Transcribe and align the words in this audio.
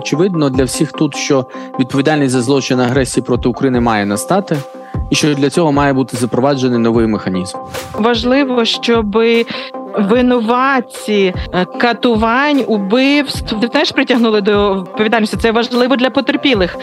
очевидно 0.00 0.50
для 0.50 0.64
всіх 0.64 0.92
тут, 0.92 1.16
що 1.16 1.46
відповідальність 1.80 2.32
за 2.32 2.42
злочин 2.42 2.80
агресії 2.80 3.24
проти 3.24 3.48
України 3.48 3.80
має 3.80 4.06
настати, 4.06 4.56
і 5.10 5.14
що 5.14 5.34
для 5.34 5.50
цього 5.50 5.72
має 5.72 5.92
бути 5.92 6.16
запроваджений 6.16 6.78
новий 6.78 7.06
механізм. 7.06 7.58
Важливо, 7.94 8.64
щоб 8.64 9.16
винуватці 9.98 11.34
е, 11.52 11.64
катувань, 11.64 12.64
убивств 12.66 13.68
теж 13.68 13.92
притягнули 13.92 14.40
до 14.40 14.74
відповідальності. 14.74 15.36
Це 15.36 15.52
важливо 15.52 15.96
для 15.96 16.10
потерпілих. 16.10 16.76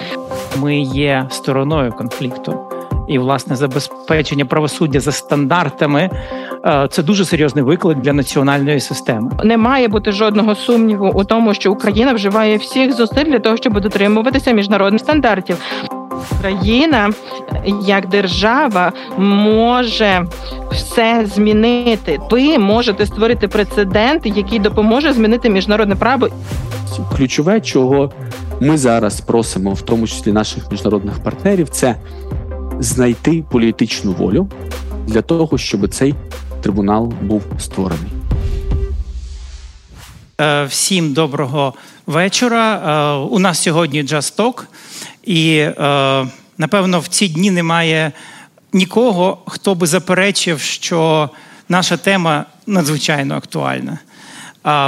Ми 0.57 0.79
є 0.79 1.27
стороною 1.29 1.91
конфлікту. 1.91 2.59
І 3.07 3.19
власне 3.19 3.55
забезпечення 3.55 4.45
правосуддя 4.45 4.99
за 4.99 5.11
стандартами 5.11 6.09
це 6.89 7.03
дуже 7.03 7.25
серйозний 7.25 7.63
виклик 7.63 7.97
для 7.97 8.13
національної 8.13 8.79
системи. 8.79 9.31
Не 9.43 9.57
має 9.57 9.87
бути 9.87 10.11
жодного 10.11 10.55
сумніву 10.55 11.11
у 11.15 11.23
тому, 11.23 11.53
що 11.53 11.71
Україна 11.71 12.13
вживає 12.13 12.57
всіх 12.57 12.93
зусиль 12.93 13.25
для 13.25 13.39
того, 13.39 13.57
щоб 13.57 13.81
дотримуватися 13.81 14.51
міжнародних 14.51 15.01
стандартів. 15.01 15.57
Україна 16.39 17.09
як 17.85 18.07
держава 18.07 18.91
може 19.17 20.25
все 20.71 21.27
змінити. 21.35 22.19
Ви 22.31 22.57
можете 22.57 23.05
створити 23.05 23.47
прецедент, 23.47 24.25
який 24.25 24.59
допоможе 24.59 25.13
змінити 25.13 25.49
міжнародне 25.49 25.95
право. 25.95 26.27
Ключове, 27.17 27.61
чого 27.61 28.11
ми 28.59 28.77
зараз 28.77 29.21
просимо, 29.21 29.73
в 29.73 29.81
тому 29.81 30.07
числі 30.07 30.31
наших 30.31 30.71
міжнародних 30.71 31.19
партнерів, 31.19 31.69
це 31.69 31.95
знайти 32.79 33.43
політичну 33.51 34.11
волю 34.11 34.47
для 35.07 35.21
того, 35.21 35.57
щоб 35.57 35.87
цей 35.87 36.15
трибунал 36.67 37.13
був 37.21 37.43
створений. 37.59 38.11
Е, 40.41 40.65
всім 40.65 41.13
доброго 41.13 41.73
вечора. 42.07 42.75
Е, 42.75 43.27
у 43.27 43.39
нас 43.39 43.63
сьогодні 43.63 44.03
джасток, 44.03 44.67
і 45.23 45.57
е, 45.57 46.27
напевно 46.57 46.99
в 46.99 47.07
ці 47.07 47.27
дні 47.27 47.51
немає 47.51 48.11
нікого, 48.73 49.37
хто 49.45 49.75
би 49.75 49.87
заперечив, 49.87 50.59
що 50.59 51.29
наша 51.69 51.97
тема 51.97 52.45
надзвичайно 52.65 53.35
актуальна. 53.35 53.99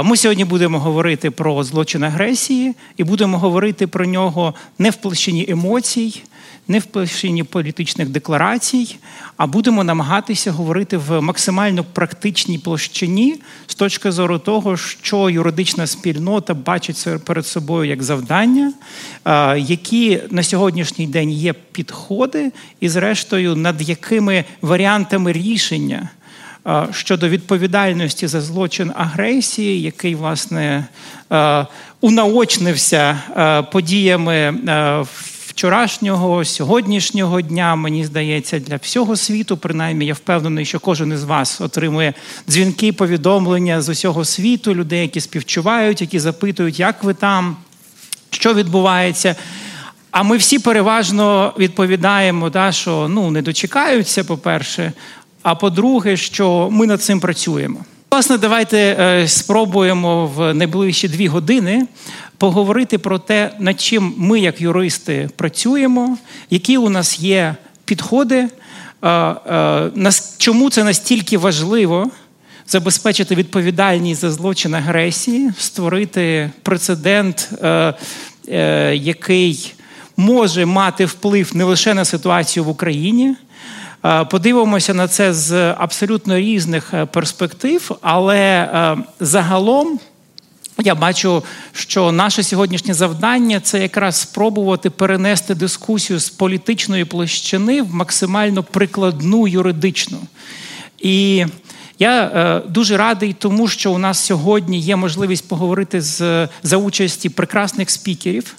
Ми 0.04 0.16
сьогодні 0.16 0.44
будемо 0.44 0.78
говорити 0.78 1.30
про 1.30 1.64
злочин 1.64 2.04
агресії 2.04 2.74
і 2.96 3.04
будемо 3.04 3.38
говорити 3.38 3.86
про 3.86 4.06
нього 4.06 4.54
не 4.78 4.90
в 4.90 4.96
площині 4.96 5.46
емоцій, 5.48 6.22
не 6.70 6.78
в 6.78 6.84
площині 6.84 7.44
політичних 7.44 8.08
декларацій, 8.08 8.96
а 9.36 9.46
будемо 9.46 9.84
намагатися 9.84 10.52
говорити 10.52 10.96
в 10.96 11.20
максимально 11.20 11.84
практичній 11.84 12.58
площині 12.58 13.36
з 13.66 13.74
точки 13.74 14.12
зору 14.12 14.38
того, 14.38 14.76
що 14.76 15.30
юридична 15.30 15.86
спільнота 15.86 16.54
бачить 16.54 17.06
перед 17.24 17.46
собою 17.46 17.90
як 17.90 18.02
завдання, 18.02 18.72
які 19.56 20.20
на 20.30 20.42
сьогоднішній 20.42 21.06
день 21.06 21.30
є 21.30 21.52
підходи, 21.52 22.52
і, 22.80 22.88
зрештою, 22.88 23.56
над 23.56 23.88
якими 23.88 24.44
варіантами 24.62 25.32
рішення. 25.32 26.08
Щодо 26.92 27.28
відповідальності 27.28 28.26
за 28.26 28.40
злочин 28.40 28.92
агресії, 28.96 29.82
який 29.82 30.14
власне 30.14 30.86
унаочнився 32.00 33.18
подіями 33.72 34.54
вчорашнього, 35.60 36.44
сьогоднішнього 36.44 37.40
дня, 37.40 37.76
мені 37.76 38.04
здається, 38.04 38.58
для 38.58 38.76
всього 38.76 39.16
світу. 39.16 39.56
Принаймні, 39.56 40.06
я 40.06 40.14
впевнений, 40.14 40.64
що 40.64 40.80
кожен 40.80 41.12
із 41.12 41.24
вас 41.24 41.60
отримує 41.60 42.14
дзвінки, 42.48 42.92
повідомлення 42.92 43.82
з 43.82 43.88
усього 43.88 44.24
світу, 44.24 44.74
людей, 44.74 45.00
які 45.00 45.20
співчувають, 45.20 46.00
які 46.00 46.18
запитують, 46.18 46.80
як 46.80 47.04
ви 47.04 47.14
там, 47.14 47.56
що 48.30 48.54
відбувається. 48.54 49.36
А 50.10 50.22
ми 50.22 50.36
всі 50.36 50.58
переважно 50.58 51.54
відповідаємо, 51.58 52.50
да, 52.50 52.72
що 52.72 53.08
ну, 53.08 53.30
не 53.30 53.42
дочекаються, 53.42 54.24
по-перше. 54.24 54.92
А 55.42 55.54
по-друге, 55.54 56.16
що 56.16 56.68
ми 56.70 56.86
над 56.86 57.02
цим 57.02 57.20
працюємо. 57.20 57.84
Власне, 58.12 58.38
давайте 58.38 58.78
е, 58.78 59.28
спробуємо 59.28 60.26
в 60.26 60.54
найближчі 60.54 61.08
дві 61.08 61.28
години 61.28 61.86
поговорити 62.38 62.98
про 62.98 63.18
те, 63.18 63.50
над 63.58 63.80
чим 63.80 64.14
ми, 64.16 64.40
як 64.40 64.60
юристи, 64.60 65.30
працюємо, 65.36 66.18
які 66.50 66.76
у 66.76 66.88
нас 66.88 67.20
є 67.20 67.54
підходи, 67.84 68.48
чому 70.38 70.70
це 70.70 70.84
настільки 70.84 71.38
важливо 71.38 72.10
забезпечити 72.66 73.34
відповідальність 73.34 74.20
за 74.20 74.30
злочин 74.30 74.74
агресії, 74.74 75.52
створити 75.58 76.50
прецедент, 76.62 77.50
е, 77.62 77.94
е, 78.48 78.96
який 78.96 79.74
може 80.16 80.66
мати 80.66 81.04
вплив 81.04 81.50
не 81.54 81.64
лише 81.64 81.94
на 81.94 82.04
ситуацію 82.04 82.64
в 82.64 82.68
Україні. 82.68 83.34
Подивимося 84.30 84.94
на 84.94 85.08
це 85.08 85.32
з 85.32 85.72
абсолютно 85.72 86.36
різних 86.36 86.94
е, 86.94 87.06
перспектив, 87.06 87.90
але 88.00 88.68
загалом 89.20 90.00
я 90.84 90.94
бачу, 90.94 91.42
що 91.72 92.12
наше 92.12 92.42
сьогоднішнє 92.42 92.94
завдання 92.94 93.60
це 93.60 93.82
якраз 93.82 94.16
спробувати 94.16 94.90
перенести 94.90 95.54
дискусію 95.54 96.18
з 96.18 96.30
політичної 96.30 97.04
площини 97.04 97.82
в 97.82 97.94
максимально 97.94 98.62
прикладну 98.62 99.48
юридичну. 99.48 100.18
І 100.98 101.46
я 101.98 102.24
е, 102.24 102.68
дуже 102.68 102.96
радий 102.96 103.32
тому, 103.32 103.68
що 103.68 103.92
у 103.92 103.98
нас 103.98 104.18
сьогодні 104.18 104.78
є 104.78 104.96
можливість 104.96 105.48
поговорити 105.48 106.00
з 106.00 106.48
за 106.62 106.76
участі 106.76 107.28
прекрасних 107.28 107.90
спікерів, 107.90 108.54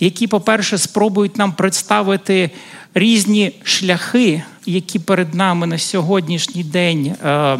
які, 0.00 0.26
по-перше, 0.26 0.78
спробують 0.78 1.38
нам 1.38 1.52
представити 1.52 2.50
різні 2.94 3.52
шляхи, 3.64 4.42
які 4.66 4.98
перед 4.98 5.34
нами 5.34 5.66
на 5.66 5.78
сьогоднішній 5.78 6.64
день. 6.64 7.06
Е, 7.06 7.58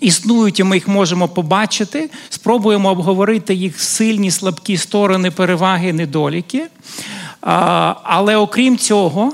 існують, 0.00 0.60
і 0.60 0.64
ми 0.64 0.76
їх 0.76 0.88
можемо 0.88 1.28
побачити. 1.28 2.10
Спробуємо 2.28 2.90
обговорити 2.90 3.54
їх 3.54 3.80
сильні, 3.80 4.30
слабкі 4.30 4.76
сторони, 4.76 5.30
переваги, 5.30 5.92
недоліки. 5.92 6.66
Але 8.02 8.36
окрім 8.36 8.78
цього, 8.78 9.32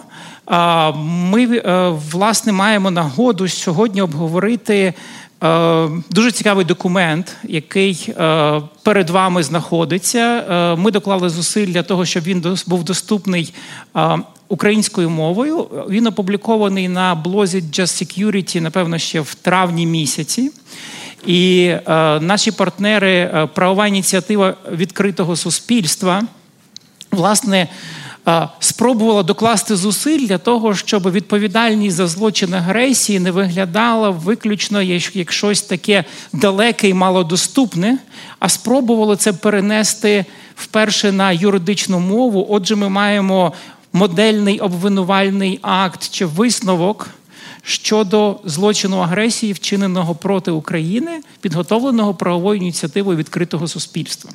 ми 1.04 1.44
е, 1.44 1.88
власне 2.12 2.52
маємо 2.52 2.90
нагоду 2.90 3.48
сьогодні 3.48 4.02
обговорити. 4.02 4.94
Е, 5.42 5.88
дуже 6.10 6.30
цікавий 6.32 6.64
документ, 6.64 7.36
який 7.42 8.08
е, 8.18 8.60
перед 8.82 9.10
вами 9.10 9.42
знаходиться. 9.42 10.44
Ми 10.78 10.90
доклали 10.90 11.28
зусиль 11.28 11.66
для 11.66 11.82
того, 11.82 12.04
щоб 12.04 12.24
він 12.24 12.58
був 12.66 12.84
доступний 12.84 13.54
українською 14.50 15.10
мовою. 15.10 15.66
Він 15.88 16.06
опублікований 16.06 16.88
на 16.88 17.14
блозі 17.14 17.60
Just 17.60 17.82
Security, 17.82 18.60
напевно, 18.60 18.98
ще 18.98 19.20
в 19.20 19.34
травні 19.34 19.86
місяці. 19.86 20.50
І 21.26 21.62
е, 21.64 21.80
наші 22.20 22.50
партнери, 22.50 23.12
е, 23.12 23.48
правова 23.54 23.86
ініціатива 23.86 24.54
відкритого 24.72 25.36
суспільства, 25.36 26.22
власне, 27.10 27.68
е, 28.28 28.48
спробувала 28.60 29.22
докласти 29.22 29.76
зусиль 29.76 30.26
для 30.26 30.38
того, 30.38 30.74
щоб 30.74 31.10
відповідальність 31.10 31.96
за 31.96 32.06
злочин 32.06 32.54
агресії 32.54 33.20
не 33.20 33.30
виглядала 33.30 34.10
виключно 34.10 34.82
як 35.14 35.32
щось 35.32 35.62
таке 35.62 36.04
далеке 36.32 36.88
і 36.88 36.94
малодоступне, 36.94 37.98
а 38.38 38.48
спробували 38.48 39.16
це 39.16 39.32
перенести 39.32 40.24
вперше 40.56 41.12
на 41.12 41.32
юридичну 41.32 41.98
мову. 41.98 42.46
Отже, 42.48 42.76
ми 42.76 42.88
маємо 42.88 43.52
модельний 43.92 44.60
обвинувальний 44.60 45.58
акт 45.62 46.10
чи 46.10 46.26
висновок 46.26 47.10
щодо 47.62 48.40
злочину 48.44 48.98
агресії, 48.98 49.52
вчиненого 49.52 50.14
проти 50.14 50.50
України, 50.50 51.20
підготовленого 51.40 52.14
правовою 52.14 52.60
ініціативою 52.60 53.16
відкритого 53.16 53.68
суспільства. 53.68 54.30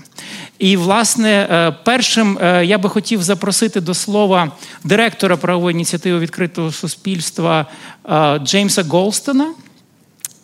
І, 0.60 0.78
власне, 0.78 1.48
е, 1.52 1.72
першим 1.84 2.38
е, 2.42 2.66
я 2.66 2.78
би 2.78 2.90
хотів 2.90 3.24
запросити 3.24 3.81
до 3.81 3.94
слова 3.94 4.52
директора 4.84 5.38
правової 5.38 5.74
ініціативи 5.74 6.19
відкритого 6.19 6.72
суспільства 6.72 7.66
е, 8.10 8.40
Джеймса 8.40 8.84
Голстона. 8.84 9.54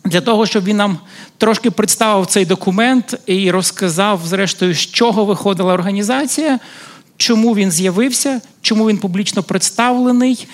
Для 0.04 0.20
того, 0.20 0.46
щоб 0.46 0.64
він 0.64 0.76
нам 0.76 0.98
трошки 1.38 1.70
представив 1.70 2.26
цей 2.26 2.46
документ 2.46 3.20
і 3.26 3.50
розказав, 3.50 4.20
зрештою, 4.26 4.74
з 4.74 4.78
чого 4.78 5.24
виходила 5.24 5.74
організація, 5.74 6.58
чому 7.22 7.54
він 7.54 7.70
з'явився, 7.70 8.40
чому 8.60 8.88
він 8.88 8.98
публічно 8.98 9.42
представлений, 9.42 10.46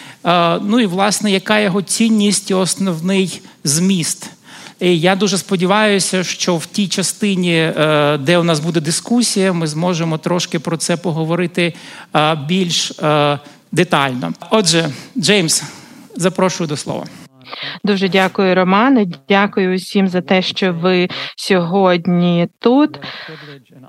ну 0.63 0.81
і 0.81 0.87
власне, 0.87 1.31
яка 1.31 1.61
його 1.61 1.83
цінність 1.83 2.51
і 2.51 2.55
основний 2.55 3.41
зміст. 3.65 4.31
І 4.81 5.01
Я 5.01 5.17
дуже 5.17 5.39
сподіваюся, 5.39 6.25
що 6.25 6.57
в 6.57 6.67
тій 6.67 6.89
частині, 6.89 7.55
е, 7.55 8.19
де 8.19 8.39
у 8.39 8.43
нас 8.43 8.61
буде 8.61 8.81
дискусія, 8.81 9.53
ми 9.53 9.67
зможемо 9.67 10.19
трошки 10.19 10.59
про 10.59 10.77
це 10.77 10.97
поговорити 10.97 11.75
більш 12.49 12.91
е, 12.91 13.39
детально. 13.73 14.33
Отже, 14.51 14.91
Джеймс, 15.19 15.63
запрошую 16.17 16.69
до 16.69 16.77
слова. 16.77 17.07
Дуже 17.85 18.09
дякую, 18.09 18.55
Романе. 18.55 19.07
Дякую 19.29 19.75
усім 19.75 20.09
за 20.09 20.21
те, 20.21 20.43
що 20.43 20.73
ви 20.73 21.09
сьогодні 21.37 22.49
тут. 22.59 23.01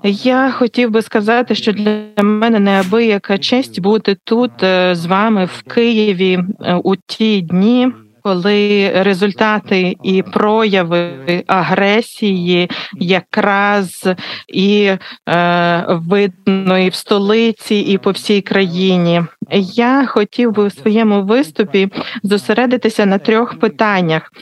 Я 0.04 0.50
хотів 0.50 0.90
би 0.90 1.02
сказати, 1.02 1.54
що 1.54 1.72
для 1.72 2.22
мене 2.22 2.60
неабияка 2.60 3.38
честь 3.38 3.80
бути 3.80 4.16
тут 4.24 4.62
е, 4.62 4.94
з 4.94 5.06
вами 5.06 5.44
в 5.44 5.62
Києві 5.62 6.38
е, 6.60 6.74
у 6.74 6.96
ті 6.96 7.40
дні 7.40 7.92
коли 8.22 8.90
результати 8.94 9.96
і 10.02 10.22
прояви 10.22 11.10
агресії 11.46 12.70
якраз 12.94 14.08
і 14.48 14.92
е, 15.28 15.84
видно 15.88 16.78
і 16.78 16.88
в 16.88 16.94
столиці, 16.94 17.74
і 17.74 17.98
по 17.98 18.10
всій 18.10 18.40
країні. 18.40 19.22
Я 19.52 20.06
хотів 20.06 20.52
би 20.52 20.64
у 20.64 20.70
своєму 20.70 21.22
виступі 21.22 21.88
зосередитися 22.22 23.06
на 23.06 23.18
трьох 23.18 23.58
питаннях, 23.58 24.32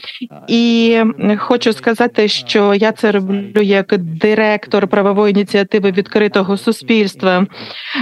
і 0.47 0.97
хочу 1.37 1.73
сказати, 1.73 2.27
що 2.27 2.73
я 2.73 2.91
це 2.91 3.11
роблю 3.11 3.61
як 3.61 3.97
директор 3.97 4.87
правової 4.87 5.33
ініціативи 5.33 5.91
відкритого 5.91 6.57
суспільства, 6.57 7.45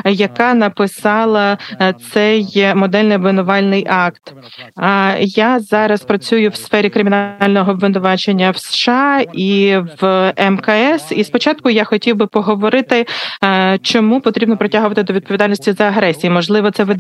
яка 0.06 0.54
написала 0.54 1.58
е, 1.82 1.94
цей 2.14 2.74
модельний 2.76 3.18
обвинувальний 3.18 3.88
акт. 3.90 4.34
А 4.76 5.14
я 5.20 5.60
зараз 5.60 6.02
працюю 6.02 6.50
в 6.50 6.56
сфері 6.56 6.90
кримінального 6.90 7.72
обвинувачення 7.72 8.52
в 8.52 8.58
США 8.58 9.22
і 9.34 9.78
в 10.02 10.34
МКС. 10.50 11.12
І 11.12 11.24
спочатку 11.24 11.70
я 11.70 11.84
хотів 11.84 12.16
би 12.16 12.28
поговорити, 12.28 13.06
е, 13.44 13.80
чому 13.82 14.22
потрібно 14.22 14.58
притягувати 14.58 15.04
до 15.04 15.14
відповідальності 15.14 15.72
за 15.72 15.84
агресію. 15.84 16.32
Можливо, 16.32 16.72
це 16.72 16.84
видається 16.84 16.97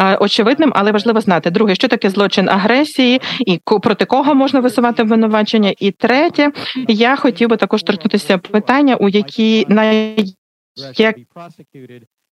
е, 0.00 0.16
очевидним, 0.16 0.72
але 0.74 0.92
важливо 0.92 1.20
знати. 1.20 1.50
Друге, 1.50 1.74
що 1.74 1.88
таке 1.88 2.10
злочин 2.10 2.48
агресії, 2.48 3.20
і 3.46 3.60
проти 3.82 4.04
кого 4.04 4.34
можна 4.34 4.60
висувати 4.60 5.02
обвинувачення. 5.02 5.74
І 5.78 5.90
третє, 5.90 6.52
я 6.88 7.16
хотів 7.16 7.48
би 7.48 7.56
також 7.56 7.82
торкнутися 7.82 8.38
питання, 8.38 8.96
у 8.96 9.08
які 9.08 9.66
на 9.68 9.92
як 10.96 11.16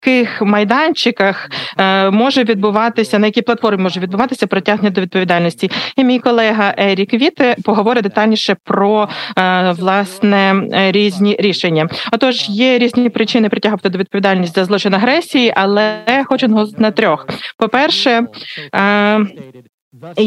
яких 0.07 0.43
майданчиках 0.43 1.51
е, 1.79 2.11
може 2.11 2.45
відбуватися, 2.45 3.19
на 3.19 3.27
якій 3.27 3.43
платформі 3.43 3.83
може 3.83 4.01
відбуватися 4.01 4.47
притягнення 4.47 4.91
до 4.91 5.01
відповідальності. 5.01 5.71
І 5.97 6.05
мій 6.05 6.19
колега 6.19 6.75
Ерік 6.79 7.15
Віте 7.15 7.57
поговорить 7.65 8.03
детальніше 8.03 8.57
про 8.65 9.09
е, 9.39 9.73
власне 9.73 10.55
різні 10.73 11.37
рішення. 11.39 11.89
Отож, 12.13 12.49
є 12.49 12.79
різні 12.79 13.09
причини 13.09 13.49
притягувати 13.49 13.89
до 13.89 13.99
відповідальності 13.99 14.61
за 14.61 14.65
злочин 14.65 14.95
агресії, 14.95 15.53
але 15.57 15.99
хочу 16.25 16.69
на 16.79 16.91
трьох. 16.91 17.27
По 17.59 17.69
перше, 17.69 18.27
е, 18.75 19.21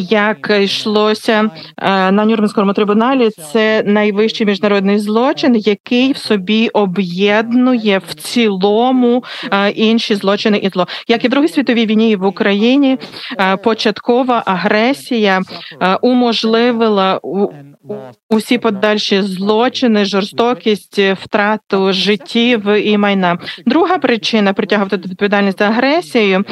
як 0.09 0.57
йшлося 0.61 1.49
е, 1.77 2.11
на 2.11 2.25
Нюрнберзькому 2.25 2.73
трибуналі, 2.73 3.29
це 3.29 3.83
найвищий 3.85 4.47
міжнародний 4.47 4.99
злочин, 4.99 5.55
який 5.55 6.11
в 6.11 6.17
собі 6.17 6.67
об'єднує 6.67 8.01
в 8.07 8.13
цілому 8.13 9.23
е, 9.51 9.69
інші 9.69 10.15
злочини 10.15 10.57
і 10.57 10.69
зло, 10.69 10.87
як 11.07 11.25
і 11.25 11.27
в 11.27 11.31
другій 11.31 11.47
світовій 11.47 11.85
війні 11.85 12.15
в 12.15 12.25
Україні. 12.25 12.97
Е, 13.39 13.57
початкова 13.57 14.43
агресія 14.45 15.41
уможливила 16.01 17.19
усі 18.29 18.57
подальші 18.57 19.21
злочини, 19.21 20.05
жорстокість, 20.05 20.99
втрату 20.99 21.93
життів 21.93 22.67
і 22.67 22.97
майна. 22.97 23.37
Друга 23.65 23.97
причина 23.97 24.53
притягувати 24.53 24.97
до 24.97 25.09
відповідальність 25.09 25.59
за 25.59 25.65
агресією 25.65 26.45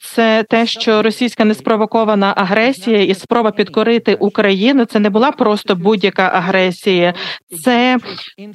це 0.00 0.44
те, 0.48 0.66
що 0.66 1.02
російська 1.02 1.44
неспровокована 1.44 2.34
агресія 2.36 3.02
і 3.02 3.14
спроба 3.14 3.50
підкорити 3.50 4.14
Україну 4.14 4.84
це 4.84 4.98
не 4.98 5.10
була 5.10 5.30
просто 5.30 5.74
будь-яка 5.76 6.22
агресія, 6.22 7.14
це 7.64 7.98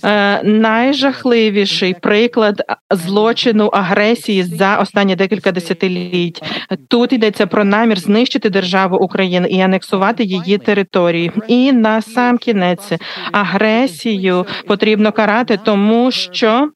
е, 0.03 0.43
найжахливіший 0.43 1.93
приклад 1.93 2.63
злочину 2.91 3.67
агресії 3.67 4.43
за 4.43 4.77
останні 4.77 5.15
декілька 5.15 5.51
десятиліть. 5.51 6.43
Тут 6.89 7.13
йдеться 7.13 7.47
про 7.47 7.63
намір 7.63 7.99
знищити 7.99 8.49
державу 8.49 8.97
України 8.97 9.47
і 9.49 9.61
анексувати 9.61 10.23
її 10.23 10.57
території. 10.57 11.31
І 11.47 11.71
на 11.71 12.01
сам 12.03 12.37
кінець 12.37 12.91
агресію 13.31 14.45
потрібно 14.67 15.11
карати, 15.11 15.59
тому 15.65 16.11
що 16.11 16.69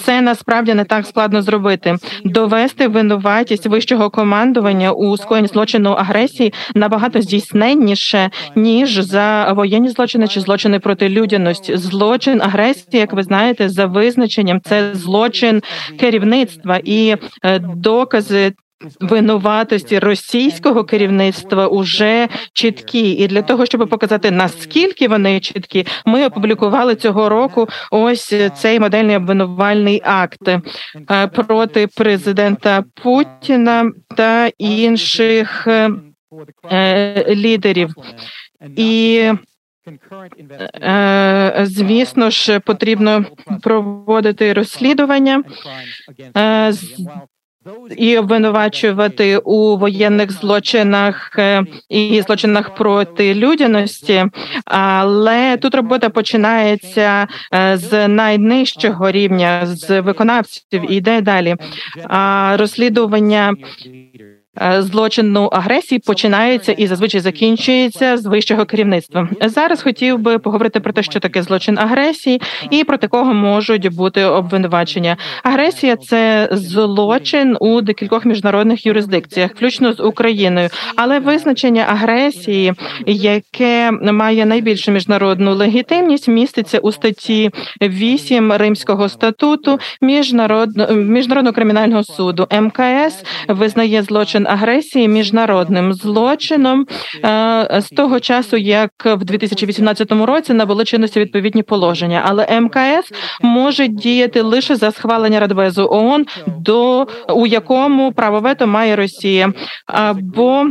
це 0.00 0.20
насправді 0.20 0.74
не 0.74 0.84
так 0.84 1.06
складно 1.06 1.42
зробити. 1.42 1.96
Довести 2.24 2.88
винуватість 2.88 3.66
вищого 3.66 4.10
командування 4.10 4.92
у 4.92 5.16
скоєнні 5.16 5.48
злочину 5.48 5.90
агресії 5.90 6.52
набагато 6.74 7.22
здійсненніше 7.22 8.30
ніж 8.56 8.94
за 8.94 9.52
воєнні 9.52 9.88
злочини 9.88 10.28
чи 10.28 10.40
злочини 10.40 10.78
проти 10.78 11.08
людяності. 11.08 11.76
Злочин 11.76 12.42
агресії, 12.42 13.00
як 13.00 13.12
ви 13.12 13.22
знаєте, 13.22 13.68
за 13.68 13.86
визначенням 13.86 14.60
це 14.60 14.94
злочин 14.94 15.62
керівництва 16.00 16.80
і 16.84 17.16
е, 17.42 17.58
докази 17.58 18.52
винуватості 19.00 19.98
російського 19.98 20.84
керівництва 20.84 21.66
уже 21.66 22.28
чіткі, 22.52 23.10
і 23.10 23.26
для 23.26 23.42
того, 23.42 23.66
щоб 23.66 23.88
показати 23.88 24.30
наскільки 24.30 25.08
вони 25.08 25.40
чіткі, 25.40 25.86
ми 26.06 26.26
опублікували 26.26 26.94
цього 26.94 27.28
року 27.28 27.68
ось 27.90 28.34
цей 28.54 28.80
модельний 28.80 29.16
обвинувальний 29.16 30.02
акт 30.04 30.48
е, 30.48 31.26
проти 31.26 31.86
президента 31.86 32.84
Путіна 33.02 33.90
та 34.16 34.50
інших 34.58 35.66
е, 35.66 35.90
лідерів 37.28 37.94
і. 38.76 39.30
Е, 40.74 41.60
звісно 41.62 42.30
ж, 42.30 42.60
потрібно 42.60 43.24
проводити 43.62 44.52
розслідування 44.52 45.42
і 47.96 48.18
обвинувачувати 48.18 49.38
у 49.38 49.76
воєнних 49.76 50.32
злочинах 50.32 51.32
е, 51.38 51.62
і 51.88 52.22
злочинах 52.22 52.74
проти 52.74 53.34
людяності, 53.34 54.24
але 54.64 55.56
тут 55.56 55.74
робота 55.74 56.08
починається 56.08 57.26
е, 57.54 57.76
з 57.76 58.08
найнижчого 58.08 59.10
рівня 59.10 59.66
з 59.66 60.00
виконавців 60.00 60.92
і 60.92 60.96
йде 60.96 61.20
далі. 61.20 61.56
А 62.08 62.56
розслідування 62.58 63.54
злочину 64.78 65.44
агресії 65.44 65.98
починається 65.98 66.72
і 66.72 66.86
зазвичай 66.86 67.20
закінчується 67.20 68.16
з 68.16 68.26
вищого 68.26 68.64
керівництва. 68.64 69.28
Зараз 69.40 69.82
хотів 69.82 70.18
би 70.18 70.38
поговорити 70.38 70.80
про 70.80 70.92
те, 70.92 71.02
що 71.02 71.20
таке 71.20 71.42
злочин 71.42 71.78
агресії, 71.78 72.40
і 72.70 72.84
проти 72.84 73.08
кого 73.08 73.34
можуть 73.34 73.94
бути 73.94 74.24
обвинувачення. 74.24 75.16
Агресія 75.42 75.96
це 75.96 76.48
злочин 76.52 77.56
у 77.60 77.80
декількох 77.80 78.24
міжнародних 78.24 78.86
юрисдикціях, 78.86 79.50
включно 79.50 79.92
з 79.92 80.00
Україною, 80.00 80.68
але 80.96 81.18
визначення 81.18 81.84
агресії, 81.88 82.72
яке 83.06 83.90
має 83.90 84.46
найбільшу 84.46 84.92
міжнародну 84.92 85.54
легітимність, 85.54 86.28
міститься 86.28 86.78
у 86.78 86.92
статті 86.92 87.50
8 87.82 88.52
Римського 88.52 89.08
статуту 89.08 89.78
міжнародного 90.00 90.92
міжнародного 90.92 91.54
кримінального 91.54 92.04
суду. 92.04 92.48
МКС 92.60 93.24
визнає 93.48 94.02
злочин 94.02 94.43
агресії 94.46 95.08
міжнародним 95.08 95.92
злочином. 95.92 96.86
Е, 97.24 97.80
з 97.80 97.88
того 97.88 98.20
часу, 98.20 98.56
як 98.56 98.90
в 99.04 99.24
2018 99.24 100.12
році 100.12 100.54
набули 100.54 100.84
чинності 100.84 101.20
відповідні 101.20 101.62
положення, 101.62 102.22
але 102.24 102.60
МКС 102.60 103.12
може 103.42 103.88
діяти 103.88 104.42
лише 104.42 104.76
за 104.76 104.90
схвалення 104.90 105.40
Радбезу 105.40 105.88
ООН, 105.90 106.26
до 106.46 107.06
у 107.34 107.46
якому 107.46 108.12
право 108.12 108.40
вето 108.40 108.66
має 108.66 108.96
Росія. 108.96 109.52
Або 109.86 110.66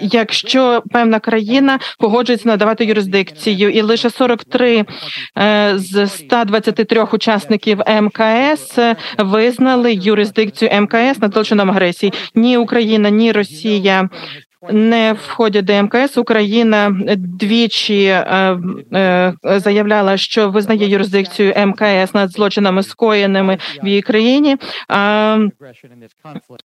Якщо 0.00 0.82
певна 0.92 1.20
країна 1.20 1.78
погоджується 1.98 2.48
надавати 2.48 2.84
юрисдикцію, 2.84 3.70
і 3.70 3.80
лише 3.80 4.10
43 4.10 4.84
е, 5.38 5.72
з 5.76 6.06
123 6.06 7.02
учасників 7.02 7.80
МКС 8.00 8.78
визнали 9.18 9.94
юрисдикцію 9.94 10.70
МКС 10.80 11.18
над 11.18 11.32
злочином 11.32 11.70
агресії, 11.70 12.12
ні 12.34 12.56
Україна, 12.56 13.10
ні 13.10 13.32
Росія 13.32 14.08
не 14.68 15.12
входять 15.12 15.64
до 15.64 15.82
МКС. 15.82 16.18
Україна 16.18 16.96
двічі 17.16 18.04
е, 18.04 18.58
е, 18.94 19.34
заявляла, 19.44 20.16
що 20.16 20.50
визнає 20.50 20.88
юрисдикцію 20.88 21.54
МКС 21.66 22.14
над 22.14 22.30
злочинами 22.30 22.82
скоєними 22.82 23.58
в 23.82 23.86
її 23.86 24.02
країні, 24.02 24.56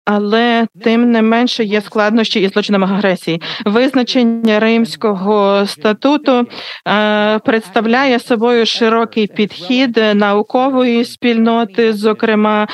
але 0.04 0.66
тим 0.84 1.10
не 1.10 1.22
менше 1.22 1.64
є 1.64 1.80
складнощі 1.80 2.40
і 2.40 2.48
злочинами 2.48 2.86
агресії. 2.86 3.42
Визначення 3.64 4.60
Римського 4.60 5.66
статуту 5.66 6.46
е, 6.88 7.38
представляє 7.38 8.18
собою 8.18 8.66
широкий 8.66 9.26
підхід 9.26 10.00
наукової 10.14 11.04
спільноти, 11.04 11.92
зокрема 11.92 12.68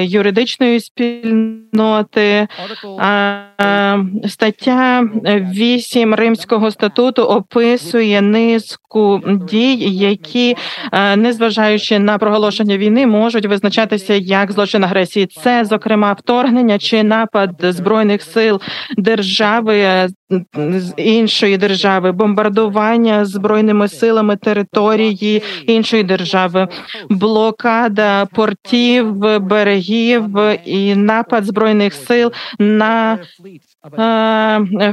юридичної 0.00 0.80
спільноти. 0.80 2.48
Стаття 4.50 5.08
8 5.54 6.14
Римського 6.14 6.70
статуту 6.70 7.22
описує 7.22 8.20
низку 8.20 9.20
дій, 9.26 9.74
які, 9.90 10.56
е, 10.92 11.16
незважаючи 11.16 11.98
на 11.98 12.18
проголошення 12.18 12.76
війни, 12.78 13.06
можуть 13.06 13.46
визначатися 13.46 14.14
як 14.14 14.52
злочин 14.52 14.84
агресії. 14.84 15.26
Це 15.26 15.64
зокрема 15.64 16.12
вторгнення 16.12 16.78
чи 16.78 17.02
напад 17.02 17.50
збройних 17.60 18.22
сил 18.22 18.60
держави 18.98 19.78
е, 19.78 20.08
з 20.56 20.94
іншої 20.96 21.56
держави, 21.56 22.12
бомбардування 22.12 23.24
збройними 23.24 23.88
силами 23.88 24.36
території 24.36 25.42
іншої 25.66 26.02
держави, 26.02 26.68
блокада 27.10 28.26
портів, 28.26 29.14
берегів 29.40 30.28
і 30.64 30.94
напад 30.94 31.44
збройних 31.44 31.94
сил 31.94 32.32
на 32.58 33.18
Е, 33.46 33.69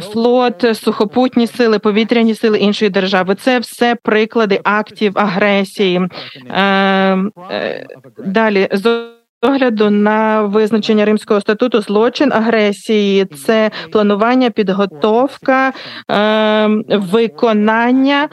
флот, 0.01 0.77
сухопутні 0.77 1.47
сили, 1.47 1.79
повітряні 1.79 2.35
сили 2.35 2.59
іншої 2.59 2.91
держави 2.91 3.35
це 3.35 3.59
все 3.59 3.95
приклади 3.95 4.61
актів 4.63 5.13
агресії. 5.15 6.01
Е, 6.49 6.61
е, 7.51 7.87
далі 8.17 8.67
з 8.71 9.07
огляду 9.41 9.89
на 9.89 10.41
визначення 10.41 11.05
Римського 11.05 11.41
статуту 11.41 11.81
злочин 11.81 12.33
агресії 12.33 13.25
це 13.25 13.71
планування, 13.91 14.49
підготовка, 14.49 15.73
виконання 16.89 18.29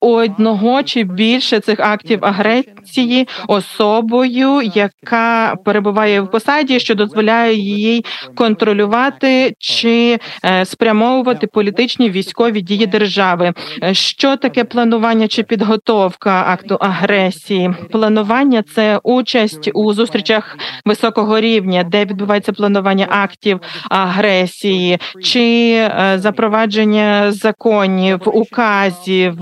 одного 0.00 0.82
чи 0.82 1.02
більше 1.04 1.60
цих 1.60 1.80
актів 1.80 2.18
агресії 2.22 3.28
особою, 3.48 4.62
яка 4.62 5.56
перебуває 5.64 6.20
в 6.20 6.30
посаді, 6.30 6.80
що 6.80 6.94
дозволяє 6.94 7.54
їй 7.54 8.04
контролювати 8.34 9.54
чи 9.58 10.18
е, 10.44 10.64
спрямовувати 10.64 11.46
політичні 11.46 12.10
військові 12.10 12.60
дії 12.60 12.86
держави. 12.86 13.52
Що 13.92 14.36
таке 14.36 14.64
планування 14.64 15.28
чи 15.28 15.42
підготовка 15.42 16.44
акту 16.46 16.74
агресії? 16.80 17.74
Планування 17.92 18.62
це 18.74 19.00
участь 19.02 19.70
у 19.74 19.92
зустрічах 19.92 20.58
високого 20.84 21.40
рівня, 21.40 21.84
де 21.84 22.04
відбувається 22.04 22.52
планування 22.52 23.06
актів 23.10 23.60
агресії, 23.90 24.98
чи 25.22 25.70
е, 25.72 26.14
запровадження 26.18 27.32
законів, 27.32 28.20
указів. 28.24 29.38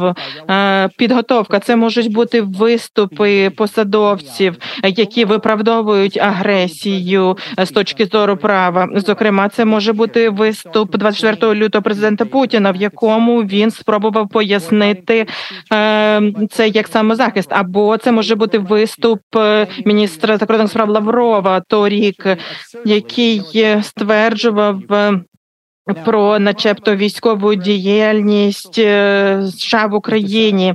Е, 0.50 0.88
підготовка. 0.97 1.61
Це 1.61 1.76
можуть 1.76 2.12
бути 2.12 2.41
виступи 2.41 3.50
посадовців, 3.50 4.57
які 4.85 5.25
виправдовують 5.25 6.17
агресію 6.17 7.37
з 7.59 7.71
точки 7.71 8.07
зору 8.07 8.37
права. 8.37 8.88
Зокрема, 8.95 9.49
це 9.49 9.65
може 9.65 9.93
бути 9.93 10.29
виступ 10.29 10.97
24 10.97 11.55
лютого 11.55 11.83
президента 11.83 12.25
Путіна, 12.25 12.71
в 12.71 12.76
якому 12.76 13.43
він 13.43 13.71
спробував 13.71 14.29
пояснити 14.29 15.26
е, 15.73 16.33
це 16.50 16.69
як 16.69 16.88
самозахист, 16.88 17.53
або 17.53 17.97
це 17.97 18.12
може 18.12 18.35
бути 18.35 18.59
виступ 18.59 19.21
е, 19.37 19.67
міністра 19.85 20.37
закордонних 20.37 20.71
справ 20.71 20.88
Лаврова 20.88 21.61
торік, 21.61 22.26
який 22.85 23.43
стверджував 23.83 24.83
про, 25.95 26.38
начебто, 26.38 26.97
військову 26.97 27.55
діяльність 27.55 28.78
е, 28.78 29.43
США 29.57 29.87
в 29.87 29.95
Україні. 29.95 30.75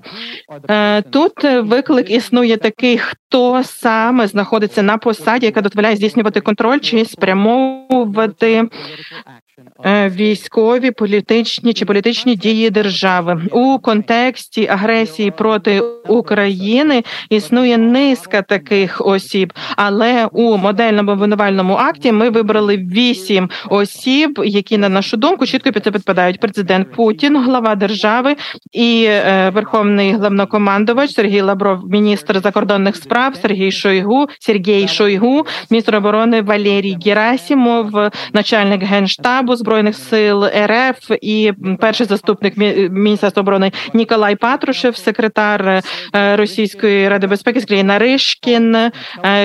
Е, 0.69 1.01
тут 1.01 1.43
виклик 1.43 2.11
існує 2.11 2.57
такий, 2.57 2.97
хто 2.97 3.63
саме 3.63 4.27
знаходиться 4.27 4.83
на 4.83 4.97
посаді, 4.97 5.45
яка 5.45 5.61
дозволяє 5.61 5.95
здійснювати 5.95 6.41
контроль 6.41 6.79
чи 6.79 7.05
спрямовувати 7.05 8.69
військові, 10.09 10.91
політичні 10.91 11.73
чи 11.73 11.85
політичні 11.85 12.35
дії 12.35 12.69
держави. 12.69 13.41
у 13.51 13.79
контексті 13.79 14.67
агресії 14.67 15.31
проти 15.31 15.79
України 16.07 17.03
існує 17.29 17.77
низка 17.77 18.41
таких 18.41 19.01
осіб, 19.05 19.53
але 19.75 20.25
у 20.31 20.57
модельному 20.57 21.15
винувальному 21.15 21.73
акті 21.73 22.11
ми 22.11 22.29
вибрали 22.29 22.77
вісім 22.77 23.49
осіб, 23.69 24.41
які 24.45 24.77
на 24.77 24.89
нашу 24.89 25.17
думку 25.17 25.45
чітко 25.45 25.71
під 25.71 25.83
це 25.83 25.91
підпадають. 25.91 26.39
Президент 26.39 26.91
Путін, 26.91 27.37
глава 27.37 27.75
держави 27.75 28.35
і 28.71 29.05
е, 29.07 29.49
верховний 29.49 30.13
главнокомандувач 30.13 31.13
Сергій 31.13 31.41
Лавров, 31.41 31.89
міністр 31.89 32.39
закордонних 32.39 32.95
справ 32.95 33.35
Сергій 33.35 33.71
Шойгу, 33.71 34.27
Сергій 34.39 34.87
Шойгу, 34.87 35.45
міністр 35.69 35.95
оборони 35.95 36.41
Валерій 36.41 36.97
Герасимов, 37.05 38.09
начальник 38.33 38.83
генштабу 38.83 39.40
штабу 39.41 39.55
збройних 39.55 39.95
сил 39.95 40.45
РФ 40.45 41.11
і 41.21 41.53
перший 41.79 42.07
заступник 42.07 42.57
міністерства 42.91 43.41
оборони 43.41 43.71
Ніколай 43.93 44.35
Патрушев, 44.35 44.97
секретар 44.97 45.81
е, 46.15 46.35
Російської 46.35 47.09
ради 47.09 47.27
безпеки 47.27 47.61
Сергій 47.61 47.83
Наришкін, 47.83 48.75
е, 48.75 48.91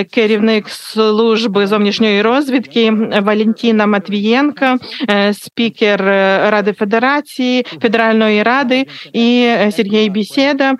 керівник 0.05 0.69
служби 0.69 1.67
зовнішньої 1.67 2.23
розвідки 2.23 2.93
Валентіна 3.23 3.87
Матвієнка, 3.87 4.79
е, 5.11 5.35
спікер 5.35 6.01
Ради 6.51 6.73
Федерації 6.73 7.67
Федеральної 7.83 8.43
ради 8.43 8.87
і 9.13 9.53
Сергій 9.71 10.11
Бісєда, 10.11 10.75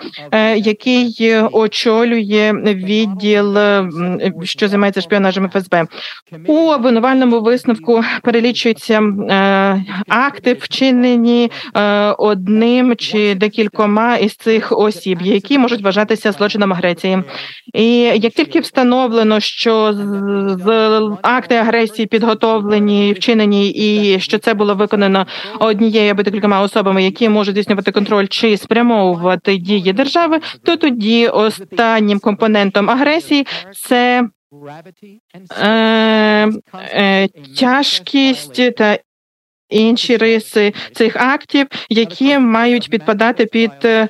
який 0.57 1.35
очолює 1.53 2.53
відділ, 2.65 3.59
що 4.43 4.69
займається 4.69 5.01
шпіонажем 5.01 5.51
ФСБ. 5.51 5.85
У 6.47 6.57
обвинувальному 6.57 7.41
висновку 7.41 8.05
перелічується 8.23 9.03
акти 10.09 10.53
вчинені 10.53 11.51
е, 11.77 12.11
одним 12.19 12.97
чи 12.97 13.35
декількома 13.35 14.17
із 14.17 14.37
цих 14.37 14.73
осіб, 14.79 15.23
які 15.23 15.59
можуть 15.59 15.83
вважатися 15.83 16.33
злочином 16.33 16.73
агресії. 16.73 17.23
І 17.75 17.99
як 17.99 18.33
тільки 18.33 18.61
встановлено, 18.61 19.41
що 19.41 19.93
з 19.93 20.67
акти 21.23 21.55
агресії 21.55 22.07
підготовлені, 22.07 23.13
вчинені, 23.13 23.69
і 23.69 24.21
що 24.21 24.39
це 24.39 24.55
було 24.55 24.75
виконано 24.75 25.27
однією 25.59 26.11
або 26.11 26.23
декількома 26.23 26.61
особами, 26.61 27.05
які 27.05 27.29
можуть 27.29 27.55
здійснювати 27.55 27.93
контроль 27.93 28.27
чи 28.27 28.57
спрямовувати 28.57 29.57
дії 29.57 29.93
держави, 29.93 30.41
то 30.63 30.77
тоді 30.77 31.29
останнім 31.29 32.19
компонентом 32.19 32.91
агресії 32.91 33.47
це 33.73 33.97
е, 33.97 34.23
е, 34.23 34.29
тяжкість 37.61 38.77
та 38.77 38.99
інші 39.69 40.17
риси 40.17 40.73
цих 40.93 41.17
актів, 41.17 41.67
які 41.89 42.39
мають 42.39 42.91
підпадати 42.91 43.47
під 43.47 43.71
е, 43.85 44.09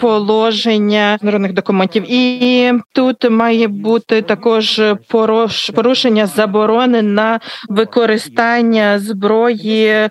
положення 0.00 1.18
народних 1.22 1.52
документів, 1.52 2.04
і 2.08 2.72
тут 2.94 3.30
має 3.30 3.68
бути 3.68 4.22
також 4.22 4.82
порушення 5.74 6.26
заборони 6.26 7.02
на 7.02 7.40
використання 7.68 8.98
зброї. 8.98 10.08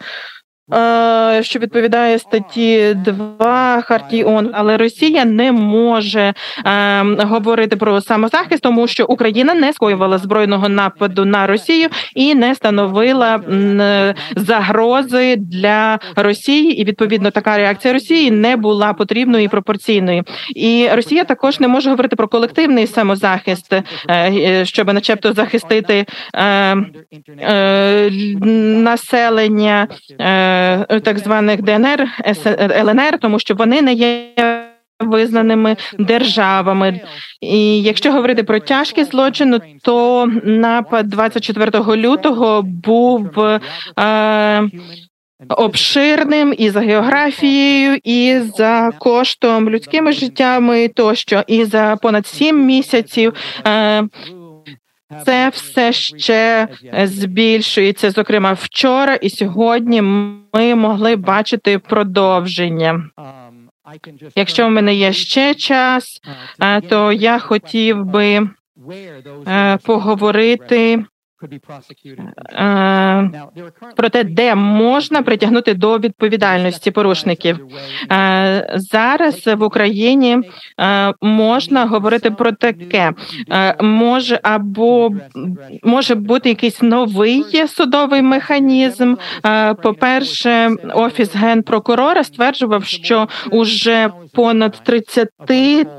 Е, 0.74 1.44
що 1.44 1.60
відповідає 1.60 2.20
статті 2.20 2.94
2 2.94 3.82
Хартії 3.82 4.24
ООН, 4.24 4.50
але 4.54 4.78
Росія 4.78 5.26
не 5.26 5.52
може 5.52 6.34
е, 6.66 7.04
говорити 7.04 7.76
про 7.76 8.02
самозахист, 8.02 8.64
тому 8.64 8.88
що 8.88 9.06
Україна 9.06 9.54
не 9.54 9.74
скоювала 9.74 10.18
збройного 10.18 10.70
нападу 10.70 11.26
на 11.26 11.48
Росію 11.48 11.90
і 12.16 12.36
не 12.36 12.56
становила 12.56 13.42
загрози 14.36 15.36
для 15.36 16.00
Росії. 16.16 16.82
І 16.82 16.84
відповідно 16.84 17.32
така 17.32 17.58
реакція 17.58 17.94
Росії 17.94 18.32
не 18.32 18.56
була 18.56 18.94
потрібною 18.94 19.44
і 19.44 19.48
пропорційною. 19.48 20.24
І 20.56 20.90
Росія 20.94 21.24
також 21.24 21.60
не 21.60 21.68
може 21.68 21.90
говорити 21.90 22.16
про 22.16 22.28
колективний 22.28 22.88
самозахист, 22.88 23.74
е, 24.10 24.66
щоб, 24.66 24.94
начебто, 24.94 25.34
захистити 25.34 26.06
е, 26.34 26.78
е, 27.40 28.10
населення. 28.84 29.88
Е, 30.90 31.00
так 31.00 31.20
званих 31.20 31.62
ДНР 31.62 32.08
ЛНР, 32.72 33.20
тому 33.22 33.40
що 33.40 33.56
вони 33.56 33.82
не 33.82 33.94
є 33.94 34.26
визнаними 35.00 35.76
державами. 36.00 37.00
І 37.42 37.82
якщо 37.82 38.12
говорити 38.12 38.44
про 38.44 38.60
тяжкість 38.60 39.12
злочину, 39.12 39.60
то 39.84 40.26
напад 40.44 41.08
24 41.08 41.96
лютого 41.96 42.62
був 42.62 43.40
е, 44.00 44.64
обширним 45.50 46.56
і 46.58 46.70
за 46.70 46.80
географією, 46.80 48.00
і 48.04 48.40
за 48.58 48.92
коштом 49.00 49.70
людськими 49.70 50.12
життями, 50.12 50.88
тощо, 50.88 51.44
і 51.48 51.66
за 51.66 51.98
понад 52.02 52.28
сім 52.28 52.66
місяців. 52.66 53.34
Е, 53.68 54.04
це 55.26 55.50
все 55.50 55.94
ще 55.94 56.68
збільшується. 57.04 58.12
Зокрема, 58.12 58.54
вчора 58.54 59.16
і 59.16 59.30
сьогодні 59.30 60.02
ми 60.02 60.76
могли 60.76 61.16
бачити 61.16 61.80
продовження. 61.80 63.10
Якщо 64.36 64.68
в 64.68 64.72
мене 64.72 64.94
є 64.94 65.14
ще 65.14 65.56
час, 65.56 66.22
то 66.90 67.12
я 67.12 67.40
хотів 67.40 68.06
би 68.06 68.50
е, 69.48 69.78
поговорити 69.78 71.06
про 73.96 74.10
те, 74.10 74.24
де 74.24 74.56
можна 74.56 75.22
притягнути 75.22 75.74
до 75.74 75.98
відповідальності 75.98 76.92
порушників? 76.92 77.60
Е, 78.12 78.74
зараз 78.76 79.48
в 79.48 79.64
Україні 79.64 80.38
е, 80.80 81.14
можна 81.22 81.86
говорити 81.86 82.32
про 82.32 82.52
таке, 82.52 83.14
може 83.82 84.40
або 84.44 85.12
може 85.84 86.16
бути 86.16 86.50
якийсь 86.50 86.82
новий 86.82 87.68
судовий 87.68 88.22
механізм. 88.22 89.16
По 89.84 89.94
перше, 89.94 90.70
офіс 90.94 91.36
генпрокурора 91.36 92.24
стверджував, 92.24 92.84
що 92.84 93.28
уже 93.52 94.10
понад 94.34 94.82
30 94.84 95.30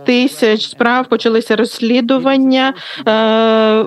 тисяч 0.06 0.66
справ 0.66 1.08
почалися 1.08 1.56
розслідування 1.56 2.74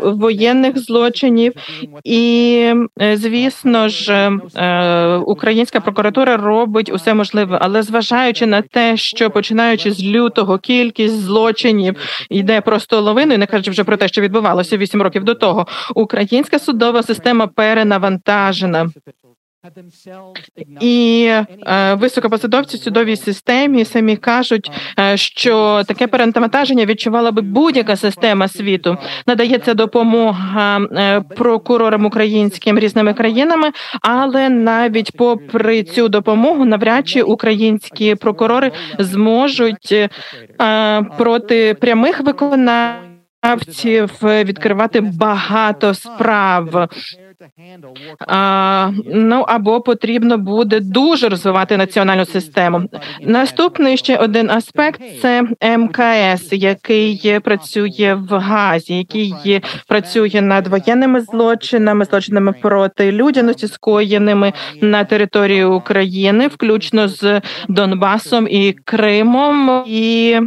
воєнних 0.04 0.78
злочинів 0.78 1.43
злочинів, 1.52 2.00
і 2.04 2.74
е, 3.02 3.18
звісно 3.18 3.90
ж, 3.90 4.32
е, 4.56 5.16
українська 5.16 5.80
прокуратура 5.80 6.38
робить 6.38 6.92
усе 6.94 7.14
можливе, 7.14 7.58
але 7.62 7.82
зважаючи 7.82 8.46
на 8.46 8.62
те, 8.62 8.98
що 8.98 9.30
починаючи 9.30 9.92
з 9.92 10.04
лютого 10.04 10.58
кількість 10.58 11.22
злочинів 11.22 11.96
йде 12.30 12.62
просто 12.62 13.02
лавиною, 13.02 13.40
не 13.40 13.46
кажучи 13.46 13.72
вже 13.72 13.84
про 13.84 13.98
те, 13.98 14.08
що 14.08 14.22
відбувалося 14.22 14.78
вісім 14.78 15.02
років 15.02 15.24
до 15.24 15.36
того, 15.36 15.68
українська 15.96 16.60
судова 16.60 17.04
система 17.04 17.48
перенавантажена. 17.48 18.90
І 20.80 21.26
е, 21.68 21.94
високопосадовці 21.94 22.78
в 22.78 22.80
судовій 22.80 23.16
системі 23.16 23.86
самі 23.86 24.18
кажуть, 24.18 24.72
е, 25.00 25.18
що 25.18 25.84
таке 25.88 26.08
перентавантаження 26.08 26.86
відчувала 26.86 27.32
би 27.32 27.42
будь-яка 27.42 27.96
система 27.96 28.48
світу. 28.48 28.98
Надається 29.28 29.74
допомога 29.74 30.80
е, 30.80 31.22
прокурорам 31.22 32.06
українським 32.06 32.80
різними 32.80 33.14
країнами, 33.14 33.72
але 34.02 34.50
навіть 34.50 35.18
попри 35.18 35.84
цю 35.84 36.10
допомогу, 36.10 36.66
навряд 36.66 37.08
чи 37.08 37.22
українські 37.22 38.16
прокурори 38.16 38.72
зможуть 39.00 39.92
е, 39.92 40.10
проти 41.18 41.74
прямих 41.74 42.22
виконавців 42.22 44.10
відкривати 44.22 45.02
багато 45.02 45.94
справ. 45.94 46.90
А, 48.28 48.92
Ну 49.06 49.46
або 49.48 49.82
потрібно 49.82 50.38
буде 50.38 50.80
дуже 50.80 51.30
розвивати 51.30 51.78
національну 51.78 52.26
систему. 52.26 52.82
Наступний 53.22 53.98
ще 53.98 54.18
один 54.18 54.50
аспект 54.50 55.02
це 55.22 55.44
МКС, 55.78 56.54
який 56.54 57.40
працює 57.40 58.18
в 58.30 58.38
Газі, 58.38 58.98
який 58.98 59.62
працює 59.88 60.42
над 60.42 60.68
воєнними 60.68 61.22
злочинами, 61.22 62.06
злочинами 62.06 62.54
проти 62.54 63.12
людяності, 63.12 63.68
скоєними 63.68 64.54
на 64.82 65.04
території 65.04 65.66
України, 65.66 66.48
включно 66.48 67.08
з 67.08 67.42
Донбасом 67.70 68.48
і 68.50 68.74
Кримом, 68.86 69.84
і 69.88 70.40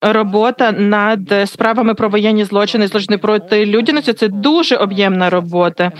робота 0.00 0.72
над 0.72 1.48
справами 1.48 1.94
про 1.94 2.08
воєнні 2.08 2.44
злочини, 2.44 2.86
злочини 2.86 3.18
проти 3.18 3.66
людяності. 3.66 4.12
Це 4.12 4.28
дуже 4.28 4.76
об'ємна 4.76 5.30
робота, 5.30 5.92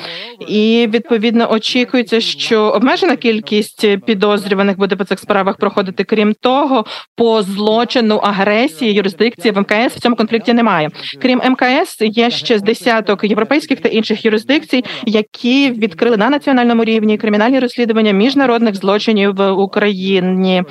і 0.49 0.89
відповідно 0.95 1.53
очікується, 1.53 2.21
що 2.21 2.61
обмежена 2.61 3.17
кількість 3.17 4.05
підозрюваних 4.07 4.79
буде 4.79 4.97
по 4.97 5.05
цих 5.05 5.19
справах 5.19 5.57
проходити. 5.57 6.05
Крім 6.05 6.35
того, 6.41 6.85
по 7.17 7.43
злочину 7.43 8.17
агресії 8.17 8.93
юрисдикції 8.93 9.53
в 9.53 9.61
МКС 9.61 9.97
в 9.97 10.01
цьому 10.01 10.17
конфлікті 10.17 10.53
немає. 10.53 10.91
Крім 11.23 11.41
МКС, 11.45 12.01
є 12.01 12.31
ще 12.31 12.59
з 12.59 12.63
десяток 12.63 13.25
європейських 13.25 13.81
та 13.81 13.89
інших 13.89 14.25
юрисдикцій, 14.25 14.85
які 15.07 15.71
відкрили 15.71 16.17
на 16.17 16.31
національному 16.31 16.85
рівні 16.85 17.19
кримінальні 17.19 17.59
розслідування 17.59 18.13
міжнародних 18.13 18.75
злочинів 18.75 19.35
в 19.35 19.50
Україні, 19.50 20.63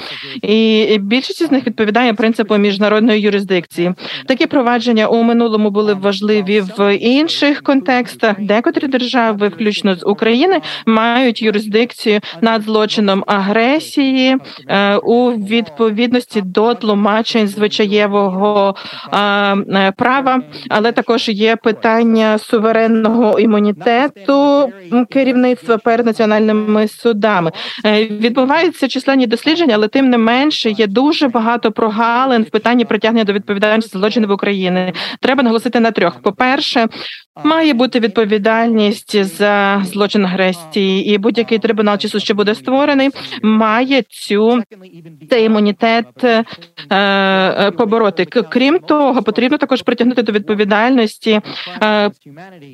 і 0.41 0.97
більшість 1.01 1.47
з 1.47 1.51
них 1.51 1.67
відповідає 1.67 2.13
принципу 2.13 2.57
міжнародної 2.57 3.21
юрисдикції. 3.21 3.93
Такі 4.27 4.47
провадження 4.47 5.07
у 5.07 5.23
минулому 5.23 5.69
були 5.69 5.93
важливі 5.93 6.63
в 6.77 6.95
інших 6.97 7.63
контекстах. 7.63 8.35
Декотрі 8.39 8.87
держави, 8.87 9.14
включно 9.15 9.95
з 9.95 10.05
України, 10.05 10.61
мають 10.85 11.41
юрисдикцію 11.41 12.19
над 12.41 12.61
злочином 12.61 13.23
агресії 13.27 14.37
е, 14.67 14.97
у 14.97 15.31
відповідності 15.31 16.41
до 16.41 16.73
тлумачень 16.73 17.47
звичаєвого 17.47 18.75
е, 19.13 19.91
права, 19.97 20.41
але 20.69 20.91
також 20.91 21.29
є 21.29 21.55
питання 21.55 22.37
суверенного 22.37 23.39
імунітету 23.39 24.69
керівництва 25.09 25.77
перед 25.77 26.05
національними 26.05 26.87
судами. 26.87 27.51
Е, 27.85 28.05
відбуваються 28.05 28.87
численні 28.87 29.27
дослідження, 29.27 29.75
але 29.75 29.87
тим 29.87 30.09
не 30.09 30.17
менше 30.17 30.69
є 30.69 30.87
дуже 30.87 31.27
багато 31.27 31.71
прогалин 31.71 32.43
в 32.43 32.49
питанні 32.49 32.85
притягнення 32.85 33.23
до 33.23 33.33
відповідальності 33.33 33.97
злочинів 33.97 34.31
України. 34.31 34.93
Треба 35.21 35.43
наголосити 35.43 35.79
на 35.79 35.91
трьох: 35.91 36.21
по 36.21 36.31
перше, 36.31 36.87
має 37.43 37.73
бути 37.73 37.99
відповідальність 37.99 39.04
за 39.13 39.81
злочин 39.85 40.25
агресії, 40.25 41.13
і 41.13 41.17
будь-який 41.17 41.59
трибунал 41.59 41.97
чи 41.97 42.09
суд, 42.09 42.21
що 42.21 42.35
буде 42.35 42.55
створений, 42.55 43.09
має 43.41 44.01
цю 44.01 44.63
цей 45.29 45.45
імунітет 45.45 46.23
е, 46.23 46.43
е, 46.91 47.71
побороти. 47.71 48.25
Крім 48.25 48.79
того, 48.79 49.23
потрібно 49.23 49.57
також 49.57 49.81
притягнути 49.81 50.23
до 50.23 50.31
відповідальності 50.31 51.41
е, 51.83 52.11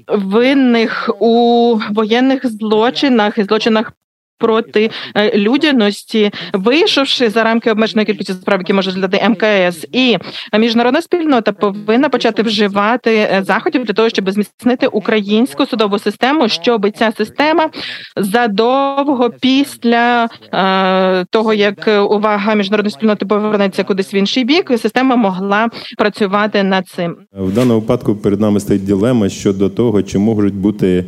винних 0.07 1.09
у 1.19 1.77
воєнних 1.91 2.45
злочинах 2.45 3.37
і 3.37 3.43
злочинах 3.43 3.93
проти 4.41 4.91
е, 5.15 5.37
людяності, 5.37 6.31
вийшовши 6.53 7.29
за 7.29 7.43
рамки 7.43 7.71
обмеженої 7.71 8.05
кількості 8.05 8.33
справ, 8.33 8.59
які 8.59 8.73
може 8.73 8.89
розглядати 8.89 9.29
МКС, 9.29 9.87
і 9.91 10.17
міжнародна 10.59 11.01
спільнота 11.01 11.51
повинна 11.51 12.09
почати 12.09 12.41
вживати 12.41 13.15
е, 13.15 13.43
заходів 13.45 13.85
для 13.85 13.93
того, 13.93 14.09
щоб 14.09 14.31
зміцнити 14.31 14.87
українську 14.87 15.65
судову 15.65 15.99
систему, 15.99 16.47
щоб 16.47 16.91
ця 16.97 17.13
система 17.17 17.69
задовго 18.17 19.29
після 19.41 20.29
е, 20.53 21.25
того, 21.29 21.53
як 21.53 21.89
увага 22.09 22.55
міжнародної 22.55 22.91
спільноти 22.91 23.25
повернеться 23.25 23.83
кудись 23.83 24.13
в 24.13 24.15
інший 24.15 24.43
бік, 24.43 24.71
система 24.81 25.15
могла 25.15 25.69
працювати 25.97 26.63
над 26.63 26.87
цим 26.87 27.15
в 27.33 27.53
даному 27.53 27.79
випадку. 27.79 28.15
Перед 28.15 28.39
нами 28.39 28.59
стоїть 28.59 28.85
дилема 28.85 29.29
щодо 29.29 29.69
того, 29.69 30.03
чи 30.03 30.17
можуть 30.17 30.53
бути 30.53 31.05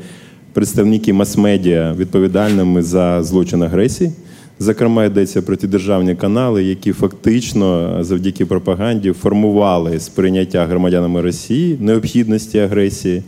представники 0.53 1.13
мас-медіа 1.13 1.93
відповідальними 1.93 2.83
за 2.83 3.23
злочин 3.23 3.63
агресії. 3.63 4.11
Зокрема, 4.59 5.05
йдеться 5.05 5.41
про 5.41 5.55
ті 5.55 5.67
державні 5.67 6.15
канали, 6.15 6.63
які 6.63 6.93
фактично 6.93 7.97
завдяки 8.03 8.45
пропаганді 8.45 9.11
формували 9.11 9.99
сприйняття 9.99 10.65
громадянами 10.65 11.21
Росії 11.21 11.77
необхідності 11.79 12.59
агресії, 12.59 13.23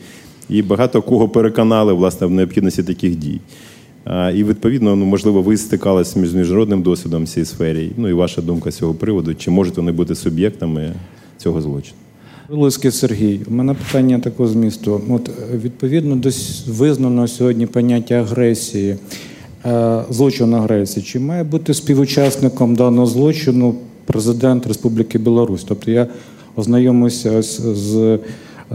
і 0.50 0.62
багато 0.62 1.02
кого 1.02 1.30
переконали 1.30 1.94
власне 1.94 2.28
в 2.28 2.32
необхідності 2.32 2.84
таких 2.84 3.16
дій. 3.16 3.40
І 4.36 4.44
відповідно, 4.44 4.96
ну 4.96 5.06
можливо, 5.06 5.42
ви 5.42 5.58
стикалися 5.58 6.26
з 6.26 6.34
міжнародним 6.34 6.82
досвідом 6.82 7.24
в 7.24 7.28
цій 7.28 7.46
сфері. 7.46 7.92
Ну 7.98 8.10
і 8.10 8.14
ваша 8.14 8.42
думка 8.42 8.72
з 8.72 8.76
цього 8.76 8.94
приводу, 8.94 9.36
чи 9.36 9.52
можуть 9.52 9.78
вони 9.78 9.92
бути 9.92 10.16
суб'єктами 10.16 10.94
цього 11.38 11.62
злочину? 11.62 12.05
Луцький 12.50 12.92
Сергій, 12.92 13.40
у 13.48 13.54
мене 13.54 13.74
питання 13.74 14.20
такого 14.20 14.50
змісту. 14.50 15.02
От 15.10 15.30
відповідно 15.54 16.16
до 16.16 16.30
визнано 16.68 17.28
сьогодні 17.28 17.66
поняття 17.66 18.16
агресії, 18.16 18.96
е, 19.66 20.04
злочин 20.10 20.54
агресії. 20.54 21.06
Чи 21.06 21.20
має 21.20 21.44
бути 21.44 21.74
співучасником 21.74 22.76
даного 22.76 23.08
злочину 23.08 23.76
президент 24.06 24.68
Республіки 24.68 25.20
Білорусь? 25.20 25.64
Тобто 25.64 25.92
я 25.92 26.08
ознайомився 26.56 27.42
з 27.42 28.20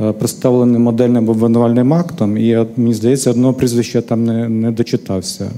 е, 0.01 0.13
представленим 0.13 0.83
модельним 0.83 1.29
обвинувальним 1.29 1.95
актом, 1.95 2.39
і 2.39 2.67
мені 2.77 2.95
здається, 2.95 3.31
одного 3.31 3.55
прізвища 3.55 4.01
там 4.01 4.25
не, 4.25 4.49
не 4.49 4.71
дочитався 4.71 5.51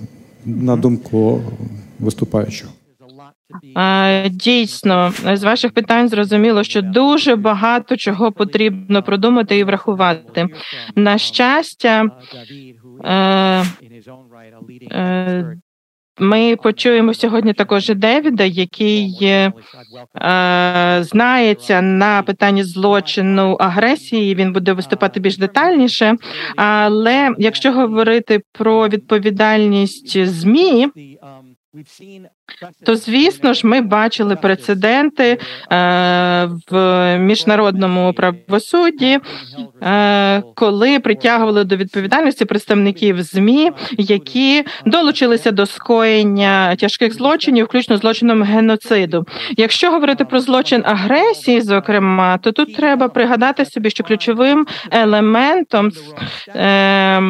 на 0.46 0.77
думку 0.77 1.40
виступаючого. 2.01 2.72
Дійсно, 4.31 5.12
з 5.33 5.45
ваших 5.45 5.73
питань 5.73 6.09
зрозуміло, 6.09 6.65
що 6.65 6.83
дуже 6.83 7.37
багато 7.37 7.97
чого 7.97 8.33
потрібно 8.33 9.03
продумати 9.03 9.59
і 9.59 9.65
врахувати. 9.65 10.47
На 10.97 11.19
щастя, 11.19 12.05
е, 13.05 13.65
е, 14.93 15.57
ми 16.19 16.57
почуємо 16.57 17.15
сьогодні 17.15 17.53
також 17.53 17.88
Девіда, 17.88 18.45
який 18.45 19.19
е, 19.23 19.53
знається 21.01 21.83
на 21.83 22.23
питанні 22.23 22.65
злочину 22.65 23.53
агресії. 23.61 24.35
Він 24.35 24.53
буде 24.53 24.73
виступати 24.73 25.21
більш 25.21 25.38
детальніше. 25.38 26.17
Але 26.57 27.35
якщо 27.38 27.73
говорити 27.73 28.41
про 28.53 28.88
відповідальність 28.88 30.25
змі, 30.27 30.88
то 32.87 32.96
звісно 32.96 33.55
ж, 33.55 33.66
ми 33.66 33.81
бачили 33.81 34.37
прецеденти 34.37 35.38
е, 35.72 36.48
в 36.70 37.18
міжнародному 37.18 38.12
правосудді, 38.12 39.18
е, 39.83 40.42
коли 40.55 41.00
притягували 41.00 41.64
до 41.64 41.76
відповідальності 41.76 42.44
представників 42.44 43.22
змі, 43.22 43.70
які 43.98 44.64
долучилися 44.87 45.50
до 45.50 45.66
скоєння 45.66 46.76
тяжких 46.76 47.14
злочинів, 47.14 47.64
включно 47.64 47.96
злочином 47.96 48.42
геноциду. 48.42 49.24
Якщо 49.57 49.90
говорити 49.90 50.24
про 50.24 50.40
злочин 50.40 50.83
агресії, 50.87 51.61
зокрема, 51.61 52.38
то 52.38 52.52
тут 52.52 52.76
треба 52.76 53.09
пригадати 53.09 53.64
собі, 53.64 53.90
що 53.90 54.05
ключовим 54.05 54.66
елементом, 54.90 55.90
е, 56.48 57.22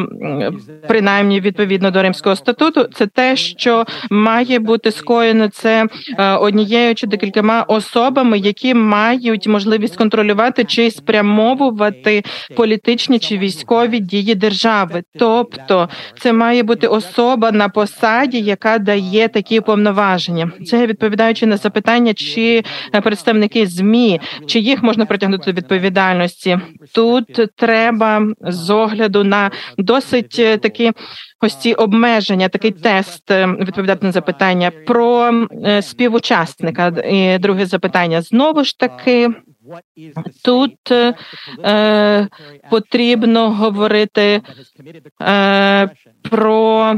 принаймні 0.87 1.41
відповідно 1.41 1.91
до 1.91 2.01
Римського 2.01 2.35
статуту, 2.35 2.83
це 2.83 3.07
те, 3.07 3.35
що 3.35 3.85
має 4.09 4.59
бути 4.59 4.91
скоєно 5.03 5.47
це 5.47 5.87
е, 6.17 6.31
однією 6.31 6.95
чи 6.95 7.07
декількома 7.07 7.61
особами, 7.67 8.37
які 8.37 8.73
мають 8.73 9.47
можливість 9.47 9.97
контролювати 9.97 10.63
чи 10.63 10.91
спрямовувати 10.91 12.23
політичні 12.55 13.19
чи 13.19 13.37
військові 13.37 13.99
дії 13.99 14.35
держави. 14.35 15.03
Тобто 15.19 15.89
це 16.19 16.33
має 16.33 16.63
бути 16.63 16.87
особа 16.87 17.51
на 17.51 17.69
посаді, 17.69 18.39
яка 18.39 18.77
дає 18.77 19.27
такі 19.27 19.61
повноваження. 19.61 20.51
Це 20.65 20.87
відповідаючи 20.87 21.45
на 21.45 21.57
запитання, 21.57 22.13
чи 22.13 22.63
представники 23.03 23.67
змі 23.67 24.21
чи 24.47 24.59
їх 24.59 24.83
можна 24.83 25.05
притягнути 25.05 25.51
до 25.51 25.61
відповідальності. 25.61 26.59
Тут 26.95 27.25
треба 27.55 28.21
з 28.41 28.69
огляду 28.69 29.23
на 29.23 29.51
досить 29.77 30.35
е, 30.39 30.57
такі 30.57 30.91
ось 31.43 31.55
ці 31.55 31.73
обмеження, 31.73 32.49
такий 32.49 32.71
тест 32.71 33.31
е, 33.31 33.47
відповідати 33.47 34.05
на 34.05 34.11
запитання 34.11 34.71
про 34.87 35.31
е, 35.65 35.81
співучасника. 35.81 36.87
І 36.87 37.37
Друге 37.37 37.65
запитання 37.65 38.21
знову 38.21 38.63
ж 38.63 38.79
таки. 38.79 39.29
Тут 40.43 40.91
е, 41.65 42.27
потрібно 42.69 43.49
говорити 43.49 44.41
е, 45.21 45.89
про 46.29 46.93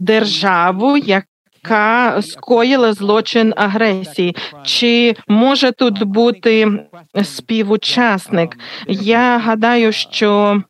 державу, 0.00 0.96
яка 0.96 2.22
скоїла 2.22 2.92
злочин 2.92 3.54
агресії. 3.56 4.36
Чи 4.64 5.16
може 5.28 5.72
тут 5.72 6.02
бути 6.02 6.86
співучасник? 7.22 8.58
Я 8.88 9.38
гадаю, 9.38 9.92
що 9.92 10.62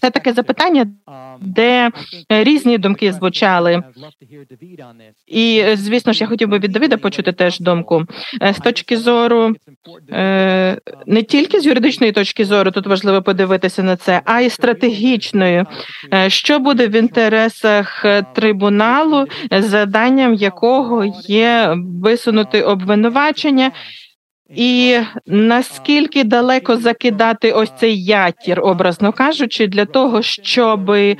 це 0.00 0.10
таке 0.10 0.32
запитання, 0.32 0.86
де 1.40 1.90
різні 2.28 2.78
думки 2.78 3.12
звучали. 3.12 3.82
І 5.26 5.64
звісно 5.74 6.12
ж, 6.12 6.20
я 6.20 6.26
хотів 6.26 6.48
би 6.48 6.58
від 6.58 6.72
Давида 6.72 6.96
почути 6.96 7.32
теж 7.32 7.60
думку 7.60 8.04
е, 8.42 8.54
з 8.54 8.58
точки 8.58 8.96
зору 8.96 9.54
е, 10.10 10.78
не 11.06 11.22
тільки 11.22 11.60
з 11.60 11.66
юридичної 11.66 12.12
точки 12.12 12.44
зору, 12.44 12.70
тут 12.70 12.86
важливо 12.86 13.22
подивитися 13.22 13.82
на 13.82 13.96
це, 13.96 14.22
а 14.24 14.40
й 14.40 14.50
стратегічної, 14.50 15.64
е, 16.14 16.30
що 16.30 16.58
буде 16.58 16.88
в 16.88 16.94
інтересах 16.94 18.06
трибуналу, 18.34 19.26
заданням 19.50 20.34
якого 20.34 21.04
є 21.28 21.74
висунути 22.02 22.62
обвинувачення. 22.62 23.72
І 24.50 24.98
наскільки 25.26 26.24
далеко 26.24 26.76
закидати 26.76 27.52
ось 27.52 27.72
цей 27.80 28.04
ятір, 28.04 28.60
образно 28.60 29.12
кажучи, 29.12 29.66
для 29.66 29.84
того, 29.84 30.22
щоб 30.22 30.90
е, 30.90 31.16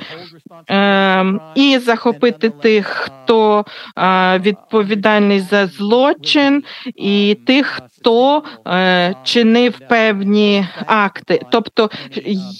і 1.55 1.77
захопити 1.77 2.49
тих, 2.49 2.85
хто 2.87 3.65
е, 3.97 4.39
відповідальний 4.39 5.39
за 5.39 5.67
злочин, 5.67 6.63
і 6.95 7.37
тих, 7.45 7.65
хто 7.65 8.43
е, 8.67 9.15
чинив 9.23 9.79
певні 9.89 10.67
акти. 10.85 11.41
Тобто, 11.51 11.89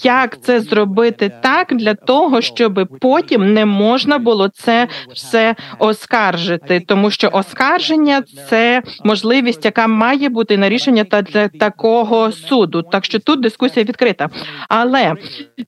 як 0.02 0.40
це 0.42 0.60
зробити 0.60 1.32
так 1.42 1.74
для 1.76 1.94
того, 1.94 2.40
щоб 2.40 2.88
потім 3.00 3.54
не 3.54 3.66
можна 3.66 4.18
було 4.18 4.48
це 4.48 4.88
все 5.14 5.54
оскаржити, 5.78 6.80
тому 6.80 7.10
що 7.10 7.30
оскарження 7.32 8.22
це 8.48 8.82
можливість, 9.04 9.64
яка 9.64 9.86
має 9.86 10.28
бути 10.28 10.56
на 10.56 10.68
рішення 10.68 11.04
та 11.04 11.22
для 11.22 11.48
такого 11.48 12.32
суду. 12.32 12.82
Так 12.82 13.04
що 13.04 13.18
тут 13.18 13.40
дискусія 13.40 13.84
відкрита, 13.84 14.28
але 14.68 15.14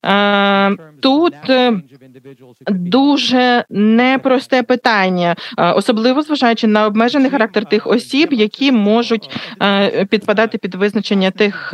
е, 0.05 0.75
тут 1.01 1.33
дуже 2.69 3.65
непросте 3.69 4.63
питання, 4.63 5.35
особливо 5.57 6.21
зважаючи 6.21 6.67
на 6.67 6.85
обмежений 6.85 7.31
характер 7.31 7.65
тих 7.65 7.87
осіб, 7.87 8.33
які 8.33 8.71
можуть 8.71 9.29
підпадати 10.09 10.57
під 10.57 10.75
визначення 10.75 11.31
тих, 11.31 11.73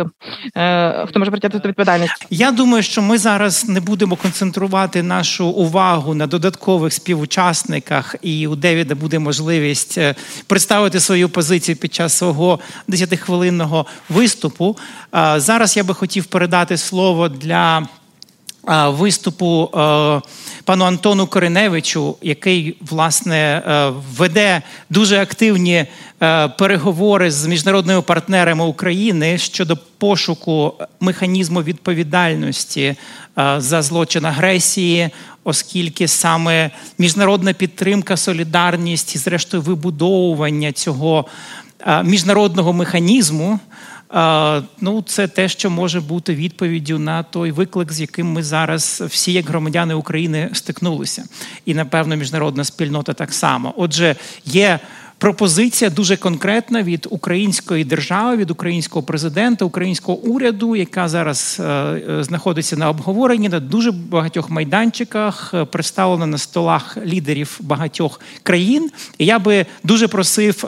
е, 0.57 1.05
хто 1.07 1.19
може 1.19 1.31
притягти 1.31 1.59
до 1.59 1.69
відповідальності. 1.69 2.25
Я 2.29 2.51
думаю, 2.51 2.83
що 2.83 3.01
ми 3.01 3.17
зараз 3.17 3.69
не 3.69 3.79
будемо 3.79 4.15
концентрувати 4.15 5.03
нашу 5.03 5.47
увагу 5.47 6.13
на 6.13 6.27
додаткових 6.27 6.93
співучасниках, 6.93 8.15
і 8.21 8.47
у 8.47 8.55
Девіда 8.55 8.95
буде 8.95 9.19
можливість 9.19 9.97
е, 9.97 10.15
представити 10.47 10.99
свою 10.99 11.29
позицію 11.29 11.75
під 11.75 11.93
час 11.93 12.13
свого 12.13 12.59
10-хвилинного 12.89 13.85
виступу. 14.09 14.77
Зараз 15.35 15.77
я 15.77 15.83
би 15.83 15.93
хотів 15.93 16.25
передати 16.25 16.77
слово 16.77 17.29
для 17.29 17.87
виступу 18.67 19.69
пану 20.63 20.85
Антону 20.85 21.27
Кореневичу, 21.27 22.17
який 22.21 22.77
власне 22.81 23.61
веде 24.17 24.61
дуже 24.89 25.21
активні 25.21 25.85
переговори 26.57 27.31
з 27.31 27.45
міжнародними 27.45 28.01
партнерами 28.01 28.65
України 28.65 29.37
щодо 29.37 29.77
пошуку 29.97 30.73
механізму 30.99 31.63
відповідальності 31.63 32.95
за 33.57 33.81
злочин 33.81 34.25
агресії, 34.25 35.09
оскільки 35.43 36.07
саме 36.07 36.71
міжнародна 36.97 37.53
підтримка, 37.53 38.17
солідарність 38.17 39.15
і, 39.15 39.17
зрештою, 39.17 39.63
вибудовування 39.63 40.71
цього 40.71 41.25
міжнародного 42.03 42.73
механізму. 42.73 43.59
Ну, 44.81 45.03
це 45.05 45.27
те, 45.27 45.49
що 45.49 45.69
може 45.69 46.01
бути 46.01 46.35
відповіддю 46.35 46.99
на 46.99 47.23
той 47.23 47.51
виклик, 47.51 47.91
з 47.91 48.01
яким 48.01 48.31
ми 48.31 48.43
зараз 48.43 49.03
всі, 49.07 49.33
як 49.33 49.45
громадяни 49.45 49.93
України, 49.93 50.49
стикнулися, 50.53 51.23
і 51.65 51.73
напевно 51.73 52.15
міжнародна 52.15 52.63
спільнота 52.63 53.13
так 53.13 53.33
само. 53.33 53.73
Отже, 53.77 54.15
є. 54.45 54.79
Пропозиція 55.17 55.89
дуже 55.89 56.17
конкретна 56.17 56.83
від 56.83 57.07
української 57.09 57.83
держави, 57.83 58.37
від 58.37 58.51
українського 58.51 59.03
президента, 59.03 59.65
українського 59.65 60.17
уряду, 60.17 60.75
яка 60.75 61.07
зараз 61.07 61.57
е, 61.59 61.99
знаходиться 62.19 62.77
на 62.77 62.89
обговоренні 62.89 63.49
на 63.49 63.59
дуже 63.59 63.91
багатьох 63.91 64.49
майданчиках, 64.49 65.51
е, 65.53 65.65
представлена 65.65 66.25
на 66.25 66.37
столах 66.37 66.97
лідерів 67.05 67.57
багатьох 67.59 68.19
країн. 68.43 68.91
І 69.17 69.25
я 69.25 69.39
би 69.39 69.65
дуже 69.83 70.07
просив. 70.07 70.65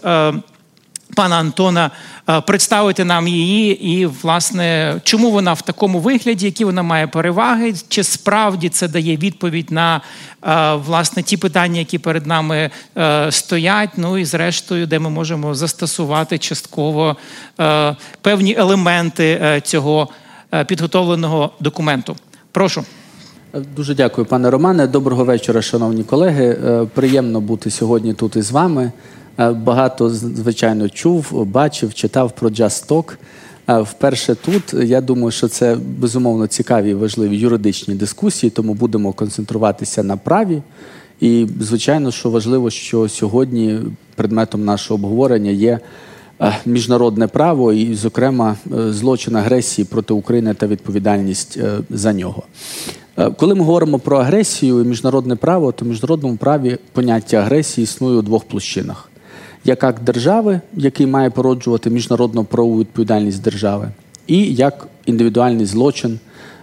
Пана 1.17 1.35
Антона 1.35 1.91
е, 2.29 2.41
представити 2.41 3.03
нам 3.03 3.27
її, 3.27 3.87
і, 3.89 4.05
власне, 4.05 4.95
чому 5.03 5.31
вона 5.31 5.53
в 5.53 5.61
такому 5.61 5.99
вигляді, 5.99 6.45
які 6.45 6.65
вона 6.65 6.83
має 6.83 7.07
переваги, 7.07 7.73
чи 7.87 8.03
справді 8.03 8.69
це 8.69 8.87
дає 8.87 9.17
відповідь 9.17 9.71
на 9.71 10.01
е, 10.43 10.73
власне 10.73 11.23
ті 11.23 11.37
питання, 11.37 11.79
які 11.79 11.97
перед 11.97 12.27
нами 12.27 12.69
е, 12.97 13.31
стоять. 13.31 13.89
Ну 13.97 14.17
і 14.17 14.25
зрештою, 14.25 14.87
де 14.87 14.99
ми 14.99 15.09
можемо 15.09 15.55
застосувати 15.55 16.37
частково 16.37 17.17
певні 18.21 18.55
елементи 18.57 19.61
цього 19.63 20.07
підготовленого 20.67 21.51
документу. 21.59 22.15
Прошу. 22.51 22.83
Дуже 23.75 23.95
дякую, 23.95 24.27
пане 24.27 24.49
Романе. 24.49 24.87
Доброго 24.87 25.25
вечора, 25.25 25.61
шановні 25.61 26.03
колеги. 26.03 26.57
Приємно 26.93 27.41
бути 27.41 27.71
сьогодні 27.71 28.13
тут 28.13 28.35
із 28.35 28.51
вами. 28.51 28.91
Е, 29.39 29.51
багато 29.51 30.09
звичайно 30.09 30.89
чув, 30.89 31.45
бачив, 31.45 31.93
читав 31.93 32.31
про 32.31 32.49
Just 32.49 33.03
е, 33.69 33.81
Вперше 33.81 34.35
тут 34.35 34.73
я 34.73 35.01
думаю, 35.01 35.31
що 35.31 35.47
це 35.47 35.77
безумовно 35.99 36.47
цікаві 36.47 36.89
і 36.89 36.93
важливі 36.93 37.37
юридичні 37.37 37.95
дискусії, 37.95 38.49
тому 38.49 38.73
будемо 38.73 39.13
концентруватися 39.13 40.03
на 40.03 40.17
праві. 40.17 40.61
І 41.19 41.47
звичайно, 41.59 42.11
що 42.11 42.29
важливо, 42.29 42.69
що 42.69 43.09
сьогодні 43.09 43.79
предметом 44.15 44.65
нашого 44.65 44.95
обговорення 44.95 45.51
є 45.51 45.79
е, 46.41 46.57
міжнародне 46.65 47.27
право 47.27 47.73
і, 47.73 47.95
зокрема, 47.95 48.55
злочин 48.89 49.35
агресії 49.35 49.85
проти 49.85 50.13
України 50.13 50.53
та 50.53 50.67
відповідальність 50.67 51.59
за 51.89 52.13
нього. 52.13 52.43
Коли 53.37 53.55
ми 53.55 53.63
говоримо 53.63 53.99
про 53.99 54.17
агресію 54.17 54.81
і 54.81 54.87
міжнародне 54.87 55.35
право, 55.35 55.71
то 55.71 55.85
в 55.85 55.87
міжнародному 55.87 56.35
праві 56.35 56.77
поняття 56.93 57.37
агресії 57.37 57.83
існує 57.83 58.17
у 58.17 58.21
двох 58.21 58.43
площинах: 58.43 59.09
як 59.67 59.99
держави, 60.01 60.61
який 60.73 61.07
має 61.07 61.29
породжувати 61.29 61.89
міжнародну 61.89 62.43
правову 62.43 62.79
відповідальність 62.79 63.41
держави, 63.41 63.89
і 64.27 64.53
як 64.53 64.87
індивідуальний 65.05 65.65
злочин 65.65 66.19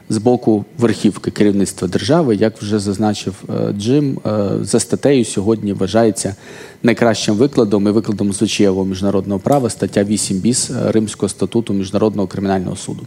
з 0.08 0.18
боку 0.18 0.64
верхівки 0.78 1.30
керівництва 1.30 1.88
держави, 1.88 2.36
як 2.36 2.62
вже 2.62 2.78
зазначив 2.78 3.34
е, 3.48 3.72
Джим, 3.72 4.18
е, 4.26 4.48
за 4.62 4.80
статтею 4.80 5.24
сьогодні 5.24 5.72
вважається 5.72 6.34
найкращим 6.82 7.34
викладом 7.34 7.88
і 7.88 7.90
викладом 7.90 8.32
звичаєвого 8.32 8.84
міжнародного 8.84 9.40
права 9.40 9.70
стаття 9.70 10.04
8 10.04 10.36
біс 10.36 10.70
Римського 10.86 11.28
статуту 11.28 11.72
міжнародного 11.72 12.28
кримінального 12.28 12.76
суду. 12.76 13.06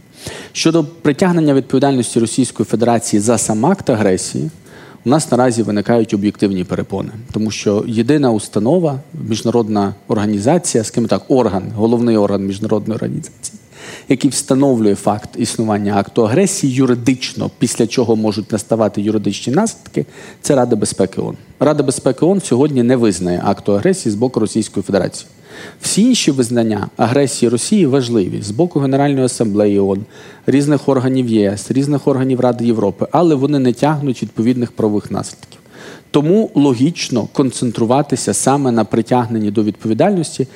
Щодо 0.52 0.84
притягнення 0.84 1.54
відповідальності 1.54 2.20
Російської 2.20 2.64
Федерації 2.64 3.20
за 3.20 3.38
сам 3.38 3.66
акт 3.66 3.90
агресії. 3.90 4.50
У 5.04 5.08
нас 5.10 5.30
наразі 5.30 5.62
виникають 5.62 6.14
об'єктивні 6.14 6.64
перепони, 6.64 7.10
тому 7.32 7.50
що 7.50 7.84
єдина 7.86 8.30
установа, 8.30 9.00
міжнародна 9.28 9.94
організація, 10.08 10.84
ким 10.84 11.06
так, 11.06 11.22
орган, 11.28 11.62
головний 11.74 12.16
орган 12.16 12.46
міжнародної 12.46 12.96
організації, 12.96 13.58
який 14.08 14.30
встановлює 14.30 14.94
факт 14.94 15.30
існування 15.36 15.96
акту 15.96 16.24
агресії 16.24 16.72
юридично, 16.72 17.50
після 17.58 17.86
чого 17.86 18.16
можуть 18.16 18.52
наставати 18.52 19.02
юридичні 19.02 19.52
наслідки, 19.52 20.06
це 20.42 20.54
Рада 20.54 20.76
безпеки 20.76 21.20
ООН. 21.20 21.36
Рада 21.60 21.82
безпеки 21.82 22.26
ООН 22.26 22.40
сьогодні 22.40 22.82
не 22.82 22.96
визнає 22.96 23.42
акту 23.44 23.74
агресії 23.74 24.12
з 24.12 24.14
боку 24.14 24.40
Російської 24.40 24.84
Федерації. 24.84 25.28
Всі 25.80 26.02
інші 26.02 26.30
визнання 26.30 26.88
агресії 26.96 27.48
Росії 27.48 27.86
важливі 27.86 28.42
з 28.42 28.50
боку 28.50 28.80
Генеральної 28.80 29.24
асамблеї 29.24 29.78
ООН, 29.78 30.04
різних 30.46 30.88
органів 30.88 31.28
ЄС, 31.28 31.70
різних 31.70 32.08
органів 32.08 32.40
Ради 32.40 32.66
Європи, 32.66 33.06
але 33.12 33.34
вони 33.34 33.58
не 33.58 33.72
тягнуть 33.72 34.22
відповідних 34.22 34.72
правових 34.72 35.10
наслідків. 35.10 35.60
Тому 36.10 36.50
логічно 36.54 37.28
концентруватися 37.32 38.34
саме 38.34 38.72
на 38.72 38.84
притягненні 38.84 39.50
до 39.50 39.62
відповідальності 39.62 40.46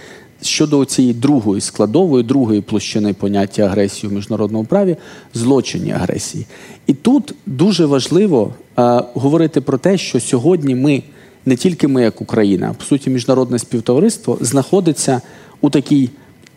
щодо 0.43 0.85
цієї 0.85 1.15
другої 1.15 1.61
складової, 1.61 2.25
другої 2.25 2.61
площини 2.61 3.13
поняття 3.13 3.63
агресії 3.63 4.13
у 4.13 4.15
міжнародному 4.15 4.65
праві 4.65 4.97
злочинні 5.35 5.93
агресії. 5.93 6.47
І 6.87 6.95
тут 6.95 7.35
дуже 7.47 7.87
важливо 7.87 8.55
е, 8.79 9.03
говорити 9.15 9.61
про 9.61 9.79
те, 9.79 9.99
що 9.99 10.21
сьогодні 10.21 10.75
ми, 10.75 11.03
не 11.47 11.57
тільки 11.57 11.89
ми, 11.89 12.03
як 12.03 12.21
Україна, 12.21 12.69
а 12.71 12.75
по 12.75 12.85
суті, 12.85 13.11
міжнародне 13.11 13.59
співтовариство 13.59 14.39
знаходиться 14.41 15.21
у 15.61 15.71
такій 15.71 16.11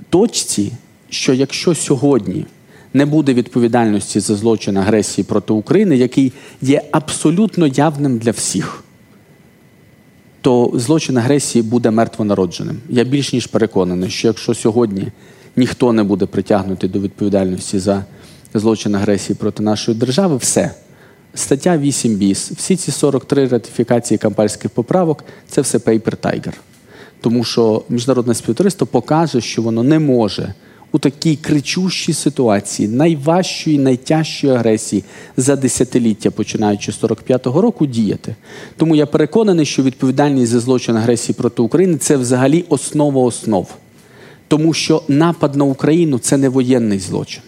точці, 0.09 0.71
що 1.09 1.33
якщо 1.33 1.75
сьогодні 1.75 2.45
не 2.93 3.05
буде 3.05 3.33
відповідальності 3.33 4.19
за 4.19 4.35
злочин 4.35 4.77
агресії 4.77 5.25
проти 5.25 5.53
України, 5.53 5.97
який 5.97 6.33
є 6.61 6.81
абсолютно 6.91 7.67
явним 7.67 8.17
для 8.17 8.31
всіх 8.31 8.85
то 10.45 10.71
злочин 10.73 11.17
агресії 11.17 11.63
буде 11.63 11.91
мертвонародженим. 11.91 12.77
Я 12.89 13.03
більш 13.03 13.33
ніж 13.33 13.47
переконаний, 13.47 14.09
що 14.09 14.27
якщо 14.27 14.53
сьогодні 14.53 15.07
ніхто 15.55 15.93
не 15.93 16.03
буде 16.03 16.25
притягнутий 16.25 16.89
до 16.89 16.99
відповідальності 16.99 17.79
за 17.79 18.05
злочин 18.53 18.95
агресії 18.95 19.35
проти 19.39 19.63
нашої 19.63 19.97
держави, 19.97 20.37
все. 20.37 20.71
Стаття 21.35 21.77
8 21.77 22.15
біс, 22.15 22.51
всі 22.51 22.75
ці 22.75 22.91
43 22.91 23.47
ратифікації 23.47 24.17
кампальських 24.17 24.71
поправок 24.71 25.23
це 25.49 25.61
все 25.61 25.77
paper 25.77 26.17
tiger. 26.17 26.53
Тому 27.21 27.43
що 27.43 27.83
міжнародне 27.89 28.33
співтовариство 28.33 28.87
покаже, 28.87 29.41
що 29.41 29.61
воно 29.61 29.83
не 29.83 29.99
може 29.99 30.53
у 30.91 30.99
такій 30.99 31.35
кричущій 31.35 32.13
ситуації, 32.13 32.87
найважчої, 32.87 33.77
найтяжчої 33.77 34.53
агресії 34.53 35.03
за 35.37 35.55
десятиліття, 35.55 36.31
починаючи 36.31 36.91
з 36.91 37.01
45-го 37.03 37.61
року, 37.61 37.85
діяти. 37.85 38.35
Тому 38.77 38.95
я 38.95 39.05
переконаний, 39.05 39.65
що 39.65 39.83
відповідальність 39.83 40.51
за 40.51 40.59
злочин 40.59 40.97
агресії 40.97 41.35
проти 41.39 41.61
України 41.61 41.97
це 41.97 42.17
взагалі 42.17 42.65
основа 42.69 43.21
основ. 43.21 43.67
Тому 44.47 44.73
що 44.73 45.03
напад 45.07 45.55
на 45.55 45.65
Україну 45.65 46.19
це 46.19 46.37
не 46.37 46.49
воєнний 46.49 46.99
злочин. 46.99 47.41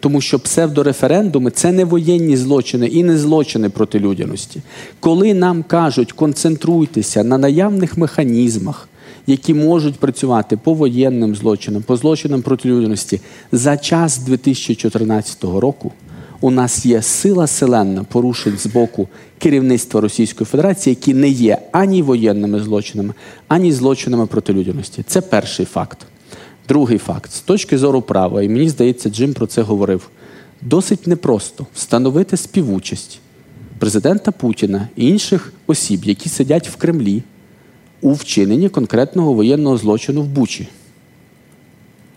Тому 0.00 0.20
що 0.20 0.38
псевдореферендуми 0.38 1.50
це 1.50 1.72
не 1.72 1.84
воєнні 1.84 2.36
злочини 2.36 2.86
і 2.86 3.04
не 3.04 3.18
злочини 3.18 3.68
проти 3.68 4.00
людяності. 4.00 4.62
Коли 5.00 5.34
нам 5.34 5.62
кажуть, 5.62 6.12
концентруйтеся 6.12 7.24
на 7.24 7.38
наявних 7.38 7.98
механізмах, 7.98 8.88
які 9.26 9.54
можуть 9.54 9.94
працювати 9.94 10.56
по 10.56 10.74
воєнним 10.74 11.34
злочинам, 11.36 11.82
по 11.82 11.96
злочинам 11.96 12.42
проти 12.42 12.68
людяності 12.68 13.20
за 13.52 13.76
час 13.76 14.18
2014 14.18 15.44
року. 15.44 15.92
У 16.40 16.50
нас 16.50 16.86
є 16.86 17.02
сила 17.02 17.46
селенна 17.46 18.04
порушень 18.04 18.58
з 18.58 18.66
боку 18.66 19.08
керівництва 19.38 20.00
Російської 20.00 20.46
Федерації, 20.46 20.96
які 21.00 21.14
не 21.14 21.28
є 21.28 21.58
ані 21.72 22.02
воєнними 22.02 22.60
злочинами, 22.60 23.14
ані 23.48 23.72
злочинами 23.72 24.26
проти 24.26 24.52
людяності. 24.52 25.04
Це 25.06 25.20
перший 25.20 25.66
факт. 25.66 25.98
Другий 26.70 26.98
факт 26.98 27.32
з 27.32 27.40
точки 27.40 27.78
зору 27.78 28.02
права, 28.02 28.42
і 28.42 28.48
мені 28.48 28.68
здається, 28.68 29.10
Джим 29.10 29.34
про 29.34 29.46
це 29.46 29.62
говорив. 29.62 30.10
Досить 30.62 31.06
непросто 31.06 31.66
встановити 31.74 32.36
співучасть 32.36 33.20
президента 33.78 34.32
Путіна 34.32 34.88
і 34.96 35.08
інших 35.08 35.52
осіб, 35.66 36.04
які 36.04 36.28
сидять 36.28 36.68
в 36.68 36.76
Кремлі 36.76 37.22
у 38.00 38.12
вчиненні 38.12 38.68
конкретного 38.68 39.32
воєнного 39.32 39.76
злочину 39.76 40.22
в 40.22 40.26
Бучі. 40.26 40.68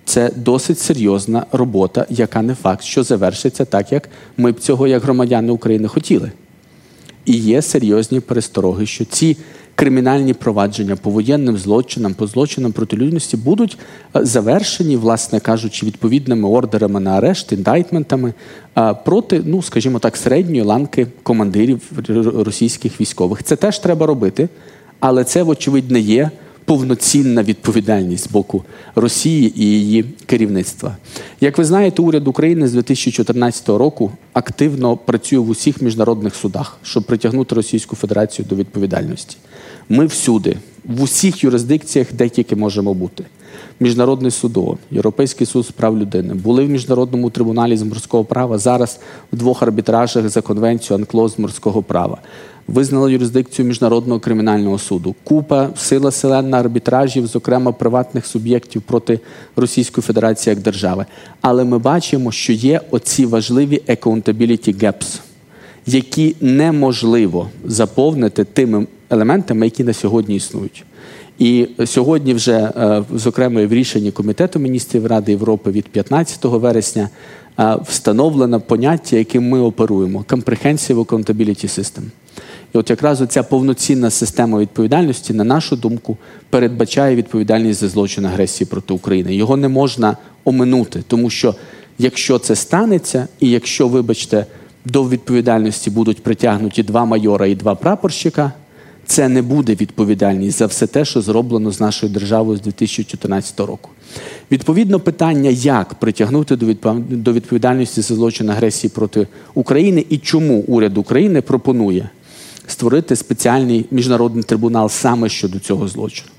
Це 0.05 0.31
досить 0.35 0.79
серйозна 0.79 1.45
робота, 1.51 2.05
яка 2.09 2.41
не 2.41 2.55
факт, 2.55 2.83
що 2.83 3.03
завершиться 3.03 3.65
так, 3.65 3.91
як 3.91 4.09
ми 4.37 4.51
б 4.51 4.59
цього, 4.59 4.87
як 4.87 5.03
громадяни 5.03 5.51
України, 5.51 5.87
хотіли. 5.87 6.31
І 7.25 7.37
є 7.37 7.61
серйозні 7.61 8.19
перестороги, 8.19 8.85
що 8.85 9.05
ці 9.05 9.37
кримінальні 9.75 10.33
провадження 10.33 10.95
по 10.95 11.09
воєнним 11.09 11.57
злочинам, 11.57 12.13
по 12.13 12.27
злочинам 12.27 12.71
проти 12.71 12.97
людяності 12.97 13.37
будуть 13.37 13.77
е, 14.15 14.25
завершені, 14.25 14.97
власне 14.97 15.39
кажучи, 15.39 15.85
відповідними 15.85 16.49
ордерами 16.49 16.99
на 16.99 17.11
арешт, 17.11 17.51
індайтментами 17.51 18.33
е, 18.77 18.93
проти, 19.05 19.41
ну 19.45 19.61
скажімо 19.61 19.99
так, 19.99 20.17
середньої 20.17 20.61
ланки 20.61 21.07
командирів 21.23 21.81
російських 22.45 23.01
військових. 23.01 23.43
Це 23.43 23.55
теж 23.55 23.79
треба 23.79 24.05
робити 24.05 24.49
але 25.05 25.23
це, 25.23 25.43
вочевидь, 25.43 25.91
не 25.91 25.99
є 25.99 26.31
повноцінна 26.65 27.43
відповідальність 27.43 28.23
з 28.23 28.31
боку 28.31 28.63
Росії 28.95 29.53
і 29.55 29.65
її 29.65 30.05
керівництва. 30.25 30.97
Як 31.41 31.57
ви 31.57 31.63
знаєте, 31.63 32.01
уряд 32.01 32.27
України 32.27 32.67
з 32.67 32.73
2014 32.73 33.69
року 33.69 34.11
активно 34.33 34.97
працює 34.97 35.39
в 35.39 35.49
усіх 35.49 35.81
міжнародних 35.81 36.35
судах, 36.35 36.77
щоб 36.83 37.03
притягнути 37.03 37.55
Російську 37.55 37.95
Федерацію 37.95 38.45
до 38.49 38.55
відповідальності. 38.55 39.37
Ми 39.89 40.05
всюди, 40.05 40.57
в 40.85 41.01
усіх 41.01 41.43
юрисдикціях, 41.43 42.07
де 42.13 42.29
тільки 42.29 42.55
можемо 42.55 42.93
бути. 42.93 43.23
Міжнародний 43.79 44.31
суд 44.31 44.57
Європейський 44.91 45.47
суд 45.47 45.65
з 45.65 45.71
прав 45.71 45.97
людини 45.97 46.33
були 46.33 46.65
в 46.65 46.69
міжнародному 46.69 47.29
трибуналі 47.29 47.77
з 47.77 47.83
морського 47.83 48.23
права. 48.23 48.57
Зараз 48.57 48.99
в 49.33 49.37
двох 49.37 49.63
арбітражах 49.63 50.29
за 50.29 50.41
конвенцію 50.41 50.97
Анклоз 50.97 51.39
морського 51.39 51.83
права 51.83 52.17
визнала 52.67 53.11
юрисдикцію 53.11 53.65
міжнародного 53.65 54.19
кримінального 54.19 54.79
суду. 54.79 55.15
Купа 55.23 55.69
сила 55.75 56.11
селена 56.11 56.59
арбітражів, 56.59 57.27
зокрема 57.27 57.71
приватних 57.71 58.25
суб'єктів 58.25 58.81
проти 58.81 59.19
Російської 59.55 60.03
Федерації 60.03 60.53
як 60.55 60.63
держави. 60.63 61.05
Але 61.41 61.63
ми 61.63 61.79
бачимо, 61.79 62.31
що 62.31 62.53
є 62.53 62.81
оці 62.91 63.25
важливі 63.25 63.81
accountability 63.87 64.83
gaps, 64.83 65.19
які 65.85 66.35
неможливо 66.41 67.49
заповнити 67.65 68.43
тими 68.43 68.87
елементами, 69.09 69.65
які 69.65 69.83
на 69.83 69.93
сьогодні 69.93 70.35
існують. 70.35 70.85
І 71.39 71.67
сьогодні, 71.85 72.33
вже 72.33 72.57
е, 72.57 73.03
зокрема 73.15 73.65
в 73.65 73.73
рішенні 73.73 74.11
комітету 74.11 74.59
міністрів 74.59 75.05
Ради 75.05 75.31
Європи 75.31 75.71
від 75.71 75.87
15 75.87 76.45
вересня 76.45 77.09
е, 77.59 77.77
встановлено 77.87 78.61
поняття, 78.61 79.17
яким 79.17 79.49
ми 79.49 79.59
оперуємо 79.59 80.25
Comprehensive 80.29 81.05
Accountability 81.05 81.79
System. 81.79 82.01
І 82.73 82.77
от 82.77 82.89
якраз 82.89 83.21
оця 83.21 83.43
повноцінна 83.43 84.09
система 84.09 84.59
відповідальності, 84.59 85.33
на 85.33 85.43
нашу 85.43 85.75
думку, 85.75 86.17
передбачає 86.49 87.15
відповідальність 87.15 87.79
за 87.79 87.89
злочин 87.89 88.25
агресії 88.25 88.67
проти 88.67 88.93
України. 88.93 89.35
Його 89.35 89.57
не 89.57 89.67
можна 89.67 90.17
оминути, 90.43 91.03
тому 91.07 91.29
що 91.29 91.55
якщо 91.99 92.39
це 92.39 92.55
станеться, 92.55 93.27
і 93.39 93.49
якщо, 93.49 93.87
вибачте, 93.87 94.45
до 94.85 95.09
відповідальності 95.09 95.89
будуть 95.89 96.23
притягнуті 96.23 96.83
два 96.83 97.05
майора 97.05 97.47
і 97.47 97.55
два 97.55 97.75
прапорщика, 97.75 98.51
це 99.05 99.29
не 99.29 99.41
буде 99.41 99.75
відповідальність 99.75 100.57
за 100.57 100.65
все 100.65 100.87
те, 100.87 101.05
що 101.05 101.21
зроблено 101.21 101.71
з 101.71 101.79
нашою 101.79 102.11
державою 102.11 102.57
з 102.57 102.61
2014 102.61 103.59
року. 103.59 103.89
Відповідно, 104.51 104.99
питання, 104.99 105.49
як 105.49 105.93
притягнути 105.93 106.55
до 107.09 107.33
відповідальності 107.33 108.01
за 108.01 108.15
злочин 108.15 108.49
агресії 108.49 108.91
проти 108.95 109.27
України 109.53 110.05
і 110.09 110.17
чому 110.17 110.59
уряд 110.59 110.97
України 110.97 111.41
пропонує 111.41 112.09
створити 112.67 113.15
спеціальний 113.15 113.85
міжнародний 113.91 114.43
трибунал 114.43 114.89
саме 114.89 115.29
щодо 115.29 115.59
цього 115.59 115.87
злочину. 115.87 116.29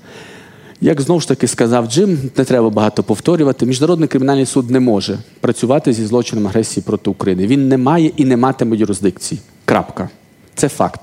Як 0.81 1.01
знову 1.01 1.19
ж 1.19 1.27
таки 1.27 1.47
сказав 1.47 1.87
Джим, 1.87 2.19
не 2.37 2.43
треба 2.43 2.69
багато 2.69 3.03
повторювати. 3.03 3.65
Міжнародний 3.65 4.07
кримінальний 4.07 4.45
суд 4.45 4.71
не 4.71 4.79
може 4.79 5.19
працювати 5.41 5.93
зі 5.93 6.05
злочином 6.05 6.47
агресії 6.47 6.83
проти 6.87 7.09
України. 7.09 7.47
Він 7.47 7.67
не 7.67 7.77
має 7.77 8.11
і 8.17 8.25
не 8.25 8.37
матиме 8.37 8.75
юрисдикції. 8.75 9.41
Крапка. 9.65 10.09
Це 10.55 10.69
факт. 10.69 11.01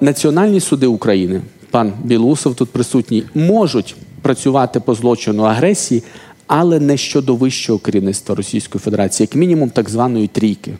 Національні 0.00 0.60
суди 0.60 0.86
України, 0.86 1.42
пан 1.70 1.92
Білусов 2.04 2.54
тут 2.54 2.70
присутній, 2.70 3.24
можуть 3.34 3.96
працювати 4.22 4.80
по 4.80 4.94
злочину 4.94 5.42
агресії, 5.42 6.02
але 6.46 6.80
не 6.80 6.96
щодо 6.96 7.34
вищого 7.34 7.78
керівництва 7.78 8.34
Російської 8.34 8.80
Федерації, 8.80 9.28
як 9.30 9.34
мінімум 9.34 9.70
так 9.70 9.90
званої 9.90 10.28
трійки. 10.28 10.74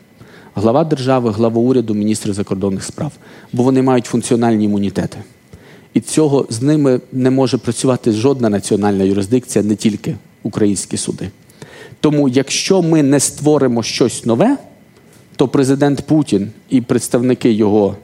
Глава 0.55 0.83
держави, 0.83 1.31
глава 1.31 1.61
уряду, 1.61 1.93
міністр 1.93 2.33
закордонних 2.33 2.83
справ, 2.83 3.11
бо 3.53 3.63
вони 3.63 3.81
мають 3.81 4.05
функціональні 4.05 4.65
імунітети. 4.65 5.17
І 5.93 6.01
цього 6.01 6.45
з 6.49 6.61
ними 6.61 7.01
не 7.11 7.29
може 7.29 7.57
працювати 7.57 8.11
жодна 8.11 8.49
національна 8.49 9.03
юрисдикція, 9.03 9.65
не 9.65 9.75
тільки 9.75 10.15
українські 10.43 10.97
суди. 10.97 11.29
Тому, 11.99 12.29
якщо 12.29 12.81
ми 12.81 13.03
не 13.03 13.19
створимо 13.19 13.83
щось 13.83 14.25
нове, 14.25 14.57
то 15.35 15.47
президент 15.47 16.01
Путін 16.01 16.51
і 16.69 16.81
представники 16.81 17.51
його 17.51 17.95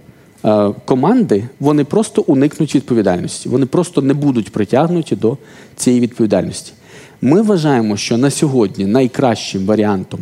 е, 0.45 0.73
команди 0.85 1.43
вони 1.59 1.83
просто 1.83 2.21
уникнуть 2.21 2.75
відповідальності. 2.75 3.49
Вони 3.49 3.65
просто 3.65 4.01
не 4.01 4.13
будуть 4.13 4.51
притягнуті 4.51 5.15
до 5.15 5.37
цієї 5.75 6.01
відповідальності. 6.01 6.73
Ми 7.21 7.41
вважаємо, 7.41 7.97
що 7.97 8.17
на 8.17 8.29
сьогодні 8.29 8.85
найкращим 8.85 9.65
варіантом, 9.65 10.19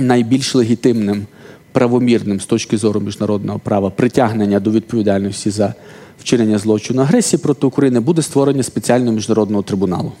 найбільш 0.00 0.54
легітимним, 0.54 1.26
правомірним 1.72 2.40
з 2.40 2.46
точки 2.46 2.76
зору 2.76 3.00
міжнародного 3.00 3.58
права 3.58 3.90
притягнення 3.90 4.60
до 4.60 4.70
відповідальності 4.70 5.50
за 5.50 5.74
вчинення 6.20 6.58
злочину 6.58 7.02
агресії 7.02 7.40
проти 7.42 7.66
України 7.66 8.00
буде 8.00 8.22
створення 8.22 8.62
спеціального 8.62 9.12
міжнародного 9.12 9.62
трибуналу. 9.62 10.12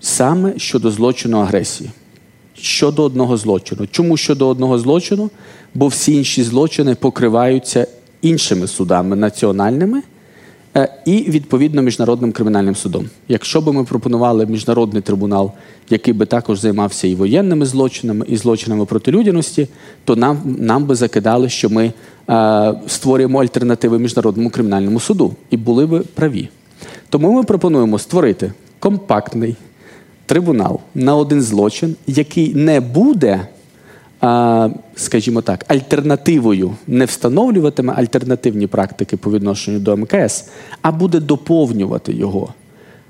Саме 0.00 0.58
щодо 0.58 0.90
злочину 0.90 1.38
агресії. 1.38 1.90
Щодо 2.54 3.02
одного 3.02 3.36
злочину. 3.36 3.86
Чому 3.90 4.16
щодо 4.16 4.48
одного 4.48 4.78
злочину? 4.78 5.30
Бо 5.74 5.88
всі 5.88 6.12
інші 6.14 6.42
злочини 6.42 6.94
покриваються 6.94 7.86
іншими 8.22 8.66
судами 8.66 9.16
національними. 9.16 10.02
Е, 10.76 10.88
і 11.04 11.16
відповідно 11.30 11.82
міжнародним 11.82 12.32
кримінальним 12.32 12.74
судом. 12.74 13.08
Якщо 13.28 13.60
би 13.60 13.72
ми 13.72 13.84
пропонували 13.84 14.46
міжнародний 14.46 15.02
трибунал, 15.02 15.52
який 15.90 16.14
би 16.14 16.26
також 16.26 16.60
займався 16.60 17.08
і 17.08 17.14
воєнними 17.14 17.66
злочинами, 17.66 18.26
і 18.28 18.36
злочинами 18.36 18.84
проти 18.84 19.10
людяності, 19.10 19.68
то 20.04 20.16
нам 20.16 20.56
нам 20.58 20.84
би 20.84 20.94
закидали, 20.94 21.48
що 21.48 21.70
ми 21.70 21.92
е, 22.30 22.74
створюємо 22.86 23.42
альтернативи 23.42 23.98
міжнародному 23.98 24.50
кримінальному 24.50 25.00
суду 25.00 25.34
і 25.50 25.56
були 25.56 25.86
би 25.86 26.00
праві. 26.00 26.48
Тому 27.08 27.32
ми 27.32 27.42
пропонуємо 27.42 27.98
створити 27.98 28.52
компактний 28.78 29.56
трибунал 30.26 30.80
на 30.94 31.16
один 31.16 31.42
злочин, 31.42 31.96
який 32.06 32.54
не 32.54 32.80
буде 32.80 33.46
скажімо 34.94 35.42
так, 35.42 35.64
альтернативою 35.68 36.74
не 36.86 37.04
встановлюватиме 37.04 37.92
альтернативні 37.96 38.66
практики 38.66 39.16
по 39.16 39.30
відношенню 39.30 39.78
до 39.78 39.96
МКС, 39.96 40.44
а 40.82 40.92
буде 40.92 41.20
доповнювати 41.20 42.12
його 42.12 42.54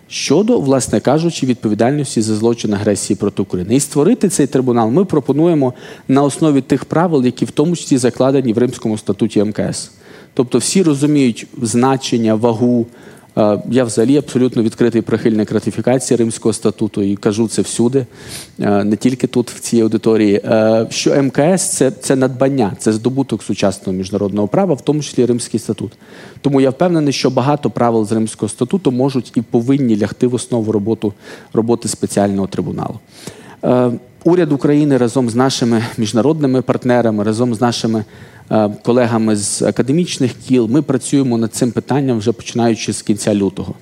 щодо, 0.09 0.61
власне 0.61 1.01
кажучи, 1.01 1.47
відповідальності 1.47 2.23
за 2.23 2.35
злочин 2.35 2.75
агресії 2.75 3.17
проти 3.17 3.43
України. 3.43 3.75
І 3.75 3.81
створити 3.81 4.29
цей 4.29 4.47
трибунал 4.47 4.91
ми 4.91 5.05
пропонуємо 5.05 5.75
на 6.09 6.23
основі 6.23 6.61
тих 6.61 6.85
правил, 6.85 7.25
які 7.25 7.45
в 7.45 7.51
тому 7.51 7.77
числі 7.77 7.97
закладені 7.97 8.53
в 8.53 8.59
Римському 8.59 8.99
статуті 8.99 9.45
МКС. 9.45 9.91
Тобто 10.35 10.59
всі 10.59 10.83
розуміють 10.83 11.47
значення, 11.63 12.35
вагу. 12.35 12.87
Е, 13.39 13.59
я 13.71 13.85
взагалі 13.85 14.17
абсолютно 14.17 14.63
відкритий 14.63 15.03
прихильник 15.03 15.53
ратифікації 15.53 16.19
Римського 16.19 16.53
статуту 16.53 17.03
і 17.03 17.17
кажу 17.17 17.49
це 17.49 17.63
всюди, 17.63 18.07
е, 18.61 18.85
не 18.85 18.97
тільки 18.97 19.27
тут, 19.27 19.51
в 19.51 19.61
цій 19.61 19.81
аудиторії. 19.81 20.41
Е, 20.45 20.87
що 20.91 21.23
МКС 21.23 21.71
це 21.71 21.91
це 21.91 22.17
надбання, 22.17 22.73
це 22.79 22.93
здобуток 22.93 23.43
сучасного 23.43 23.99
міжнародного 23.99 24.49
права, 24.49 24.75
в 24.75 24.81
тому 24.81 25.03
числі 25.03 25.27
Римський 25.27 25.61
статут. 25.61 25.93
Тому 26.41 26.61
я 26.61 26.71
впевнений, 26.71 27.13
що 27.13 27.31
багато 27.31 27.71
правил 27.71 28.07
з 28.07 28.13
Римського 28.13 28.49
статуту 28.49 28.93
можуть 28.93 29.33
і 29.35 29.43
повинні 29.43 29.99
лягти 29.99 30.27
в 30.27 30.35
основу 30.35 30.73
роботу, 30.73 31.13
роботи 31.53 31.89
спеціального 31.89 32.47
трибуналу. 32.47 33.01
Уряд 34.25 34.53
України 34.53 34.97
разом 34.97 35.31
з 35.31 35.35
нашими 35.35 35.85
міжнародними 35.99 36.63
партнерами, 36.63 37.25
разом 37.25 37.55
з 37.55 37.61
нашими 37.61 38.05
колегами 38.83 39.37
з 39.37 39.63
академічних 39.63 40.33
кіл. 40.49 40.69
Ми 40.71 40.83
працюємо 40.83 41.39
над 41.39 41.55
цим 41.55 41.73
питанням 41.73 42.19
вже 42.19 42.33
починаючи 42.33 42.93
з 42.93 43.03
кінця 43.03 43.35
лютого. 43.35 43.75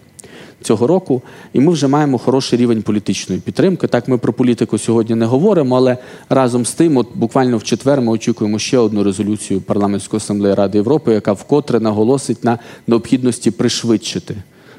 Цього 0.63 0.87
року, 0.87 1.23
і 1.53 1.61
ми 1.61 1.73
вже 1.73 1.89
маємо 1.89 2.19
хороший 2.19 2.59
рівень 2.59 2.83
політичної 2.83 3.41
підтримки. 3.41 3.87
Так, 3.87 4.09
ми 4.09 4.19
про 4.19 4.33
політику 4.33 4.79
сьогодні 4.79 5.15
не 5.15 5.27
говоримо, 5.27 5.77
але 5.77 5.97
разом 6.29 6.65
з 6.65 6.73
тим, 6.73 6.97
от 6.97 7.09
буквально 7.15 7.57
в 7.57 7.63
четвер, 7.63 8.01
ми 8.01 8.13
очікуємо 8.13 8.59
ще 8.59 8.79
одну 8.79 9.05
резолюцію 9.05 9.61
парламентської 9.61 10.19
асамблеї 10.19 10.55
Ради 10.55 10.79
Європи, 10.79 11.13
яка 11.13 11.33
вкотре 11.33 11.81
наголосить 11.81 12.45
на 12.45 12.59
необхідності 12.87 13.51
пришвидшити 13.51 14.37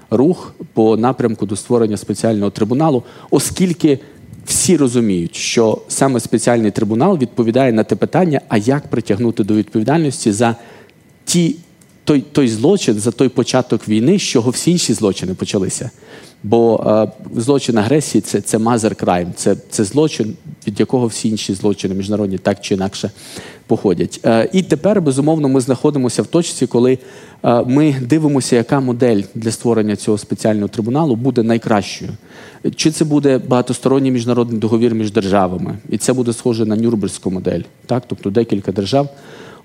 рух 0.09 0.53
по 0.73 0.97
напрямку 0.97 1.45
до 1.45 1.55
створення 1.55 1.97
спеціального 1.97 2.51
трибуналу, 2.51 3.03
оскільки 3.31 3.99
всі 4.45 4.77
розуміють, 4.77 5.35
що 5.35 5.81
саме 5.87 6.19
спеціальний 6.19 6.71
трибунал 6.71 7.17
відповідає 7.17 7.71
на 7.71 7.83
те 7.83 7.95
питання, 7.95 8.41
а 8.47 8.57
як 8.57 8.87
притягнути 8.87 9.43
до 9.43 9.55
відповідальності 9.55 10.31
за 10.31 10.55
ті, 11.25 11.55
той 12.03 12.21
той 12.31 12.47
злочин, 12.47 12.99
за 12.99 13.11
той 13.11 13.29
початок 13.29 13.89
війни, 13.89 14.19
з 14.19 14.21
чого 14.21 14.51
всі 14.51 14.71
інші 14.71 14.93
злочини 14.93 15.33
почалися. 15.33 15.89
Бо 16.43 16.83
е, 16.85 17.39
злочин 17.41 17.77
агресії 17.77 18.21
це 18.21 18.41
це 18.41 18.57
мазер 18.57 18.95
крайм, 18.95 19.33
це 19.35 19.55
це 19.69 19.83
злочин, 19.83 20.33
від 20.67 20.79
якого 20.79 21.07
всі 21.07 21.29
інші 21.29 21.53
злочини 21.53 21.95
міжнародні 21.95 22.37
так 22.37 22.61
чи 22.61 22.73
інакше 22.73 23.11
походять. 23.67 24.19
Е, 24.25 24.49
і 24.53 24.63
тепер, 24.63 25.01
безумовно, 25.01 25.49
ми 25.49 25.59
знаходимося 25.61 26.21
в 26.21 26.27
точці, 26.27 26.67
коли 26.67 26.97
е, 27.43 27.63
ми 27.63 27.95
дивимося, 28.01 28.55
яка 28.55 28.79
модель 28.79 29.21
для 29.35 29.51
створення 29.51 29.95
цього 29.95 30.17
спеціального 30.17 30.67
трибуналу 30.67 31.15
буде 31.15 31.43
найкращою. 31.43 32.11
Чи 32.75 32.91
це 32.91 33.05
буде 33.05 33.37
багатосторонній 33.37 34.11
міжнародний 34.11 34.59
договір 34.59 34.95
між 34.95 35.11
державами, 35.11 35.77
і 35.89 35.97
це 35.97 36.13
буде 36.13 36.33
схоже 36.33 36.65
на 36.65 36.75
Нюрнберзьку 36.75 37.31
модель, 37.31 37.61
так 37.85 38.03
тобто 38.07 38.29
декілька 38.29 38.71
держав 38.71 39.09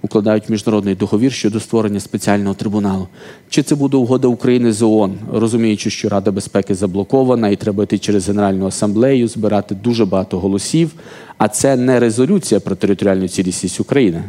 укладають 0.02 0.48
міжнародний 0.48 0.94
договір 0.94 1.32
щодо 1.32 1.60
створення 1.60 2.00
спеціального 2.00 2.54
трибуналу. 2.54 3.08
Чи 3.48 3.62
це 3.62 3.74
буде 3.74 3.96
угода 3.96 4.28
України 4.28 4.72
з 4.72 4.82
ООН, 4.82 5.18
розуміючи, 5.32 5.90
що 5.90 6.08
Рада 6.08 6.30
безпеки 6.30 6.74
заблокована, 6.74 7.48
і 7.48 7.56
треба 7.56 7.84
йти 7.84 7.98
через 7.98 8.28
Генеральну 8.28 8.66
асамблею, 8.66 9.28
збирати 9.28 9.74
дуже 9.74 10.04
багато 10.04 10.38
голосів. 10.38 10.90
А 11.38 11.48
це 11.48 11.76
не 11.76 12.00
резолюція 12.00 12.60
про 12.60 12.76
територіальну 12.76 13.28
цілісність 13.28 13.80
України, 13.80 14.22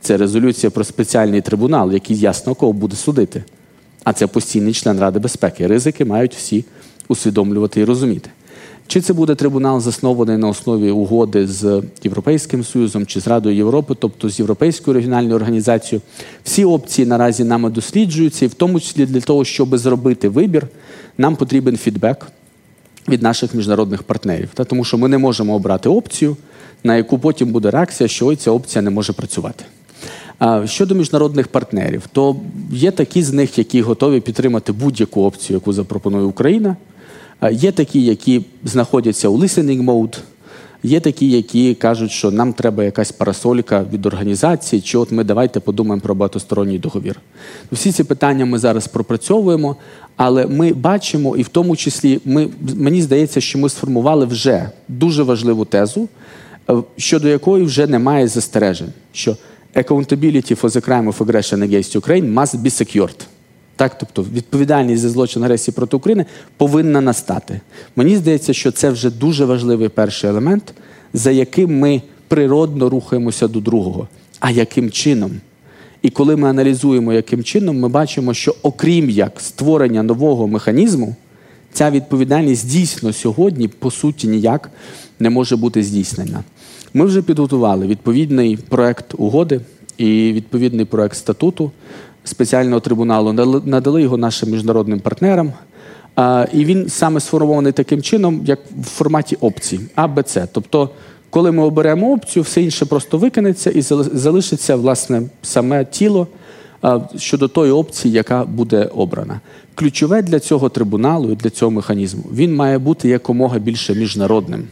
це 0.00 0.16
резолюція 0.16 0.70
про 0.70 0.84
спеціальний 0.84 1.40
трибунал, 1.40 1.92
який 1.92 2.18
ясно 2.18 2.54
кого 2.54 2.72
буде 2.72 2.96
судити. 2.96 3.44
А 4.04 4.12
це 4.12 4.26
постійний 4.26 4.72
член 4.72 5.00
Ради 5.00 5.18
безпеки. 5.18 5.66
Ризики 5.66 6.04
мають 6.04 6.34
всі 6.34 6.64
усвідомлювати 7.08 7.80
і 7.80 7.84
розуміти. 7.84 8.30
Чи 8.92 9.00
це 9.00 9.12
буде 9.12 9.34
трибунал 9.34 9.80
заснований 9.80 10.36
на 10.36 10.48
основі 10.48 10.90
угоди 10.90 11.46
з 11.46 11.82
Європейським 12.04 12.64
Союзом 12.64 13.06
чи 13.06 13.20
з 13.20 13.26
Радою 13.26 13.56
Європи, 13.56 13.94
тобто 13.98 14.30
з 14.30 14.38
Європейською 14.38 14.94
регіональною 14.94 15.36
організацією, 15.36 16.02
всі 16.44 16.64
опції 16.64 17.06
наразі 17.06 17.44
нами 17.44 17.70
досліджуються, 17.70 18.44
і 18.44 18.48
в 18.48 18.54
тому 18.54 18.80
числі 18.80 19.06
для 19.06 19.20
того, 19.20 19.44
щоб 19.44 19.78
зробити 19.78 20.28
вибір, 20.28 20.66
нам 21.18 21.36
потрібен 21.36 21.76
фідбек 21.76 22.26
від 23.08 23.22
наших 23.22 23.54
міжнародних 23.54 24.02
партнерів. 24.02 24.50
Тому 24.66 24.84
що 24.84 24.98
ми 24.98 25.08
не 25.08 25.18
можемо 25.18 25.54
обрати 25.54 25.88
опцію, 25.88 26.36
на 26.84 26.96
яку 26.96 27.18
потім 27.18 27.48
буде 27.52 27.70
реакція, 27.70 28.08
що 28.08 28.26
ой, 28.26 28.36
ця 28.36 28.50
опція 28.50 28.82
не 28.82 28.90
може 28.90 29.12
працювати. 29.12 29.64
Щодо 30.64 30.94
міжнародних 30.94 31.48
партнерів, 31.48 32.02
то 32.12 32.36
є 32.70 32.90
такі 32.90 33.22
з 33.22 33.32
них, 33.32 33.58
які 33.58 33.82
готові 33.82 34.20
підтримати 34.20 34.72
будь-яку 34.72 35.24
опцію, 35.24 35.56
яку 35.56 35.72
запропонує 35.72 36.24
Україна. 36.24 36.76
Є 37.50 37.72
такі, 37.72 38.02
які 38.04 38.44
знаходяться 38.64 39.28
у 39.28 39.38
listening 39.38 39.84
mode, 39.84 40.18
є 40.82 41.00
такі, 41.00 41.30
які 41.30 41.74
кажуть, 41.74 42.10
що 42.10 42.30
нам 42.30 42.52
треба 42.52 42.84
якась 42.84 43.12
парасолька 43.12 43.84
від 43.92 44.06
організації, 44.06 44.82
чи 44.82 44.98
от 44.98 45.12
ми 45.12 45.24
давайте 45.24 45.60
подумаємо 45.60 46.00
про 46.00 46.14
багатосторонній 46.14 46.78
договір. 46.78 47.20
Всі 47.72 47.92
ці 47.92 48.04
питання 48.04 48.46
ми 48.46 48.58
зараз 48.58 48.88
пропрацьовуємо, 48.88 49.76
але 50.16 50.46
ми 50.46 50.72
бачимо, 50.72 51.36
і 51.36 51.42
в 51.42 51.48
тому 51.48 51.76
числі 51.76 52.20
ми, 52.24 52.48
мені 52.74 53.02
здається, 53.02 53.40
що 53.40 53.58
ми 53.58 53.68
сформували 53.68 54.26
вже 54.26 54.70
дуже 54.88 55.22
важливу 55.22 55.64
тезу, 55.64 56.08
е, 56.70 56.74
щодо 56.96 57.28
якої 57.28 57.64
вже 57.64 57.86
немає 57.86 58.28
застережень. 58.28 58.92
що 59.12 59.36
accountability 59.74 60.54
for 60.54 60.68
the 60.68 60.80
crime 60.80 61.08
of 61.08 61.18
aggression 61.18 61.62
against 61.62 61.96
Ukraine 61.96 62.26
must 62.34 62.56
be 62.62 62.70
secured. 62.70 63.26
Так, 63.76 63.98
тобто 63.98 64.22
відповідальність 64.22 65.02
за 65.02 65.08
злочин 65.08 65.42
агресії 65.42 65.74
проти 65.74 65.96
України 65.96 66.26
повинна 66.56 67.00
настати. 67.00 67.60
Мені 67.96 68.16
здається, 68.16 68.52
що 68.52 68.70
це 68.70 68.90
вже 68.90 69.10
дуже 69.10 69.44
важливий 69.44 69.88
перший 69.88 70.30
елемент, 70.30 70.74
за 71.12 71.30
яким 71.30 71.78
ми 71.78 72.02
природно 72.28 72.88
рухаємося 72.88 73.48
до 73.48 73.60
другого. 73.60 74.08
А 74.40 74.50
яким 74.50 74.90
чином? 74.90 75.30
І 76.02 76.10
коли 76.10 76.36
ми 76.36 76.48
аналізуємо, 76.48 77.12
яким 77.12 77.44
чином, 77.44 77.80
ми 77.80 77.88
бачимо, 77.88 78.34
що 78.34 78.54
окрім 78.62 79.10
як 79.10 79.40
створення 79.40 80.02
нового 80.02 80.48
механізму, 80.48 81.16
ця 81.72 81.90
відповідальність 81.90 82.68
дійсно 82.68 83.12
сьогодні, 83.12 83.68
по 83.68 83.90
суті, 83.90 84.28
ніяк 84.28 84.70
не 85.20 85.30
може 85.30 85.56
бути 85.56 85.82
здійснена. 85.82 86.44
Ми 86.94 87.04
вже 87.04 87.22
підготували 87.22 87.86
відповідний 87.86 88.56
проект 88.56 89.14
угоди 89.18 89.60
і 89.98 90.32
відповідний 90.32 90.84
проект 90.84 91.16
статуту 91.16 91.70
спеціального 92.24 92.80
трибуналу, 92.80 93.32
надали 93.64 94.02
його 94.02 94.16
нашим 94.16 94.50
міжнародним 94.50 95.00
партнерам. 95.00 95.52
І 96.52 96.64
він 96.64 96.88
саме 96.88 97.20
сформований 97.20 97.72
таким 97.72 98.02
чином, 98.02 98.40
як 98.44 98.58
в 98.80 98.84
форматі 98.84 99.36
опцій 99.36 99.80
А, 99.94 100.08
Б, 100.08 100.24
С. 100.26 100.46
Тобто, 100.52 100.90
коли 101.30 101.52
ми 101.52 101.62
оберемо 101.62 102.12
опцію, 102.12 102.42
все 102.42 102.62
інше 102.62 102.84
просто 102.86 103.18
викинеться 103.18 103.70
і 103.70 103.82
залишиться 104.12 104.76
власне 104.76 105.22
саме 105.42 105.84
тіло 105.84 106.26
щодо 107.16 107.48
тої 107.48 107.72
опції, 107.72 108.14
яка 108.14 108.44
буде 108.44 108.88
обрана. 108.94 109.40
Ключове 109.74 110.22
для 110.22 110.40
цього 110.40 110.68
трибуналу 110.68 111.32
і 111.32 111.36
для 111.36 111.50
цього 111.50 111.70
механізму 111.70 112.24
він 112.34 112.54
має 112.54 112.78
бути 112.78 113.08
якомога 113.08 113.58
більше 113.58 113.94
міжнародним. 113.94 114.64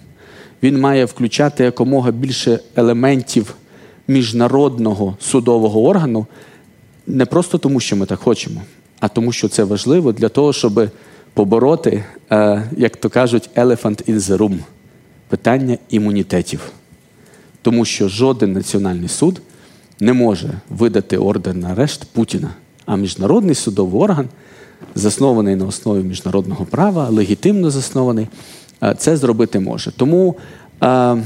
Він 0.62 0.80
має 0.80 1.04
включати 1.04 1.64
якомога 1.64 2.10
більше 2.10 2.58
елементів 2.76 3.54
міжнародного 4.08 5.16
судового 5.20 5.84
органу, 5.84 6.26
не 7.10 7.26
просто 7.26 7.58
тому, 7.58 7.80
що 7.80 7.96
ми 7.96 8.06
так 8.06 8.18
хочемо, 8.18 8.62
а 9.00 9.08
тому, 9.08 9.32
що 9.32 9.48
це 9.48 9.64
важливо 9.64 10.12
для 10.12 10.28
того, 10.28 10.52
щоб 10.52 10.90
побороти, 11.34 12.04
е, 12.30 12.64
як 12.76 12.96
то 12.96 13.10
кажуть, 13.10 13.50
elephant 13.56 14.10
in 14.10 14.16
the 14.16 14.36
room– 14.36 14.58
питання 15.28 15.78
імунітетів. 15.90 16.60
Тому 17.62 17.84
що 17.84 18.08
жоден 18.08 18.52
національний 18.52 19.08
суд 19.08 19.40
не 20.00 20.12
може 20.12 20.50
видати 20.70 21.18
ордер 21.18 21.54
на 21.54 21.68
арешт 21.68 22.04
Путіна, 22.12 22.50
а 22.86 22.96
міжнародний 22.96 23.54
судовий 23.54 24.02
орган, 24.02 24.28
заснований 24.94 25.56
на 25.56 25.66
основі 25.66 26.04
міжнародного 26.04 26.64
права, 26.64 27.08
легітимно 27.08 27.70
заснований, 27.70 28.28
е, 28.82 28.94
це 28.98 29.16
зробити 29.16 29.60
може. 29.60 29.92
Тому 29.96 30.36
е, 30.82 31.16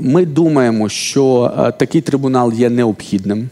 ми 0.00 0.26
думаємо, 0.26 0.88
що 0.88 1.54
такий 1.78 2.00
трибунал 2.00 2.52
є 2.52 2.70
необхідним. 2.70 3.48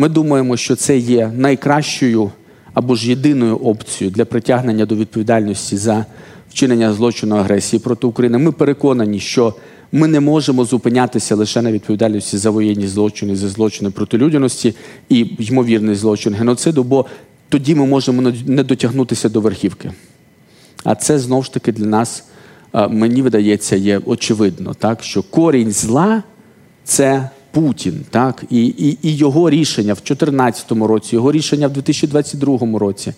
Ми 0.00 0.08
думаємо, 0.08 0.56
що 0.56 0.76
це 0.76 0.98
є 0.98 1.32
найкращою 1.36 2.30
або 2.74 2.94
ж 2.94 3.08
єдиною 3.08 3.56
опцією 3.56 4.14
для 4.14 4.24
притягнення 4.24 4.86
до 4.86 4.96
відповідальності 4.96 5.76
за 5.76 6.06
вчинення 6.50 6.92
злочину 6.92 7.36
агресії 7.36 7.80
проти 7.80 8.06
України. 8.06 8.38
Ми 8.38 8.52
переконані, 8.52 9.20
що 9.20 9.54
ми 9.92 10.08
не 10.08 10.20
можемо 10.20 10.64
зупинятися 10.64 11.34
лише 11.34 11.62
на 11.62 11.72
відповідальності 11.72 12.38
за 12.38 12.50
воєнні 12.50 12.86
злочини, 12.86 13.36
за 13.36 13.48
злочини 13.48 13.90
проти 13.90 14.18
людяності 14.18 14.74
і 15.08 15.26
ймовірний 15.38 15.94
злочин 15.94 16.34
геноциду, 16.34 16.82
бо 16.82 17.06
тоді 17.48 17.74
ми 17.74 17.86
можемо 17.86 18.32
не 18.46 18.62
дотягнутися 18.62 19.28
до 19.28 19.40
верхівки. 19.40 19.92
А 20.84 20.94
це 20.94 21.18
знову 21.18 21.42
ж 21.42 21.52
таки 21.52 21.72
для 21.72 21.86
нас, 21.86 22.24
мені 22.90 23.22
видається, 23.22 23.76
є 23.76 24.00
очевидно, 24.04 24.74
так, 24.74 25.02
що 25.02 25.22
корінь 25.22 25.72
зла 25.72 26.22
це 26.84 27.30
Путін, 27.58 28.04
так 28.10 28.44
і 28.50 28.66
і, 28.66 28.98
і 29.02 29.16
його 29.16 29.50
рішення 29.50 29.92
в 29.92 29.96
2014 29.96 30.72
році, 30.72 31.16
його 31.16 31.32
рішення 31.32 31.68
в 31.68 31.72
2022 31.72 32.78
році. 32.78 33.12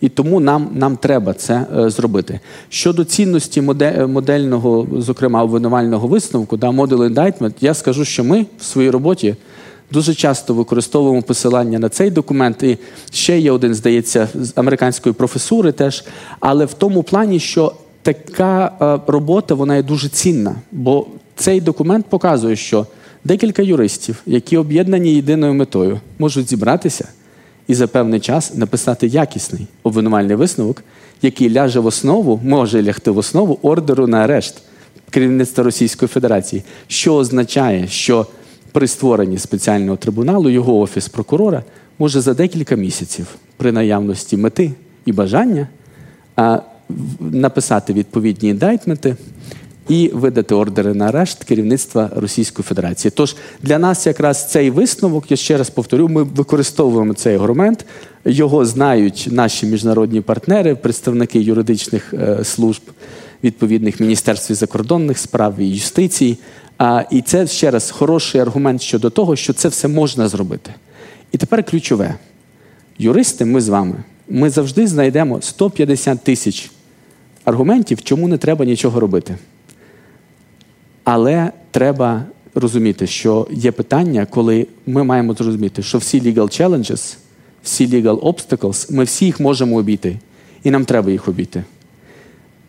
І 0.00 0.08
тому 0.08 0.40
нам 0.40 0.68
нам 0.74 0.96
треба 0.96 1.34
це 1.34 1.66
е, 1.78 1.90
зробити. 1.90 2.40
Щодо 2.68 3.04
цінності 3.04 3.60
модель, 3.60 4.06
модельного, 4.06 4.86
зокрема 4.98 5.42
обвинувального 5.42 6.08
висновку, 6.08 6.56
да, 6.56 6.68
Model 6.68 7.14
Indictment, 7.14 7.52
я 7.60 7.74
скажу, 7.74 8.04
що 8.04 8.24
ми 8.24 8.46
в 8.58 8.64
своїй 8.64 8.90
роботі 8.90 9.36
дуже 9.90 10.14
часто 10.14 10.54
використовуємо 10.54 11.22
посилання 11.22 11.78
на 11.78 11.88
цей 11.88 12.10
документ. 12.10 12.62
І 12.62 12.78
ще 13.10 13.38
є 13.38 13.52
один, 13.52 13.74
здається, 13.74 14.28
з 14.34 14.52
американської 14.56 15.12
професури 15.12 15.72
теж. 15.72 16.04
Але 16.40 16.64
в 16.64 16.74
тому 16.74 17.02
плані, 17.02 17.40
що 17.40 17.74
така 18.02 18.72
е, 18.80 19.12
робота 19.12 19.54
вона 19.54 19.76
є 19.76 19.82
дуже 19.82 20.08
цінна, 20.08 20.54
бо 20.72 21.06
цей 21.36 21.60
документ 21.60 22.06
показує, 22.06 22.56
що 22.56 22.86
декілька 23.24 23.62
юристів, 23.62 24.22
які 24.26 24.56
об'єднані 24.56 25.14
єдиною 25.14 25.54
метою, 25.54 26.00
можуть 26.18 26.48
зібратися 26.48 27.08
і 27.66 27.74
за 27.74 27.86
певний 27.86 28.20
час 28.20 28.54
написати 28.54 29.06
якісний 29.06 29.66
обвинувальний 29.82 30.36
висновок, 30.36 30.84
який 31.22 31.52
ляже 31.52 31.80
в 31.80 31.86
основу, 31.86 32.40
може 32.44 32.82
лягти 32.82 33.10
в 33.10 33.18
основу 33.18 33.58
ордеру 33.62 34.06
на 34.06 34.18
арешт 34.18 34.62
керівництва 35.10 35.64
Російської 35.64 36.08
Федерації, 36.08 36.62
що 36.86 37.14
означає, 37.14 37.88
що 37.88 38.26
при 38.72 38.86
створенні 38.86 39.38
спеціального 39.38 39.96
трибуналу 39.96 40.50
його 40.50 40.78
офіс 40.80 41.08
прокурора 41.08 41.62
може 41.98 42.20
за 42.20 42.34
декілька 42.34 42.76
місяців 42.76 43.26
при 43.56 43.72
наявності 43.72 44.36
мети 44.36 44.72
і 45.04 45.12
бажання 45.12 45.68
написати 47.20 47.92
відповідні 47.92 48.48
індайтменти 48.48 49.16
і 49.92 50.10
видати 50.14 50.54
ордери 50.54 50.94
на 50.94 51.06
арешт 51.06 51.44
керівництва 51.44 52.10
Російської 52.16 52.64
Федерації. 52.64 53.12
Тож 53.16 53.36
для 53.62 53.78
нас 53.78 54.06
якраз 54.06 54.50
цей 54.50 54.70
висновок, 54.70 55.30
я 55.30 55.36
ще 55.36 55.56
раз 55.56 55.70
повторю, 55.70 56.08
ми 56.08 56.22
використовуємо 56.22 57.14
цей 57.14 57.36
аргумент. 57.36 57.84
Його 58.24 58.64
знають 58.64 59.28
наші 59.30 59.66
міжнародні 59.66 60.20
партнери, 60.20 60.74
представники 60.74 61.40
юридичних 61.40 62.14
е, 62.14 62.44
служб 62.44 62.82
відповідних 63.44 64.00
міністерств 64.00 64.54
закордонних 64.54 65.18
справ 65.18 65.54
і 65.58 65.68
юстиції. 65.68 66.38
А, 66.78 67.04
І 67.10 67.22
це 67.22 67.46
ще 67.46 67.70
раз 67.70 67.90
хороший 67.90 68.40
аргумент 68.40 68.82
щодо 68.82 69.10
того, 69.10 69.36
що 69.36 69.52
це 69.52 69.68
все 69.68 69.88
можна 69.88 70.28
зробити. 70.28 70.74
І 71.32 71.38
тепер 71.38 71.64
ключове: 71.64 72.14
юристи, 72.98 73.44
ми 73.44 73.60
з 73.60 73.68
вами, 73.68 73.94
ми 74.28 74.50
завжди 74.50 74.86
знайдемо 74.86 75.42
150 75.42 76.24
тисяч 76.24 76.70
аргументів, 77.44 78.02
чому 78.02 78.28
не 78.28 78.38
треба 78.38 78.64
нічого 78.64 79.00
робити. 79.00 79.36
Але 81.04 81.52
треба 81.70 82.24
розуміти, 82.54 83.06
що 83.06 83.48
є 83.50 83.72
питання, 83.72 84.26
коли 84.30 84.66
ми 84.86 85.04
маємо 85.04 85.34
зрозуміти, 85.34 85.82
що 85.82 85.98
всі 85.98 86.20
legal 86.20 86.34
challenges, 86.34 87.16
всі 87.62 87.86
legal 87.86 88.20
obstacles, 88.20 88.92
ми 88.92 89.04
всі 89.04 89.24
їх 89.24 89.40
можемо 89.40 89.76
обійти. 89.76 90.18
І 90.64 90.70
нам 90.70 90.84
треба 90.84 91.10
їх 91.10 91.28
обійти. 91.28 91.64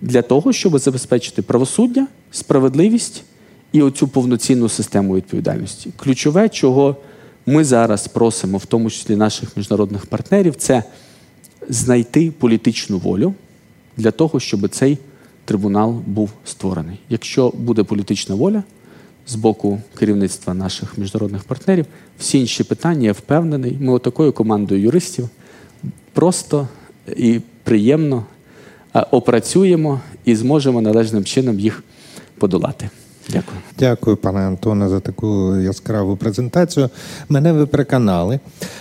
Для 0.01 0.21
того, 0.21 0.53
щоб 0.53 0.77
забезпечити 0.77 1.41
правосуддя, 1.41 2.07
справедливість 2.31 3.23
і 3.71 3.81
оцю 3.81 4.07
повноцінну 4.07 4.69
систему 4.69 5.15
відповідальності. 5.15 5.91
Ключове, 5.97 6.49
чого 6.49 6.95
ми 7.45 7.63
зараз 7.63 8.07
просимо, 8.07 8.57
в 8.57 8.65
тому 8.65 8.89
числі 8.89 9.15
наших 9.15 9.57
міжнародних 9.57 10.05
партнерів, 10.05 10.55
це 10.55 10.84
знайти 11.69 12.31
політичну 12.31 12.97
волю 12.97 13.34
для 13.97 14.11
того, 14.11 14.39
щоб 14.39 14.69
цей 14.69 14.97
трибунал 15.46 16.02
був 16.08 16.30
створений. 16.46 17.00
Якщо 17.10 17.54
буде 17.58 17.84
політична 17.84 18.36
воля 18.36 18.64
з 19.28 19.36
боку 19.36 19.82
керівництва 19.96 20.54
наших 20.54 20.98
міжнародних 20.98 21.44
партнерів, 21.44 21.86
всі 22.20 22.39
інші 22.39 22.64
питання, 22.64 23.06
я 23.06 23.12
впевнений, 23.12 23.78
ми 23.80 23.94
отакою 23.94 24.34
командою 24.34 24.82
юристів 24.82 25.30
просто 26.14 26.68
і 27.18 27.39
приємно 27.64 28.26
опрацюємо 29.12 30.02
і 30.26 30.36
зможемо 30.36 30.82
належним 30.82 31.24
чином 31.24 31.60
їх 31.60 31.84
подолати. 32.38 32.89
Дякую. 33.34 33.57
Дякую, 33.79 34.17
пане 34.17 34.39
Антоне, 34.39 34.89
за 34.89 34.99
таку 34.99 35.55
яскраву 35.55 36.15
презентацію. 36.15 36.89
Мене 37.29 37.53
ви 37.53 37.65
переконали. 37.65 38.39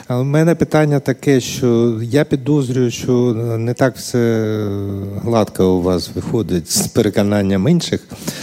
Але 0.09 0.23
в 0.23 0.25
мене 0.25 0.55
питання 0.55 1.01
таке, 1.01 1.41
що 1.41 1.99
я 2.03 2.25
підозрюю, 2.25 2.91
що 2.91 3.13
не 3.59 3.75
так 3.75 3.97
все 3.97 4.67
гладко 5.23 5.75
у 5.75 5.83
вас 5.83 6.11
виходить 6.15 6.71
з 6.71 6.87
переконанням 6.87 7.69
інших 7.69 8.01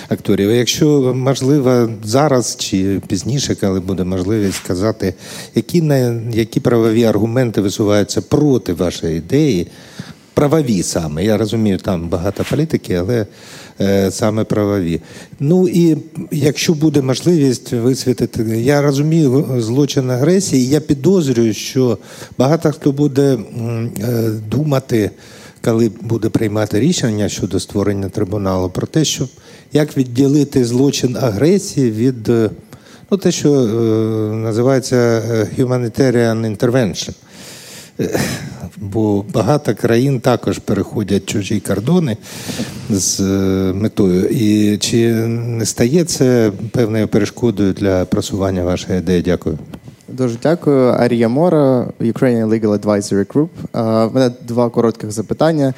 акторів. 0.09 0.51
Якщо 0.51 1.13
можливо 1.15 1.89
зараз 2.03 2.55
чи 2.59 3.01
пізніше, 3.07 3.55
коли 3.55 3.79
буде 3.79 4.03
можливість 4.03 4.57
сказати, 4.57 5.13
які 5.55 5.83
які 6.31 6.59
правові 6.59 7.03
аргументи 7.03 7.61
висуваються 7.61 8.21
проти 8.21 8.73
вашої 8.73 9.17
ідеї, 9.17 9.67
правові 10.33 10.83
саме. 10.83 11.25
Я 11.25 11.37
розумію, 11.37 11.77
там 11.77 12.09
багато 12.09 12.45
політики, 12.49 12.93
але. 12.95 13.25
Е, 13.81 14.11
саме 14.11 14.43
правові. 14.43 15.01
Ну 15.39 15.67
і 15.67 15.97
якщо 16.31 16.73
буде 16.73 17.01
можливість 17.01 17.73
висвітити, 17.73 18.43
я 18.61 18.81
розумію 18.81 19.45
злочин 19.57 20.09
агресії, 20.09 20.69
я 20.69 20.79
підозрюю, 20.79 21.53
що 21.53 21.97
багато 22.37 22.71
хто 22.71 22.91
буде 22.91 23.37
е, 24.01 24.29
думати, 24.51 25.11
коли 25.61 25.91
буде 26.01 26.29
приймати 26.29 26.79
рішення 26.79 27.29
щодо 27.29 27.59
створення 27.59 28.09
трибуналу, 28.09 28.69
про 28.69 28.87
те, 28.87 29.05
що 29.05 29.27
як 29.73 29.97
відділити 29.97 30.65
злочин 30.65 31.17
агресії 31.21 31.91
від 31.91 32.29
е, 32.29 32.49
ну, 33.11 33.17
те, 33.17 33.31
що 33.31 33.51
називається 34.33 35.21
humanitarian 35.57 36.57
intervention 36.57 37.13
бо 38.77 39.25
багато 39.33 39.75
країн 39.75 40.19
також 40.19 40.59
переходять 40.59 41.25
чужі 41.25 41.59
кордони 41.59 42.17
з 42.89 43.19
е, 43.19 43.23
метою. 43.73 44.25
І 44.25 44.77
чи 44.77 45.13
не 45.13 45.65
стає 45.65 46.03
це 46.03 46.51
певною 46.71 47.07
перешкодою 47.07 47.73
для 47.73 48.05
просування 48.05 48.63
вашої 48.63 48.99
ідеї? 48.99 49.21
Дякую. 49.21 49.57
Дуже 50.07 50.37
дякую. 50.43 50.87
Арія 50.87 51.29
Мора, 51.29 51.87
Ukrainian 52.01 52.47
Legal 52.47 52.79
Advisory 52.79 53.25
Group. 53.25 53.49
У 54.09 54.13
мене 54.13 54.31
два 54.47 54.69
коротких 54.69 55.11
запитання. 55.11 55.73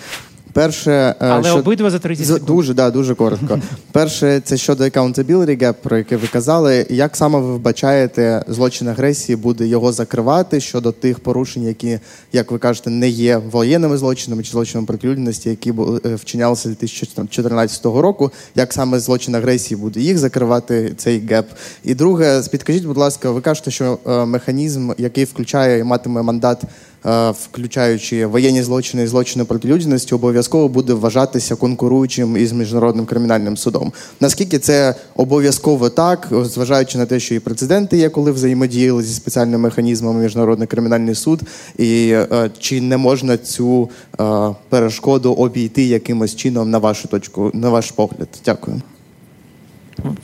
Перше, 0.53 0.91
е, 0.91 1.15
але 1.19 1.49
що... 1.49 1.57
обидва 1.57 1.89
за 1.89 1.99
30 1.99 2.27
секунд. 2.27 2.45
Дуже, 2.45 2.73
да, 2.73 2.91
дуже 2.91 3.15
коротко. 3.15 3.59
Перше, 3.91 4.41
це 4.45 4.57
щодо 4.57 4.83
accountability 4.83 5.63
gap, 5.63 5.73
про 5.73 5.97
яке 5.97 6.17
ви 6.17 6.27
казали. 6.27 6.85
Як 6.89 7.17
саме 7.17 7.39
ви 7.39 7.55
вбачаєте 7.55 8.43
злочин 8.47 8.87
агресії, 8.87 9.35
буде 9.35 9.67
його 9.67 9.91
закривати 9.91 10.59
щодо 10.59 10.91
тих 10.91 11.19
порушень, 11.19 11.63
які, 11.63 11.99
як 12.33 12.51
ви 12.51 12.57
кажете, 12.57 12.89
не 12.89 13.09
є 13.09 13.37
воєнними 13.51 13.97
злочинами 13.97 14.43
чи 14.43 14.51
злочинами 14.51 14.87
проти 14.87 15.07
людяності, 15.07 15.49
які 15.49 15.69
е, 16.05 16.15
вчинялися 16.15 16.69
2014 16.69 17.85
року? 17.85 18.31
Як 18.55 18.73
саме 18.73 18.99
злочин 18.99 19.35
агресії 19.35 19.81
буде 19.81 19.99
їх 19.99 20.17
закривати, 20.17 20.93
цей 20.97 21.19
геп? 21.19 21.49
І 21.83 21.95
друге, 21.95 22.41
підкажіть, 22.51 22.85
будь 22.85 22.97
ласка, 22.97 23.31
ви 23.31 23.41
кажете, 23.41 23.71
що 23.71 23.99
е, 24.07 24.25
механізм, 24.25 24.91
який 24.97 25.23
включає 25.23 25.79
і 25.79 25.83
матиме 25.83 26.21
мандат. 26.21 26.63
Е, 27.05 27.31
включаючи 27.31 28.25
воєнні 28.25 28.63
злочини 28.63 29.03
і 29.03 29.07
злочини 29.07 29.45
проти 29.45 29.67
людяності, 29.67 30.15
обов'язково 30.15 30.67
буде 30.67 30.93
вважатися 30.93 31.55
конкуруючим 31.55 32.37
із 32.37 32.51
міжнародним 32.51 33.05
кримінальним 33.05 33.57
судом. 33.57 33.93
Наскільки 34.19 34.59
це 34.59 34.95
обов'язково 35.15 35.89
так, 35.89 36.27
зважаючи 36.31 36.97
на 36.97 37.05
те, 37.05 37.19
що 37.19 37.35
і 37.35 37.39
прецеденти 37.39 37.97
є, 37.97 38.09
коли 38.09 38.31
взаємодіяли 38.31 39.03
зі 39.03 39.13
спеціальними 39.13 39.57
механізмами 39.57 40.23
міжнародний 40.23 40.67
кримінальний 40.67 41.15
суд, 41.15 41.41
і 41.77 42.09
е, 42.11 42.49
чи 42.59 42.81
не 42.81 42.97
можна 42.97 43.37
цю 43.37 43.89
е, 44.19 44.23
перешкоду 44.69 45.33
обійти 45.33 45.83
якимось 45.83 46.35
чином 46.35 46.69
на 46.69 46.77
вашу 46.77 47.07
точку, 47.07 47.51
на 47.53 47.69
ваш 47.69 47.91
погляд? 47.91 48.27
Дякую. 48.45 48.81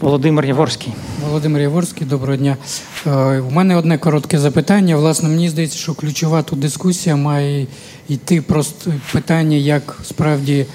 Володимир 0.01 0.45
Яворський. 0.45 0.93
Володимир 1.28 1.61
Яворський, 1.61 2.07
доброго 2.07 2.36
дня. 2.36 2.57
Е, 3.07 3.39
у 3.39 3.51
мене 3.51 3.75
одне 3.75 3.97
коротке 3.97 4.39
запитання. 4.39 4.97
Власне, 4.97 5.30
мені 5.30 5.49
здається, 5.49 5.78
що 5.78 5.93
ключова 5.93 6.41
тут 6.41 6.59
дискусія 6.59 7.15
має 7.15 7.67
йти 8.09 8.41
просто 8.41 8.93
питання, 9.13 9.57
як 9.57 9.97
справді 10.03 10.65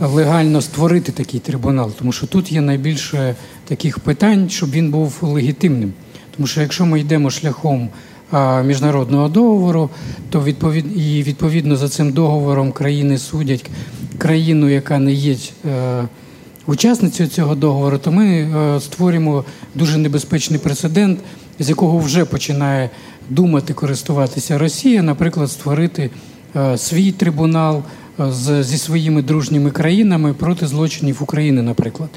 легально 0.00 0.60
створити 0.60 1.12
такий 1.12 1.40
трибунал. 1.40 1.92
Тому 1.98 2.12
що 2.12 2.26
тут 2.26 2.52
є 2.52 2.60
найбільше 2.60 3.34
таких 3.64 3.98
питань, 3.98 4.50
щоб 4.50 4.70
він 4.70 4.90
був 4.90 5.18
легітимним. 5.22 5.92
Тому 6.36 6.46
що 6.46 6.60
якщо 6.60 6.86
ми 6.86 7.00
йдемо 7.00 7.30
шляхом 7.30 7.88
міжнародного 8.64 9.28
договору, 9.28 9.90
то 10.30 10.44
відповідно 10.44 10.92
і 11.02 11.22
відповідно 11.22 11.76
за 11.76 11.88
цим 11.88 12.12
договором 12.12 12.72
країни 12.72 13.18
судять 13.18 13.70
країну, 14.18 14.68
яка 14.68 14.98
не 14.98 15.12
є. 15.12 15.36
Учасницею 16.70 17.28
цього 17.28 17.54
договору, 17.54 17.98
то 17.98 18.12
ми 18.12 18.26
е, 18.26 18.80
створюємо 18.80 19.44
дуже 19.74 19.98
небезпечний 19.98 20.58
прецедент, 20.60 21.18
з 21.58 21.68
якого 21.68 21.98
вже 21.98 22.24
починає 22.24 22.90
думати 23.30 23.74
користуватися 23.74 24.58
Росія, 24.58 25.02
наприклад, 25.02 25.50
створити 25.50 26.10
е, 26.56 26.78
свій 26.78 27.12
трибунал 27.12 27.82
е, 28.20 28.62
зі 28.62 28.78
своїми 28.78 29.22
дружніми 29.22 29.70
країнами 29.70 30.34
проти 30.34 30.66
злочинів 30.66 31.22
України, 31.22 31.62
наприклад. 31.62 32.10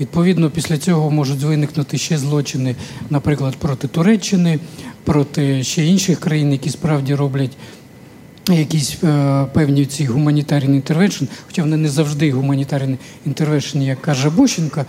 Відповідно, 0.00 0.50
після 0.50 0.78
цього 0.78 1.10
можуть 1.10 1.42
виникнути 1.42 1.98
ще 1.98 2.18
злочини, 2.18 2.76
наприклад, 3.10 3.56
проти 3.56 3.88
Туреччини, 3.88 4.58
проти 5.04 5.64
ще 5.64 5.86
інших 5.86 6.20
країн, 6.20 6.52
які 6.52 6.70
справді 6.70 7.14
роблять 7.14 7.56
якісь 8.54 8.96
е, 9.04 9.44
певні 9.52 9.86
ці 9.86 10.04
гуманітарні 10.04 10.76
інтервеншн, 10.76 11.24
хоча 11.46 11.62
вони 11.62 11.76
не 11.76 11.88
завжди 11.88 12.32
гуманітарні 12.32 12.96
інтервеншн, 13.26 13.78
як 13.78 14.00
каже 14.00 14.30
Бощенко. 14.30 14.84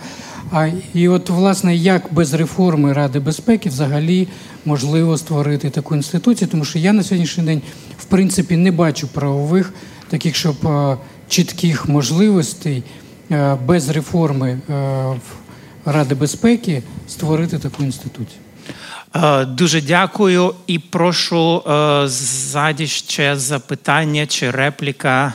А 0.52 0.68
і 0.94 1.08
от, 1.08 1.30
власне, 1.30 1.76
як 1.76 2.02
без 2.10 2.34
реформи 2.34 2.92
Ради 2.92 3.20
безпеки 3.20 3.68
взагалі 3.68 4.28
можливо 4.64 5.18
створити 5.18 5.70
таку 5.70 5.96
інституцію, 5.96 6.48
тому 6.48 6.64
що 6.64 6.78
я 6.78 6.92
на 6.92 7.02
сьогоднішній 7.02 7.44
день 7.44 7.62
в 7.98 8.04
принципі 8.04 8.56
не 8.56 8.70
бачу 8.70 9.08
правових 9.08 9.72
таких, 10.08 10.36
щоб 10.36 10.66
е, 10.66 10.96
чітких 11.28 11.88
можливостей 11.88 12.82
е, 13.30 13.56
без 13.66 13.88
реформи 13.88 14.58
е, 14.70 15.20
Ради 15.84 16.14
безпеки 16.14 16.82
створити 17.08 17.58
таку 17.58 17.82
інституцію. 17.82 18.40
Е, 19.16 19.44
дуже 19.44 19.80
дякую 19.80 20.54
і 20.66 20.78
прошу 20.78 21.56
е, 21.58 22.08
ззаді 22.08 22.86
ще 22.86 23.36
запитання 23.36 24.26
чи 24.26 24.50
репліка. 24.50 25.32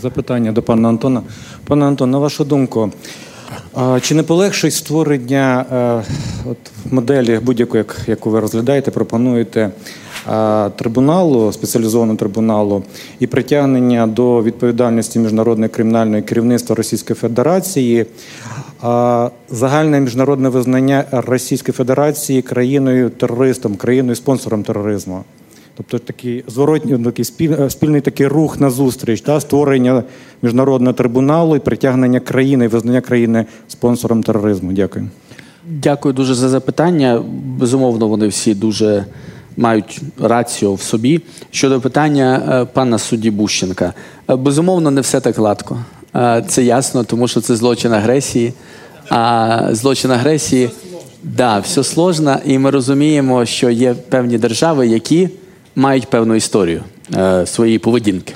Запитання 0.00 0.52
до 0.52 0.62
пана 0.62 0.88
Антона. 0.88 1.22
Пане 1.64 1.86
Антон, 1.86 2.10
на 2.10 2.18
вашу 2.18 2.44
думку, 2.44 2.92
чи 4.00 4.14
не 4.14 4.22
полегшить 4.22 4.74
створення 4.74 5.64
е, 5.72 6.02
от, 6.50 6.56
моделі 6.92 7.38
будь-якої, 7.42 7.84
яку 8.06 8.30
ви 8.30 8.40
розглядаєте, 8.40 8.90
пропонуєте 8.90 9.70
трибуналу, 10.76 11.52
спеціалізованого 11.52 12.16
трибуналу 12.18 12.82
і 13.20 13.26
притягнення 13.26 14.06
до 14.06 14.42
відповідальності 14.42 15.18
міжнародної 15.18 15.68
кримінальної 15.68 16.22
керівництва 16.22 16.76
Російської 16.76 17.14
Федерації, 17.14 18.06
загальне 19.50 20.00
міжнародне 20.00 20.48
визнання 20.48 21.04
Російської 21.10 21.72
Федерації 21.72 22.42
країною 22.42 23.10
терористом, 23.10 23.76
країною 23.76 24.16
спонсором 24.16 24.62
тероризму? 24.62 25.24
Тобто 25.76 25.98
такий 25.98 26.44
зворотній 26.46 26.98
такий 27.04 27.24
спільний 27.70 28.00
такий 28.00 28.26
рух 28.26 28.60
на 28.60 28.70
зустріч, 28.70 29.20
та, 29.20 29.40
створення 29.40 30.02
міжнародного 30.42 30.92
трибуналу 30.92 31.56
і 31.56 31.58
притягнення 31.58 32.20
країни 32.20 32.64
і 32.64 32.68
визнання 32.68 33.00
країни 33.00 33.46
спонсором 33.68 34.22
тероризму. 34.22 34.72
Дякую. 34.72 35.08
Дякую 35.70 36.14
дуже 36.14 36.34
за 36.34 36.48
запитання. 36.48 37.22
Безумовно, 37.58 38.08
вони 38.08 38.28
всі 38.28 38.54
дуже 38.54 39.04
мають 39.58 40.00
раціо 40.20 40.74
в 40.74 40.82
собі. 40.82 41.20
Щодо 41.50 41.80
питання 41.80 42.42
е, 42.48 42.64
пана 42.64 42.98
судді 42.98 43.30
Бущенка, 43.30 43.94
е, 44.30 44.36
безумовно, 44.36 44.90
не 44.90 45.00
все 45.00 45.20
так 45.20 45.36
гладко. 45.36 45.84
Е, 46.16 46.44
це 46.48 46.64
ясно, 46.64 47.04
тому 47.04 47.28
що 47.28 47.40
це 47.40 47.56
злочин 47.56 47.92
агресії. 47.92 48.52
А 49.10 49.68
злочин 49.72 50.10
агресії, 50.10 50.70
да, 51.22 51.58
все 51.58 51.84
сложно, 51.84 52.36
і 52.44 52.58
ми 52.58 52.70
розуміємо, 52.70 53.46
що 53.46 53.70
є 53.70 53.94
певні 53.94 54.38
держави, 54.38 54.86
які 54.86 55.28
мають 55.76 56.10
певну 56.10 56.34
історію 56.34 56.82
своєї 57.44 57.78
поведінки. 57.78 58.34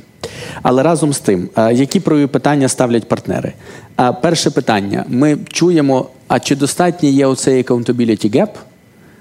Але 0.63 0.83
разом 0.83 1.13
з 1.13 1.19
тим, 1.19 1.49
які 1.73 2.01
правові 2.01 2.27
питання 2.27 2.69
ставлять 2.69 3.09
партнери? 3.09 3.53
Перше 4.23 4.51
питання: 4.51 5.05
ми 5.09 5.39
чуємо, 5.49 6.07
а 6.29 6.41
чи 6.41 6.57
достатній 6.57 7.13
є 7.13 7.27
оцей 7.27 7.63
accountability 7.63 8.37
gap? 8.37 8.49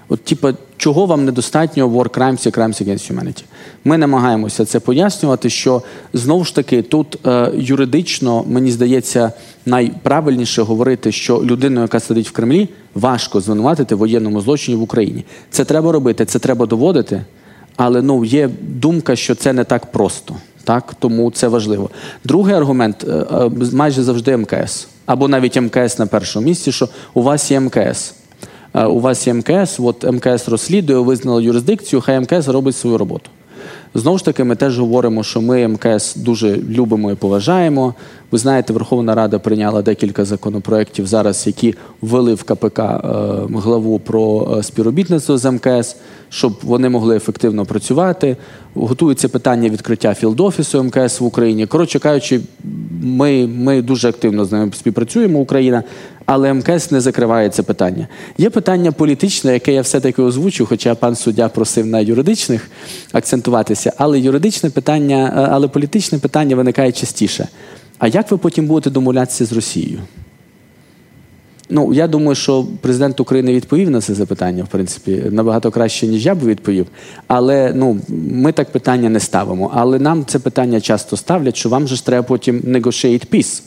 От, 0.08 0.24
типу, 0.24 0.48
чого 0.82 1.06
вам 1.06 1.24
недостатньо 1.24 1.88
war 1.88 2.08
crimes 2.08 2.48
і 2.48 2.50
crimes 2.50 2.82
against 2.82 3.12
humanity? 3.12 3.44
Ми 3.84 3.98
намагаємося 3.98 4.64
це 4.64 4.80
пояснювати, 4.80 5.50
що 5.50 5.82
знову 6.12 6.44
ж 6.44 6.54
таки 6.54 6.82
тут 6.82 7.26
е, 7.26 7.50
юридично, 7.54 8.44
мені 8.48 8.70
здається, 8.70 9.32
найправильніше 9.66 10.62
говорити, 10.62 11.12
що 11.12 11.42
людину, 11.44 11.80
яка 11.80 12.00
сидить 12.00 12.28
в 12.28 12.32
Кремлі, 12.32 12.68
важко 12.94 13.40
звинуватити 13.40 13.94
в 13.94 13.98
воєнному 13.98 14.40
злочині 14.40 14.76
в 14.76 14.82
Україні. 14.82 15.24
Це 15.50 15.64
треба 15.64 15.92
робити, 15.92 16.24
це 16.24 16.38
треба 16.38 16.66
доводити, 16.66 17.24
але 17.76 18.02
ну, 18.02 18.24
є 18.24 18.50
думка, 18.60 19.16
що 19.16 19.34
це 19.34 19.52
не 19.52 19.64
так 19.64 19.92
просто. 19.92 20.36
Так, 20.64 20.94
Тому 20.98 21.30
це 21.30 21.48
важливо. 21.48 21.90
Другий 22.24 22.54
аргумент 22.54 23.04
е, 23.08 23.12
е, 23.12 23.50
майже 23.72 24.02
завжди 24.02 24.36
МКС. 24.36 24.88
Або 25.06 25.28
навіть 25.28 25.60
МКС 25.60 25.98
на 25.98 26.06
першому 26.06 26.46
місці, 26.46 26.72
що 26.72 26.88
у 27.14 27.22
вас 27.22 27.50
є 27.50 27.60
МКС. 27.60 28.14
У 28.74 29.00
вас 29.00 29.26
є 29.26 29.34
МКС, 29.34 29.80
от 29.80 30.12
МКС 30.12 30.48
розслідує, 30.48 30.98
визнало 30.98 31.40
юрисдикцію, 31.40 32.00
хай 32.00 32.20
МКС 32.20 32.48
робить 32.48 32.76
свою 32.76 32.98
роботу. 32.98 33.30
Знову 33.94 34.18
ж 34.18 34.24
таки, 34.24 34.44
ми 34.44 34.56
теж 34.56 34.78
говоримо, 34.78 35.22
що 35.22 35.40
ми 35.40 35.68
МКС 35.68 36.16
дуже 36.16 36.56
любимо 36.56 37.10
і 37.10 37.14
поважаємо. 37.14 37.94
Ви 38.30 38.38
знаєте, 38.38 38.72
Верховна 38.72 39.14
Рада 39.14 39.38
прийняла 39.38 39.82
декілька 39.82 40.24
законопроєктів 40.24 41.06
зараз, 41.06 41.46
які 41.46 41.74
ввели 42.02 42.34
в 42.34 42.42
КПК 42.42 42.78
е, 42.78 42.98
главу 43.54 43.98
про 43.98 44.54
е, 44.58 44.62
співробітництво 44.62 45.38
з 45.38 45.50
МКС, 45.50 45.96
щоб 46.28 46.58
вони 46.62 46.88
могли 46.88 47.16
ефективно 47.16 47.64
працювати. 47.64 48.36
Готується 48.74 49.28
питання 49.28 49.68
відкриття 49.68 50.14
філд-офісу 50.22 50.82
МКС 50.82 51.20
в 51.20 51.24
Україні. 51.24 51.66
Коротше 51.66 51.98
кажучи, 51.98 52.40
ми, 53.02 53.46
ми 53.46 53.82
дуже 53.82 54.08
активно 54.08 54.44
з 54.44 54.52
ними 54.52 54.72
співпрацюємо. 54.72 55.38
Україна 55.38 55.82
але 56.32 56.52
МКС 56.54 56.90
не 56.90 57.00
закриває 57.00 57.48
це 57.48 57.62
питання. 57.62 58.08
Є 58.38 58.50
питання 58.50 58.92
політичне, 58.92 59.52
яке 59.52 59.72
я 59.72 59.82
все-таки 59.82 60.22
озвучу, 60.22 60.66
хоча 60.66 60.94
пан 60.94 61.16
суддя 61.16 61.48
просив 61.48 61.86
на 61.86 62.00
юридичних 62.00 62.70
акцентуватися, 63.12 63.92
але 63.96 64.20
юридичне 64.20 64.70
питання, 64.70 65.34
е, 65.36 65.48
але 65.52 65.68
політичне 65.68 66.18
питання 66.18 66.56
виникає 66.56 66.92
частіше. 66.92 67.48
А 67.98 68.08
як 68.08 68.30
ви 68.30 68.38
потім 68.38 68.66
будете 68.66 68.90
домовлятися 68.90 69.44
з 69.44 69.52
Росією? 69.52 69.98
Ну, 71.70 71.94
я 71.94 72.08
думаю, 72.08 72.34
що 72.34 72.66
президент 72.80 73.20
України 73.20 73.54
відповів 73.54 73.90
на 73.90 74.00
це 74.00 74.14
запитання, 74.14 74.64
в 74.64 74.68
принципі, 74.68 75.22
набагато 75.30 75.70
краще, 75.70 76.06
ніж 76.06 76.26
я 76.26 76.34
б 76.34 76.44
відповів. 76.44 76.86
Але 77.26 77.72
ну, 77.74 77.98
ми 78.30 78.52
так 78.52 78.72
питання 78.72 79.08
не 79.08 79.20
ставимо. 79.20 79.70
Але 79.74 79.98
нам 79.98 80.24
це 80.26 80.38
питання 80.38 80.80
часто 80.80 81.16
ставлять, 81.16 81.56
що 81.56 81.68
вам 81.68 81.88
же 81.88 81.96
ж 81.96 82.06
треба 82.06 82.22
потім 82.22 82.60
negotiate 82.60 83.26
peace. 83.34 83.62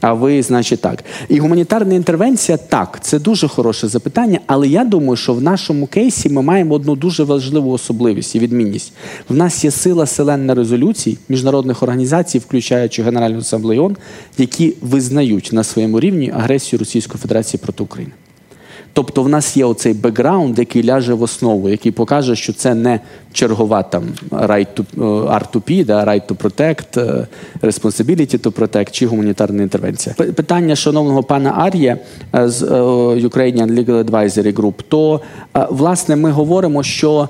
А 0.00 0.12
ви, 0.12 0.42
значить, 0.42 0.80
так. 0.80 1.04
І 1.28 1.38
гуманітарна 1.38 1.94
інтервенція 1.94 2.58
так, 2.58 2.98
це 3.02 3.18
дуже 3.18 3.48
хороше 3.48 3.88
запитання, 3.88 4.40
але 4.46 4.68
я 4.68 4.84
думаю, 4.84 5.16
що 5.16 5.34
в 5.34 5.42
нашому 5.42 5.86
кейсі 5.86 6.28
ми 6.28 6.42
маємо 6.42 6.74
одну 6.74 6.96
дуже 6.96 7.24
важливу 7.24 7.70
особливість 7.70 8.34
і 8.34 8.38
відмінність. 8.38 8.92
В 9.28 9.34
нас 9.34 9.64
є 9.64 9.70
сила 9.70 10.06
селенна 10.06 10.54
резолюцій 10.54 11.18
міжнародних 11.28 11.82
організацій, 11.82 12.38
включаючи 12.38 13.02
Генеральну 13.02 13.38
асамблею 13.38 13.96
які 14.38 14.74
визнають 14.80 15.50
на 15.52 15.64
своєму 15.64 16.00
рівні 16.00 16.30
агресію 16.30 16.78
Російської 16.78 17.20
Федерації 17.20 17.60
проти 17.64 17.82
України. 17.82 18.12
Тобто 18.94 19.22
в 19.22 19.28
нас 19.28 19.56
є 19.56 19.64
оцей 19.64 19.94
бекграунд, 19.94 20.58
який 20.58 20.84
ляже 20.84 21.14
в 21.14 21.22
основу, 21.22 21.68
який 21.68 21.92
покаже, 21.92 22.36
що 22.36 22.52
це 22.52 22.74
не 22.74 23.00
чергова 23.32 23.82
там 23.82 24.04
right 24.30 24.66
to, 24.76 24.84
R2P, 25.40 25.84
да, 25.84 26.04
right 26.04 26.26
to 26.26 26.36
protect, 26.36 27.00
е, 27.00 27.26
responsibility 27.62 28.38
to 28.38 28.50
protect 28.50 28.90
чи 28.90 29.06
гуманітарна 29.06 29.62
інтервенція. 29.62 30.14
Питання 30.14 30.76
шановного 30.76 31.22
пана 31.22 31.54
Ар'є 31.56 31.98
е, 32.34 32.48
з 32.48 32.62
е, 32.62 32.66
Ukrainian 33.26 33.72
Legal 33.72 34.04
Advisory 34.04 34.54
Group, 34.54 34.74
то 34.88 35.20
власне 35.70 36.16
ми 36.16 36.30
говоримо, 36.30 36.82
що. 36.82 37.28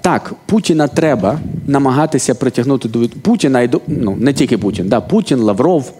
Так, 0.00 0.32
Путіна 0.46 0.88
треба 0.88 1.38
намагатися 1.66 2.34
притягнути 2.34 2.88
до 2.88 3.08
Путіна 3.22 3.60
і 3.60 3.68
до 3.68 3.80
ну 3.86 4.16
не 4.18 4.32
тільки 4.32 4.58
Путін, 4.58 4.88
да 4.88 5.00
Путін, 5.00 5.38
Лавров, 5.38 5.92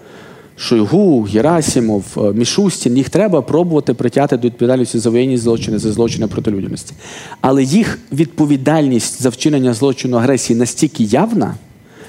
Шойгу, 0.57 1.23
Герасимов, 1.23 2.05
е, 2.17 2.21
Мішустін, 2.33 2.97
їх 2.97 3.11
треба 3.11 3.43
пробувати 3.43 3.95
притягти 3.95 4.37
до 4.37 4.47
відповідальності 4.47 4.99
за 4.99 5.11
воєнні 5.11 5.37
злочини, 5.37 5.79
за 5.79 5.93
злочини 5.93 6.27
проти 6.27 6.51
людяності. 6.51 6.95
Але 7.41 7.63
їх 7.63 7.99
відповідальність 8.13 9.23
за 9.23 9.29
вчинення 9.29 9.75
злочину 9.75 10.17
агресії 10.17 10.59
настільки 10.59 11.05
явна, 11.05 11.55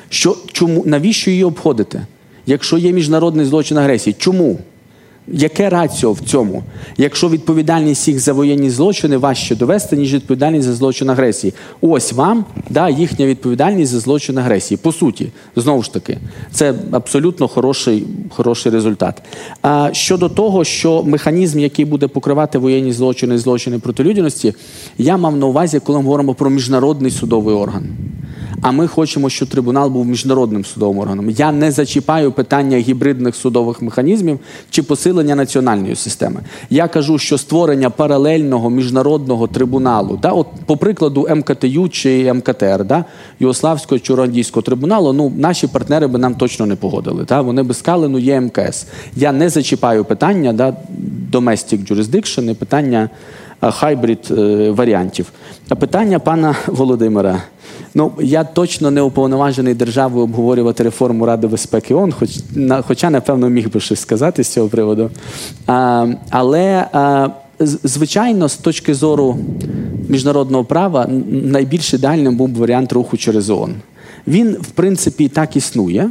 що 0.09 0.37
чому 0.51 0.83
навіщо 0.85 1.31
її 1.31 1.43
обходити? 1.43 2.01
Якщо 2.45 2.77
є 2.77 2.91
міжнародний 2.91 3.45
злочин 3.45 3.77
агресії, 3.77 4.15
чому? 4.19 4.59
Яке 5.27 5.69
раціо 5.69 6.11
в 6.11 6.19
цьому, 6.19 6.63
якщо 6.97 7.29
відповідальність 7.29 8.07
їх 8.07 8.19
за 8.19 8.33
воєнні 8.33 8.69
злочини 8.69 9.17
важче 9.17 9.55
довести, 9.55 9.97
ніж 9.97 10.13
відповідальність 10.13 10.67
за 10.67 10.73
злочин 10.73 11.09
агресії? 11.09 11.53
Ось 11.81 12.13
вам 12.13 12.45
да, 12.69 12.89
їхня 12.89 13.25
відповідальність 13.25 13.91
за 13.91 13.99
злочин 13.99 14.37
агресії. 14.37 14.77
По 14.77 14.91
суті, 14.91 15.27
знову 15.55 15.83
ж 15.83 15.93
таки, 15.93 16.17
це 16.51 16.73
абсолютно 16.91 17.47
хороший 17.47 18.03
хороший 18.29 18.71
результат. 18.71 19.21
А 19.61 19.89
щодо 19.93 20.29
того, 20.29 20.63
що 20.63 21.03
механізм, 21.03 21.59
який 21.59 21.85
буде 21.85 22.07
покривати 22.07 22.57
воєнні 22.57 22.93
злочини 22.93 23.35
і 23.35 23.37
злочини 23.37 23.79
проти 23.79 24.03
людяності, 24.03 24.53
я 24.97 25.17
мав 25.17 25.35
на 25.35 25.45
увазі, 25.45 25.79
коли 25.79 25.99
ми 25.99 26.03
говоримо 26.03 26.33
про 26.33 26.49
міжнародний 26.49 27.11
судовий 27.11 27.55
орган. 27.55 27.83
А 28.63 28.71
ми 28.71 28.87
хочемо, 28.87 29.29
щоб 29.29 29.49
трибунал 29.49 29.89
був 29.89 30.05
міжнародним 30.05 30.65
судовим 30.65 30.99
органом. 30.99 31.29
Я 31.29 31.51
не 31.51 31.71
зачіпаю 31.71 32.31
питання 32.31 32.77
гібридних 32.77 33.35
судових 33.35 33.81
механізмів 33.81 34.39
чи 34.69 34.83
посилення 34.83 35.35
національної 35.35 35.95
системи. 35.95 36.39
Я 36.69 36.87
кажу, 36.87 37.17
що 37.17 37.37
створення 37.37 37.89
паралельного 37.89 38.69
міжнародного 38.69 39.47
трибуналу, 39.47 40.19
да, 40.21 40.31
от 40.31 40.47
по 40.65 40.77
прикладу 40.77 41.27
МКТЮ 41.35 41.89
чи 41.89 42.33
МКТР, 42.33 42.85
да, 42.85 43.05
Югославського 43.39 43.99
чи 43.99 44.15
Руандійського 44.15 44.61
трибуналу, 44.61 45.13
ну 45.13 45.33
наші 45.37 45.67
партнери 45.67 46.07
би 46.07 46.19
нам 46.19 46.35
точно 46.35 46.65
не 46.65 46.75
погодили. 46.75 47.25
Да, 47.27 47.41
Вони 47.41 47.63
би 47.63 47.73
сказали, 47.73 48.09
ну 48.09 48.19
є 48.19 48.41
МКС. 48.41 48.87
Я 49.15 49.31
не 49.31 49.49
зачіпаю 49.49 50.05
питання 50.05 50.53
да, 50.53 50.75
domestic 51.31 51.93
jurisdiction, 51.93 52.55
питання 52.55 53.09
хайбрид 53.61 54.27
е, 54.31 54.71
варіантів. 54.71 55.31
А 55.69 55.75
питання 55.75 56.19
пана 56.19 56.55
Володимира. 56.67 57.41
Ну, 57.95 58.11
я 58.19 58.43
точно 58.43 58.91
не 58.91 59.01
уповноважений 59.01 59.73
державою 59.73 60.23
обговорювати 60.23 60.83
реформу 60.83 61.25
Ради 61.25 61.47
безпеки 61.47 61.93
ООН, 61.93 62.11
хоч, 62.11 62.29
на, 62.55 62.81
хоча, 62.81 63.09
напевно, 63.09 63.49
міг 63.49 63.71
би 63.71 63.79
щось 63.79 63.99
сказати 63.99 64.43
з 64.43 64.47
цього 64.47 64.67
приводу. 64.67 65.09
А, 65.67 66.07
Але, 66.29 66.87
а, 66.93 67.29
звичайно, 67.59 68.49
з 68.49 68.57
точки 68.57 68.93
зору 68.93 69.37
міжнародного 70.09 70.65
права, 70.65 71.07
найбільш 71.29 71.93
ідеальним 71.93 72.37
був 72.37 72.53
варіант 72.53 72.93
руху 72.93 73.17
через 73.17 73.49
ООН. 73.49 73.75
Він, 74.27 74.51
в 74.61 74.67
принципі, 74.67 75.27
так 75.27 75.55
існує. 75.55 76.09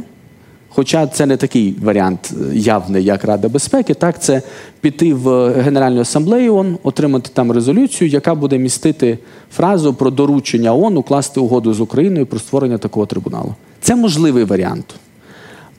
Хоча 0.75 1.07
це 1.07 1.25
не 1.25 1.37
такий 1.37 1.75
варіант 1.81 2.33
е, 2.51 2.55
явний, 2.55 3.03
як 3.03 3.23
Рада 3.23 3.49
безпеки, 3.49 3.93
так 3.93 4.21
це 4.21 4.41
піти 4.81 5.13
в 5.13 5.53
Генеральну 5.61 6.01
асамблею 6.01 6.55
ООН, 6.55 6.77
отримати 6.83 7.29
там 7.33 7.51
резолюцію, 7.51 8.09
яка 8.09 8.35
буде 8.35 8.57
містити 8.57 9.17
фразу 9.51 9.93
про 9.93 10.11
доручення 10.11 10.73
ООН 10.73 10.97
укласти 10.97 11.39
угоду 11.39 11.73
з 11.73 11.81
Україною 11.81 12.25
про 12.25 12.39
створення 12.39 12.77
такого 12.77 13.05
трибуналу. 13.05 13.55
Це 13.81 13.95
можливий 13.95 14.43
варіант. 14.43 14.95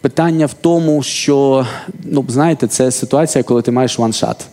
Питання 0.01 0.47
в 0.47 0.55
тому, 0.55 1.03
що 1.03 1.67
ну 2.05 2.25
знаєте, 2.29 2.67
це 2.67 2.91
ситуація, 2.91 3.45
коли 3.45 3.63
ти 3.63 3.71
маєш 3.71 3.99
ваншат. 3.99 4.47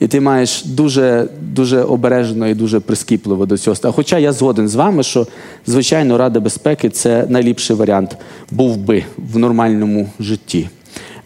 І 0.00 0.06
ти 0.06 0.20
маєш 0.20 0.64
дуже 0.64 1.28
дуже 1.40 1.82
обережно 1.82 2.48
і 2.48 2.54
дуже 2.54 2.80
прискіпливо 2.80 3.46
до 3.46 3.58
цього. 3.58 3.92
Хоча 3.92 4.18
я 4.18 4.32
згоден 4.32 4.68
з 4.68 4.74
вами, 4.74 5.02
що 5.02 5.26
звичайно 5.66 6.18
Рада 6.18 6.40
безпеки 6.40 6.90
це 6.90 7.26
найліпший 7.28 7.76
варіант 7.76 8.16
був 8.50 8.76
би 8.76 9.04
в 9.16 9.38
нормальному 9.38 10.08
житті. 10.20 10.68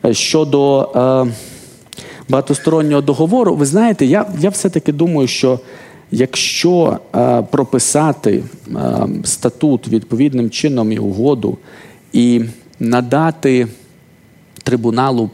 Е, 0.05 0.15
щодо 0.15 0.81
е, 0.83 1.33
багатостороннього 2.29 3.03
договору, 3.03 3.55
ви 3.55 3.67
знаєте, 3.67 4.07
я 4.07 4.27
я 4.41 4.51
все-таки 4.51 4.93
думаю, 4.93 5.29
що 5.29 5.61
якщо 6.11 6.99
е, 7.15 7.43
прописати 7.43 8.43
е, 8.69 9.07
статут 9.25 9.89
відповідним 9.89 10.51
чином 10.51 10.93
і 10.93 10.99
угоду 10.99 11.59
і 12.13 12.45
надати 12.81 13.67
трибуналу 14.63 15.31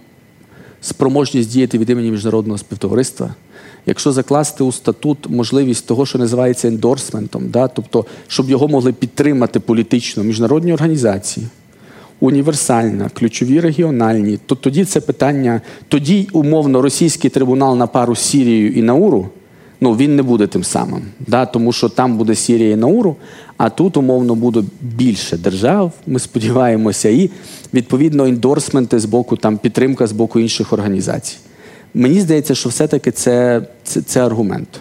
спроможність 0.87 1.51
діяти 1.51 1.79
від 1.79 1.91
імені 1.91 2.11
міжнародного 2.11 2.59
співтовариства, 2.59 3.35
якщо 3.87 4.13
закласти 4.13 4.65
у 4.65 4.73
статут 4.73 5.19
можливість 5.29 5.87
того, 5.87 6.07
що 6.07 6.19
називається 6.19 6.69
ендорсментом, 6.69 7.49
да, 7.51 7.69
тобто, 7.69 8.05
щоб 8.29 8.51
його 8.51 8.69
могли 8.69 8.93
підтримати 8.93 9.61
політично 9.61 10.23
міжнародні 10.23 10.73
організації, 10.73 11.47
універсальна, 12.21 13.09
ключові 13.09 13.61
регіональні, 13.61 14.39
то 14.47 14.55
тоді 14.55 14.85
це 14.85 15.01
питання, 15.01 15.61
тоді 15.89 16.29
умовно 16.33 16.83
російський 16.83 17.31
трибунал 17.31 17.77
на 17.77 17.87
пару 17.87 18.17
з 18.17 18.21
Сірією 18.21 18.73
і 18.73 18.83
Науру 18.83 19.31
ну 19.81 19.93
він 19.97 20.17
не 20.17 20.23
буде 20.23 20.47
тим 20.47 20.65
самим, 20.65 21.03
да, 21.27 21.47
тому 21.47 21.73
що 21.73 21.89
там 21.89 22.17
буде 22.17 22.35
Сірія 22.35 22.71
і 22.71 22.77
Науру, 22.77 23.17
а 23.57 23.71
тут 23.71 23.97
умовно 23.97 24.35
буде 24.35 24.63
більше 24.81 25.37
держав. 25.37 25.93
Ми 26.07 26.19
сподіваємося, 26.19 27.09
і 27.09 27.31
відповідно 27.75 28.25
ендорсменти 28.25 28.99
з 28.99 29.05
боку 29.05 29.37
там 29.37 29.59
підтримка 29.59 30.07
з 30.07 30.13
боку 30.13 30.41
інших 30.41 30.73
організацій. 30.73 31.37
Мені 31.95 32.21
здається, 32.21 32.55
що 32.55 32.69
все-таки 32.69 33.11
це, 33.11 33.63
це, 33.85 34.03
це 34.03 34.27
аргумент. 34.27 34.81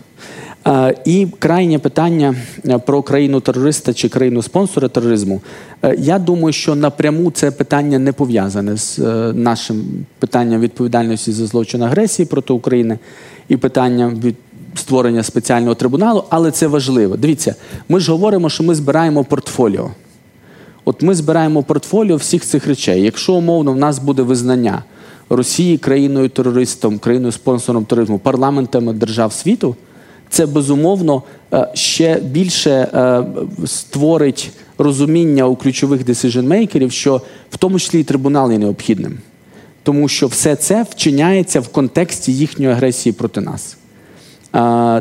І 1.05 1.27
крайнє 1.39 1.79
питання 1.79 2.35
е, 2.67 2.77
про 2.77 3.01
країну 3.01 3.39
терориста 3.39 3.93
чи 3.93 4.09
країну 4.09 4.41
спонсора 4.41 4.87
тероризму. 4.87 5.41
Е, 5.83 5.95
я 5.99 6.19
думаю, 6.19 6.53
що 6.53 6.75
напряму 6.75 7.31
це 7.31 7.51
питання 7.51 7.99
не 7.99 8.13
пов'язане 8.13 8.77
з 8.77 8.99
е, 8.99 9.33
нашим 9.33 10.05
питанням 10.19 10.61
відповідальності 10.61 11.31
за 11.31 11.45
злочин 11.45 11.83
агресії 11.83 12.25
проти 12.25 12.53
України 12.53 12.99
і 13.49 13.57
питанням 13.57 14.19
від 14.19 14.35
створення 14.75 15.23
спеціального 15.23 15.75
трибуналу, 15.75 16.23
але 16.29 16.51
це 16.51 16.67
важливо. 16.67 17.17
Дивіться, 17.17 17.55
ми 17.89 17.99
ж 17.99 18.11
говоримо, 18.11 18.49
що 18.49 18.63
ми 18.63 18.75
збираємо 18.75 19.23
портфоліо. 19.23 19.91
От 20.85 21.01
ми 21.01 21.15
збираємо 21.15 21.63
портфоліо 21.63 22.15
всіх 22.15 22.45
цих 22.45 22.67
речей. 22.67 23.01
Якщо 23.01 23.33
умовно 23.33 23.73
в 23.73 23.77
нас 23.77 23.99
буде 23.99 24.21
визнання 24.21 24.83
Росії 25.29 25.77
країною 25.77 26.29
терористом, 26.29 26.99
країною 26.99 27.31
спонсором 27.31 27.85
тероризму, 27.85 28.19
парламентами 28.19 28.93
держав 28.93 29.33
світу, 29.33 29.75
це 30.29 30.45
безумовно 30.45 31.23
е, 31.53 31.67
ще 31.73 32.19
більше 32.19 32.71
е, 32.71 33.23
створить 33.65 34.51
розуміння 34.77 35.47
у 35.47 35.55
ключових 35.55 36.05
decision-мейкерів, 36.05 36.89
що 36.89 37.21
в 37.49 37.57
тому 37.57 37.79
числі 37.79 37.99
і 37.99 38.03
трибунал 38.03 38.51
є 38.51 38.57
необхідним. 38.57 39.17
Тому 39.83 40.07
що 40.07 40.27
все 40.27 40.55
це 40.55 40.85
вчиняється 40.89 41.59
в 41.59 41.67
контексті 41.67 42.33
їхньої 42.33 42.71
агресії 42.71 43.13
проти 43.13 43.41
нас. 43.41 43.77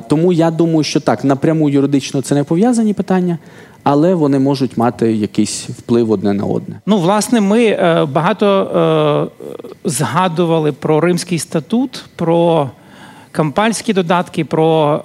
Тому 0.09 0.33
я 0.33 0.51
думаю, 0.51 0.83
що 0.83 1.01
так, 1.01 1.25
напряму 1.25 1.71
юридично 1.71 2.23
це 2.23 2.35
не 2.35 2.45
пов'язані 2.45 2.95
питання. 2.95 3.39
Але 3.83 4.15
вони 4.15 4.39
можуть 4.39 4.77
мати 4.77 5.13
якийсь 5.13 5.69
вплив 5.69 6.11
одне 6.11 6.33
на 6.33 6.45
одне. 6.45 6.81
Ну, 6.87 6.99
власне, 6.99 7.41
ми 7.41 7.65
е, 7.65 8.05
багато 8.05 9.31
е, 9.37 9.49
згадували 9.85 10.73
про 10.73 11.01
Римський 11.01 11.39
статут, 11.39 12.05
про 12.17 12.71
кампальські 13.33 13.93
додатки, 13.93 14.45
про 14.45 15.01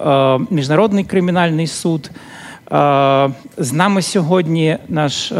е, 0.50 0.54
міжнародний 0.54 1.04
кримінальний 1.04 1.66
суд. 1.66 2.10
З 3.58 3.72
нами 3.72 4.02
сьогодні 4.02 4.78
наш 4.88 5.32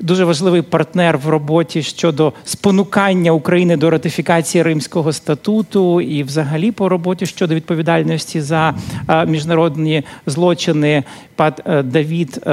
дуже 0.00 0.24
важливий 0.24 0.62
партнер 0.62 1.18
в 1.18 1.28
роботі 1.28 1.82
щодо 1.82 2.32
спонукання 2.44 3.32
України 3.32 3.76
до 3.76 3.90
ратифікації 3.90 4.62
Римського 4.62 5.12
статуту 5.12 6.00
і, 6.00 6.22
взагалі, 6.22 6.72
по 6.72 6.88
роботі 6.88 7.26
щодо 7.26 7.54
відповідальності 7.54 8.40
за 8.40 8.74
е, 9.08 9.26
міжнародні 9.26 10.02
злочини. 10.26 11.04
Пат 11.36 11.62
Давід 11.84 12.46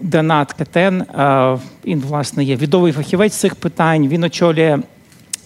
Данат 0.00 0.52
Кетен 0.52 1.04
він 1.86 2.00
власне 2.00 2.44
є 2.44 2.56
відомий 2.56 2.92
фахівець 2.92 3.34
цих 3.34 3.54
питань. 3.54 4.08
Він 4.08 4.24
очолює 4.24 4.78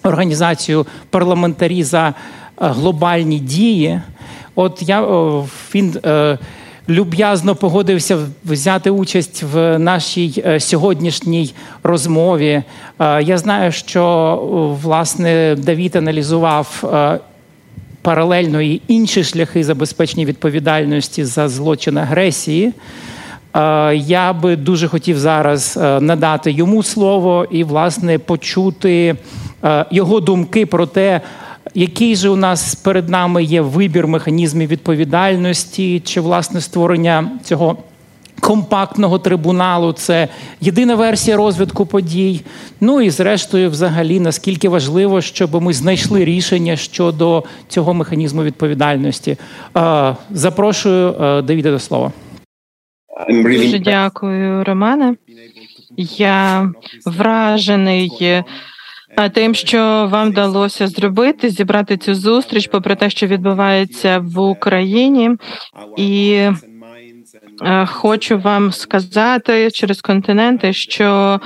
організацію 0.03 0.87
парламентарі 1.11 1.83
за 1.83 2.15
глобальні 2.57 3.39
дії. 3.39 4.01
От 4.55 4.83
я 4.83 5.01
він 5.75 5.97
люб'язно 6.89 7.55
погодився 7.55 8.19
взяти 8.45 8.91
участь 8.91 9.43
в 9.43 9.79
нашій 9.79 10.43
е, 10.47 10.61
сьогоднішній 10.61 11.55
розмові. 11.83 12.63
Е, 12.99 13.23
я 13.23 13.39
знаю, 13.39 13.73
що 13.73 14.77
власне 14.83 15.57
Давід 15.59 15.97
аналізував. 15.97 16.85
Е, 16.95 17.19
паралельно 18.03 18.63
і 18.63 18.81
інші 18.89 19.25
шляхи 19.25 19.65
забезпечення 19.65 20.25
відповідальності 20.25 21.25
за 21.25 21.49
злочин 21.49 21.99
агресії. 21.99 22.73
Я 23.95 24.33
би 24.43 24.57
дуже 24.57 24.89
хотів 24.89 25.19
зараз 25.19 25.77
надати 26.01 26.53
йому 26.53 26.83
слово 26.83 27.47
і, 27.51 27.65
власне, 27.65 28.19
почути 28.19 29.17
його 29.91 30.21
думки 30.21 30.67
про 30.67 30.87
те, 30.87 31.21
який 31.77 32.17
же 32.17 32.29
у 32.29 32.37
нас 32.37 32.75
перед 32.75 33.09
нами 33.09 33.45
є 33.45 33.61
вибір 33.61 34.07
механізмів 34.07 34.69
відповідальності 34.69 36.01
чи 36.01 36.21
власне 36.21 36.61
створення 36.61 37.31
цього? 37.45 37.77
Компактного 38.41 39.19
трибуналу 39.19 39.93
це 39.93 40.29
єдина 40.61 40.95
версія 40.95 41.37
розвитку 41.37 41.87
подій. 41.87 42.41
Ну 42.81 43.01
і 43.01 43.11
зрештою, 43.11 43.71
взагалі, 43.71 44.21
наскільки 44.21 44.69
важливо, 44.69 45.21
щоб 45.21 45.63
ми 45.63 45.73
знайшли 45.73 46.25
рішення 46.25 46.77
щодо 46.77 47.45
цього 47.69 47.95
механізму 47.95 48.43
відповідальності. 48.43 49.37
Запрошую 50.31 51.13
Давіда 51.43 51.71
до 51.71 51.79
слова. 51.79 52.13
Дуже 53.29 53.79
дякую, 53.79 54.65
Романе. 54.65 55.15
Я 55.97 56.71
вражений 57.07 58.45
тим, 59.33 59.55
що 59.55 60.09
вам 60.11 60.31
вдалося 60.31 60.89
зробити, 60.89 61.51
зібрати 61.51 61.97
цю 61.97 62.15
зустріч, 62.15 62.67
попри 62.67 62.95
те, 62.95 63.11
що 63.11 63.27
відбувається 63.27 64.19
в 64.19 64.39
Україні, 64.39 65.31
і 65.97 66.33
е, 67.63 67.87
хочу 67.87 68.39
вам 68.39 68.73
сказати 68.73 69.71
через 69.71 70.01
континенти, 70.01 70.73
що 70.73 71.41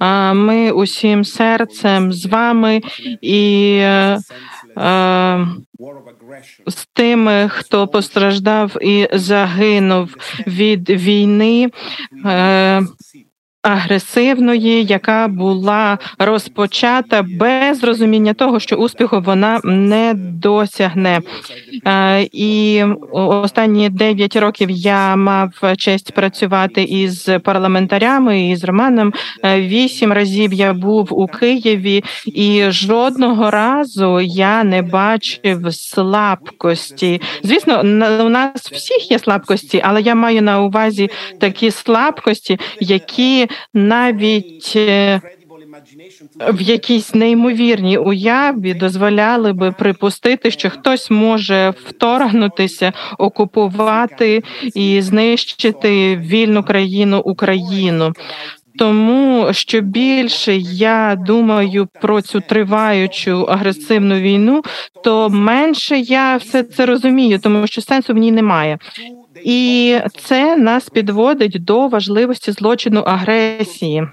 е, 0.00 0.32
ми 0.32 0.70
усім 0.70 1.24
серцем 1.24 2.12
з 2.12 2.26
вами 2.26 2.80
і. 3.20 3.78
Е, 3.80 4.18
з 6.66 6.86
тими, 6.92 7.48
хто 7.48 7.88
постраждав 7.88 8.76
і 8.80 9.08
загинув 9.12 10.16
від 10.46 10.90
війни, 10.90 11.70
агресивної, 13.66 14.84
яка 14.84 15.28
була 15.28 15.98
розпочата 16.18 17.22
без 17.22 17.84
розуміння 17.84 18.34
того, 18.34 18.60
що 18.60 18.76
успіху 18.76 19.20
вона 19.20 19.60
не 19.64 20.14
досягне. 20.16 21.20
Е, 21.86 22.28
і 22.32 22.84
останні 23.12 23.88
9 23.88 24.36
років 24.36 24.70
я 24.70 25.16
мав 25.16 25.50
честь 25.78 26.12
працювати 26.12 26.82
із 26.82 27.28
парламентарями 27.44 28.48
і 28.48 28.56
з 28.56 28.64
Романом. 28.64 29.12
Е, 29.44 29.60
вісім 29.60 30.12
разів 30.12 30.52
я 30.52 30.72
був 30.72 31.08
у 31.10 31.26
Києві, 31.26 32.04
і 32.26 32.64
жодного 32.68 33.50
разу 33.50 34.20
я 34.20 34.64
не 34.64 34.82
бачив 34.82 35.74
слабкості. 35.74 37.20
Звісно, 37.42 37.80
у 38.24 38.28
нас 38.28 38.52
всіх 38.72 39.10
є 39.10 39.18
слабкості, 39.18 39.80
але 39.84 40.02
я 40.02 40.14
маю 40.14 40.42
на 40.42 40.62
увазі 40.62 41.10
такі 41.40 41.70
слабкості, 41.70 42.58
які 42.80 43.48
навіть 43.74 44.72
е, 44.76 45.20
в 46.48 46.60
якійсь 46.60 47.14
неймовірній 47.14 47.98
уяві 47.98 48.74
дозволяли 48.74 49.52
би 49.52 49.72
припустити, 49.72 50.50
що 50.50 50.70
хтось 50.70 51.10
може 51.10 51.74
вторгнутися, 51.84 52.92
окупувати 53.18 54.42
і 54.74 55.02
знищити 55.02 56.16
вільну 56.16 56.62
країну 56.62 57.22
Україну. 57.24 58.12
Тому 58.78 59.48
що 59.52 59.80
більше 59.80 60.56
я 60.56 61.16
думаю 61.26 61.88
про 62.00 62.22
цю 62.22 62.40
триваючу 62.40 63.42
агресивну 63.42 64.14
війну, 64.14 64.62
то 65.04 65.30
менше 65.30 65.98
я 65.98 66.36
все 66.36 66.62
це 66.62 66.86
розумію, 66.86 67.38
тому 67.38 67.66
що 67.66 67.80
сенсу 67.80 68.12
в 68.12 68.16
ній 68.16 68.32
немає. 68.32 68.78
І 69.44 69.98
це 70.18 70.56
нас 70.56 70.88
підводить 70.88 71.64
до 71.64 71.88
важливості 71.88 72.52
злочину 72.52 73.00
агресії, 73.00 74.08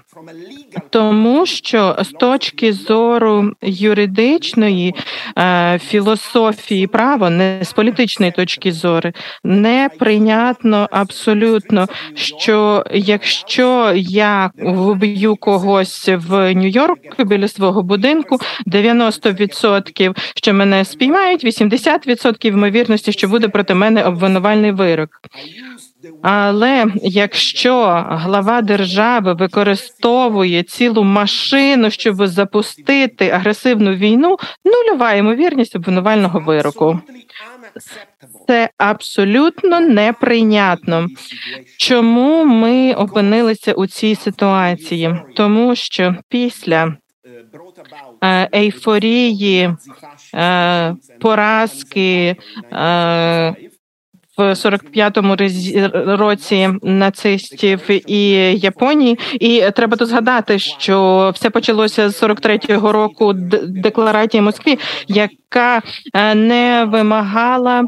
тому 0.90 1.46
що 1.46 1.96
з 2.02 2.08
точки 2.08 2.72
зору 2.72 3.52
юридичної 3.62 4.94
е, 5.38 5.78
філософії 5.78 6.86
права, 6.86 7.30
не 7.30 7.58
з 7.62 7.72
політичної 7.72 8.32
точки 8.32 8.72
зору, 8.72 9.10
неприйнятно 9.44 10.88
абсолютно, 10.90 11.86
що 12.14 12.84
якщо 12.92 13.92
я 13.96 14.50
вб'ю 14.58 15.36
когось 15.36 16.08
в 16.08 16.54
Нью-Йорку 16.54 17.24
біля 17.24 17.48
свого 17.48 17.82
будинку, 17.82 18.38
90% 18.66 20.14
що 20.36 20.54
мене 20.54 20.84
спіймають, 20.84 21.44
80% 21.44 22.46
ймовірності, 22.46 23.12
що 23.12 23.28
буде 23.28 23.48
проти 23.48 23.74
мене 23.74 24.04
обвинувальний 24.04 24.72
вирок. 24.72 25.13
Але 26.22 26.86
якщо 27.02 28.04
глава 28.08 28.62
держави 28.62 29.34
використовує 29.34 30.62
цілу 30.62 31.04
машину, 31.04 31.90
щоб 31.90 32.26
запустити 32.26 33.30
агресивну 33.30 33.94
війну, 33.94 34.36
нульова 34.64 35.12
ймовірність 35.12 35.76
обвинувального 35.76 36.40
вироку. 36.40 37.00
Це 38.46 38.70
абсолютно 38.78 39.80
неприйнятно. 39.80 41.06
Чому 41.78 42.44
ми 42.44 42.94
опинилися 42.94 43.72
у 43.72 43.86
цій 43.86 44.14
ситуації? 44.14 45.16
Тому 45.36 45.76
що 45.76 46.16
після 46.28 46.96
е, 48.22 48.48
ейфорії 48.54 49.70
е, 50.34 50.96
поразки 51.20 52.36
е, 52.72 53.54
в 54.36 54.42
45-му 54.42 55.36
році 56.16 56.68
нацистів 56.82 57.80
і 58.10 58.30
Японії, 58.58 59.18
і 59.32 59.64
треба 59.74 59.96
тут 59.96 60.08
згадати, 60.08 60.58
що 60.58 61.30
все 61.34 61.50
почалося 61.50 62.10
з 62.10 62.22
43-го 62.22 62.92
року 62.92 63.32
декларації 63.68 64.40
Москві, 64.40 64.78
яка 65.08 65.82
е, 66.14 66.34
не 66.34 66.84
вимагала. 66.84 67.84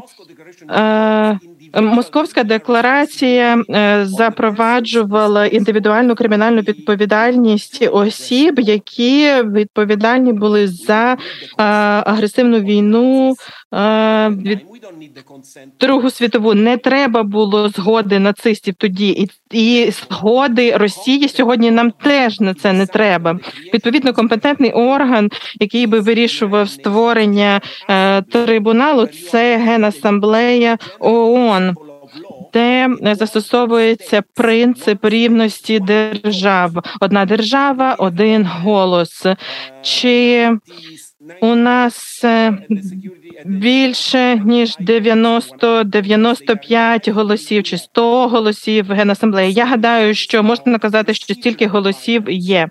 Е, 0.69 1.39
Московська 1.81 2.43
декларація 2.43 3.63
е, 3.69 4.05
запроваджувала 4.05 5.45
індивідуальну 5.45 6.15
кримінальну 6.15 6.61
відповідальність 6.61 7.87
осіб, 7.91 8.59
які 8.59 9.43
відповідальні 9.43 10.33
були 10.33 10.67
за 10.67 11.17
агресивну 12.05 12.59
війну 12.59 13.35
від 14.29 14.59
Другу 15.79 16.09
світову 16.09 16.53
не 16.53 16.77
треба 16.77 17.23
було 17.23 17.69
згоди 17.69 18.19
нацистів 18.19 18.75
тоді, 18.77 19.09
і 19.09 19.29
і 19.51 19.91
згоди 19.91 20.77
Росії 20.77 21.29
сьогодні 21.29 21.71
нам 21.71 21.91
теж 21.91 22.39
на 22.39 22.53
це 22.53 22.73
не 22.73 22.85
треба. 22.85 23.39
Відповідно, 23.73 24.13
компетентний 24.13 24.71
орган, 24.71 25.29
який 25.59 25.87
би 25.87 25.99
вирішував 25.99 26.69
створення 26.69 27.61
е, 27.89 28.21
трибуналу, 28.21 29.05
це 29.05 29.57
генасамблея 29.57 30.26
ООН. 30.99 31.75
Де 32.53 32.89
застосовується 33.01 34.23
принцип 34.33 35.05
рівності 35.05 35.79
держав, 35.79 36.71
одна 36.99 37.25
держава, 37.25 37.93
один 37.93 38.45
голос. 38.45 39.25
Чи 39.81 40.49
у 41.41 41.55
нас 41.55 42.21
е, 42.23 42.57
більше 43.45 44.41
ніж 44.45 44.77
90-95 44.79 47.11
голосів 47.11 47.63
чи 47.63 47.77
100 47.77 48.27
голосів 48.27 48.87
в 48.87 48.91
генасамблеї. 48.91 49.53
Я 49.53 49.65
гадаю, 49.65 50.13
що 50.13 50.43
можна 50.43 50.71
наказати, 50.71 51.13
що 51.13 51.33
стільки 51.33 51.67
голосів 51.67 52.23
є. 52.29 52.67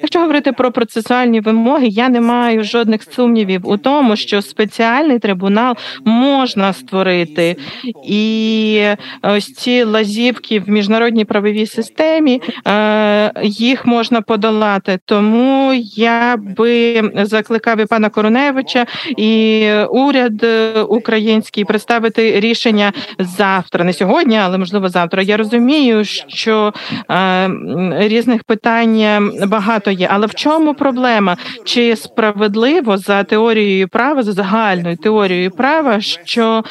Якщо 0.00 0.20
говорити 0.20 0.52
про 0.52 0.72
процесуальні 0.72 1.40
вимоги, 1.40 1.86
я 1.86 2.08
не 2.08 2.20
маю 2.20 2.64
жодних 2.64 3.02
сумнівів 3.02 3.68
у 3.68 3.76
тому, 3.76 4.16
що 4.16 4.42
спеціальний 4.42 5.18
трибунал 5.18 5.76
можна 6.04 6.72
створити, 6.72 7.56
і 8.04 8.84
ось 9.22 9.52
ці 9.52 9.82
лазівки 9.82 10.60
в 10.60 10.68
міжнародній 10.68 11.24
правовій 11.24 11.66
системі 11.66 12.42
е, 12.66 13.32
їх 13.42 13.86
можна 13.86 14.20
подолати. 14.20 14.98
Тому 15.04 15.74
я 15.94 16.36
би 16.36 17.02
закликав 17.14 17.80
і 17.80 17.86
пана 17.98 18.10
Коруневича 18.10 18.86
і 19.16 19.72
уряд 19.90 20.46
український 20.88 21.64
представити 21.64 22.40
рішення 22.40 22.92
завтра, 23.18 23.84
не 23.84 23.92
сьогодні, 23.92 24.38
але 24.38 24.58
можливо 24.58 24.88
завтра. 24.88 25.22
Я 25.22 25.36
розумію, 25.36 26.04
що 26.28 26.72
е, 27.10 27.50
різних 27.98 28.44
питань 28.44 29.30
багато 29.46 29.90
є. 29.90 30.08
Але 30.10 30.26
в 30.26 30.34
чому 30.34 30.74
проблема? 30.74 31.36
Чи 31.64 31.96
справедливо 31.96 32.96
за 32.96 33.24
теорією 33.24 33.88
права, 33.88 34.22
за 34.22 34.32
загальною 34.32 34.96
теорією 34.96 35.50
права, 35.50 36.00
що 36.00 36.64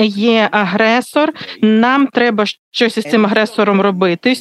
є 0.00 0.48
агресор, 0.50 1.32
нам 1.62 2.06
треба 2.06 2.44
щось 2.70 2.96
із 2.96 3.04
цим 3.04 3.26
агресором 3.26 3.80
робити 3.80 4.36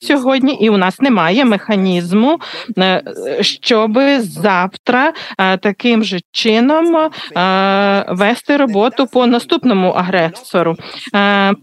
сьогодні, 0.00 0.54
і 0.54 0.70
у 0.70 0.76
нас 0.76 1.00
немає 1.00 1.44
механізму, 1.44 2.40
е, 2.78 3.02
щоб 3.40 3.98
завтра 4.18 5.12
е, 5.38 5.56
таким 5.56 6.04
же 6.04 6.18
чином 6.32 6.96
е, 6.96 8.04
вести 8.08 8.56
роботу 8.56 9.06
по 9.06 9.26
наступному 9.26 9.88
агресору. 9.90 10.76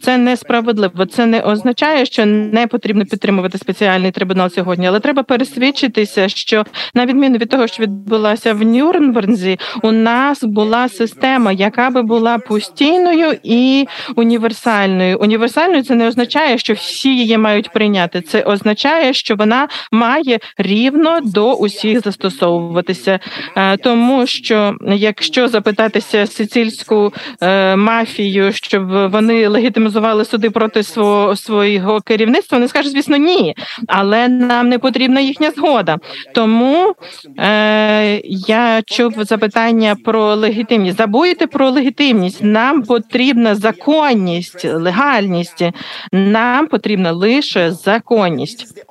Це 0.02 0.18
несправедливо. 0.18 1.06
Це 1.06 1.26
не 1.26 1.42
означає, 1.42 2.06
що 2.06 2.26
не 2.26 2.68
потрібно 2.68 3.06
підтримувати 3.06 3.58
спеціальний 3.58 4.12
трибунал 4.12 4.50
сьогодні, 4.50 4.88
але 4.88 5.00
треба 5.00 5.24
пересвідчитися, 5.24 6.30
що 6.30 6.66
на 6.94 7.06
відміну 7.06 7.38
від 7.38 7.50
того, 7.50 7.68
що 7.68 7.84
відбулося 7.84 8.54
в 8.54 8.62
Нюрнберзі, 8.62 9.60
у 9.84 9.92
нас 9.92 10.44
була 10.44 10.90
система, 10.90 11.52
яка 11.52 11.90
би 11.90 12.02
була 12.02 12.38
постійною 12.38 13.38
і 13.44 13.88
універсальною. 14.16 15.20
Універсальною 15.20 15.84
це 15.84 15.96
не 15.96 16.08
означає, 16.08 16.58
що 16.58 16.74
всі 16.74 17.16
її 17.16 17.38
мають 17.38 17.74
прийняти 17.74 18.22
це 18.28 18.42
означає, 18.42 19.14
що 19.14 19.36
вона 19.36 19.68
має 19.92 20.40
рівно 20.58 21.20
до 21.24 21.54
усіх 21.54 22.00
застосовуватися, 22.00 23.20
е, 23.56 23.78
тому 23.78 24.28
що 24.28 24.76
якщо 24.88 25.48
запитатися 25.48 26.28
сицильську 26.28 27.14
е, 27.42 27.76
мафію, 27.76 28.52
щоб 28.54 29.12
вони 29.12 29.48
легітимізували 29.48 30.26
суди 30.26 30.50
проти 30.50 30.84
свого 30.84 31.36
свого 31.36 32.02
керівництва, 32.02 32.58
вони 32.58 32.68
скажуть, 32.68 32.92
звісно, 32.92 33.18
ні, 33.18 33.56
але 33.88 34.28
нам 34.28 34.70
не 34.70 34.80
потрібна 34.80 35.20
їхня 35.20 35.52
згода. 35.52 35.98
Тому 36.34 36.94
е, 37.40 38.22
я 38.24 38.82
чув 38.86 39.14
запитання 39.18 39.96
про 40.06 40.36
легітимність. 40.36 40.98
Забудьте 40.98 41.48
про 41.48 41.70
легітимність. 41.70 42.44
Нам 42.44 42.84
потрібна 42.84 43.56
законність, 43.56 44.66
легальність. 44.66 45.64
Нам 46.12 46.68
потрібна 46.68 47.12
лише 47.12 47.72
закон 47.72 48.17
законність. 48.18 48.84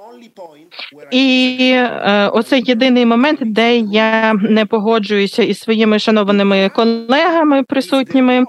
І 1.11 1.57
е, 1.73 2.31
оце 2.33 2.59
єдиний 2.59 3.07
момент, 3.07 3.39
де 3.43 3.77
я 3.77 4.35
не 4.35 4.67
погоджуюся 4.67 5.43
із 5.43 5.59
своїми 5.59 5.99
шанованими 5.99 6.69
колегами 6.69 7.63
присутніми. 7.63 8.45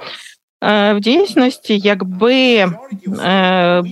Е, 0.64 0.94
в 0.94 1.00
дійсності, 1.00 1.78
якби 1.78 2.66
е, 3.24 3.84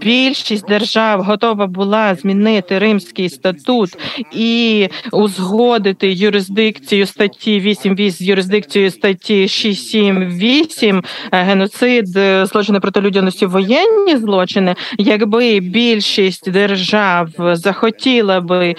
більшість 0.00 0.66
держав 0.66 1.22
готова 1.22 1.66
була 1.66 2.14
змінити 2.14 2.78
Римський 2.78 3.28
статут 3.28 3.90
і 4.32 4.88
узгодити 5.12 6.12
юрисдикцію 6.12 7.06
статті 7.06 7.60
8.8 7.60 8.10
з 8.10 8.20
юрисдикцією 8.20 8.90
статті 8.90 9.42
6.7.8 9.42 11.04
е, 11.32 11.42
геноцид, 11.42 12.08
злочини 12.48 12.80
проти 12.80 13.00
людяності, 13.00 13.46
воєнні 13.46 14.16
злочини. 14.16 14.74
Якби 14.98 15.60
більшість 15.60 16.50
держав 16.50 17.28
захотіла 17.38 18.40
би 18.40 18.74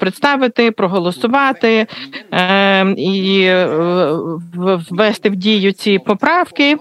представити, 0.00 0.70
проголосувати 0.70 1.86
і 2.96 3.50
ввести 4.90 5.30
в 5.30 5.36
дію 5.36 5.72
ці 5.72 5.98
поправки 5.98 6.59
que 6.60 6.76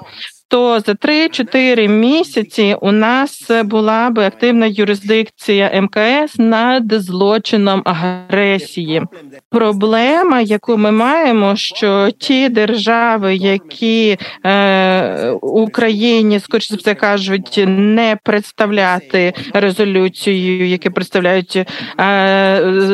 то 0.49 0.79
за 0.79 0.91
3-4 0.91 1.87
місяці 1.87 2.75
у 2.81 2.91
нас 2.91 3.51
була 3.63 4.09
би 4.09 4.25
активна 4.25 4.65
юрисдикція 4.65 5.81
МКС 5.81 6.37
над 6.37 6.93
злочином 6.93 7.81
агресії. 7.85 9.01
Проблема, 9.49 10.41
яку 10.41 10.77
ми 10.77 10.91
маємо, 10.91 11.55
що 11.55 12.09
ті 12.17 12.49
держави, 12.49 13.35
які 13.35 14.17
е, 14.45 15.31
Україні 15.41 16.39
скоріше 16.39 16.67
за 16.67 16.75
все 16.75 16.95
кажуть, 16.95 17.63
не 17.67 18.17
представляти 18.23 19.33
резолюцію, 19.53 20.67
які 20.67 20.89
представляють 20.89 21.55
е, 21.55 21.65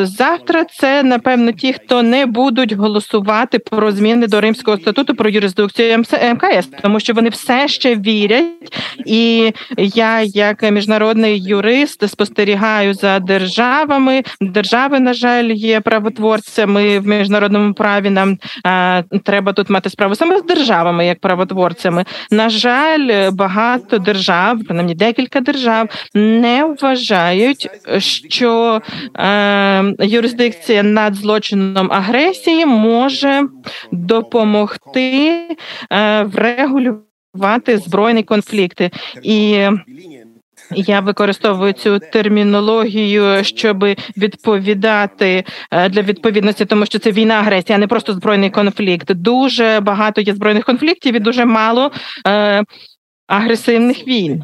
завтра. 0.03 0.66
Це 0.66 1.03
напевно 1.03 1.51
ті, 1.51 1.74
хто 1.74 2.03
не 2.03 2.26
будуть 2.26 2.74
голосувати 2.74 3.60
про 3.60 3.91
зміни 3.91 4.28
до 4.28 4.41
Римського 4.41 4.78
статуту 4.78 5.16
про 5.16 5.30
юрисдикцію 5.30 5.97
МКС, 6.34 6.70
тому 6.82 6.99
що 6.99 7.14
вони 7.14 7.30
все 7.30 7.44
все 7.45 7.67
ще 7.67 7.95
вірять, 7.95 8.45
і 9.05 9.53
я, 9.77 10.21
як 10.21 10.71
міжнародний 10.71 11.39
юрист, 11.39 12.09
спостерігаю 12.09 12.93
за 12.93 13.19
державами. 13.19 14.23
Держави, 14.41 14.99
на 14.99 15.13
жаль, 15.13 15.45
є 15.45 15.79
правотворцями 15.79 16.99
в 16.99 17.07
міжнародному 17.07 17.73
праві. 17.73 18.09
Нам 18.09 18.37
а, 18.63 19.03
треба 19.23 19.53
тут 19.53 19.69
мати 19.69 19.89
справу 19.89 20.15
саме 20.15 20.39
з 20.39 20.43
державами, 20.43 21.05
як 21.05 21.19
правотворцями. 21.19 22.05
На 22.31 22.49
жаль, 22.49 23.31
багато 23.31 23.97
держав, 23.97 24.59
принаймні 24.67 24.95
декілька 24.95 25.39
держав, 25.39 25.89
не 26.13 26.65
вважають, 26.65 27.69
що 27.97 28.81
е, 29.17 29.93
юрисдикція 29.99 30.83
над 30.83 31.15
злочином 31.15 31.91
агресії 31.91 32.65
може 32.65 33.43
допомогти 33.91 35.41
е, 35.91 36.23
врегулювати 36.23 37.14
вати 37.36 37.77
збройні 37.77 38.23
конфлікти 38.23 38.91
і. 39.23 39.67
Я 40.71 40.99
використовую 40.99 41.73
цю 41.73 41.99
термінологію, 41.99 43.43
щоб 43.43 43.86
відповідати 44.17 45.43
е, 45.71 45.89
для 45.89 46.01
відповідності, 46.01 46.65
тому 46.65 46.86
що 46.86 46.99
це 46.99 47.11
війна 47.11 47.33
агресія, 47.33 47.75
а 47.75 47.79
не 47.79 47.88
просто 47.88 48.13
збройний 48.13 48.49
конфлікт. 48.49 49.13
Дуже 49.13 49.79
багато 49.83 50.21
є 50.21 50.33
збройних 50.33 50.65
конфліктів 50.65 51.15
і 51.15 51.19
дуже 51.19 51.45
мало 51.45 51.91
е, 52.27 52.63
агресивних 53.27 54.07
війн. 54.07 54.43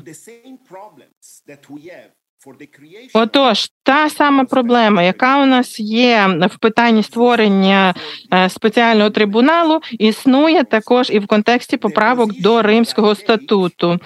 Отож, 3.14 3.70
та 3.84 4.10
сама 4.10 4.46
проблема, 4.46 5.04
яка 5.04 5.44
у 5.44 5.46
нас 5.46 5.80
є 5.80 6.40
в 6.52 6.60
питанні 6.60 7.04
створення 7.04 7.94
е, 8.34 8.50
спеціального 8.50 9.10
трибуналу, 9.10 9.80
існує 9.92 10.64
також 10.64 11.10
і 11.10 11.20
в 11.20 11.28
контексті 11.28 11.78
поправок 11.78 12.42
до 12.42 12.62
Римського 12.62 13.16
статуту. 13.16 14.00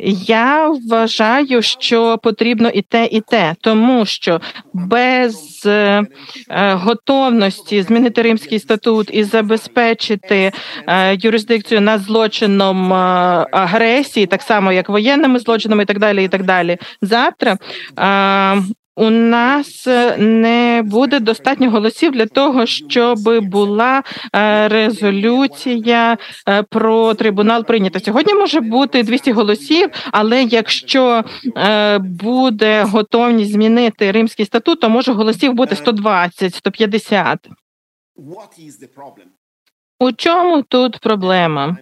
Е, 0.00 0.10
я 0.26 0.68
вважаю, 0.88 1.62
що 1.62 2.18
потрібно 2.18 2.68
і 2.68 2.82
те, 2.82 3.06
і 3.06 3.20
те, 3.20 3.54
тому 3.60 4.06
що 4.06 4.40
без 4.72 5.62
е, 5.66 6.06
готовності 6.72 7.82
змінити 7.82 8.22
римський 8.22 8.58
статут 8.58 9.08
і 9.12 9.24
забезпечити 9.24 10.52
е, 10.86 11.16
юрисдикцію 11.20 11.80
над 11.80 12.00
злочином 12.00 12.92
е, 12.92 12.96
агресії, 13.52 14.26
так 14.26 14.42
само 14.42 14.72
як 14.72 14.88
воєнними 14.88 15.38
злочинами, 15.38 15.82
і 15.82 15.86
так 15.86 15.98
далі, 15.98 16.24
і 16.24 16.28
так 16.28 16.44
далі. 16.44 16.78
Завтра 17.02 17.56
е, 17.98 18.62
у 18.96 19.10
нас 19.10 19.86
е, 19.86 20.16
не 20.16 20.82
буде 20.84 21.20
достатньо 21.20 21.70
голосів 21.70 22.12
для 22.12 22.26
того, 22.26 22.66
щоб 22.66 23.18
була 23.42 24.02
е, 24.34 24.68
резолюція 24.68 26.18
е, 26.48 26.62
про 26.62 27.14
трибунал 27.14 27.64
прийнята. 27.64 28.00
Сьогодні 28.00 28.34
може 28.34 28.60
бути 28.60 29.02
200 29.02 29.32
голосів, 29.32 29.90
але 30.12 30.42
якщо 30.42 31.24
буде 32.00 32.82
готовність 32.82 33.52
змінити 33.52 34.12
римський 34.12 34.46
статут, 34.46 34.80
то 34.80 34.88
може 34.88 35.12
голосів 35.12 35.52
бути 35.52 35.76
120, 35.76 36.54
150. 36.54 37.48
У 39.98 40.12
чому 40.12 40.62
тут 40.62 40.98
проблема? 40.98 41.76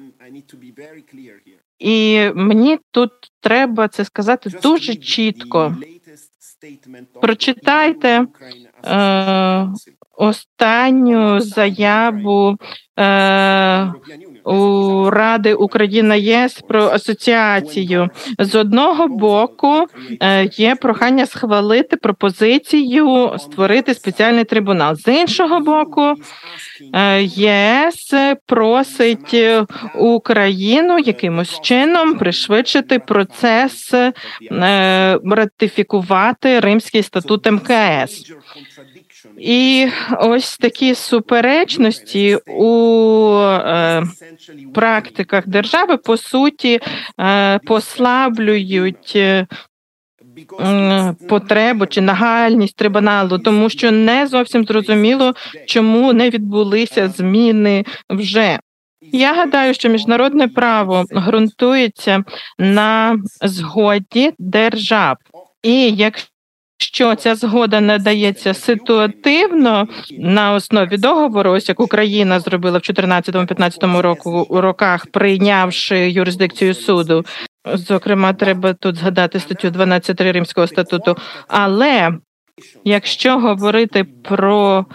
І 1.79 2.21
мені 2.35 2.79
тут 2.91 3.11
треба 3.41 3.89
це 3.89 4.05
сказати 4.05 4.51
дуже 4.63 4.95
чітко. 4.95 5.77
Прочитайте 7.21 8.09
е, 8.17 8.27
останню 10.17 11.41
заяву 11.41 12.57
е, 12.99 13.05
у 14.45 15.11
Ради 15.11 15.55
Україна 15.55 16.15
ЄС 16.15 16.61
про 16.69 16.85
асоціацію. 16.85 18.09
З 18.39 18.55
одного 18.55 19.09
боку 19.09 19.87
е, 20.21 20.45
є 20.45 20.75
прохання 20.75 21.27
схвалити 21.27 21.97
пропозицію 21.97 23.33
створити 23.39 23.95
спеціальний 23.95 24.45
трибунал. 24.45 24.97
З 24.97 25.09
іншого 25.09 25.61
боку, 25.61 26.15
е, 26.95 27.23
ЄС 27.23 28.15
просить 28.47 29.37
Україну 29.95 30.99
якимось 30.99 31.61
чином 31.61 32.15
пришвидшити 32.15 32.99
процес 32.99 33.95
е, 33.95 35.19
ратифікувати 35.25 36.61
Римський 36.61 37.03
статут 37.03 37.51
МКС. 37.51 38.33
І 39.39 39.89
ось 40.21 40.59
такі 40.59 40.95
суперечності 40.95 42.39
у 42.47 43.37
е, 43.39 44.03
практиках 44.75 45.49
держави 45.49 45.97
по 45.97 46.17
суті 46.17 46.81
е, 47.21 47.59
послаблюють. 47.59 49.13
Е, 49.17 49.47
потребу 51.29 51.87
чи 51.87 52.01
нагальність 52.01 52.77
трибуналу, 52.77 53.39
тому 53.39 53.71
що 53.71 53.91
не 53.91 54.27
зовсім 54.27 54.65
зрозуміло, 54.65 55.35
чому 55.67 56.13
не 56.13 56.31
відбулися 56.31 57.09
зміни 57.09 57.85
вже. 58.11 58.59
Я 59.13 59.35
гадаю, 59.35 59.75
що 59.75 59.89
міжнародне 59.89 60.49
право 60.49 61.05
ґрунтується 61.13 62.25
на 62.59 63.17
згоді 63.43 64.33
держав, 64.39 65.17
і 65.63 65.91
якщо 65.91 66.34
що 66.85 67.15
ця 67.15 67.35
згода 67.35 67.81
надається 67.81 68.55
ситуативно 68.55 69.89
на 70.19 70.53
основі 70.53 70.97
договору, 70.97 71.51
ось 71.51 71.69
як 71.69 71.81
Україна 71.81 72.41
зробила 72.41 72.79
в 72.79 72.81
2014-2015 72.81 74.01
року 74.01 74.47
роках, 74.51 75.07
прийнявши 75.07 76.11
юрисдикцію 76.11 76.75
суду. 76.75 77.25
Зокрема, 77.75 78.33
треба 78.33 78.73
тут 78.73 78.97
згадати 78.97 79.41
статтю 79.41 79.71
12 79.71 80.21
Римського 80.21 80.67
статуту. 80.67 81.17
Але 81.49 82.11
якщо 82.85 83.39
говорити 83.39 84.05
про 84.05 84.87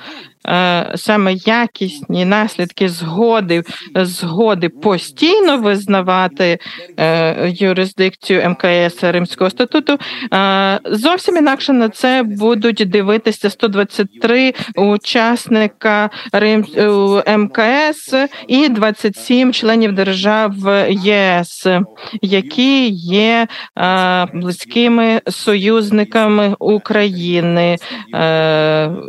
саме 0.95 1.33
якісні 1.33 2.25
наслідки 2.25 2.89
згоди 2.89 3.63
згоди 3.95 4.69
постійно 4.69 5.57
визнавати 5.57 6.57
е, 6.97 7.49
юрисдикцію 7.49 8.49
МКС 8.49 9.03
Римського 9.03 9.49
статуту. 9.49 9.97
Е, 10.33 10.79
зовсім 10.85 11.37
інакше 11.37 11.73
на 11.73 11.89
це 11.89 12.23
будуть 12.23 12.83
дивитися 12.85 13.49
123 13.49 14.53
учасника 14.75 16.09
Рим 16.31 16.65
МКС 17.37 18.13
і 18.47 18.69
27 18.69 19.53
членів 19.53 19.91
держав 19.91 20.53
ЄС, 20.89 21.67
які 22.21 22.87
є 22.89 23.47
близькими 24.33 25.21
союзниками 25.27 26.55
України, 26.59 27.77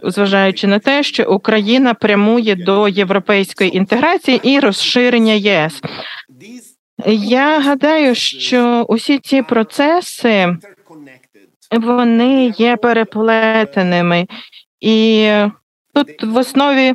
зважаючи 0.04 0.66
на 0.66 0.78
те, 0.78 1.02
що 1.02 1.22
Україна 1.30 1.94
прямує 1.94 2.54
до 2.54 2.88
європейської 2.88 3.76
інтеграції 3.76 4.40
і 4.42 4.60
розширення 4.60 5.32
ЄС. 5.32 5.80
Я 7.06 7.60
гадаю, 7.60 8.14
що 8.14 8.86
усі 8.88 9.18
ці 9.18 9.42
процеси 9.42 10.56
вони 11.70 12.54
є 12.58 12.76
переплетеними 12.76 14.26
і 14.80 15.28
Тут 15.94 16.22
в 16.22 16.36
основі 16.36 16.94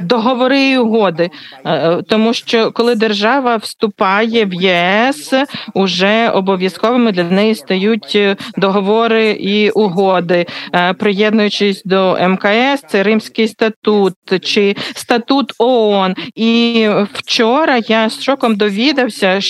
договори 0.00 0.70
і 0.70 0.78
угоди, 0.78 1.30
е, 1.66 2.02
тому 2.08 2.34
що 2.34 2.72
коли 2.72 2.94
держава 2.94 3.56
вступає 3.56 4.44
в 4.44 4.54
ЄС, 4.54 5.32
уже 5.74 6.30
обов'язковими 6.30 7.12
для 7.12 7.24
неї 7.24 7.54
стають 7.54 8.18
договори 8.56 9.30
і 9.30 9.70
угоди, 9.70 10.46
е, 10.74 10.92
приєднуючись 10.92 11.82
до 11.84 12.18
МКС, 12.28 12.82
це 12.88 13.02
Римський 13.02 13.48
статут 13.48 14.14
чи 14.42 14.76
статут 14.94 15.52
ООН. 15.58 16.14
І 16.34 16.88
вчора 17.12 17.80
я 17.88 18.10
з 18.10 18.22
шоком 18.22 18.56
довідався, 18.56 19.40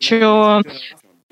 що 0.00 0.62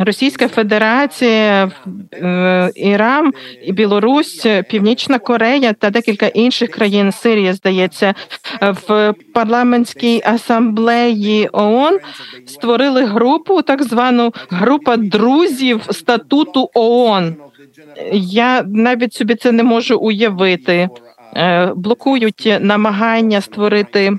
Російська 0.02 0.48
Федерація, 0.48 1.70
е, 2.12 2.70
Іран, 2.74 3.32
Білорусь, 3.68 4.46
Північна 4.70 5.18
Корея 5.18 5.72
та 5.72 5.90
декілька 5.90 6.26
інших 6.26 6.70
країн 6.70 7.12
Сирія, 7.12 7.54
здається, 7.54 8.14
в 8.60 9.14
парламентській 9.34 10.22
асамблеї 10.24 11.48
ООН 11.52 11.98
створили 12.46 13.04
групу, 13.04 13.62
так 13.62 13.82
звану 13.82 14.32
група 14.50 14.96
друзів 14.96 15.86
статуту 15.90 16.70
ООН. 16.74 17.36
Я 18.12 18.62
навіть 18.62 19.14
собі 19.14 19.34
це 19.34 19.52
не 19.52 19.62
можу 19.62 19.98
уявити. 19.98 20.88
Е, 21.36 21.72
блокують 21.76 22.58
намагання 22.60 23.40
створити 23.40 24.18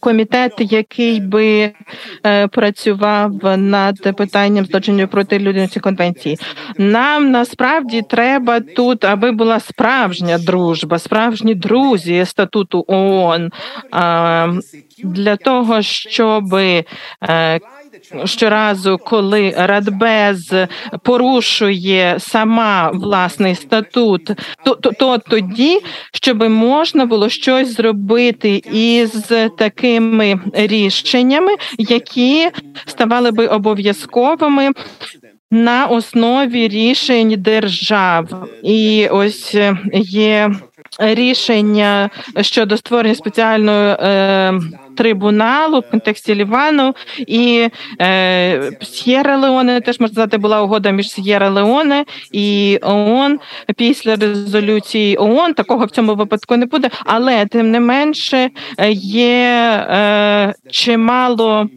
комітет, 0.00 0.52
який 0.58 1.20
би 1.20 1.72
е, 2.26 2.46
працював 2.48 3.32
над 3.58 4.16
питанням 4.16 4.64
злочинів 4.64 5.08
проти 5.08 5.38
людяності 5.38 5.80
конвенції. 5.80 6.38
Нам 6.78 7.30
насправді 7.30 8.02
треба 8.02 8.60
тут, 8.60 9.04
аби 9.04 9.32
була 9.32 9.60
справжня 9.60 10.38
дружба, 10.38 10.98
справжні 10.98 11.54
друзі 11.54 12.24
статуту 12.24 12.84
ООН 12.88 13.50
для 15.04 15.36
того, 15.36 15.82
щоб 15.82 16.54
е, 16.54 16.84
щоразу, 18.24 18.98
коли 18.98 19.54
Радбез 19.56 20.52
порушує 21.02 22.16
сама 22.18 22.90
власний 22.94 23.54
статут, 23.54 24.30
то, 24.64 24.74
то, 24.74 24.90
то 24.92 25.18
тоді, 25.18 25.80
щоб 26.12 26.50
можна 26.50 27.06
було 27.06 27.28
щось 27.28 27.76
зробити 27.76 28.62
із 28.72 29.32
такими 29.58 30.40
рішеннями, 30.52 31.52
які 31.78 32.50
ставали 32.86 33.30
би 33.30 33.46
обов'язковими. 33.46 34.70
На 35.52 35.86
основі 35.86 36.68
рішень 36.68 37.34
держав, 37.38 38.46
і 38.62 39.08
ось 39.08 39.56
є 40.02 40.50
рішення 40.98 42.10
щодо 42.40 42.76
створення 42.76 43.14
спеціальної 43.14 43.96
е, 44.00 44.60
трибуналу 45.00 45.80
в 45.80 45.90
контексті 45.90 46.34
Лівану 46.34 46.94
і 47.18 47.68
е, 48.00 48.72
С'єра 48.82 49.36
Леоне 49.36 49.80
теж 49.80 50.00
можна 50.00 50.14
сказати, 50.14 50.38
була 50.38 50.62
угода 50.62 50.90
між 50.90 51.10
С'єра 51.10 51.48
Леоне 51.48 52.04
і 52.32 52.78
ООН 52.82 53.40
після 53.76 54.16
резолюції 54.16 55.16
ООН. 55.16 55.54
Такого 55.54 55.84
в 55.84 55.90
цьому 55.90 56.14
випадку 56.14 56.56
не 56.56 56.66
буде, 56.66 56.90
але 57.04 57.46
тим 57.46 57.70
не 57.70 57.80
менше 57.80 58.50
є 58.92 59.86
е, 59.90 60.54
чимало. 60.70 61.68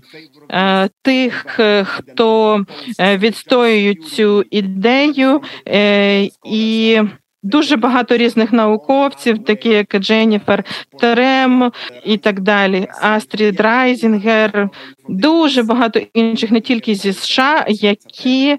Е, 0.51 0.89
тих, 1.01 1.59
хто 1.83 2.59
е, 2.99 3.17
відстоюють 3.17 4.07
цю 4.07 4.43
ідею, 4.51 5.41
е, 5.67 6.29
і 6.45 6.99
Дуже 7.43 7.77
багато 7.77 8.17
різних 8.17 8.53
науковців, 8.53 9.43
такі 9.43 9.69
як 9.69 9.97
Дженніфер 9.97 10.63
Трехан 10.99 11.71
і 12.05 12.17
так 12.17 12.39
далі. 12.39 12.87
Астрід 13.01 13.59
Райзінгер, 13.59 14.69
дуже 15.09 15.63
багато 15.63 15.99
інших, 16.13 16.51
не 16.51 16.61
тільки 16.61 16.95
зі 16.95 17.13
США, 17.13 17.65
які 17.67 18.57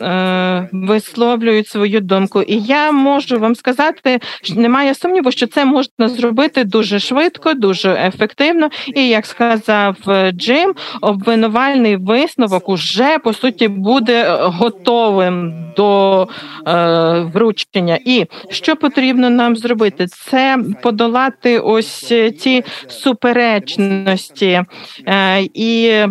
а, 0.00 0.66
висловлюють 0.72 1.68
свою 1.68 2.00
думку. 2.00 2.42
І 2.42 2.58
я 2.58 2.92
можу 2.92 3.38
вам 3.38 3.54
сказати, 3.54 4.20
що 4.42 4.54
немає 4.54 4.94
сумніву, 4.94 5.30
що 5.30 5.46
це 5.46 5.64
можна 5.64 6.08
зробити 6.08 6.64
дуже 6.64 6.98
швидко, 6.98 7.54
дуже 7.54 7.92
ефективно. 7.92 8.68
І 8.94 9.08
як 9.08 9.26
сказав 9.26 9.96
Джим, 10.32 10.74
обвинувальний 11.00 11.96
висновок 11.96 12.68
уже 12.68 13.18
по 13.18 13.32
суті 13.32 13.68
буде 13.68 14.36
готовим 14.40 15.54
до 15.76 16.22
е, 16.66 17.20
вручення. 17.34 17.98
І 18.04 18.26
що 18.50 18.76
потрібно 18.76 19.30
нам 19.30 19.56
зробити? 19.56 20.06
Це 20.06 20.58
подолати 20.82 21.58
ось 21.58 22.12
ці 22.38 22.64
суперечності. 22.88 24.62
Е, 25.06 25.42
і 25.42 25.86
е, 25.86 26.08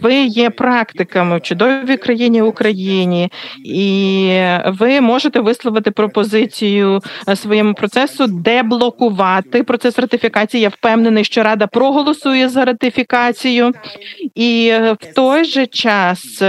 ви 0.00 0.14
є 0.14 0.50
практиками 0.50 1.38
в 1.38 1.40
чудовій 1.40 1.96
країні 1.96 2.42
Україні, 2.42 3.32
і 3.64 4.30
ви 4.66 5.00
можете 5.00 5.40
висловити 5.40 5.90
пропозицію 5.90 7.00
е, 7.28 7.36
своєму 7.36 7.74
процесу 7.74 8.26
деблокувати 8.26 9.62
процес 9.62 9.98
ратифікації. 9.98 10.62
Я 10.62 10.68
впевнений, 10.68 11.24
що 11.24 11.42
рада 11.42 11.66
проголосує 11.66 12.48
за 12.48 12.64
ратифікацію, 12.64 13.72
і 14.34 14.72
в 15.00 15.14
той 15.14 15.44
же 15.44 15.66
час 15.66 16.42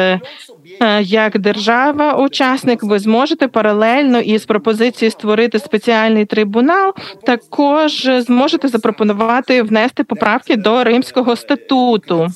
Е, 0.82 1.02
як 1.02 1.40
держава-учасник, 1.40 2.84
ви 2.84 3.00
зможете 3.00 3.48
паралельно 3.48 4.20
із 4.20 4.46
пропозицією 4.46 5.12
створити 5.12 5.60
спеціальний 5.60 6.26
трибунал, 6.26 6.94
також 7.26 8.10
зможете 8.18 8.68
запропонувати 8.68 9.62
внести 9.62 10.04
поправки 10.04 10.56
до 10.56 10.84
Римського 10.84 11.36
статуту. 11.36 12.28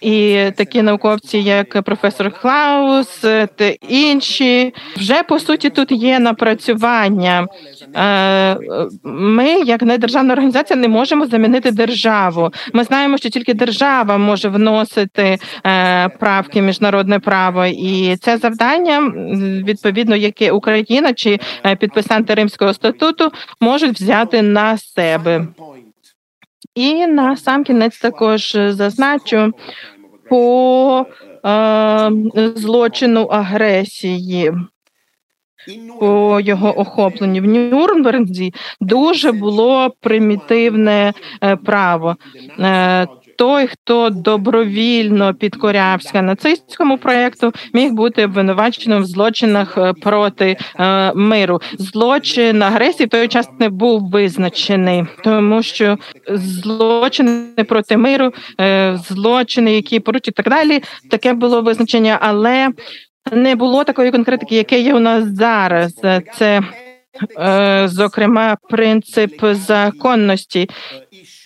І 0.00 0.50
такі 0.56 0.82
науковці, 0.82 1.38
як 1.38 1.82
професор 1.82 2.40
Клаус 2.40 3.18
та 3.56 3.68
інші, 3.88 4.74
вже 4.96 5.22
по 5.22 5.38
суті 5.38 5.70
тут 5.70 5.92
є 5.92 6.18
напрацювання. 6.18 7.46
Е, 7.96 8.56
ми, 9.04 9.48
як 9.48 9.82
недержавна 9.82 10.32
організація, 10.32 10.78
не 10.78 10.88
можемо 10.88 11.26
замінити 11.26 11.70
державу. 11.70 12.50
Ми 12.72 12.84
знаємо, 12.84 13.18
що 13.18 13.28
тільки 13.28 13.54
держава 13.54 14.18
може 14.18 14.48
вносити 14.48 15.38
е, 15.66 16.08
правки 16.08 16.60
в 16.60 16.64
міжнародне 16.64 17.18
право, 17.18 17.66
і 17.66 18.16
це 18.16 18.38
завдання 18.38 19.00
відповідно, 19.66 20.16
яке 20.16 20.52
Україна 20.52 21.12
чи 21.12 21.38
е, 21.66 21.76
підписанти 21.76 22.34
Римського 22.34 22.74
статуту 22.74 23.32
можуть 23.60 24.00
взяти 24.00 24.42
на 24.42 24.78
себе. 24.78 25.46
І 26.78 27.06
на 27.06 27.36
сам 27.36 27.64
кінець 27.64 27.98
також 27.98 28.56
зазначу 28.68 29.52
по 30.30 31.06
е, 31.44 32.10
злочину 32.56 33.22
агресії. 33.22 34.52
По 36.00 36.40
його 36.40 36.80
охопленню 36.80 37.42
в 37.42 37.44
Нюрнберзі 37.44 38.54
дуже 38.80 39.32
було 39.32 39.90
примітивне 40.00 41.12
е, 41.42 41.56
право. 41.56 42.16
Той, 43.38 43.66
хто 43.66 44.10
добровільно 44.10 45.34
підкорявся 45.34 46.22
нацистському 46.22 46.98
проєкту, 46.98 47.52
міг 47.72 47.92
бути 47.92 48.24
обвинуваченим 48.24 49.02
в 49.02 49.06
злочинах 49.06 49.78
е, 49.78 49.92
проти 49.92 50.56
е, 50.78 51.12
миру. 51.14 51.60
Злочин 51.78 52.62
агресії 52.62 53.06
в 53.06 53.10
той 53.10 53.28
час 53.28 53.48
не 53.58 53.68
був 53.68 54.10
визначений, 54.10 55.04
тому 55.24 55.62
що 55.62 55.98
злочини 56.28 57.64
проти 57.68 57.96
миру, 57.96 58.32
е, 58.60 58.98
злочини, 59.08 59.74
які 59.74 60.00
поручать 60.00 60.34
так 60.34 60.48
далі, 60.48 60.82
таке 61.10 61.32
було 61.32 61.62
визначення, 61.62 62.18
але 62.20 62.68
не 63.32 63.54
було 63.54 63.84
такої 63.84 64.10
конкретики, 64.10 64.56
яке 64.56 64.80
є 64.80 64.94
у 64.94 65.00
нас 65.00 65.24
зараз. 65.24 65.94
Це 66.34 66.62
е, 67.38 67.88
Зокрема, 67.88 68.56
принцип 68.70 69.44
законності, 69.52 70.68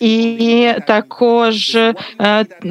і 0.03 0.71
також 0.87 1.75
е, 1.75 1.93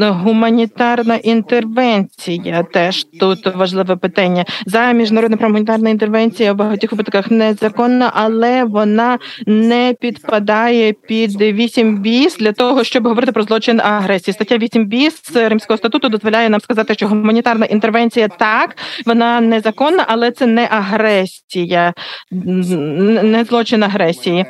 гуманітарна 0.01 1.17
інтервенція. 1.17 2.63
Теж 2.63 3.05
тут 3.05 3.55
важливе 3.55 3.97
питання 3.97 4.45
за 4.67 4.93
міжнародна 4.93 5.37
гуманітарна 5.41 5.91
інтервенція 5.91 6.53
в 6.53 6.57
багатьох 6.57 6.93
випадках 6.93 7.31
незаконна, 7.31 8.11
але 8.15 8.65
вона 8.65 9.19
не 9.47 9.95
підпадає 10.01 10.93
під 10.93 11.41
8 11.41 11.99
біс 11.99 12.37
для 12.37 12.53
того, 12.53 12.85
щоб 12.85 13.07
говорити 13.07 13.33
про 13.33 13.43
злочин 13.43 13.81
агресії. 13.81 14.35
Стаття 14.35 14.59
8 14.59 14.87
біс 14.87 15.37
римського 15.37 15.77
статуту 15.77 16.09
дозволяє 16.09 16.49
нам 16.49 16.61
сказати, 16.61 16.95
що 16.95 17.09
гуманітарна 17.09 17.67
інтервенція 17.67 18.29
так 18.29 18.77
вона 19.07 19.41
незаконна, 19.41 20.05
але 20.09 20.31
це 20.31 20.47
не 20.47 20.69
агресія, 20.71 21.95
не 22.31 23.45
злочин 23.45 23.83
агресії. 23.83 24.47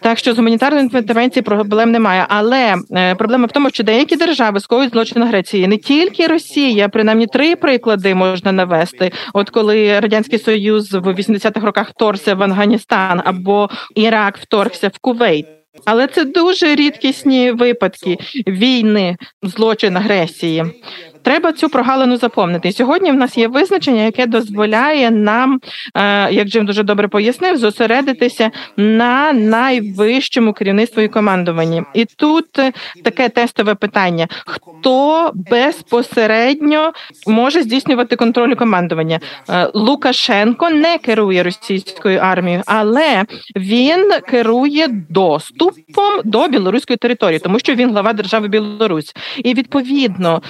Так 0.00 0.18
що 0.18 0.34
з 0.34 0.36
гуманітарної 0.36 0.84
інтервенції 0.84 1.42
проблем 1.42 1.90
немає. 1.90 2.26
Але 2.28 2.76
е, 2.90 3.14
проблема 3.14 3.46
в 3.46 3.52
тому, 3.52 3.70
що 3.70 3.84
деякі 3.84 4.16
держави 4.16 4.60
скоюють 4.60 4.92
злочин 4.92 5.22
Греції, 5.22 5.66
не 5.66 5.76
тільки 5.76 6.26
Росія, 6.26 6.88
принаймні 6.88 7.26
три 7.26 7.56
приклади 7.56 8.14
можна 8.14 8.52
навести. 8.52 9.12
От 9.34 9.50
коли 9.50 10.00
радянський 10.00 10.38
союз 10.38 10.92
в 10.92 11.06
80-х 11.06 11.66
роках 11.66 11.90
вторгся 11.90 12.34
в 12.34 12.42
Афганістан 12.42 13.22
або 13.24 13.68
Ірак 13.94 14.38
вторгся 14.38 14.88
в 14.88 14.98
Кувейт. 15.00 15.46
Але 15.84 16.06
це 16.06 16.24
дуже 16.24 16.74
рідкісні 16.74 17.52
випадки 17.52 18.18
війни, 18.46 19.16
злочин 19.42 19.96
агресії. 19.96 20.64
Треба 21.26 21.52
цю 21.52 21.68
прогалину 21.68 22.16
заповнити. 22.16 22.68
І 22.68 22.72
сьогодні 22.72 23.10
в 23.10 23.14
нас 23.14 23.38
є 23.38 23.48
визначення, 23.48 24.02
яке 24.02 24.26
дозволяє 24.26 25.10
нам, 25.10 25.60
е, 25.94 26.32
як 26.32 26.48
Джим 26.48 26.66
дуже 26.66 26.82
добре 26.82 27.08
пояснив, 27.08 27.56
зосередитися 27.56 28.50
на 28.76 29.32
найвищому 29.32 30.52
керівництві 30.52 31.04
і 31.04 31.08
командуванні. 31.08 31.82
І 31.94 32.04
тут 32.04 32.58
е, 32.58 32.72
таке 33.04 33.28
тестове 33.28 33.74
питання: 33.74 34.28
хто 34.46 35.30
безпосередньо 35.34 36.92
може 37.26 37.62
здійснювати 37.62 38.16
контроль 38.16 38.54
командування? 38.54 39.20
Е, 39.50 39.70
Лукашенко 39.74 40.70
не 40.70 40.98
керує 40.98 41.42
російською 41.42 42.18
армією, 42.18 42.62
але 42.66 43.24
він 43.56 44.12
керує 44.28 44.88
доступом 45.10 46.20
до 46.24 46.48
білоруської 46.48 46.96
території, 46.96 47.38
тому 47.38 47.58
що 47.58 47.74
він 47.74 47.90
глава 47.90 48.12
держави 48.12 48.48
Білорусь, 48.48 49.14
і 49.44 49.54
відповідно 49.54 50.42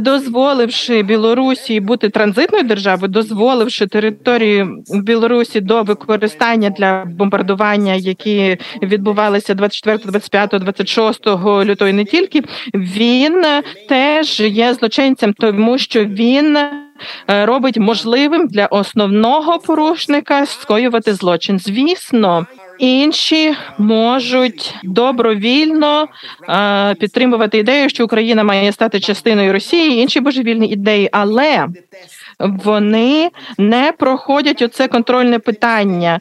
дозволивши 0.00 1.02
Білорусі 1.02 1.80
бути 1.80 2.08
транзитною 2.08 2.64
державою, 2.64 3.08
дозволивши 3.08 3.86
територію 3.86 4.84
Білорусі 5.02 5.60
до 5.60 5.82
використання 5.82 6.70
для 6.70 7.04
бомбардування, 7.04 7.94
які 7.94 8.56
відбувалися 8.82 9.54
24, 9.54 9.98
25, 9.98 10.50
26 10.50 11.26
лютого, 11.26 11.88
і 11.88 11.92
не 11.92 12.04
тільки 12.04 12.42
він 12.74 13.44
теж 13.88 14.40
є 14.40 14.74
злочинцем, 14.74 15.32
тому 15.32 15.78
що 15.78 16.04
він. 16.04 16.58
Е, 17.30 17.46
робить 17.46 17.78
можливим 17.78 18.46
для 18.48 18.66
основного 18.66 19.58
порушника 19.58 20.46
скоювати 20.46 21.14
злочин. 21.14 21.58
Звісно, 21.58 22.46
Інші 22.78 23.54
можуть 23.78 24.74
добровільно 24.84 26.08
е, 26.48 26.94
підтримувати 26.94 27.58
ідею, 27.58 27.88
що 27.88 28.04
Україна 28.04 28.44
має 28.44 28.72
стати 28.72 29.00
частиною 29.00 29.52
Росії, 29.52 30.02
інші 30.02 30.20
божевільні 30.20 30.68
ідеї, 30.68 31.08
але 31.12 31.66
вони 32.38 33.30
не 33.58 33.92
проходять 33.98 34.62
оце 34.62 34.88
контрольне 34.88 35.38
питання. 35.38 36.20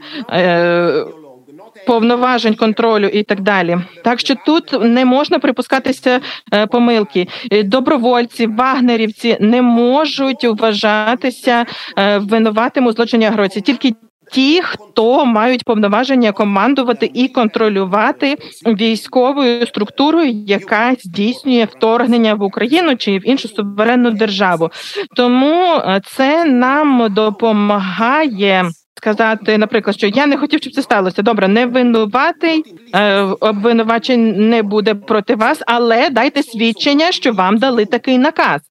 Повноважень 1.87 2.55
контролю 2.55 3.07
і 3.07 3.23
так 3.23 3.41
далі, 3.41 3.77
так 4.03 4.19
що 4.19 4.35
тут 4.45 4.83
не 4.83 5.05
можна 5.05 5.39
припускатися 5.39 6.19
е, 6.53 6.67
помилки. 6.67 7.27
Е, 7.51 7.63
добровольці, 7.63 8.47
вагнерівці 8.47 9.37
не 9.39 9.61
можуть 9.61 10.43
вважатися 10.43 11.65
е, 11.97 12.17
винуватим 12.17 12.85
у 12.85 12.91
злочині 12.91 13.25
агресії. 13.25 13.61
Тільки 13.61 13.93
ті, 14.31 14.61
хто 14.61 15.25
мають 15.25 15.63
повноваження 15.63 16.31
командувати 16.31 17.11
і 17.13 17.27
контролювати 17.27 18.35
військовою 18.65 19.67
структурою, 19.67 20.31
яка 20.47 20.95
здійснює 20.99 21.67
вторгнення 21.71 22.33
в 22.33 22.43
Україну 22.43 22.95
чи 22.95 23.17
в 23.17 23.29
іншу 23.29 23.47
суверенну 23.47 24.11
державу. 24.11 24.69
Тому 25.15 25.81
це 26.05 26.45
нам 26.45 27.07
допомагає. 27.13 28.65
Сказати, 28.97 29.57
наприклад, 29.57 29.95
що 29.95 30.07
я 30.07 30.25
не 30.25 30.37
хотів, 30.37 30.59
щоб 30.61 30.73
це 30.73 30.81
сталося. 30.81 31.21
Добре, 31.21 31.47
не 31.47 31.65
винуватий 31.65 32.63
е, 32.95 33.21
обвинувачень 33.21 34.49
не 34.49 34.63
буде 34.63 34.95
проти 34.95 35.35
вас, 35.35 35.61
але 35.67 36.09
дайте 36.09 36.43
свідчення, 36.43 37.11
що 37.11 37.31
вам 37.31 37.57
дали 37.57 37.85
такий 37.85 38.17
наказ 38.17 38.61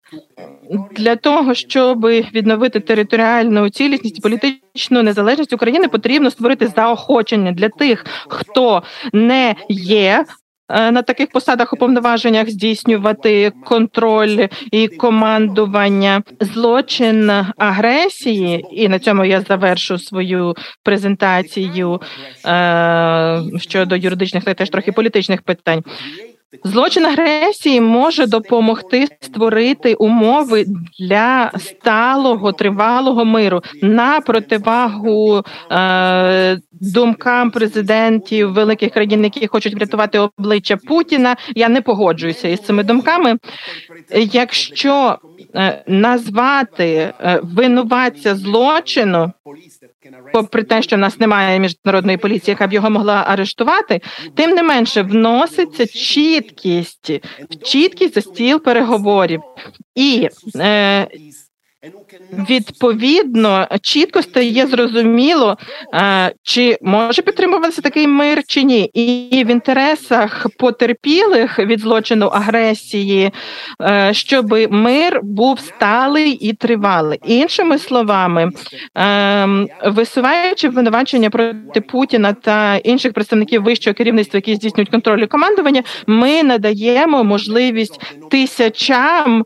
для 0.97 1.17
того, 1.17 1.55
щоб 1.55 2.07
відновити 2.07 2.81
територіальну 2.81 3.71
цілісність 3.71 4.19
і 4.19 4.21
політичну 4.21 5.03
незалежність 5.03 5.53
України, 5.53 5.89
потрібно 5.89 6.31
створити 6.31 6.69
заохочення 6.69 7.53
для 7.53 7.69
тих, 7.69 8.07
хто 8.29 8.83
не 9.13 9.55
є. 9.69 10.25
Е, 10.69 10.91
на 10.91 11.03
таких 11.03 11.31
посадах 11.31 11.73
уповноваженнях 11.73 12.51
здійснювати 12.51 13.53
контроль 13.65 14.47
і 14.73 14.89
командування 14.89 16.23
злочин 16.41 17.31
агресії, 17.59 18.67
і 18.73 18.89
на 18.89 18.99
цьому 18.99 19.25
я 19.25 19.41
завершу 19.41 19.99
свою 19.99 20.55
презентацію 20.83 22.01
е, 22.47 23.43
щодо 23.59 23.97
юридичних 23.97 24.45
та 24.45 24.55
теж 24.55 24.71
трохи 24.71 24.93
політичних 24.93 25.43
питань. 25.43 25.83
Злочин 26.65 27.07
агресії 27.07 27.81
може 27.81 28.27
допомогти 28.27 29.09
створити 29.21 29.95
умови 29.95 30.65
для 31.01 31.51
сталого 31.59 32.53
тривалого 32.53 33.25
миру 33.25 33.63
на 33.83 34.21
противагу 34.21 35.43
е, 35.71 36.59
думкам 36.73 37.51
президентів 37.51 38.53
великих 38.53 38.93
країн, 38.93 39.25
які 39.25 39.47
хочуть 39.47 39.75
врятувати 39.75 40.19
обличчя 40.19 40.77
Путіна. 40.77 41.37
Я 41.55 41.69
не 41.69 41.83
погоджуюся 41.83 42.49
із 42.49 42.61
цими 42.61 42.83
думками. 42.83 43.37
Якщо 44.33 45.19
е, 45.55 45.85
назвати 45.87 46.87
е, 47.21 47.41
винуватця 47.43 48.35
злочину 48.35 49.33
попри 50.33 50.63
те, 50.63 50.83
що 50.83 50.97
в 50.97 50.99
нас 50.99 51.21
немає 51.21 51.59
міжнародної 51.59 52.19
поліції, 52.19 52.53
яка 52.53 52.67
б 52.67 52.73
його 52.73 52.91
могла 52.91 53.25
арештувати, 53.27 54.01
тим 54.35 54.51
не 54.51 54.63
менше 54.63 55.03
вноситься 55.03 55.87
чіткість, 55.87 57.21
чіткість 57.63 58.15
за 58.15 58.21
стіл 58.21 58.63
переговорів 58.63 59.41
і. 59.95 60.29
Е, 60.57 61.09
відповідно 62.51 63.69
чітко 63.83 64.23
стає 64.23 64.67
зрозуміло, 64.67 65.57
чи 66.43 66.79
може 66.83 67.23
підтримуватися 67.23 67.83
такий 67.83 68.09
мир 68.09 68.43
чи 68.47 68.63
ні, 68.63 68.85
і 68.85 69.45
в 69.45 69.51
інтересах 69.51 70.47
потерпілих 70.59 71.59
від 71.59 71.81
злочину 71.81 72.27
агресії, 72.27 73.31
е, 73.83 74.15
щоб 74.15 74.73
мир 74.73 75.21
був 75.23 75.61
сталий 75.61 76.31
і 76.31 76.53
тривалий. 76.53 77.19
Іншими 77.27 77.79
словами, 77.79 78.51
ем, 78.95 79.69
висуваючи 79.85 80.69
обвинувачення 80.69 81.31
проти 81.31 81.81
Путіна 81.81 82.33
та 82.33 82.77
інших 82.77 83.13
представників 83.13 83.63
вищого 83.63 83.95
керівництва, 83.95 84.39
які 84.39 84.55
здійснюють 84.55 84.91
контроль 84.91 85.21
і 85.21 85.27
командування, 85.27 85.83
ми 86.07 86.43
надаємо 86.43 87.25
можливість 87.25 88.01
тисячам. 88.31 89.45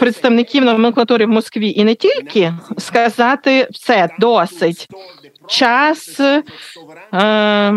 Е, 0.00 0.04
представників 0.04 0.64
номенклатури 0.64 1.26
в 1.26 1.28
Москві 1.28 1.72
і 1.76 1.84
не 1.84 1.94
тільки 1.94 2.52
сказати 2.78 3.68
все 3.70 4.08
досить 4.18 4.88
час 5.48 6.20
е, 6.20 7.72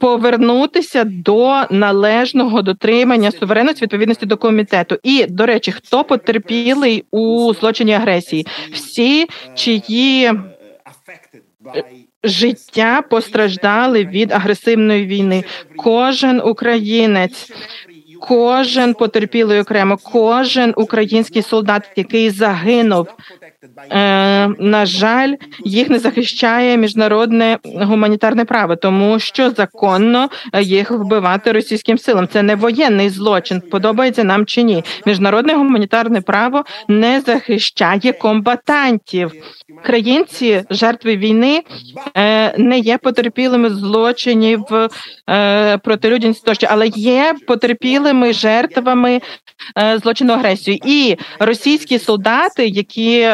повернутися 0.00 1.04
до 1.04 1.62
належного 1.70 2.62
дотримання 2.62 3.30
суверенності 3.30 3.82
відповідності 3.82 4.26
до 4.26 4.36
комітету. 4.36 4.98
І 5.02 5.26
до 5.28 5.46
речі, 5.46 5.72
хто 5.72 6.04
потерпілий 6.04 7.04
у 7.10 7.54
злочині 7.54 7.92
агресії? 7.92 8.46
Всі, 8.72 9.26
чиї 9.54 10.32
життя 12.24 13.02
постраждали 13.02 14.04
від 14.04 14.32
агресивної 14.32 15.06
війни. 15.06 15.44
Кожен 15.76 16.40
українець 16.40 17.52
кожен 18.20 18.94
потерпілий 18.94 19.60
окремо, 19.60 19.98
кожен 20.12 20.74
український 20.76 21.42
солдат, 21.42 21.82
який 21.96 22.30
загинув. 22.30 23.06
Е, 23.90 24.48
на 24.58 24.86
жаль, 24.86 25.34
їх 25.64 25.90
не 25.90 25.98
захищає 25.98 26.76
міжнародне 26.76 27.58
гуманітарне 27.64 28.44
право, 28.44 28.76
тому 28.76 29.18
що 29.18 29.50
законно 29.50 30.28
їх 30.60 30.90
вбивати 30.90 31.52
російським 31.52 31.98
силам. 31.98 32.28
Це 32.28 32.42
не 32.42 32.54
воєнний 32.54 33.10
злочин. 33.10 33.60
Подобається 33.60 34.24
нам 34.24 34.46
чи 34.46 34.62
ні? 34.62 34.84
Міжнародне 35.06 35.54
гуманітарне 35.54 36.20
право 36.20 36.64
не 36.88 37.20
захищає 37.20 38.12
комбатантів. 38.12 39.32
Українці, 39.78 40.62
жертви 40.70 41.16
війни, 41.16 41.62
е, 42.16 42.58
не 42.58 42.78
є 42.78 42.98
потерпілими 42.98 43.70
злочинів 43.70 44.64
е, 45.30 45.78
проти 45.78 46.10
людяності 46.10 46.42
тощо, 46.46 46.66
але 46.70 46.86
є 46.86 47.34
потерпілими 47.46 48.32
жертвами 48.32 49.20
е, 49.78 49.98
злочину 49.98 50.32
агресії. 50.32 50.82
І 50.84 51.16
російські 51.38 51.98
солдати, 51.98 52.66
які 52.66 53.28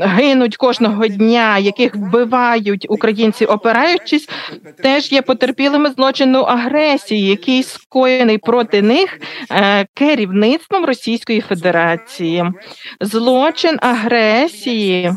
гинуть 0.00 0.56
кожного 0.56 1.08
дня, 1.08 1.58
яких 1.58 1.96
вбивають 1.96 2.86
українці, 2.88 3.44
опираючись, 3.44 4.28
теж 4.82 5.12
є 5.12 5.22
потерпілими 5.22 5.90
злочину 5.90 6.40
агресії, 6.40 7.28
який 7.28 7.62
скоєний 7.62 8.38
проти 8.38 8.82
них 8.82 9.20
керівництвом 9.94 10.84
Російської 10.84 11.40
Федерації. 11.40 12.44
Злочин 13.00 13.78
агресії 13.80 15.12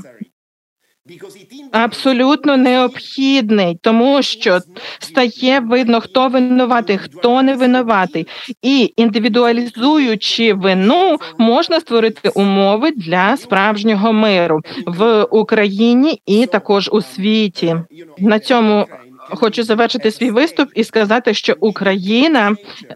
абсолютно 1.71 2.57
необхідний, 2.57 3.77
тому 3.81 4.21
що 4.21 4.59
стає 4.99 5.59
видно, 5.59 6.01
хто 6.01 6.27
винуватий, 6.27 6.97
хто 6.97 7.41
не 7.43 7.55
винуватий, 7.55 8.27
і 8.61 8.93
індивідуалізуючи 8.97 10.53
вину, 10.53 11.17
можна 11.37 11.79
створити 11.79 12.29
умови 12.29 12.91
для 12.91 13.37
справжнього 13.37 14.13
миру 14.13 14.61
в 14.85 15.23
Україні 15.23 16.21
і 16.25 16.45
також 16.45 16.89
у 16.93 17.01
світі. 17.01 17.75
На 18.19 18.39
цьому 18.39 18.85
Хочу 19.29 19.63
завершити 19.63 20.11
свій 20.11 20.31
виступ 20.31 20.69
і 20.75 20.83
сказати, 20.83 21.33
що 21.33 21.55
Україна 21.59 22.55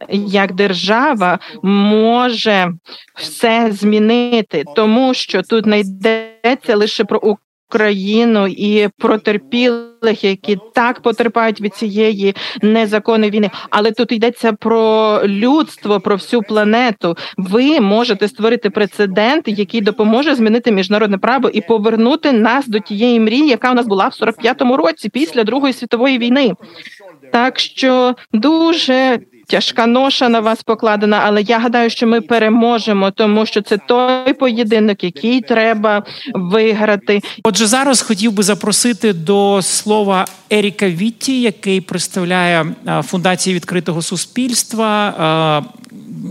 як 0.09 0.53
держава 0.53 1.39
може 1.63 2.73
все 3.15 3.69
змінити, 3.71 4.63
тому 4.75 5.13
що 5.13 5.41
тут 5.41 5.65
не 5.65 5.79
йдеться 5.79 6.75
лише 6.75 7.03
про 7.03 7.37
Україну 7.71 8.47
і 8.47 8.89
протерпілих, 8.97 10.23
які 10.23 10.57
так 10.73 11.01
потерпають 11.01 11.61
від 11.61 11.75
цієї 11.75 12.35
незаконної 12.61 13.31
війни. 13.31 13.49
Але 13.69 13.91
тут 13.91 14.11
йдеться 14.11 14.53
про 14.53 15.19
людство, 15.25 15.99
про 15.99 16.15
всю 16.15 16.41
планету. 16.41 17.17
Ви 17.37 17.79
можете 17.79 18.27
створити 18.27 18.69
прецедент, 18.69 19.47
який 19.47 19.81
допоможе 19.81 20.35
змінити 20.35 20.71
міжнародне 20.71 21.17
право 21.17 21.49
і 21.49 21.61
повернути 21.61 22.31
нас 22.31 22.67
до 22.67 22.79
тієї 22.79 23.19
мрії, 23.19 23.47
яка 23.47 23.71
у 23.71 23.73
нас 23.73 23.87
була 23.87 24.07
в 24.07 24.23
45-му 24.23 24.77
році 24.77 25.09
після 25.09 25.43
Другої 25.43 25.73
світової 25.73 26.17
війни. 26.17 26.53
Так 27.31 27.59
що 27.59 28.15
дуже 28.33 29.19
тяжка 29.51 29.85
ноша 29.85 30.29
на 30.29 30.39
вас 30.39 30.63
покладена, 30.63 31.21
але 31.25 31.41
я 31.41 31.59
гадаю, 31.59 31.89
що 31.89 32.07
ми 32.07 32.21
переможемо, 32.21 33.11
тому 33.11 33.45
що 33.45 33.61
це 33.61 33.77
той 33.77 34.33
поєдинок, 34.33 35.03
який 35.03 35.41
треба 35.41 36.03
виграти. 36.33 37.21
Отже, 37.43 37.67
зараз 37.67 38.01
хотів 38.01 38.31
би 38.31 38.43
запросити 38.43 39.13
до 39.13 39.61
слова 39.61 40.25
Еріка 40.49 40.89
Вітті, 40.89 41.41
який 41.41 41.81
представляє 41.81 42.65
фундацію 43.03 43.55
відкритого 43.55 44.01
суспільства, 44.01 45.63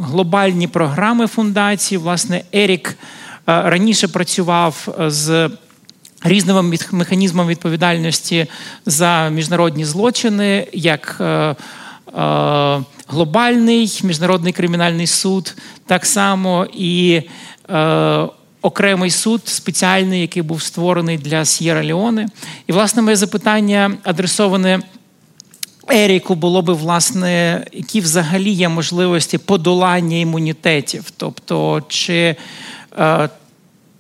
глобальні 0.02 0.68
програми 0.68 1.26
фундації. 1.26 1.98
Власне, 1.98 2.42
Ерік 2.52 2.97
раніше 3.47 4.09
працював 4.09 4.88
з. 5.06 5.51
Різними 6.24 6.78
механізмами 6.92 7.51
відповідальності 7.51 8.47
за 8.86 9.28
міжнародні 9.28 9.84
злочини, 9.84 10.66
як 10.72 11.16
е, 11.20 11.24
е, 11.24 11.55
глобальний 13.09 14.01
міжнародний 14.05 14.53
кримінальний 14.53 15.07
суд, 15.07 15.57
так 15.87 16.07
само 16.07 16.66
і 16.74 17.23
е, 17.70 18.27
окремий 18.62 19.11
суд 19.11 19.41
спеціальний, 19.45 20.20
який 20.20 20.43
був 20.43 20.62
створений 20.62 21.19
для 21.19 21.45
С'єра 21.45 21.85
Леоне. 21.85 22.28
І, 22.66 22.73
власне, 22.73 23.03
моє 23.03 23.16
запитання 23.16 23.93
адресоване. 24.05 24.81
Еріку 25.93 26.35
було 26.35 26.62
би, 26.62 26.73
власне, 26.73 27.65
які 27.73 28.01
взагалі 28.01 28.51
є 28.51 28.69
можливості 28.69 29.39
подолання 29.39 30.16
імунітетів, 30.16 31.05
тобто, 31.16 31.82
чи, 31.89 32.37
е, 32.99 33.28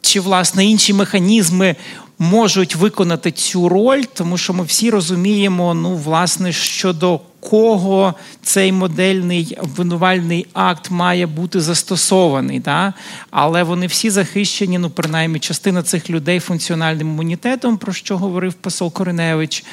чи 0.00 0.20
власне 0.20 0.64
інші 0.64 0.92
механізми 0.92 1.76
можуть 2.18 2.76
виконати 2.76 3.32
цю 3.32 3.68
роль, 3.68 4.02
тому 4.14 4.38
що 4.38 4.52
ми 4.52 4.64
всі 4.64 4.90
розуміємо, 4.90 5.74
ну, 5.74 5.94
власне, 5.94 6.52
щодо 6.52 7.20
кого 7.40 8.14
цей 8.42 8.72
модельний 8.72 9.58
обвинувальний 9.62 10.46
акт 10.52 10.90
має 10.90 11.26
бути 11.26 11.60
застосований. 11.60 12.60
Да? 12.60 12.92
Але 13.30 13.62
вони 13.62 13.86
всі 13.86 14.10
захищені, 14.10 14.78
ну, 14.78 14.90
принаймні, 14.90 15.38
частина 15.38 15.82
цих 15.82 16.10
людей 16.10 16.40
функціональним 16.40 17.08
імунітетом, 17.08 17.76
про 17.76 17.92
що 17.92 18.18
говорив 18.18 18.54
посол 18.54 18.92
Кориневич. 18.92 19.64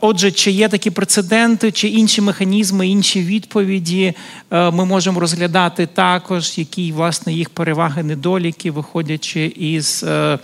Отже, 0.00 0.32
чи 0.32 0.50
є 0.50 0.68
такі 0.68 0.90
прецеденти, 0.90 1.72
чи 1.72 1.88
інші 1.88 2.20
механізми, 2.20 2.88
інші 2.88 3.22
відповіді 3.22 4.14
ми 4.50 4.84
можемо 4.84 5.20
розглядати 5.20 5.86
також, 5.86 6.58
які 6.58 6.92
власне 6.92 7.32
їх 7.32 7.50
переваги, 7.50 8.02
недоліки, 8.02 8.70
виходячи 8.70 9.44
із 9.56 10.04
е, 10.08 10.38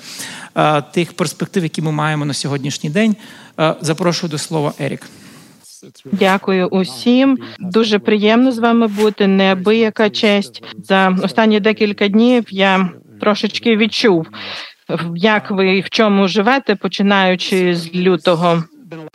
е, 0.56 0.82
тих 0.82 1.12
перспектив, 1.12 1.62
які 1.62 1.82
ми 1.82 1.93
маємо 1.93 2.24
на 2.24 2.35
сьогоднішній 2.35 2.90
день. 2.90 3.16
Е, 3.60 3.74
запрошую 3.81 4.31
до 4.31 4.39
слова 4.39 4.73
Ерік. 4.81 5.02
Дякую 6.05 6.67
усім. 6.69 7.39
Дуже 7.59 7.99
приємно 7.99 8.53
з 8.53 8.59
вами 8.59 8.87
бути. 8.87 9.27
Неабияка 9.27 10.11
честь 10.11 10.65
за 10.79 11.19
останні 11.23 11.61
декілька 11.61 12.09
днів. 12.09 12.45
Я 12.51 12.91
трошечки 13.21 13.77
відчув, 13.77 14.27
як 15.15 15.51
ви 15.51 15.81
в 15.81 15.91
чому 15.91 16.29
живете, 16.29 16.77
починаючи 16.77 17.75
з 17.75 17.95
лютого. 17.95 18.63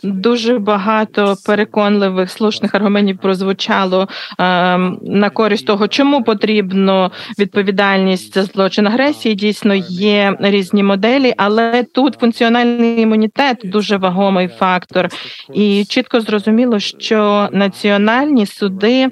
Дуже 0.02 0.58
багато 0.58 1.36
переконливих 1.46 2.30
слушних 2.30 2.74
аргументів 2.74 3.18
прозвучало 3.18 4.02
е, 4.02 4.78
на 5.02 5.30
користь 5.30 5.66
того, 5.66 5.88
чому 5.88 6.24
потрібно 6.24 7.12
відповідальність 7.38 8.34
за 8.34 8.42
злочин 8.42 8.86
агресії. 8.86 9.34
Дійсно 9.34 9.74
є 9.88 10.36
різні 10.40 10.82
моделі, 10.82 11.34
але 11.36 11.84
тут 11.94 12.14
функціональний 12.20 13.00
імунітет 13.00 13.60
дуже 13.64 13.96
вагомий 13.96 14.48
фактор, 14.48 15.08
і 15.54 15.84
чітко 15.84 16.20
зрозуміло, 16.20 16.78
що 16.78 17.48
національні 17.52 18.46
суди 18.46 19.08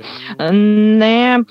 не 0.50 1.44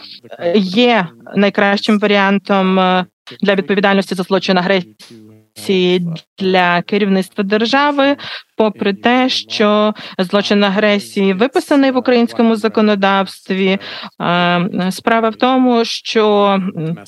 є 0.55 1.07
найкращим 1.35 1.99
варіантом 1.99 2.79
е, 2.79 3.05
для 3.41 3.55
відповідальності 3.55 4.15
за 4.15 4.23
злочин 4.23 4.57
агресії 4.57 6.07
для 6.39 6.81
керівництва 6.81 7.43
держави 7.43 8.15
попри 8.59 8.93
те, 8.93 9.29
що 9.29 9.93
злочин 10.17 10.63
агресії 10.63 11.33
виписаний 11.33 11.91
в 11.91 11.97
українському 11.97 12.55
законодавстві. 12.55 13.77
Справа 14.89 15.29
в 15.29 15.35
тому, 15.35 15.85
що 15.85 16.57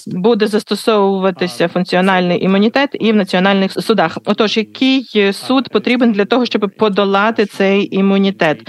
буде 0.07 0.47
застосовуватися 0.47 1.67
функціональний 1.67 2.43
імунітет 2.45 2.89
і 2.99 3.11
в 3.11 3.15
національних 3.15 3.71
судах. 3.71 4.17
Отож, 4.25 4.57
який 4.57 5.33
суд 5.33 5.69
потрібен 5.69 6.11
для 6.11 6.25
того, 6.25 6.45
щоб 6.45 6.71
подолати 6.77 7.45
цей 7.45 7.95
імунітет? 7.95 8.59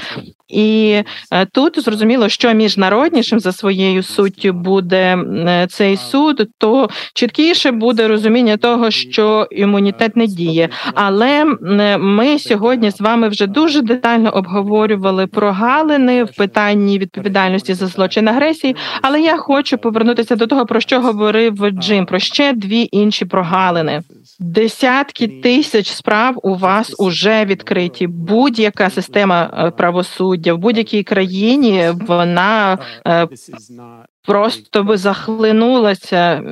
І 0.52 1.02
е, 1.32 1.46
тут 1.46 1.80
зрозуміло, 1.80 2.28
що 2.28 2.54
міжнароднішим 2.54 3.40
за 3.40 3.52
своєю 3.52 4.02
суттю 4.02 4.52
буде 4.52 5.16
е, 5.16 5.66
цей 5.70 5.96
суд, 5.96 6.48
то 6.58 6.88
чіткіше 7.14 7.70
буде 7.70 8.08
розуміння 8.08 8.56
того, 8.56 8.90
що 8.90 9.48
імунітет 9.50 10.16
не 10.16 10.26
діє. 10.26 10.68
Але 10.94 11.56
е, 11.80 11.98
ми 11.98 12.38
сьогодні 12.38 12.71
з 12.90 13.00
вами 13.00 13.28
вже 13.28 13.46
дуже 13.46 13.82
детально 13.82 14.30
обговорювали 14.30 15.26
прогалини 15.26 16.24
в 16.24 16.36
питанні 16.36 16.98
відповідальності 16.98 17.74
за 17.74 17.86
злочин 17.86 18.28
агресії. 18.28 18.76
Але 19.02 19.20
я 19.20 19.36
хочу 19.36 19.78
повернутися 19.78 20.36
до 20.36 20.46
того, 20.46 20.66
про 20.66 20.80
що 20.80 21.00
говорив 21.00 21.70
Джим, 21.70 22.06
про 22.06 22.18
ще 22.18 22.52
дві 22.52 22.88
інші 22.92 23.24
прогалини. 23.24 24.00
Десятки 24.40 25.28
тисяч 25.28 25.90
справ 25.90 26.34
у 26.42 26.54
вас 26.54 26.94
уже 26.98 27.44
відкриті. 27.44 28.06
Будь-яка 28.06 28.90
система 28.90 29.72
правосуддя 29.76 30.54
в 30.54 30.58
будь-якій 30.58 31.02
країні 31.02 31.90
вона 32.06 32.78
просто 34.24 34.84
би 34.84 34.96
захлинулася 34.96 36.42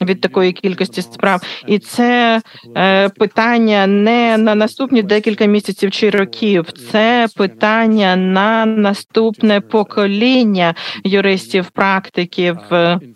від 0.00 0.20
такої 0.20 0.52
кількості 0.52 1.02
справ, 1.02 1.42
і 1.66 1.78
це 1.78 2.42
е, 2.76 3.08
питання 3.08 3.86
не 3.86 4.38
на 4.38 4.54
наступні 4.54 5.02
декілька 5.02 5.44
місяців 5.44 5.90
чи 5.90 6.10
років. 6.10 6.72
Це 6.92 7.28
питання 7.36 8.16
на 8.16 8.66
наступне 8.66 9.60
покоління 9.60 10.74
юристів, 11.04 11.70
практиків. 11.70 12.56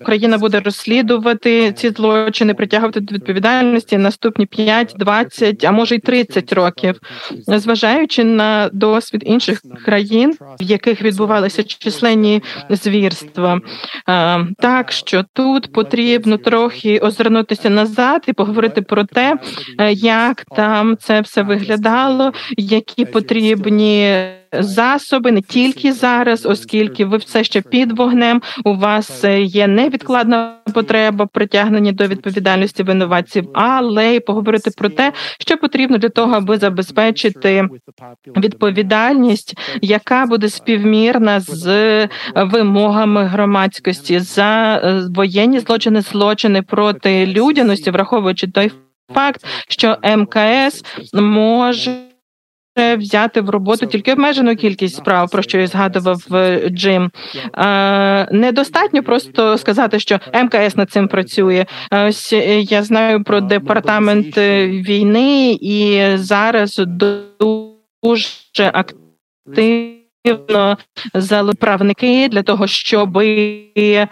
Україна 0.00 0.38
буде 0.38 0.60
розслідувати 0.60 1.72
ці 1.72 1.90
злочини, 1.90 2.54
притягувати 2.54 3.00
до 3.00 3.14
відповідальності 3.14 3.98
наступні 3.98 4.46
5, 4.46 4.94
20, 4.98 5.64
а 5.64 5.72
може 5.72 5.94
й 5.94 5.98
30 5.98 6.52
років, 6.52 7.00
зважаючи 7.46 8.24
на 8.24 8.70
досвід 8.72 9.22
інших 9.26 9.60
країн, 9.84 10.36
в 10.60 10.62
яких 10.62 11.02
відбувалися 11.02 11.62
численні 11.62 12.42
звірства. 12.70 13.60
Так 14.58 14.92
що 14.92 15.24
тут 15.32 15.72
потрібно 15.72 16.36
трохи 16.38 16.98
озирнутися 16.98 17.70
назад 17.70 18.24
і 18.26 18.32
поговорити 18.32 18.82
про 18.82 19.04
те, 19.04 19.36
е, 19.78 19.92
як 19.92 20.44
там 20.56 20.96
це 20.96 21.20
все 21.20 21.42
виглядало, 21.42 22.32
які 22.56 23.04
потрібні. 23.04 24.26
Засоби 24.58 25.32
не 25.32 25.40
тільки 25.40 25.92
зараз, 25.92 26.46
оскільки 26.46 27.04
ви 27.04 27.16
все 27.16 27.44
ще 27.44 27.60
під 27.60 27.98
вогнем. 27.98 28.42
У 28.64 28.74
вас 28.74 29.24
є 29.38 29.66
невідкладна 29.66 30.54
потреба 30.74 31.26
притягнення 31.26 31.92
до 31.92 32.06
відповідальності 32.06 32.82
винуватців, 32.82 33.48
але 33.54 34.14
й 34.14 34.20
поговорити 34.20 34.70
про 34.76 34.88
те, 34.88 35.12
що 35.38 35.56
потрібно 35.56 35.98
для 35.98 36.08
того, 36.08 36.34
аби 36.34 36.56
забезпечити 36.56 37.68
відповідальність, 38.36 39.58
яка 39.82 40.26
буде 40.26 40.48
співмірна 40.48 41.40
з 41.40 42.08
вимогами 42.34 43.24
громадськості 43.24 44.18
за 44.18 44.80
е, 44.84 45.02
воєнні 45.14 45.60
злочини, 45.60 46.00
злочини 46.00 46.62
проти 46.62 47.26
людяності, 47.26 47.90
враховуючи 47.90 48.46
той 48.46 48.72
факт, 49.14 49.44
що 49.68 49.96
МКС 50.16 50.84
може 51.12 51.90
взяти 52.76 53.40
в 53.40 53.50
роботу 53.50 53.86
тільки 53.86 54.12
обмежену 54.12 54.56
кількість 54.56 54.96
справ, 54.96 55.30
про 55.30 55.42
що 55.42 55.58
я 55.58 55.66
згадував 55.66 56.34
е, 56.34 56.68
Джим. 56.68 57.10
Недостатньо 58.30 59.02
просто 59.02 59.58
сказати, 59.58 59.98
що 59.98 60.20
МКС 60.34 60.76
над 60.76 60.90
цим 60.90 61.08
працює. 61.08 61.66
Ось 61.90 62.32
е, 62.32 62.60
я 62.60 62.82
знаю 62.82 63.24
про 63.24 63.40
департамент 63.40 64.38
війни, 64.38 65.58
і 65.60 66.02
зараз 66.16 66.82
дуже 66.86 68.70
активно 68.72 70.03
активно 70.24 70.78
правники 71.60 72.28
для 72.28 72.42
того, 72.42 72.66
щоб 72.66 73.18
е, 73.18 74.08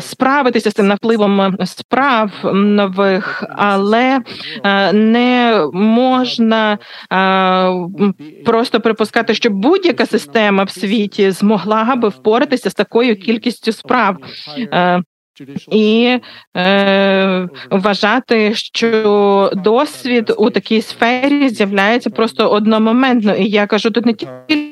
справитися 0.00 0.70
з 0.70 0.74
цим 0.74 0.86
напливом 0.86 1.56
справ 1.64 2.30
нових, 2.54 3.44
але 3.50 4.20
е, 4.64 4.92
не 4.92 5.64
можна 5.72 6.78
е, 7.12 8.44
просто 8.44 8.80
припускати, 8.80 9.34
що 9.34 9.50
будь-яка 9.50 10.06
система 10.06 10.64
в 10.64 10.70
світі 10.70 11.30
змогла 11.30 11.96
би 11.96 12.08
впоратися 12.08 12.70
з 12.70 12.74
такою 12.74 13.16
кількістю 13.16 13.72
справ. 13.72 14.16
І 15.70 16.18
е, 16.56 17.48
вважати, 17.70 18.54
що 18.54 19.50
досвід 19.54 20.32
у 20.38 20.50
такій 20.50 20.82
сфері 20.82 21.48
з'являється 21.48 22.10
просто 22.10 22.50
одномоментно. 22.50 23.34
І 23.34 23.48
я 23.48 23.66
кажу 23.66 23.90
тут 23.90 24.06
не 24.06 24.14
тільки 24.14 24.69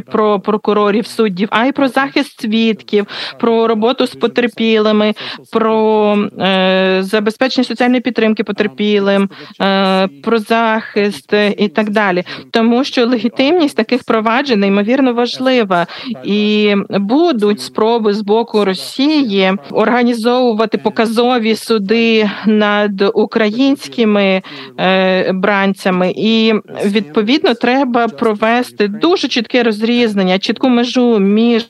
про 0.00 0.40
прокурорів 0.40 1.06
суддів, 1.06 1.48
а 1.50 1.66
й 1.66 1.72
про 1.72 1.88
захист 1.88 2.40
свідків, 2.40 3.06
про 3.40 3.68
роботу 3.68 4.06
з 4.06 4.14
потерпілими, 4.14 5.14
про 5.52 6.16
е, 6.40 6.98
забезпечення 7.00 7.64
соціальної 7.64 8.00
підтримки 8.00 8.44
потерпілим, 8.44 9.30
е, 9.60 10.08
про 10.22 10.38
захист 10.38 11.34
і 11.58 11.68
так 11.68 11.90
далі. 11.90 12.24
Тому 12.50 12.84
що 12.84 13.06
легітимність 13.06 13.76
таких 13.76 14.04
проваджень 14.04 14.60
неймовірно 14.60 15.14
важлива, 15.14 15.86
і 16.24 16.74
будуть 16.90 17.60
спроби 17.60 18.14
з 18.14 18.20
боку 18.20 18.64
Росії 18.64 19.52
організовувати 19.70 20.78
показові 20.78 21.56
суди 21.56 22.30
над 22.46 23.10
українськими 23.14 24.42
е, 24.80 25.32
бранцями, 25.32 26.12
і 26.16 26.54
відповідно 26.84 27.54
треба 27.54 28.08
провести 28.08 28.88
дуже 28.88 29.28
чітке 29.28 29.62
розуміння 29.62 29.73
розрізнення, 29.74 30.38
чітку 30.38 30.68
межу 30.68 31.18
між 31.18 31.66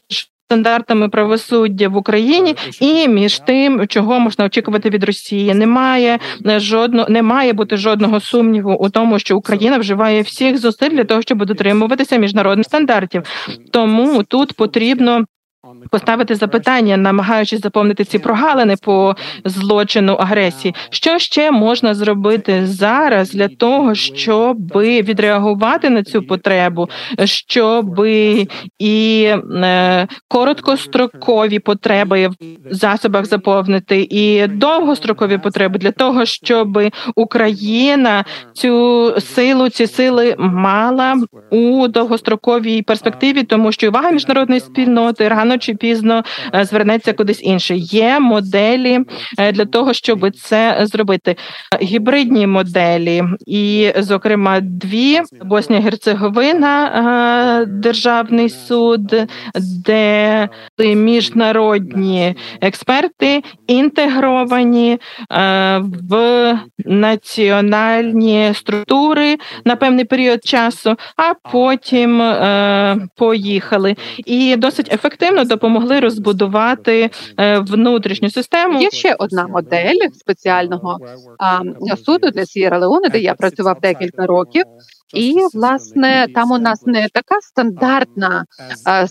стандартами 0.47 1.09
правосуддя 1.09 1.89
в 1.89 1.97
Україні 1.97 2.57
і 2.81 3.09
між 3.09 3.39
тим, 3.39 3.87
чого 3.89 4.21
можна 4.21 4.45
очікувати 4.45 4.91
від 4.91 5.05
Росії. 5.05 5.55
Немає 5.55 6.19
жодного, 6.45 7.09
не 7.09 7.23
має 7.23 7.53
бути 7.53 7.77
жодного 7.77 8.21
сумніву 8.21 8.73
у 8.73 8.89
тому, 8.89 9.19
що 9.19 9.37
Україна 9.37 9.79
вживає 9.79 10.23
всіх 10.23 10.59
зусиль 10.59 10.91
для 10.91 11.05
того, 11.05 11.23
щоб 11.23 11.47
дотримуватися 11.47 12.17
міжнародних 12.17 12.67
стандартів. 12.67 13.23
Тому 13.71 14.23
тут 14.23 14.53
потрібно 14.53 15.25
поставити 15.91 16.35
запитання, 16.35 16.97
намагаючись 16.97 17.61
заповнити 17.61 18.05
ці 18.05 18.19
прогалини 18.19 18.77
по 18.83 19.17
злочину 19.45 20.13
агресії. 20.13 20.75
Що 20.91 21.19
ще 21.19 21.51
можна 21.51 21.95
зробити 21.95 22.67
зараз 22.67 23.31
для 23.31 23.49
того, 23.49 23.95
щоб 23.95 24.57
відреагувати 24.77 25.91
на 25.91 26.03
цю 26.03 26.23
потребу, 26.23 26.89
щоб 27.25 28.07
і 28.79 29.25
е, 29.55 30.09
короткострокові 30.29 31.59
потреби 31.59 32.29
в 32.29 32.35
засобах 32.71 33.25
заповнити, 33.25 34.09
і 34.11 34.47
довгострокові 34.47 35.39
потреби 35.39 35.79
для 35.79 35.91
того, 35.91 36.25
щоб 36.25 36.81
Україна 37.17 38.25
цю 38.53 39.15
силу, 39.21 39.69
ці 39.69 39.87
сили 39.87 40.35
мала 40.39 41.17
у 41.51 41.89
довгостроковій 41.89 42.83
перспективі, 42.83 43.43
тому 43.43 43.73
що 43.73 43.89
увага 43.89 44.11
міжнародної 44.11 44.61
спільноти 44.61 45.29
рано 45.29 45.54
чи 45.59 45.75
пізно 45.75 46.23
е, 46.55 46.65
звернеться 46.65 47.13
кудись 47.13 47.43
інше. 47.43 47.77
Є 47.77 48.21
моделі 48.21 49.01
е, 49.39 49.53
для 49.53 49.65
того, 49.65 49.93
щоб 49.93 50.37
це 50.37 50.79
зробити. 50.81 51.37
Гібридні 51.83 52.47
моделі, 52.47 53.23
і, 53.47 53.93
зокрема, 53.99 54.61
дві 54.61 55.21
Боснія 55.45 55.83
Герцеговина, 55.83 56.87
е, 57.63 57.67
державний 57.67 58.49
суд, 58.49 59.15
де 59.87 60.49
міжнародні 60.79 62.35
експерти 62.61 63.43
інтегровані 63.67 64.99
в 66.11 66.59
національні 66.85 68.53
структури 68.55 69.37
на 69.65 69.77
певний 69.77 70.05
період 70.05 70.45
часу, 70.45 70.97
а 71.17 71.51
потім 71.53 72.23
поїхали 73.17 73.97
і 74.27 74.57
досить 74.57 74.93
ефективно 74.95 75.44
допомогли 75.45 76.01
розбудувати 76.01 77.11
внутрішню 77.61 78.31
систему. 78.31 78.81
Є 78.81 78.91
ще 78.91 79.15
одна 79.19 79.47
модель 79.47 80.09
спеціального 80.15 80.99
суду 82.05 82.31
для 82.31 82.47
Сієра 82.47 82.79
Леоне, 82.79 83.09
де 83.09 83.19
я 83.19 83.35
працював 83.35 83.81
декілька 83.81 84.27
років. 84.27 84.65
І 85.15 85.37
власне 85.55 86.27
там 86.35 86.51
у 86.51 86.59
нас 86.59 86.87
не 86.87 87.09
така 87.13 87.41
стандартна 87.41 88.45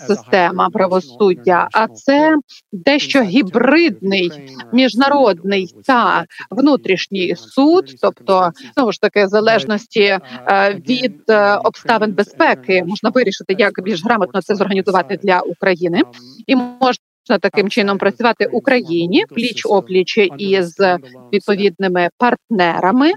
система 0.07 0.69
правосуддя, 0.69 1.67
а 1.73 1.87
це 1.87 2.35
дещо 2.71 3.21
гібридний 3.21 4.31
міжнародний 4.73 5.75
та 5.85 6.25
внутрішній 6.51 7.35
суд, 7.35 7.95
тобто 8.01 8.51
знову 8.75 8.91
ж 8.91 9.01
таки 9.01 9.27
залежності 9.27 10.19
від 10.89 11.21
обставин 11.63 12.13
безпеки 12.13 12.83
можна 12.87 13.09
вирішити, 13.09 13.55
як 13.57 13.83
більш 13.83 14.03
грамотно 14.03 14.41
це 14.41 14.55
зорганізувати 14.55 15.19
для 15.23 15.39
України, 15.39 16.01
і 16.47 16.55
можна 16.55 17.03
таким 17.41 17.69
чином 17.69 17.97
працювати 17.97 18.45
Україні 18.45 19.25
пліч 19.29 19.65
опліч 19.65 20.17
із 20.37 20.75
відповідними 21.33 22.09
партнерами, 22.17 23.11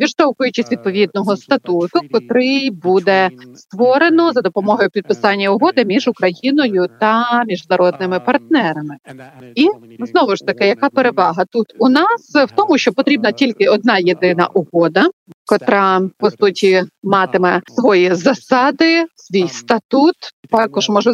відштовхуючись 0.00 0.72
відповідного 0.72 1.36
статуту, 1.36 2.00
котрий 2.12 2.70
буде 2.70 3.30
створено 3.54 4.32
за 4.32 4.40
допомогою 4.40 4.90
підписання 4.90 5.50
угоди 5.50 5.84
між 5.84 6.08
Україною 6.08 6.86
та 7.00 7.44
міжнародними 7.46 8.20
партнерами. 8.20 8.96
І 9.54 9.68
знову 10.00 10.36
ж 10.36 10.44
таки, 10.46 10.66
яка 10.66 10.90
перевага 10.90 11.44
тут 11.44 11.66
у 11.78 11.88
нас 11.88 12.32
в 12.48 12.50
тому, 12.56 12.78
що 12.78 12.92
потрібна 12.92 13.32
тільки 13.32 13.68
одна 13.68 13.98
єдина 13.98 14.46
угода, 14.46 15.06
котра 15.46 16.00
по 16.18 16.30
суті 16.30 16.82
матиме 17.02 17.60
свої 17.66 18.14
засади, 18.14 19.04
свій 19.16 19.48
статут. 19.48 20.14
Також 20.50 20.88
можу 20.88 21.12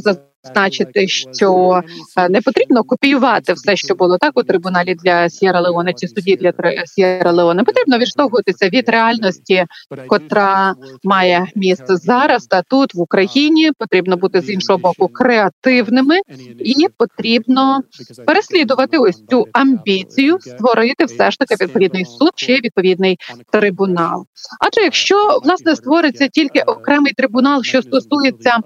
зазначити, 0.49 1.09
що 1.09 1.83
е, 2.17 2.29
не 2.29 2.41
потрібно 2.41 2.85
копіювати 2.85 3.53
все, 3.53 3.77
що 3.77 3.95
було 3.95 4.19
так 4.19 4.39
у 4.39 4.43
трибуналі 4.43 4.95
для 4.95 5.31
Сєра 5.31 5.61
Леоне 5.61 5.93
чи 5.93 6.09
суді 6.09 6.37
для 6.37 6.53
Сєра 6.87 7.33
Леоне. 7.33 7.65
Потрібно 7.65 7.99
відштовхуватися 7.99 8.69
від 8.69 8.89
реальності, 8.89 9.65
котра 10.07 10.75
має 11.05 11.47
місце 11.55 11.97
зараз. 11.97 12.47
Та 12.47 12.63
тут 12.63 12.95
в 12.95 13.01
Україні 13.01 13.71
потрібно 13.79 14.17
бути 14.17 14.41
з 14.41 14.51
іншого 14.51 14.79
боку 14.79 15.09
креативними, 15.09 16.21
і 16.59 16.87
потрібно 16.97 17.81
переслідувати 18.27 18.99
ось 18.99 19.25
цю 19.31 19.47
амбіцію, 19.53 20.39
створити 20.41 21.05
все 21.05 21.31
ж 21.31 21.39
таки 21.39 21.65
відповідний 21.65 22.05
суд 22.05 22.31
чи 22.35 22.55
відповідний 22.55 23.19
трибунал. 23.53 24.25
Адже 24.61 24.81
якщо 24.81 25.41
власне 25.45 25.77
створиться 25.77 26.29
тільки 26.29 26.61
окремий 26.61 27.13
трибунал, 27.13 27.63
що 27.63 27.83
стосується 27.83 28.59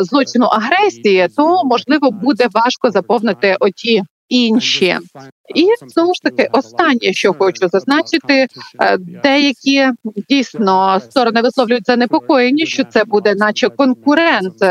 злочину 0.00 0.46
агресії, 0.46 1.13
то 1.36 1.64
можливо 1.64 2.10
буде 2.10 2.48
важко 2.54 2.90
заповнити 2.90 3.56
оті 3.60 4.02
інші. 4.28 4.98
І 5.54 5.68
знову 5.88 6.14
ж 6.14 6.22
таки, 6.22 6.48
останнє, 6.52 7.12
що 7.12 7.32
хочу 7.32 7.68
зазначити, 7.68 8.46
е, 8.80 8.98
деякі 8.98 9.88
дійсно 10.28 11.00
сторони 11.00 11.42
висловлюють 11.42 11.86
занепокоєння, 11.86 12.66
що 12.66 12.84
це 12.84 13.04
буде, 13.04 13.34
наче 13.34 13.68
конкурент 13.68 14.62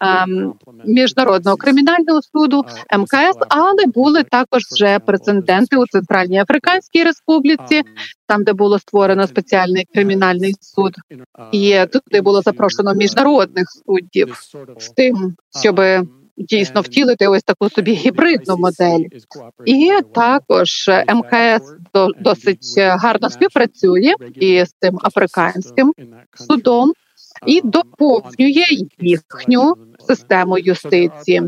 ем, 0.00 0.54
міжнародного 0.84 1.56
кримінального 1.56 2.22
суду 2.22 2.64
МКС, 2.98 3.36
але 3.48 3.86
були 3.94 4.24
також 4.24 4.62
вже 4.72 4.98
прецеденти 4.98 5.76
у 5.76 5.86
Центральній 5.86 6.38
Африканській 6.38 7.04
Республіці, 7.04 7.82
там 8.26 8.44
де 8.44 8.52
було 8.52 8.78
створено 8.78 9.26
спеціальний 9.26 9.86
кримінальний 9.94 10.54
суд, 10.60 10.94
і 11.52 11.76
туди 11.92 12.20
було 12.20 12.42
запрошено 12.42 12.94
міжнародних 12.94 13.66
суддів 13.86 14.40
з 14.78 14.88
тим, 14.88 15.34
щоби 15.60 16.06
дійсно 16.36 16.80
втілити 16.80 17.26
ось 17.26 17.42
таку 17.42 17.70
собі 17.70 17.92
гібридну 17.92 18.56
модель. 18.56 19.04
І 19.64 19.90
також 20.14 20.90
МКС 21.08 21.74
досить 22.20 22.74
гарно 22.78 23.30
співпрацює 23.30 24.14
і 24.34 24.64
з 24.64 24.74
цим 24.80 24.98
африканським 25.02 25.92
судом. 26.34 26.92
І 27.46 27.60
доповнює 27.64 28.64
їхню 29.00 29.74
систему 30.06 30.58
юстиції, 30.58 31.42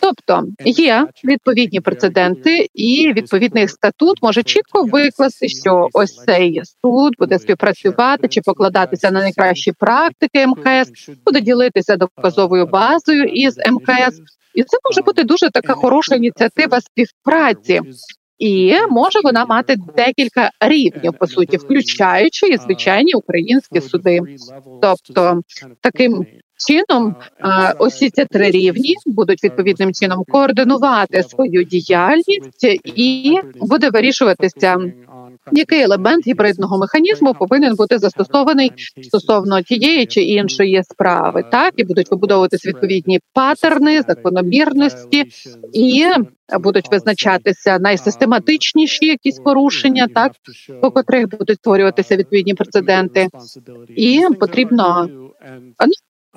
тобто 0.00 0.44
є 0.64 1.06
відповідні 1.24 1.80
прецеденти, 1.80 2.68
і 2.74 3.12
відповідний 3.12 3.68
статут 3.68 4.22
може 4.22 4.42
чітко 4.42 4.84
викласти, 4.84 5.48
що 5.48 5.88
ось 5.92 6.16
цей 6.16 6.62
суд 6.82 7.14
буде 7.18 7.38
співпрацювати 7.38 8.28
чи 8.28 8.40
покладатися 8.40 9.10
на 9.10 9.20
найкращі 9.20 9.72
практики 9.72 10.46
МКС, 10.46 11.08
буде 11.26 11.40
ділитися 11.40 11.96
доказовою 11.96 12.66
базою 12.66 13.24
із 13.24 13.58
МКС, 13.58 14.20
і 14.54 14.62
це 14.62 14.76
може 14.90 15.02
бути 15.02 15.24
дуже 15.24 15.50
така 15.50 15.74
хороша 15.74 16.14
ініціатива 16.14 16.80
співпраці. 16.80 17.80
І 18.42 18.74
може 18.90 19.20
вона 19.24 19.46
мати 19.46 19.76
декілька 19.96 20.50
рівнів 20.60 21.12
по 21.18 21.26
суті, 21.26 21.56
включаючи 21.56 22.46
і 22.48 22.56
звичайні 22.56 23.14
українські 23.14 23.80
суди. 23.80 24.20
Тобто 24.82 25.42
таким 25.80 26.26
чином 26.66 27.16
усі 27.78 28.10
ці 28.10 28.24
три 28.24 28.50
рівні 28.50 28.94
будуть 29.06 29.44
відповідним 29.44 29.92
чином 29.92 30.24
координувати 30.28 31.22
свою 31.22 31.64
діяльність, 31.64 32.64
і 32.84 33.38
буде 33.60 33.90
вирішуватися 33.90 34.76
який 35.52 35.80
елемент 35.80 36.26
гібридного 36.26 36.78
механізму 36.78 37.34
повинен 37.34 37.76
бути 37.76 37.98
застосований 37.98 38.72
стосовно 39.02 39.62
тієї 39.62 40.06
чи 40.06 40.22
іншої 40.22 40.84
справи, 40.84 41.44
так 41.50 41.74
і 41.76 41.84
будуть 41.84 42.10
вибудовуватись 42.10 42.66
відповідні 42.66 43.20
патерни, 43.32 44.02
закономірності 44.02 45.24
і 45.72 46.06
будуть 46.60 46.90
визначатися 46.90 47.78
найсистематичніші 47.78 49.06
якісь 49.06 49.38
порушення, 49.38 50.08
так 50.14 50.32
по 50.82 50.90
котрих 50.90 51.28
будуть 51.38 51.58
створюватися 51.58 52.16
відповідні 52.16 52.54
прецеденти, 52.54 53.28
і 53.96 54.22
потрібно 54.40 55.08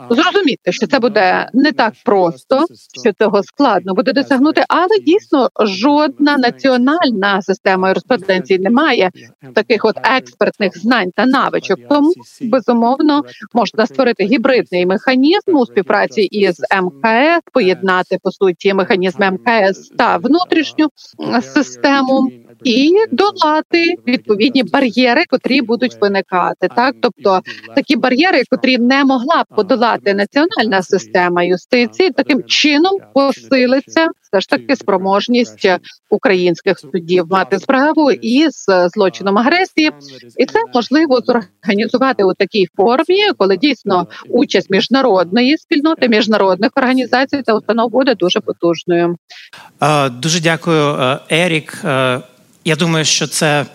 Зрозуміти, 0.10 0.72
що 0.72 0.88
це 0.88 1.00
буде 1.00 1.50
не 1.54 1.72
так 1.72 1.94
просто, 2.06 2.66
що 3.04 3.14
цього 3.14 3.44
складно 3.44 3.94
буде 3.94 4.14
досягнути, 4.14 4.64
але 4.68 5.00
дійсно 5.06 5.50
жодна 5.60 6.38
національна 6.38 7.42
система 7.42 7.88
юриспруденції 7.88 8.60
не 8.60 8.70
має 8.70 9.12
таких 9.54 9.86
от 9.86 9.96
експертних 10.04 10.78
знань 10.78 11.12
та 11.16 11.26
навичок. 11.26 11.80
Тому 11.90 12.14
безумовно 12.42 13.24
можна 13.54 13.88
створити 13.88 14.24
гібридний 14.24 14.86
механізм 14.86 15.58
у 15.58 15.66
співпраці 15.66 16.22
із 16.22 16.60
МКС, 16.60 17.42
поєднати 17.54 18.18
по 18.24 18.32
суті 18.32 18.74
механізм 18.74 19.24
МКС 19.24 19.90
та 19.98 20.18
внутрішню 20.18 20.88
систему 21.42 22.32
і 22.64 22.92
долати 23.12 23.96
відповідні 24.08 24.64
бар'єри, 24.64 25.24
котрі 25.30 25.62
будуть 25.62 26.02
виникати. 26.02 26.68
Так, 26.76 26.96
тобто 27.02 27.42
такі 27.76 27.96
бар'єри, 27.96 28.44
котрі 28.50 28.78
не 28.78 29.06
могла 29.06 29.44
б 29.44 29.56
подолати 29.56 30.14
національна 30.14 30.82
система 30.82 31.44
юстиції, 31.44 32.12
таким 32.12 32.44
чином 32.44 32.98
посилиться 33.14 34.08
все 34.36 34.42
ж 34.42 34.50
таки 34.50 34.76
спроможність 34.76 35.68
українських 36.10 36.80
суддів 36.80 37.26
мати 37.30 37.60
справу 37.60 38.12
із 38.12 38.66
злочином 38.94 39.38
агресії, 39.38 39.92
і 40.38 40.46
це 40.46 40.60
можливо 40.74 41.20
зорганізувати 41.22 42.24
у 42.24 42.34
такій 42.34 42.68
формі, 42.78 43.24
коли 43.38 43.58
дійсно 43.58 44.08
участь 44.30 44.70
міжнародної 44.70 45.58
спільноти, 45.58 46.10
міжнародних 46.10 46.72
організацій 46.76 47.42
та 47.46 47.54
установ 47.54 47.92
буде 47.92 48.16
дуже 48.16 48.40
потужною. 48.40 49.16
Дуже 50.22 50.40
дякую, 50.40 50.98
Ерік. 51.30 51.82
Я 52.68 52.76
думаю, 52.76 53.06
що 53.06 53.28
це 53.28 53.66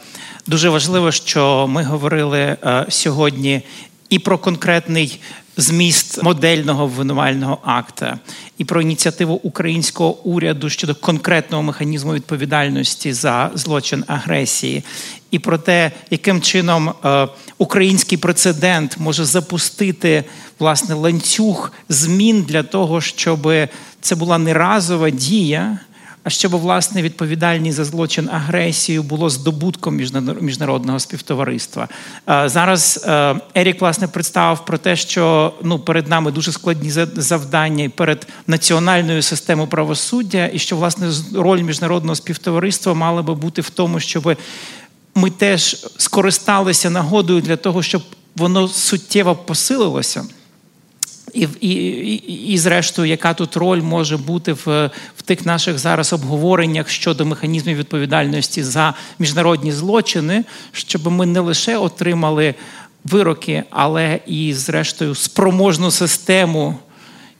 дуже 0.46 0.68
важливо, 0.68 1.12
що 1.12 1.66
ми 1.66 1.84
говорили 1.84 2.38
е, 2.38 2.86
сьогодні 2.88 3.62
і 4.08 4.18
про 4.18 4.38
конкретний 4.38 5.20
зміст 5.56 6.22
модельного 6.22 6.84
обвинувального 6.84 7.58
акта, 7.64 8.18
і 8.58 8.64
про 8.64 8.82
ініціативу 8.82 9.34
українського 9.42 10.18
уряду 10.18 10.70
щодо 10.70 10.94
конкретного 10.94 11.62
механізму 11.62 12.14
відповідальності 12.14 13.12
за 13.12 13.50
злочин 13.54 14.04
агресії, 14.06 14.84
і 15.30 15.38
про 15.38 15.58
те, 15.58 15.90
яким 16.10 16.40
чином 16.40 16.88
е, 16.88 17.28
український 17.58 18.18
прецедент 18.18 18.96
може 18.98 19.24
запустити 19.24 20.24
власне 20.58 20.94
ланцюг 20.94 21.72
змін 21.88 22.42
для 22.42 22.62
того, 22.62 23.00
щоб 23.00 23.52
це 24.00 24.14
була 24.14 24.38
не 24.38 24.54
разова 24.54 25.10
дія 25.10 25.78
а 26.24 26.30
щоб 26.30 26.52
власне 26.52 27.02
відповідальність 27.02 27.76
за 27.76 27.84
злочин 27.84 28.28
агресію 28.32 29.02
було 29.02 29.30
здобутком 29.30 29.96
міжнародного 30.40 30.98
співтовариства. 30.98 31.88
Зараз 32.44 33.04
е, 33.08 33.36
Ерік 33.54 33.80
власне 33.80 34.08
представив 34.08 34.64
про 34.64 34.78
те, 34.78 34.96
що 34.96 35.54
ну 35.62 35.78
перед 35.78 36.08
нами 36.08 36.32
дуже 36.32 36.52
складні 36.52 36.90
завдання 37.14 37.90
перед 37.90 38.26
національною 38.46 39.22
системою 39.22 39.68
правосуддя, 39.68 40.50
і 40.52 40.58
що 40.58 40.76
власне 40.76 41.10
роль 41.34 41.60
міжнародного 41.60 42.14
співтовариства 42.14 42.94
мала 42.94 43.22
би 43.22 43.34
бути 43.34 43.62
в 43.62 43.70
тому, 43.70 44.00
щоб 44.00 44.36
ми 45.14 45.30
теж 45.30 45.86
скористалися 45.96 46.90
нагодою 46.90 47.40
для 47.40 47.56
того, 47.56 47.82
щоб 47.82 48.02
воно 48.36 48.68
суттєво 48.68 49.34
посилилося. 49.34 50.24
І, 51.34 51.48
і, 51.60 51.68
і, 51.68 52.52
і, 52.52 52.58
зрештою, 52.58 53.08
яка 53.08 53.34
тут 53.34 53.56
роль 53.56 53.80
може 53.82 54.16
бути 54.16 54.52
в 54.52 54.90
в 55.16 55.22
тих 55.22 55.46
наших 55.46 55.78
зараз 55.78 56.12
обговореннях 56.12 56.88
щодо 56.88 57.26
механізмів 57.26 57.76
відповідальності 57.76 58.62
за 58.62 58.94
міжнародні 59.18 59.72
злочини, 59.72 60.44
щоб 60.72 61.06
ми 61.06 61.26
не 61.26 61.40
лише 61.40 61.76
отримали 61.76 62.54
вироки, 63.04 63.62
але 63.70 64.20
і, 64.26 64.54
зрештою, 64.54 65.14
спроможну 65.14 65.90
систему 65.90 66.78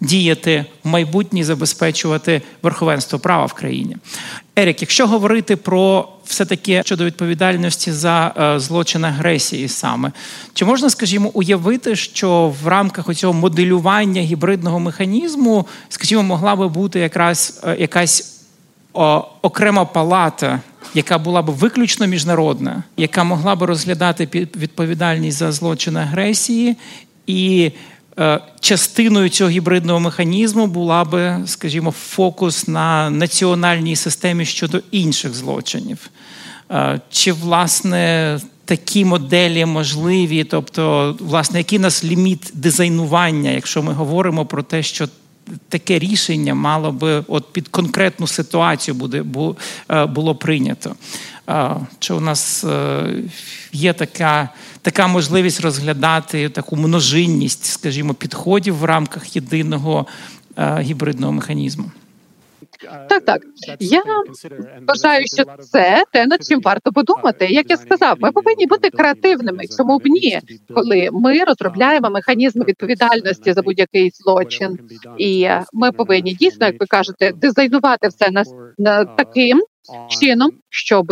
діяти 0.00 0.64
в 0.84 0.88
майбутнє, 0.88 1.44
забезпечувати 1.44 2.42
верховенство 2.62 3.18
права 3.18 3.46
в 3.46 3.52
країні. 3.52 3.96
Ерік, 4.56 4.80
якщо 4.80 5.06
говорити 5.06 5.56
про 5.56 6.08
все 6.24 6.44
таки 6.44 6.82
щодо 6.84 7.04
відповідальності 7.04 7.92
за 7.92 8.34
е, 8.38 8.60
злочин 8.60 9.04
агресії, 9.04 9.68
саме 9.68 10.12
чи 10.54 10.64
можна, 10.64 10.90
скажімо, 10.90 11.30
уявити, 11.34 11.96
що 11.96 12.54
в 12.62 12.68
рамках 12.68 13.14
цього 13.14 13.32
моделювання 13.32 14.22
гібридного 14.22 14.80
механізму, 14.80 15.66
скажімо, 15.88 16.22
могла 16.22 16.56
би 16.56 16.68
бути 16.68 17.00
якраз 17.00 17.60
е, 17.64 17.76
якась 17.80 18.40
о, 18.92 19.24
окрема 19.42 19.84
палата, 19.84 20.60
яка 20.94 21.18
була 21.18 21.42
б 21.42 21.50
виключно 21.50 22.06
міжнародна, 22.06 22.82
яка 22.96 23.24
могла 23.24 23.54
б 23.54 23.62
розглядати 23.62 24.28
відповідальність 24.56 25.38
за 25.38 25.52
злочин 25.52 25.96
агресії 25.96 26.76
і 27.26 27.72
частиною 28.60 29.28
цього 29.28 29.50
гібридного 29.50 30.00
механізму 30.00 30.66
була 30.66 31.04
би, 31.04 31.42
скажімо, 31.46 31.90
фокус 31.90 32.68
на 32.68 33.10
національній 33.10 33.96
системі 33.96 34.44
щодо 34.44 34.82
інших 34.90 35.34
злочинів. 35.34 36.10
Е, 36.70 37.00
чи, 37.10 37.32
власне, 37.32 38.38
такі 38.64 39.04
моделі 39.04 39.64
можливі, 39.64 40.44
тобто, 40.44 41.16
власне, 41.20 41.58
який 41.58 41.78
у 41.78 41.82
нас 41.82 42.04
ліміт 42.04 42.50
дизайнування, 42.54 43.50
якщо 43.50 43.82
ми 43.82 43.92
говоримо 43.92 44.46
про 44.46 44.62
те, 44.62 44.82
що 44.82 45.08
таке 45.68 45.98
рішення 45.98 46.54
мало 46.54 46.92
би 46.92 47.24
от 47.28 47.52
під 47.52 47.68
конкретну 47.68 48.26
ситуацію 48.26 48.94
буде, 48.94 49.24
е, 49.90 50.06
було 50.06 50.34
прийнято? 50.34 50.94
Чи 51.98 52.14
у 52.14 52.20
нас 52.20 52.64
є 53.72 53.92
така 53.92 54.48
така 54.82 55.06
можливість 55.06 55.60
розглядати 55.60 56.48
таку 56.48 56.76
множинність, 56.76 57.64
скажімо, 57.64 58.14
підходів 58.14 58.76
в 58.76 58.84
рамках 58.84 59.36
єдиного 59.36 60.06
е, 60.58 60.80
гібридного 60.80 61.32
механізму. 61.32 61.84
Так, 63.08 63.24
так 63.24 63.42
я 63.80 64.02
вважаю, 64.88 65.24
що 65.26 65.44
це 65.60 66.04
те, 66.12 66.26
над 66.26 66.44
чим 66.48 66.60
варто 66.60 66.92
подумати. 66.92 67.46
Як 67.46 67.70
я 67.70 67.76
сказав, 67.76 68.16
ми 68.20 68.32
повинні 68.32 68.66
бути 68.66 68.90
креативними. 68.90 69.64
Чому 69.76 69.98
б 69.98 70.02
ні, 70.04 70.40
коли 70.74 71.08
ми 71.12 71.44
розробляємо 71.44 72.10
механізми 72.10 72.64
відповідальності 72.64 73.52
за 73.52 73.62
будь-який 73.62 74.10
злочин, 74.14 74.78
і 75.18 75.48
ми 75.72 75.92
повинні 75.92 76.34
дійсно, 76.34 76.66
як 76.66 76.80
ви 76.80 76.86
кажете, 76.86 77.32
дизайнувати 77.32 78.08
все 78.08 78.30
на, 78.30 78.44
на 78.78 79.04
таким 79.04 79.62
чином, 80.20 80.50
щоб 80.68 81.06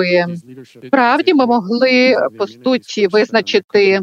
справді 0.86 1.34
ми 1.34 1.46
могли 1.46 2.16
по 2.38 2.46
суті 2.46 3.06
визначити 3.06 4.00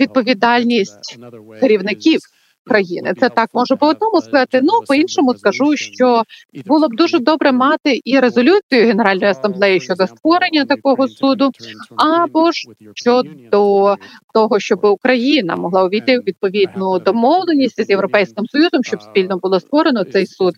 відповідальність 0.00 1.18
керівників 1.60 2.20
країни. 2.66 3.14
Це 3.20 3.28
так 3.28 3.50
може 3.54 3.76
по 3.76 3.86
одному 3.86 4.20
сказати. 4.20 4.60
Ну 4.62 4.72
по 4.86 4.94
іншому 4.94 5.34
скажу, 5.34 5.76
що 5.76 6.22
було 6.66 6.88
б 6.88 6.94
дуже 6.94 7.18
добре 7.18 7.52
мати 7.52 8.00
і 8.04 8.20
резолюцію 8.20 8.86
Генеральної 8.86 9.30
асамблеї 9.30 9.80
щодо 9.80 10.06
створення 10.06 10.64
такого 10.64 11.08
суду, 11.08 11.50
або 11.96 12.52
ж 12.52 12.68
щодо 12.94 13.96
того, 14.34 14.60
щоб 14.60 14.84
Україна 14.84 15.56
могла 15.56 15.84
увійти 15.84 16.18
в 16.18 16.22
відповідну 16.22 16.98
домовленість 16.98 17.86
з 17.86 17.90
європейським 17.90 18.46
союзом, 18.46 18.84
щоб 18.84 19.02
спільно 19.02 19.38
було 19.38 19.60
створено 19.60 20.04
цей 20.04 20.26
суд. 20.26 20.54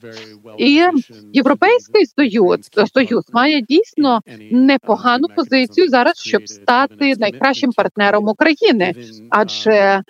І 0.59 0.83
європейський 1.33 2.07
союз 2.07 2.61
союз 2.95 3.25
має 3.33 3.61
дійсно 3.61 4.21
непогану 4.51 5.29
позицію 5.37 5.89
зараз, 5.89 6.17
щоб 6.19 6.49
стати 6.49 7.15
найкращим 7.19 7.73
партнером 7.73 8.29
України, 8.29 8.95
адже 9.31 10.03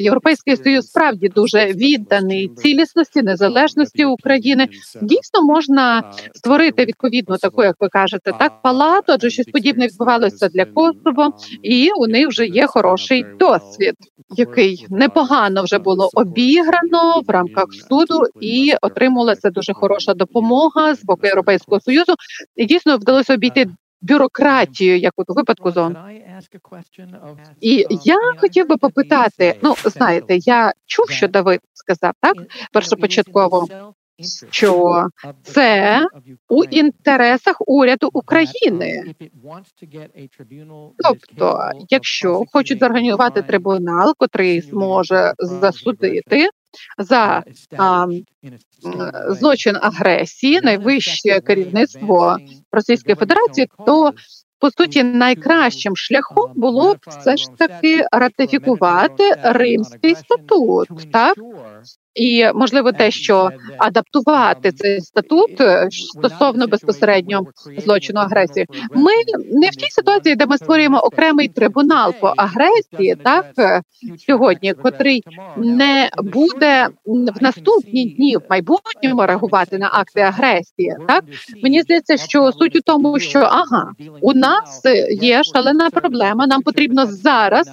європейський 0.00 0.56
союз 0.56 0.86
справді 0.86 1.28
дуже 1.28 1.66
відданий 1.66 2.48
цілісності, 2.48 3.22
незалежності 3.22 4.04
України. 4.04 4.68
Дійсно 5.02 5.42
можна 5.42 6.12
створити 6.34 6.84
відповідно 6.84 7.36
таку, 7.36 7.64
як 7.64 7.76
ви 7.80 7.88
кажете, 7.88 8.32
так 8.38 8.62
палату, 8.62 9.12
адже 9.12 9.30
щось 9.30 9.46
подібне 9.46 9.86
відбувалося 9.86 10.48
для 10.48 10.64
Косово, 10.64 11.34
і 11.62 11.90
у 11.98 12.06
них 12.06 12.28
вже 12.28 12.46
є 12.46 12.66
хороший 12.66 13.09
досвід, 13.38 13.94
який 14.36 14.86
непогано 14.88 15.62
вже 15.62 15.78
було 15.78 16.10
обіграно 16.14 17.20
в 17.26 17.30
рамках 17.30 17.66
суду, 17.88 18.22
і 18.40 18.72
отрималася 18.82 19.50
дуже 19.50 19.72
хороша 19.72 20.14
допомога 20.14 20.94
з 20.94 21.04
боку 21.04 21.26
Європейського 21.26 21.80
союзу. 21.80 22.14
І 22.56 22.66
дійсно 22.66 22.96
вдалося 22.96 23.34
обійти 23.34 23.66
бюрократію, 24.02 24.98
як 24.98 25.12
у 25.16 25.24
випадку 25.28 25.70
зон. 25.70 25.96
І 27.60 27.86
я 28.04 28.18
хотів 28.38 28.68
би 28.68 28.76
попитати: 28.76 29.58
ну 29.62 29.74
знаєте, 29.84 30.36
я 30.36 30.72
чув, 30.86 31.10
що 31.10 31.28
Давид 31.28 31.60
сказав 31.74 32.12
так 32.20 32.36
першопочатково. 32.72 33.66
Що 34.50 35.06
це 35.42 36.06
у 36.48 36.64
інтересах 36.64 37.56
уряду 37.66 38.10
України, 38.12 39.14
тобто, 40.98 41.70
якщо 41.88 42.44
хочуть 42.52 42.78
зорганізувати 42.80 43.42
трибунал, 43.42 44.14
котрий 44.18 44.60
зможе 44.60 45.34
засудити 45.38 46.48
за 46.98 47.44
а, 47.78 48.06
злочин 49.28 49.76
агресії, 49.80 50.60
найвище 50.60 51.40
керівництво 51.40 52.36
Російської 52.72 53.16
Федерації, 53.16 53.68
то 53.86 54.12
по 54.58 54.70
суті 54.70 55.02
найкращим 55.02 55.96
шляхом 55.96 56.52
було 56.54 56.94
б 56.94 56.98
все 57.06 57.36
ж 57.36 57.46
таки 57.58 58.06
ратифікувати 58.12 59.34
Римський 59.42 60.14
статут, 60.14 60.88
так 61.12 61.36
і 62.14 62.46
можливо 62.54 62.92
те, 62.92 63.10
що 63.10 63.50
адаптувати 63.78 64.72
цей 64.72 65.00
статут 65.00 65.60
е, 65.60 65.88
стосовно 65.90 66.66
безпосередньо 66.66 67.42
злочину 67.78 68.20
агресії. 68.20 68.66
Ми 68.94 69.12
не 69.52 69.68
в 69.68 69.76
тій 69.76 69.90
ситуації, 69.90 70.36
де 70.36 70.46
ми 70.46 70.58
створюємо 70.58 70.98
окремий 70.98 71.48
трибунал 71.48 72.14
по 72.20 72.34
агресії, 72.36 73.16
так 73.24 73.46
е, 73.58 73.82
сьогодні, 74.26 74.74
котрий 74.74 75.22
не 75.56 76.10
буде 76.18 76.88
в 77.06 77.42
наступні 77.42 78.04
дні 78.04 78.36
в 78.36 78.42
майбутньому 78.50 79.26
реагувати 79.26 79.78
на 79.78 79.90
акти 79.92 80.20
агресії. 80.20 80.96
Так 81.08 81.24
мені 81.62 81.82
здається, 81.82 82.16
що 82.16 82.52
суть 82.52 82.76
у 82.76 82.80
тому, 82.80 83.18
що 83.18 83.38
ага, 83.38 83.92
у 84.20 84.34
нас 84.34 84.82
є 85.10 85.42
шалена 85.44 85.90
проблема. 85.90 86.46
Нам 86.46 86.62
потрібно 86.62 87.06
зараз 87.06 87.70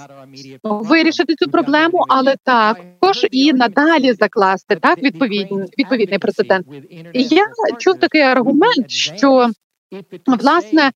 вирішити 0.64 1.36
цю 1.36 1.50
проблему, 1.50 2.06
але 2.08 2.36
також 2.44 3.28
і 3.32 3.54
надалі 3.54 4.14
закласти 4.28 4.76
так 4.76 4.98
відповідний 4.98 5.68
відповідний 5.80 6.20
прецедент. 6.20 6.68
І 7.14 7.24
я 7.24 7.46
чув 7.80 8.00
такий 8.00 8.22
аргумент, 8.22 8.90
що 8.92 9.50
Власне, 10.26 10.92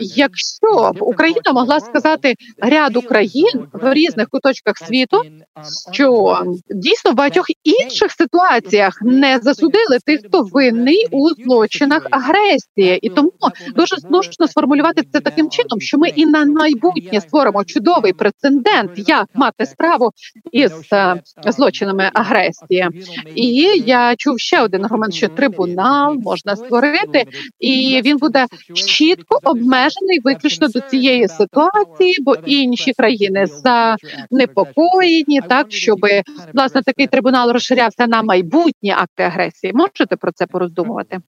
якщо 0.00 0.92
б 0.94 1.02
Україна 1.02 1.52
могла 1.52 1.80
сказати 1.80 2.34
ряду 2.58 3.02
країн 3.02 3.66
в 3.72 3.94
різних 3.94 4.28
куточках 4.28 4.78
світу, 4.78 5.22
що 5.92 6.38
дійсно 6.70 7.10
в 7.10 7.14
багатьох 7.14 7.46
інших 7.64 8.12
ситуаціях 8.12 8.98
не 9.02 9.38
засудили 9.38 9.98
тих, 10.06 10.20
хто 10.28 10.42
винний 10.42 11.06
у 11.10 11.30
злочинах 11.30 12.06
агресії, 12.10 12.98
і 13.02 13.10
тому 13.10 13.32
дуже 13.76 13.96
слушно 13.96 14.48
сформулювати 14.48 15.02
це 15.12 15.20
таким 15.20 15.50
чином, 15.50 15.80
що 15.80 15.98
ми 15.98 16.08
і 16.08 16.26
на 16.26 16.44
майбутнє 16.44 17.20
створимо 17.20 17.64
чудовий 17.64 18.12
прецедент, 18.12 18.90
як 18.96 19.26
мати 19.34 19.66
справу 19.66 20.10
із 20.52 20.72
е, 20.92 21.22
злочинами 21.46 22.10
агресії. 22.14 22.88
І 23.34 23.52
я 23.86 24.16
чув 24.16 24.38
ще 24.38 24.62
один 24.62 24.84
аргумент, 24.84 25.14
що 25.14 25.28
трибунал 25.28 26.14
можна 26.14 26.56
створити. 26.56 27.26
і 27.58 27.89
він 27.98 28.18
буде 28.18 28.46
чітко 28.74 29.38
обмежений 29.42 30.20
виключно 30.24 30.68
до 30.68 30.80
цієї 30.80 31.28
ситуації, 31.28 32.16
бо 32.20 32.34
інші 32.46 32.92
країни 32.92 33.46
занепокоєні, 33.46 35.40
так 35.48 35.72
щоб 35.72 35.98
власне 36.54 36.82
такий 36.82 37.06
трибунал 37.06 37.52
розширявся 37.52 38.06
на 38.06 38.22
майбутні 38.22 38.90
акти 38.90 39.22
агресії. 39.22 39.72
Можете 39.72 40.16
про 40.16 40.32
це 40.32 40.46
пороздумувати? 40.46 41.18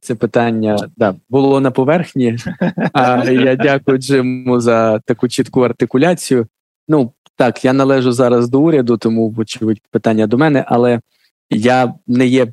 Це 0.00 0.14
питання 0.14 0.76
да 0.96 1.14
було 1.28 1.60
на 1.60 1.70
поверхні. 1.70 2.36
А 2.92 3.30
я 3.30 3.56
дякую 3.56 3.98
Джиму 3.98 4.60
за 4.60 4.98
таку 4.98 5.28
чітку 5.28 5.60
артикуляцію. 5.60 6.46
Ну 6.88 7.12
так, 7.36 7.64
я 7.64 7.72
належу 7.72 8.12
зараз 8.12 8.48
до 8.48 8.60
уряду, 8.60 8.96
тому 8.96 9.30
вочевидь 9.30 9.80
питання 9.90 10.26
до 10.26 10.38
мене, 10.38 10.64
але 10.68 11.00
я 11.50 11.94
не 12.06 12.26
є 12.26 12.46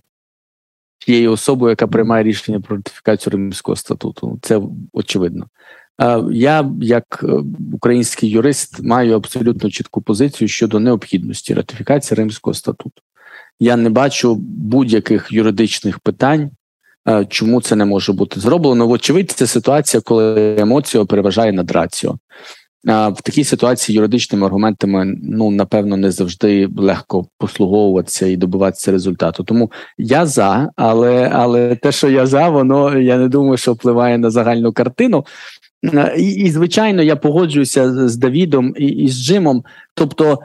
тією 1.00 1.32
особою, 1.32 1.70
яка 1.70 1.88
приймає 1.88 2.24
рішення 2.24 2.60
про 2.60 2.76
ратифікацію 2.76 3.32
Римського 3.32 3.76
статуту. 3.76 4.40
Це 4.42 4.62
очевидно. 4.94 5.46
Я, 6.32 6.72
як 6.82 7.20
е, 7.24 7.28
український 7.74 8.30
юрист, 8.30 8.84
маю 8.84 9.16
абсолютно 9.16 9.70
чітку 9.70 10.02
позицію 10.02 10.48
щодо 10.48 10.80
необхідності 10.80 11.54
ратифікації 11.54 12.18
Римського 12.18 12.54
статуту. 12.54 13.02
я 13.60 13.76
не 13.76 13.90
бачу 13.90 14.36
будь-яких 14.42 15.32
юридичних 15.32 16.00
питань, 16.00 16.52
е, 17.08 17.26
чому 17.30 17.62
це 17.62 17.76
не 17.76 17.86
може 17.86 18.14
бути 18.14 18.40
зроблено. 18.40 18.88
Вочевидь, 18.88 19.32
це 19.32 19.48
ситуація, 19.48 20.02
коли 20.02 20.56
емоція 20.60 21.06
переважає 21.06 21.52
над 21.52 21.72
раціо. 21.72 22.18
В 22.86 23.22
такій 23.24 23.44
ситуації 23.44 23.96
юридичними 23.96 24.46
аргументами 24.46 25.18
ну 25.24 25.52
напевно 25.52 25.98
не 25.98 26.12
завжди 26.12 26.70
легко 26.78 27.26
послуговуватися 27.38 28.28
і 28.28 28.36
добиватися 28.36 28.92
результату. 28.92 29.44
Тому 29.44 29.72
я 29.98 30.26
за, 30.26 30.70
але 30.76 31.30
але 31.34 31.76
те, 31.76 31.92
що 31.92 32.10
я 32.10 32.26
за, 32.26 32.50
воно 32.50 33.00
я 33.00 33.18
не 33.18 33.28
думаю, 33.28 33.58
що 33.58 33.74
впливає 33.74 34.18
на 34.18 34.30
загальну 34.30 34.74
картину. 34.74 35.26
І, 36.18 36.32
і 36.32 36.50
звичайно, 36.50 37.04
я 37.04 37.16
погоджуюся 37.16 38.08
з 38.08 38.18
Давідом 38.18 38.74
і, 38.78 38.88
і 38.88 39.08
з 39.08 39.26
Джимом. 39.26 39.64
Тобто, 39.96 40.40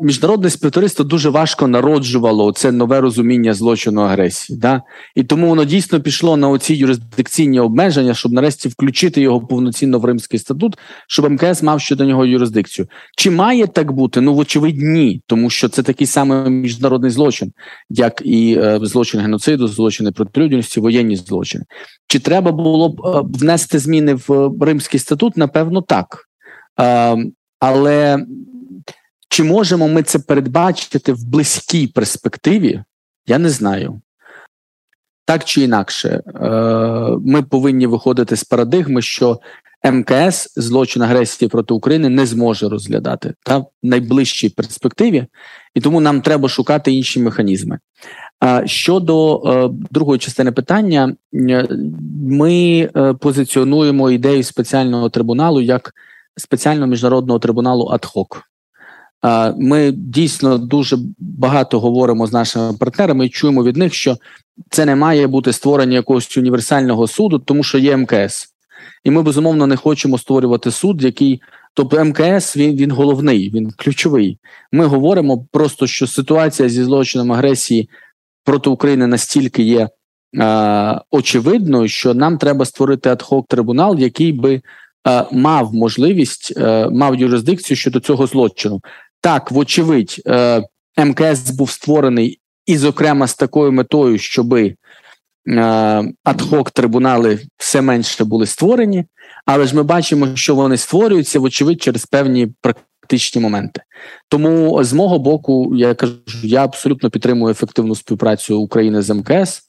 міжнародне 0.00 0.50
співтовариство 0.50 1.04
дуже 1.04 1.30
важко 1.30 1.68
народжувало 1.68 2.52
це 2.52 2.72
нове 2.72 3.00
розуміння 3.00 3.54
злочину 3.54 4.00
агресії, 4.00 4.58
да 4.58 4.82
і 5.14 5.24
тому 5.24 5.48
воно 5.48 5.64
дійсно 5.64 6.00
пішло 6.00 6.36
на 6.36 6.48
оці 6.48 6.74
юрисдикційні 6.74 7.60
обмеження, 7.60 8.14
щоб 8.14 8.32
нарешті 8.32 8.68
включити 8.68 9.20
його 9.20 9.40
повноцінно 9.40 9.98
в 9.98 10.04
Римський 10.04 10.38
статут, 10.38 10.78
щоб 11.08 11.30
МКС 11.30 11.62
мав 11.62 11.80
щодо 11.80 12.04
нього 12.04 12.26
юрисдикцію. 12.26 12.88
Чи 13.16 13.30
має 13.30 13.66
так 13.66 13.92
бути? 13.92 14.20
Ну 14.20 14.34
вочевидь, 14.34 14.82
ні, 14.82 15.22
тому 15.26 15.50
що 15.50 15.68
це 15.68 15.82
такий 15.82 16.06
самий 16.06 16.50
міжнародний 16.50 17.10
злочин, 17.10 17.52
як 17.90 18.22
і 18.24 18.56
е, 18.58 18.78
злочин 18.82 19.20
геноциду, 19.20 19.68
злочини 19.68 20.12
проти 20.12 20.40
людяності, 20.40 20.80
воєнні 20.80 21.16
злочини. 21.16 21.64
Чи 22.08 22.18
треба 22.18 22.52
було 22.52 22.88
б 22.88 23.06
е, 23.06 23.38
внести 23.38 23.78
зміни 23.78 24.14
в 24.14 24.52
Римський 24.60 25.00
статут? 25.00 25.36
Напевно, 25.36 25.82
так. 25.82 26.18
Е, 26.80 27.16
але 27.60 28.26
чи 29.28 29.44
можемо 29.44 29.88
ми 29.88 30.02
це 30.02 30.18
передбачити 30.18 31.12
в 31.12 31.24
близькій 31.24 31.86
перспективі? 31.86 32.82
Я 33.26 33.38
не 33.38 33.50
знаю. 33.50 34.00
Так 35.24 35.44
чи 35.44 35.62
інакше, 35.62 36.08
е, 36.08 36.50
ми 37.20 37.42
повинні 37.42 37.86
виходити 37.86 38.36
з 38.36 38.44
парадигми, 38.44 39.02
що 39.02 39.40
МКС 39.92 40.52
злочин 40.56 41.02
агресії 41.02 41.48
проти 41.48 41.74
України 41.74 42.08
не 42.08 42.26
зможе 42.26 42.68
розглядати 42.68 43.34
та 43.44 43.58
в 43.58 43.66
найближчій 43.82 44.48
перспективі, 44.48 45.26
і 45.74 45.80
тому 45.80 46.00
нам 46.00 46.20
треба 46.20 46.48
шукати 46.48 46.92
інші 46.92 47.20
механізми. 47.20 47.78
Щодо 48.64 49.42
е, 49.46 49.68
другої 49.90 50.18
частини 50.18 50.52
питання, 50.52 51.14
ми 52.22 52.90
е, 52.96 53.14
позиціонуємо 53.14 54.10
ідею 54.10 54.42
спеціального 54.42 55.08
трибуналу 55.08 55.60
як 55.60 55.92
спеціального 56.36 56.86
міжнародного 56.86 57.38
трибуналу 57.38 57.88
адхок. 57.92 58.42
Ми 59.56 59.92
дійсно 59.92 60.58
дуже 60.58 60.98
багато 61.18 61.80
говоримо 61.80 62.26
з 62.26 62.32
нашими 62.32 62.72
партнерами 62.72 63.26
і 63.26 63.28
чуємо 63.28 63.64
від 63.64 63.76
них, 63.76 63.94
що 63.94 64.16
це 64.70 64.84
не 64.84 64.96
має 64.96 65.26
бути 65.26 65.52
створення 65.52 65.94
якогось 65.94 66.36
універсального 66.36 67.06
суду, 67.06 67.38
тому 67.38 67.62
що 67.62 67.78
є 67.78 67.96
МКС, 67.96 68.48
і 69.04 69.10
ми 69.10 69.22
безумовно 69.22 69.66
не 69.66 69.76
хочемо 69.76 70.18
створювати 70.18 70.70
суд, 70.70 71.02
який 71.02 71.42
тобто 71.74 72.04
МКС 72.04 72.56
він 72.56 72.76
він 72.76 72.90
головний, 72.90 73.50
він 73.50 73.70
ключовий. 73.76 74.38
Ми 74.72 74.86
говоримо 74.86 75.46
просто, 75.52 75.86
що 75.86 76.06
ситуація 76.06 76.68
зі 76.68 76.84
злочином 76.84 77.32
агресії 77.32 77.88
проти 78.44 78.70
України 78.70 79.06
настільки 79.06 79.62
є 79.62 79.88
е, 80.38 81.00
очевидною, 81.10 81.88
що 81.88 82.14
нам 82.14 82.38
треба 82.38 82.64
створити 82.64 83.10
адхок 83.10 83.46
трибунал, 83.48 83.98
який 83.98 84.32
би. 84.32 84.62
Мав 85.32 85.74
можливість, 85.74 86.52
е, 86.56 86.88
мав 86.90 87.14
юрисдикцію 87.14 87.76
щодо 87.76 88.00
цього 88.00 88.26
злочину, 88.26 88.80
так, 89.24 89.50
вочевидь, 89.50 90.22
е, 90.26 90.62
МКС 90.96 91.50
був 91.50 91.70
створений 91.70 92.40
і, 92.66 92.76
зокрема, 92.76 93.26
з 93.26 93.34
такою 93.34 93.72
метою, 93.72 94.18
щоби 94.18 94.74
е, 95.48 96.04
адхок 96.24 96.70
трибунали 96.70 97.40
все 97.56 97.82
менше 97.82 98.24
були 98.24 98.46
створені, 98.46 99.04
але 99.46 99.66
ж 99.66 99.76
ми 99.76 99.82
бачимо, 99.82 100.28
що 100.34 100.54
вони 100.54 100.76
створюються, 100.76 101.40
вочевидь, 101.40 101.82
через 101.82 102.06
певні 102.06 102.48
практичні 102.60 103.42
моменти. 103.42 103.82
Тому 104.28 104.84
з 104.84 104.92
мого 104.92 105.18
боку, 105.18 105.72
я 105.76 105.94
кажу, 105.94 106.14
я 106.42 106.64
абсолютно 106.64 107.10
підтримую 107.10 107.50
ефективну 107.50 107.94
співпрацю 107.94 108.60
України 108.60 109.02
з 109.02 109.14
МКС. 109.14 109.62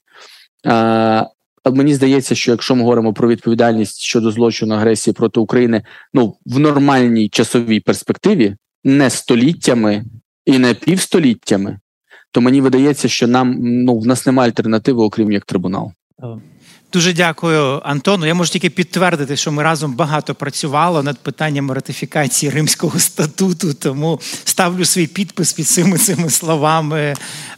Е, 0.66 1.26
Мені 1.72 1.94
здається, 1.94 2.34
що 2.34 2.50
якщо 2.50 2.74
ми 2.74 2.82
говоримо 2.82 3.12
про 3.12 3.28
відповідальність 3.28 4.00
щодо 4.00 4.30
злочину 4.30 4.74
агресії 4.74 5.14
проти 5.14 5.40
України, 5.40 5.82
ну 6.14 6.36
в 6.46 6.58
нормальній 6.58 7.28
часовій 7.28 7.80
перспективі, 7.80 8.56
не 8.86 9.10
століттями 9.10 10.04
і 10.44 10.58
не 10.58 10.74
півстоліттями, 10.74 11.78
то 12.32 12.40
мені 12.40 12.60
видається, 12.60 13.08
що 13.08 13.26
нам 13.26 13.56
ну 13.58 13.98
в 13.98 14.06
нас 14.06 14.26
немає 14.26 14.50
альтернативи, 14.50 15.02
окрім 15.02 15.32
як 15.32 15.44
трибунал. 15.44 15.92
Дуже 16.92 17.12
дякую, 17.12 17.80
Антону. 17.84 18.26
Я 18.26 18.34
можу 18.34 18.52
тільки 18.52 18.70
підтвердити, 18.70 19.36
що 19.36 19.52
ми 19.52 19.62
разом 19.62 19.94
багато 19.94 20.34
працювали 20.34 21.02
над 21.02 21.18
питанням 21.18 21.72
ратифікації 21.72 22.52
Римського 22.52 22.98
статуту. 22.98 23.74
Тому 23.74 24.20
ставлю 24.44 24.84
свій 24.84 25.06
підпис 25.06 25.52
під 25.52 25.66
цими 25.66 25.98
цими 25.98 26.30
словами 26.30 27.14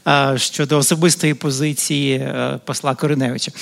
е, 0.09 0.35
щодо 0.37 0.79
особистої 0.79 1.35
позиції 1.35 2.13
е, 2.15 2.61
посла 2.65 2.95
Кориневича. 2.95 3.53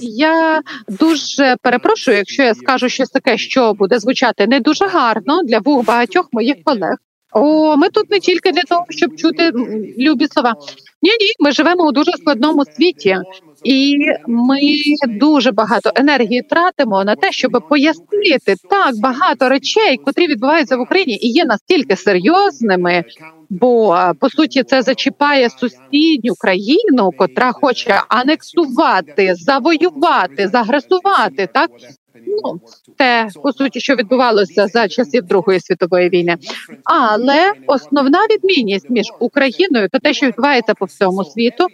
Я 0.00 0.62
дуже 0.88 1.56
перепрошую, 1.62 2.16
якщо 2.16 2.42
я 2.42 2.54
скажу 2.54 2.88
щось 2.88 3.10
таке, 3.10 3.38
що 3.38 3.74
буде 3.74 3.98
звучати 3.98 4.46
не 4.46 4.60
дуже 4.60 4.86
гарно 4.86 5.42
для 5.42 5.58
вух 5.58 5.84
багатьох 5.84 6.28
моїх 6.32 6.56
колег. 6.64 6.96
О, 7.34 7.76
ми 7.76 7.88
тут 7.88 8.10
не 8.10 8.20
тільки 8.20 8.52
для 8.52 8.62
того, 8.62 8.84
щоб 8.88 9.16
чути 9.16 9.52
любі 9.98 10.26
слова. 10.26 10.54
Ні, 11.02 11.10
ні, 11.10 11.26
ми 11.40 11.52
живемо 11.52 11.84
у 11.84 11.92
дуже 11.92 12.12
складному 12.12 12.64
світі, 12.64 13.16
і 13.64 13.98
ми 14.26 14.60
дуже 15.06 15.52
багато 15.52 15.90
енергії 15.94 16.42
тратимо 16.42 17.04
на 17.04 17.14
те, 17.16 17.32
щоб 17.32 17.52
пояснити 17.68 18.54
так 18.70 19.00
багато 19.00 19.48
речей, 19.48 19.96
котрі 19.96 20.26
відбуваються 20.26 20.76
в 20.76 20.80
Україні, 20.80 21.18
і 21.20 21.28
є 21.28 21.44
настільки 21.44 21.96
серйозними. 21.96 23.04
Бо 23.50 23.98
по 24.20 24.30
суті 24.30 24.62
це 24.62 24.82
зачіпає 24.82 25.50
сусідню 25.50 26.34
країну, 26.40 27.10
котра 27.18 27.52
хоче 27.52 28.02
анексувати, 28.08 29.34
завоювати, 29.34 30.48
загресувати 30.48 31.48
так 31.54 31.70
ну 32.14 32.60
те 32.96 33.28
по 33.42 33.52
суті, 33.52 33.80
що 33.80 33.94
відбувалося 33.94 34.66
за 34.66 34.88
часів 34.88 35.22
Другої 35.22 35.60
світової 35.60 36.08
війни. 36.08 36.36
Але 36.84 37.52
основна 37.66 38.18
відмінність 38.30 38.90
між 38.90 39.06
Україною 39.20 39.88
та 39.88 39.98
те, 39.98 40.12
що 40.14 40.26
відбувається 40.26 40.74
по 40.74 40.84
всьому 40.84 41.24
світу, 41.24 41.66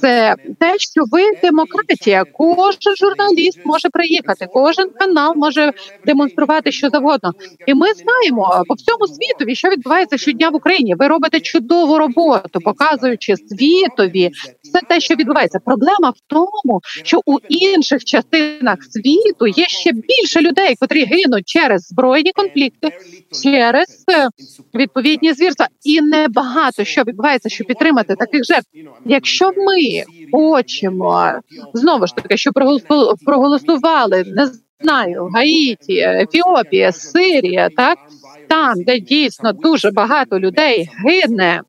це 0.00 0.34
те, 0.60 0.78
що 0.78 1.02
ви 1.10 1.32
демократія. 1.42 2.24
Кожен 2.32 2.96
журналіст 2.96 3.60
може 3.64 3.88
приїхати, 3.88 4.46
кожен 4.52 4.90
канал 4.90 5.32
може 5.36 5.72
демонструвати 6.06 6.72
що 6.72 6.88
завгодно. 6.88 7.32
І 7.66 7.74
ми 7.74 7.86
знаємо 7.92 8.64
по 8.68 8.74
всьому 8.74 9.06
світові, 9.06 9.54
що 9.54 9.68
відбувається 9.68 10.18
щодня 10.18 10.48
в 10.48 10.54
Україні. 10.54 10.94
Ви 10.94 11.08
робите 11.08 11.40
чудову 11.40 11.98
роботу, 11.98 12.60
показуючи 12.60 13.36
світові 13.36 14.30
все 14.70 14.86
те, 14.88 15.00
що 15.00 15.14
відбувається. 15.14 15.58
Проблема 15.64 16.10
в 16.10 16.20
тому, 16.26 16.80
що 16.84 17.20
у 17.26 17.38
інших 17.48 18.04
частинах 18.04 18.78
світу 18.90 19.46
є 19.46 19.66
ще 19.66 19.92
більше 19.92 20.40
людей, 20.40 20.74
котрі 20.80 21.04
гинуть 21.04 21.44
через 21.46 21.82
збройні 21.82 22.32
конфлікти, 22.32 22.88
через 23.42 24.04
е, 24.12 24.28
відповідні 24.74 25.32
звірства, 25.32 25.66
і 25.84 26.00
небагато 26.00 26.84
що 26.84 27.02
відбувається, 27.02 27.48
щоб 27.48 27.66
підтримати 27.66 28.14
таких 28.16 28.44
жертв. 28.44 28.68
Якщо 29.06 29.50
ми 29.56 30.04
хочемо 30.32 31.32
знову 31.74 32.06
ж 32.06 32.16
таки, 32.16 32.36
що 32.36 32.50
проголосували, 33.24 34.24
не 34.26 34.50
знаю, 34.80 35.28
Гаїті, 35.34 35.98
Ефіопія, 35.98 36.92
Сирія, 36.92 37.68
так 37.76 37.98
там, 38.48 38.74
де 38.84 39.00
дійсно 39.00 39.52
дуже 39.52 39.90
багато 39.90 40.40
людей 40.40 40.88
гине 41.06 41.62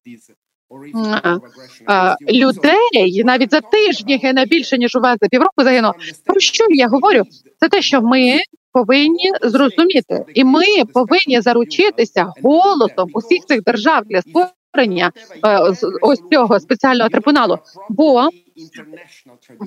людей 2.29 3.23
навіть 3.23 3.51
за 3.51 3.61
тижні 3.61 4.17
гине 4.17 4.45
більше 4.45 4.77
ніж 4.77 4.95
у 4.95 4.99
вас 4.99 5.17
за 5.21 5.27
півроку 5.27 5.63
загинуло. 5.63 5.93
Про 6.25 6.39
що 6.39 6.65
я 6.69 6.87
говорю? 6.87 7.23
Це 7.59 7.69
те, 7.69 7.81
що 7.81 8.01
ми 8.01 8.39
повинні 8.73 9.31
зрозуміти, 9.41 10.25
і 10.33 10.43
ми 10.43 10.63
повинні 10.93 11.41
заручитися 11.41 12.33
голосом 12.43 13.09
усіх 13.13 13.45
цих 13.45 13.63
держав 13.63 14.03
для 14.05 14.21
створення 14.21 15.11
е, 15.45 15.59
ось 16.01 16.21
цього 16.31 16.59
спеціального 16.59 17.09
трибуналу. 17.09 17.57
Бо 17.89 18.29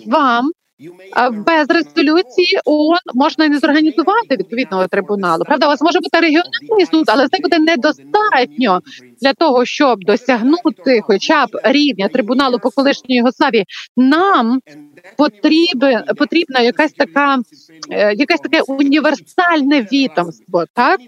вам 0.07 0.51
без 1.33 1.67
резолюції 1.69 2.61
ООН 2.65 2.99
можна 3.15 3.49
не 3.49 3.59
зорганізувати 3.59 4.37
відповідного 4.37 4.87
трибуналу. 4.87 5.45
Правда, 5.45 5.67
у 5.67 5.69
вас 5.69 5.81
може 5.81 6.01
бути 6.01 6.21
регіональний 6.21 6.87
суд, 6.91 7.05
але 7.07 7.29
це 7.29 7.39
буде 7.43 7.59
недостатньо 7.59 8.81
для 9.23 9.33
того, 9.35 9.65
щоб 9.65 9.99
досягнути, 10.05 11.01
хоча 11.03 11.47
б 11.47 11.49
рівня 11.65 12.09
трибуналу 12.09 12.59
по 12.59 12.71
колишньої 12.71 13.19
Югославії. 13.19 13.65
Нам 13.97 14.61
потрібен 15.17 16.03
потрібна 16.17 16.61
якась 16.61 16.93
така, 16.93 17.39
е, 17.91 18.15
якась 18.15 18.41
таке 18.41 18.61
універсальне 18.69 19.83
відомство, 19.93 20.65
так 20.73 21.01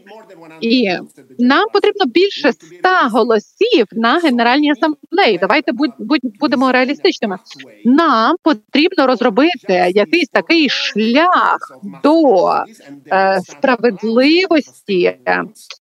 і 0.60 0.90
нам 1.38 1.64
потрібно 1.72 2.06
більше 2.06 2.48
ста 2.48 3.08
голосів 3.08 3.86
на 3.92 4.18
генеральній 4.18 4.70
асамблеї. 4.70 5.38
Давайте 5.38 5.72
будь, 5.72 5.94
будь 5.98 6.20
будемо 6.40 6.72
реалістичними. 6.72 7.38
Нам 7.84 8.36
потрібно 8.42 9.06
розробити 9.06 9.92
якийсь 9.94 10.28
такий 10.28 10.68
шлях 10.68 11.58
до 12.02 12.48
е, 13.12 13.40
справедливості 13.44 15.16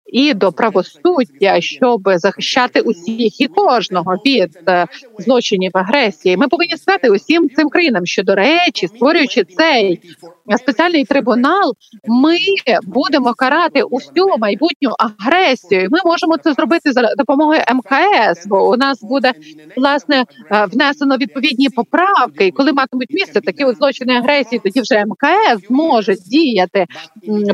і 0.06 0.34
до 0.34 0.52
правосуддя, 0.52 1.60
щоб 1.60 2.02
захищати 2.14 2.80
усіх 2.80 3.40
і 3.40 3.46
кожного 3.46 4.14
від 4.26 4.58
е, 4.68 4.86
злочинів 5.18 5.70
агресії. 5.74 6.36
Ми 6.36 6.48
повинні 6.48 6.76
сказати 6.76 7.10
усім 7.10 7.50
цим 7.50 7.68
країнам, 7.68 8.06
що 8.06 8.22
до 8.22 8.34
речі, 8.34 8.88
створюючи 8.88 9.44
цей 9.44 10.00
спеціальний 10.58 11.04
трибунал, 11.04 11.74
ми 12.04 12.38
будемо 12.82 13.34
карати 13.34 13.82
усю 13.82 14.38
майбутню 14.38 14.90
агресію. 14.98 15.88
Ми 15.90 15.98
можемо 16.04 16.38
це 16.38 16.52
зробити 16.52 16.92
за 16.92 17.14
допомогою 17.18 17.60
МКС, 17.74 18.46
бо 18.46 18.70
у 18.70 18.76
нас 18.76 19.02
буде 19.02 19.32
власне 19.76 20.24
е, 20.50 20.66
внесено 20.66 21.16
відповідні 21.16 21.68
поправки. 21.68 22.46
І 22.46 22.50
коли 22.50 22.72
матимуть 22.72 23.10
місце 23.10 23.40
такі 23.40 23.64
от 23.64 23.76
злочини 23.76 24.16
агресії, 24.16 24.60
тоді 24.64 24.80
вже 24.80 25.04
МКС 25.04 25.66
зможе 25.68 26.14
діяти 26.14 26.86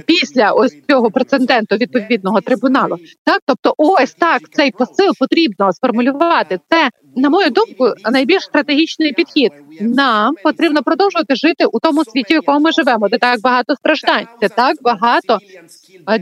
після 0.07 0.51
ось 0.51 0.77
цього 0.89 1.11
прецеденту 1.11 1.77
відповідного 1.77 2.41
трибуналу. 2.41 2.97
Так, 3.25 3.41
тобто, 3.47 3.75
ось 3.77 4.15
так 4.15 4.41
цей 4.51 4.71
посил 4.71 5.13
потрібно 5.19 5.73
сформулювати. 5.73 6.59
Це 6.71 6.91
на 7.17 7.31
мою 7.31 7.51
думку 7.51 7.93
найбільш 8.11 8.43
стратегічний 8.43 9.13
підхід. 9.13 9.53
Нам 9.81 10.35
потрібно 10.43 10.83
продовжувати 10.83 11.35
жити 11.35 11.65
у 11.73 11.79
тому 11.81 12.05
світі, 12.05 12.35
в 12.35 12.37
якому 12.37 12.61
ми 12.61 12.73
живемо, 12.73 12.82
де 13.09 13.19
так 13.19 13.41
багато 13.41 13.77
страждань, 13.77 14.27
де 14.41 14.49
так 14.49 14.77
багато 14.83 15.39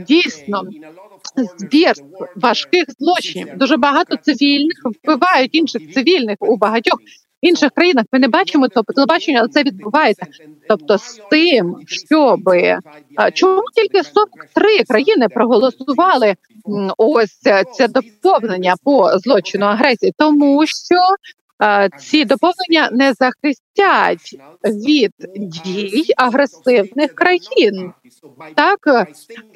дійсно 0.07 0.63
збір 1.57 1.93
важких 2.35 2.85
злочинів. 2.99 3.47
Дуже 3.57 3.77
багато 3.77 4.17
цивільних 4.17 4.77
вбивають 5.03 5.55
інших 5.55 5.93
цивільних 5.93 6.37
у 6.39 6.57
багатьох 6.57 6.99
інших 7.41 7.71
країнах. 7.71 8.05
Ми 8.11 8.19
не 8.19 8.27
бачимо 8.27 8.67
цього 8.67 8.83
по 8.83 8.93
телебаченню, 8.93 9.39
але 9.39 9.47
це 9.47 9.63
відбувається. 9.63 10.25
Тобто, 10.69 10.97
з 10.97 11.21
тим, 11.29 11.75
щоб 11.87 12.39
чому 13.33 13.61
тільки 13.75 14.03
43 14.03 14.83
країни 14.89 15.27
проголосували 15.29 16.35
ось 16.97 17.39
це 17.73 17.87
доповнення 17.87 18.75
по 18.83 19.17
злочину 19.17 19.65
агресії, 19.65 20.13
тому 20.17 20.65
що 20.65 20.97
ці 21.99 22.25
доповнення 22.25 22.89
не 22.91 23.13
захистять 23.13 24.35
від 24.65 25.11
дій 25.35 26.03
агресивних 26.17 27.15
країн, 27.15 27.93
так 28.55 28.79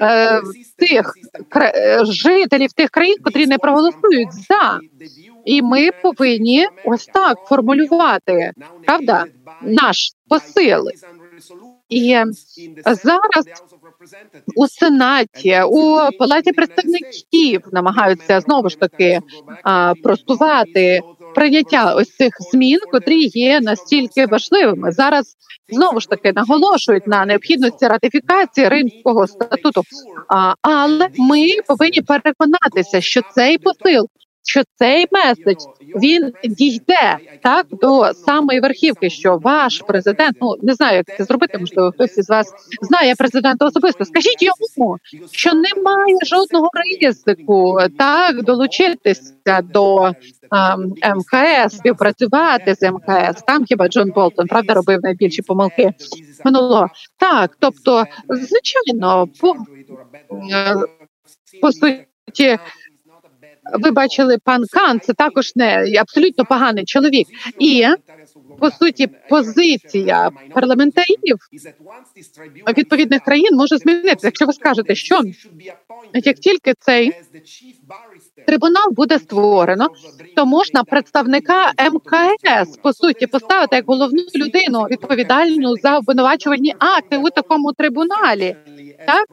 е, 0.02 0.42
тих 0.78 1.14
жителів 2.04 2.74
тих 2.74 2.90
країн, 2.90 3.16
котрі 3.24 3.48
не 3.48 3.58
проголосують 3.58 4.34
за, 4.34 4.80
і 5.46 5.62
ми 5.62 5.92
повинні 5.92 6.68
ось 6.86 7.06
так 7.06 7.38
формулювати 7.40 8.52
правда 8.86 9.26
наш 9.62 10.12
посил. 10.30 10.90
І 11.90 12.18
зараз 12.86 13.46
у 14.56 14.68
сенаті 14.68 15.62
у 15.70 16.00
палаті 16.20 16.52
представників 16.52 17.62
намагаються 17.72 18.40
знову 18.42 18.70
ж 18.70 18.80
таки 18.80 19.20
простувати 20.04 21.02
прийняття 21.36 21.94
ось 21.94 22.16
цих 22.16 22.34
змін, 22.52 22.80
котрі 22.92 23.26
є 23.26 23.62
настільки 23.62 24.26
важливими. 24.26 24.92
Зараз 24.92 25.36
знову 25.70 26.00
ж 26.00 26.10
таки 26.10 26.34
наголошують 26.34 27.08
на 27.08 27.26
необхідності 27.26 27.88
ратифікації 27.88 28.68
Римського 28.68 29.28
статуту. 29.28 29.82
А, 30.30 30.54
Але 30.62 31.08
ми 31.18 31.48
повинні 31.68 32.02
переконатися, 32.02 33.02
що 33.02 33.22
цей 33.36 33.58
посил 33.58 34.10
що 34.46 34.62
цей 34.76 35.06
меседж 35.12 35.66
він 36.02 36.32
дійде 36.44 37.18
так 37.44 37.68
до 37.72 38.14
самої 38.14 38.60
верхівки, 38.60 39.10
що 39.10 39.38
ваш 39.38 39.82
президент, 39.88 40.38
ну 40.42 40.56
не 40.62 40.74
знаю, 40.74 40.98
як 40.98 41.18
це 41.18 41.24
зробити, 41.24 41.58
можливо, 41.58 41.92
хтось 41.92 42.18
із 42.18 42.30
вас 42.30 42.54
знає 42.82 43.16
президента 43.16 43.66
особисто. 43.66 44.06
Скажіть 44.06 44.42
йому, 44.42 44.98
що 45.32 45.54
немає 45.54 46.18
жодного 46.26 46.70
ризику 47.02 47.78
так 47.98 48.44
долучитися 48.44 49.62
до 49.64 50.12
а, 50.50 50.78
МКС, 51.16 51.78
співпрацювати 51.78 52.76
з 52.76 52.92
МКС. 52.92 53.44
Там 53.48 53.66
хіба 53.66 53.88
Джон 53.88 54.12
Болтон 54.12 54.48
правда 54.48 54.74
робив 54.74 55.00
найбільші 55.04 55.42
помилки 55.42 55.94
минулого. 56.46 56.90
Так, 57.18 57.58
тобто, 57.60 58.06
звичайно, 58.30 59.28
по, 59.42 59.56
по 61.62 61.72
суті 61.72 62.60
ви 63.74 63.92
бачили 63.92 64.38
пан 64.44 64.64
Кан, 64.72 65.00
це 65.00 65.14
також 65.14 65.56
не 65.56 65.94
абсолютно 66.00 66.46
поганий 66.46 66.86
чоловік. 66.86 67.28
І 67.60 67.86
по 68.60 68.72
суті, 68.72 69.08
позиція 69.30 70.30
парламентарів 70.54 71.38
відповідних 72.78 73.22
країн 73.24 73.56
може 73.56 73.78
змінитися. 73.78 74.28
Якщо 74.28 74.46
ви 74.46 74.54
скажете, 74.54 74.96
що 74.96 75.22
як 76.14 76.36
тільки 76.36 76.74
цей 76.80 77.12
трибунал 78.48 78.92
буде 78.92 79.20
створено, 79.20 79.90
то 80.36 80.46
можна 80.46 80.84
представника 80.84 81.72
МКС 81.92 82.78
по 82.84 82.94
суті 82.94 83.28
поставити 83.28 83.76
як 83.76 83.86
головну 83.88 84.24
людину 84.36 84.84
відповідальну 84.84 85.76
за 85.76 85.98
обвинувачувальні 85.98 86.76
акти 86.80 87.18
у 87.18 87.30
такому 87.30 87.74
трибуналі. 87.74 88.56
Так 89.08 89.26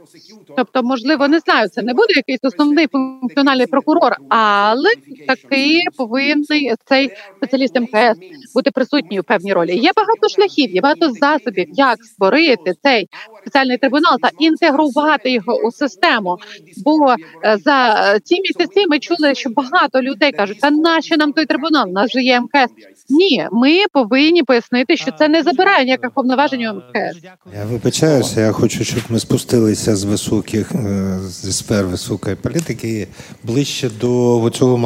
тобто, 0.57 0.83
можливо, 0.83 1.29
не 1.29 1.39
знаю, 1.39 1.69
це 1.69 1.83
не 1.83 1.95
буде 1.95 2.15
якийсь 2.17 2.41
основний 2.43 2.87
функціональний 2.87 3.67
прокурор, 3.67 4.17
але 4.29 4.91
таки 5.29 5.81
повинен 5.97 6.45
цей 6.85 7.11
спеціаліст 7.37 7.81
МКС 7.81 8.19
бути 8.55 8.71
присутній 8.71 9.12
у 9.21 9.23
певній 9.23 9.53
ролі. 9.53 9.77
Є 9.77 9.91
багато 9.97 10.29
шляхів, 10.35 10.75
є 10.75 10.81
багато 10.81 11.11
засобів, 11.11 11.67
як 11.73 12.05
створити 12.05 12.73
цей 12.83 13.09
спеціальний 13.41 13.79
трибунал 13.79 14.17
та 14.23 14.31
інтегрувати 14.39 15.31
його 15.31 15.57
у 15.65 15.73
систему. 15.73 16.39
Бо 16.85 17.15
е, 17.45 17.59
за 17.65 18.19
ці 18.25 18.41
місяці 18.41 18.87
ми 18.89 18.99
чули, 18.99 19.35
що 19.35 19.51
багато 19.51 20.03
людей 20.03 20.33
кажуть, 20.33 20.61
та 20.61 20.71
нащо 20.71 21.17
нам 21.17 21.33
той 21.33 21.47
трибунал? 21.47 21.89
У 21.89 21.93
нас 21.93 22.11
же 22.11 22.23
є 22.23 22.41
МКС. 22.41 22.73
Ні, 23.09 23.47
ми 23.53 23.79
повинні 23.93 24.43
пояснити, 24.43 24.97
що 24.97 25.11
це 25.19 25.29
не 25.29 25.43
забирає 25.43 25.85
ніяких 25.85 26.11
повноважень 26.11 26.67
у 26.67 26.75
МКС. 26.75 27.19
Я 27.59 27.65
вибачаюся. 27.65 28.41
Я 28.41 28.53
хочу, 28.53 28.85
щоб 28.85 29.03
ми 29.09 29.19
спустилися 29.19 29.97
з 29.97 30.05
високих 30.05 30.73
е, 30.73 31.19
зі 31.29 31.53
сфер 31.53 31.87
високої 31.87 32.37
політики 32.37 33.09
ближче 33.43 33.91
до 34.01 34.51
цього 34.55 34.79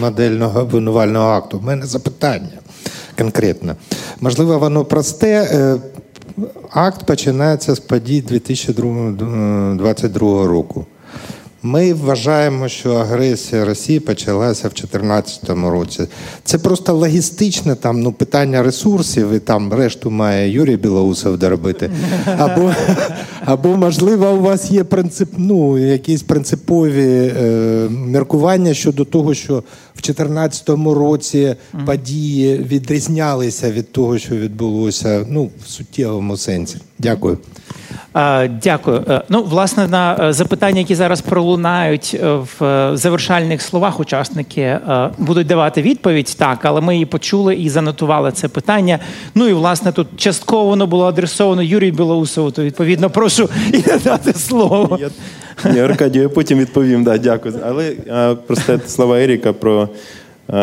модельного 0.00 0.60
обвинувального 0.60 1.28
акту. 1.28 1.58
У 1.58 1.62
мене 1.62 1.86
запитання 1.86 2.58
конкретно. 3.18 3.76
Можливо, 4.20 4.58
воно 4.58 4.84
просте. 4.84 5.48
Е, 5.52 5.76
акт 6.70 7.06
починається 7.06 7.74
з 7.74 7.80
подій 7.80 8.22
2022 8.22 10.46
року. 10.46 10.86
Ми 11.64 11.94
вважаємо, 11.94 12.68
що 12.68 12.94
агресія 12.94 13.64
Росії 13.64 14.00
почалася 14.00 14.68
в 14.68 14.72
2014 14.72 15.50
році. 15.50 16.06
Це 16.44 16.58
просто 16.58 16.94
логістичне 16.94 17.74
там 17.74 18.00
ну 18.00 18.12
питання 18.12 18.62
ресурсів, 18.62 19.32
і 19.32 19.38
там 19.38 19.72
решту 19.72 20.10
має 20.10 20.50
Юрій 20.50 20.76
Білоусов 20.76 21.38
доробити. 21.38 21.90
Або, 22.38 22.72
або 23.44 23.76
можливо, 23.76 24.30
у 24.30 24.40
вас 24.40 24.70
є 24.70 24.84
принцип, 24.84 25.28
ну, 25.36 25.78
якісь 25.78 26.22
принципові 26.22 27.32
е, 27.42 27.88
міркування 28.06 28.74
щодо 28.74 29.04
того, 29.04 29.34
що 29.34 29.54
в 29.94 30.02
2014 30.02 30.68
році 30.86 31.56
події 31.86 32.56
відрізнялися 32.56 33.72
від 33.72 33.92
того, 33.92 34.18
що 34.18 34.36
відбулося 34.36 35.26
ну, 35.28 35.50
в 35.64 35.68
суттєвому 35.68 36.36
сенсі. 36.36 36.76
Дякую. 37.02 37.38
Дякую. 38.62 39.04
Е, 39.08 39.22
ну, 39.28 39.42
власне, 39.42 39.88
на 39.88 40.28
е, 40.28 40.32
запитання, 40.32 40.78
які 40.78 40.94
зараз 40.94 41.20
пролунають 41.20 42.16
е, 42.22 42.38
в 42.58 42.90
завершальних 42.96 43.62
словах, 43.62 44.00
учасники 44.00 44.78
будуть 45.18 45.46
давати 45.46 45.82
відповідь 45.82 46.34
так, 46.38 46.58
але 46.62 46.80
ми 46.80 46.94
її 46.94 47.06
почули 47.06 47.54
і 47.54 47.68
занотували 47.68 48.32
це 48.32 48.48
питання. 48.48 48.98
Ну 49.34 49.48
і 49.48 49.52
власне 49.52 49.92
тут 49.92 50.08
частково 50.16 50.64
воно 50.64 50.86
було 50.86 51.04
адресовано 51.04 51.62
Юрію 51.62 51.92
Білоусову, 51.92 52.50
то 52.50 52.62
відповідно 52.62 53.10
прошу 53.10 53.48
і 53.72 53.88
надати 53.88 54.32
слово. 54.32 54.98
Ні, 55.72 55.80
Аркадію, 55.80 56.22
я 56.22 56.28
потім 56.28 56.58
відповім. 56.58 57.04
Да, 57.04 57.18
Дякую. 57.18 57.54
Але 57.66 57.94
просто 58.46 58.80
слова 58.86 59.20
Еріка 59.20 59.52
про. 59.52 59.88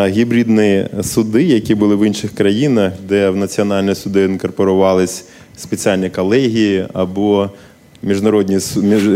Гібридні 0.07 0.85
суди, 1.01 1.43
які 1.43 1.75
були 1.75 1.95
в 1.95 2.07
інших 2.07 2.31
країнах, 2.35 2.93
де 3.07 3.29
в 3.29 3.35
національні 3.35 3.95
суди 3.95 4.23
інкорпорувались 4.23 5.25
спеціальні 5.59 6.09
колегії 6.09 6.87
або 6.93 7.49
міжнародні 8.03 8.59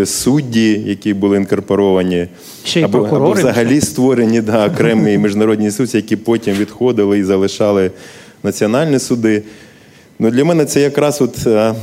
судді, 0.06 0.82
які 0.86 1.14
були 1.14 1.38
інкорпоровані, 1.38 2.28
Ще 2.66 2.80
й 2.80 2.84
або, 2.84 2.98
або 2.98 3.32
взагалі 3.32 3.82
створені 3.82 4.42
да, 4.42 4.68
окремі 4.68 5.18
міжнародні 5.24 5.72
судді, 5.72 5.98
які 5.98 6.16
потім 6.16 6.54
відходили 6.54 7.20
і 7.20 7.24
залишали 7.24 7.92
національні 8.44 9.00
суди. 9.00 9.44
Ну, 10.20 10.32
Для 10.32 10.46
мене 10.46 10.66
це 10.66 10.82
якраз 10.82 11.22
от. 11.22 11.48
Е, 11.48 11.74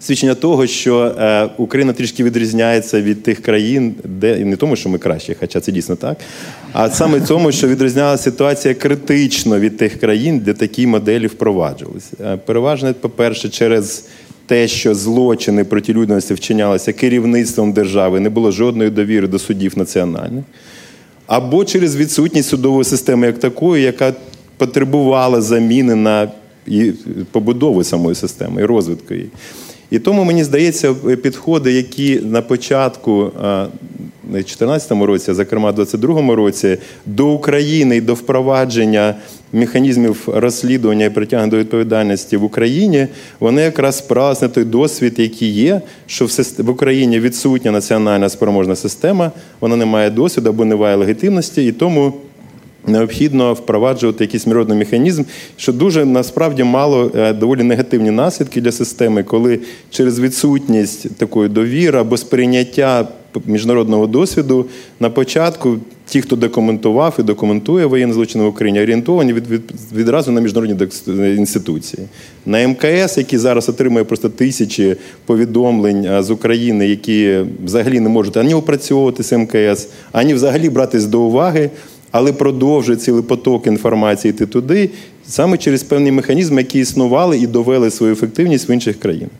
свідчення 0.00 0.34
того, 0.34 0.66
що 0.66 1.14
е, 1.18 1.48
Україна 1.56 1.92
трішки 1.92 2.24
відрізняється 2.24 3.00
від 3.00 3.22
тих 3.22 3.42
країн, 3.42 3.94
де 4.04 4.40
і 4.40 4.44
не 4.44 4.56
тому, 4.56 4.76
що 4.76 4.88
ми 4.88 4.98
кращі, 4.98 5.36
хоча 5.40 5.60
це 5.60 5.72
дійсно 5.72 5.96
так, 5.96 6.18
а 6.72 6.90
саме 6.90 7.20
тому, 7.20 7.52
що 7.52 7.68
відрізнялася 7.68 8.22
ситуація 8.22 8.74
критично 8.74 9.58
від 9.58 9.76
тих 9.76 10.00
країн, 10.00 10.38
де 10.38 10.52
такі 10.52 10.86
моделі 10.86 11.26
впроваджувалися. 11.26 12.16
Е, 12.24 12.36
переважно, 12.36 12.94
по-перше, 12.94 13.48
через 13.48 14.04
те, 14.46 14.68
що 14.68 14.94
злочини 14.94 15.64
проти 15.64 15.92
людяності 15.92 16.34
вчинялися 16.34 16.92
керівництвом 16.92 17.72
держави, 17.72 18.20
не 18.20 18.30
було 18.30 18.50
жодної 18.50 18.90
довіри 18.90 19.28
до 19.28 19.38
судів 19.38 19.78
національних, 19.78 20.44
або 21.26 21.64
через 21.64 21.96
відсутність 21.96 22.48
судової 22.48 22.84
системи 22.84 23.26
як 23.26 23.38
такої, 23.38 23.84
яка 23.84 24.12
потребувала 24.56 25.40
заміни 25.40 25.94
на 25.94 26.28
і 26.66 26.92
побудови 27.30 27.84
самої 27.84 28.14
системи 28.14 28.62
і 28.62 28.64
розвитку 28.64 29.14
її. 29.14 29.30
І 29.90 29.98
тому 29.98 30.24
мені 30.24 30.44
здається, 30.44 30.94
підходи, 30.94 31.72
які 31.72 32.20
на 32.20 32.42
початку. 32.42 33.32
У 34.28 34.32
2014 34.32 34.92
році, 34.92 35.30
а 35.30 35.34
зокрема, 35.34 35.70
в 35.70 35.74
2022 35.74 36.34
році, 36.34 36.78
до 37.06 37.28
України 37.28 37.96
і 37.96 38.00
до 38.00 38.14
впровадження 38.14 39.14
механізмів 39.52 40.28
розслідування 40.32 41.04
і 41.04 41.10
притягнення 41.10 41.50
до 41.50 41.56
відповідальності 41.56 42.36
в 42.36 42.44
Україні, 42.44 43.06
вони 43.40 43.62
якраз 43.62 43.98
спиралися 43.98 44.44
на 44.44 44.48
той 44.48 44.64
досвід, 44.64 45.14
який 45.16 45.48
є, 45.48 45.80
що 46.06 46.26
в 46.58 46.70
Україні 46.70 47.20
відсутня 47.20 47.70
національна 47.70 48.28
спроможна 48.28 48.76
система, 48.76 49.32
вона 49.60 49.76
не 49.76 49.84
має 49.84 50.10
досвіду 50.10 50.48
або 50.48 50.64
не 50.64 50.76
має 50.76 50.96
легітимності, 50.96 51.66
і 51.66 51.72
тому 51.72 52.12
необхідно 52.86 53.54
впроваджувати 53.54 54.24
якийсь 54.24 54.46
міжнародний 54.46 54.78
механізм, 54.78 55.22
що 55.56 55.72
дуже 55.72 56.04
насправді 56.04 56.64
мало 56.64 57.10
е, 57.16 57.32
доволі 57.32 57.62
негативні 57.62 58.10
наслідки 58.10 58.60
для 58.60 58.72
системи, 58.72 59.22
коли 59.22 59.58
через 59.90 60.20
відсутність 60.20 61.16
такої 61.16 61.48
довіри 61.48 61.98
або 61.98 62.16
сприйняття 62.16 63.08
міжнародного 63.46 64.06
досвіду 64.06 64.66
на 65.00 65.10
початку. 65.10 65.76
Ті, 66.06 66.20
хто 66.20 66.36
документував 66.36 67.16
і 67.18 67.22
документує 67.22 67.86
воєнні 67.86 68.12
злочини 68.12 68.44
в 68.44 68.46
Україні, 68.46 68.82
орієнтовані 68.82 69.32
від, 69.32 69.46
від, 69.50 69.62
відразу 69.94 70.32
на 70.32 70.40
міжнародні 70.40 70.86
інституції. 71.16 72.06
На 72.46 72.68
МКС, 72.68 73.18
який 73.18 73.38
зараз 73.38 73.68
отримує 73.68 74.04
просто 74.04 74.28
тисячі 74.28 74.96
повідомлень 75.26 76.22
з 76.22 76.30
України, 76.30 76.88
які 76.88 77.38
взагалі 77.64 78.00
не 78.00 78.08
можуть 78.08 78.36
ані 78.36 78.54
опрацьовувати 78.54 79.22
з 79.22 79.38
МКС, 79.38 79.88
ані 80.12 80.34
взагалі 80.34 80.70
братись 80.70 81.04
до 81.04 81.20
уваги 81.20 81.70
але 82.10 82.32
продовжує 82.32 82.98
цілий 82.98 83.22
поток 83.22 83.66
інформації 83.66 84.30
йти 84.30 84.46
туди, 84.46 84.90
саме 85.26 85.58
через 85.58 85.82
певні 85.82 86.12
механізми, 86.12 86.60
які 86.60 86.78
існували 86.78 87.38
і 87.38 87.46
довели 87.46 87.90
свою 87.90 88.12
ефективність 88.12 88.68
в 88.68 88.70
інших 88.70 88.98
країнах. 88.98 89.30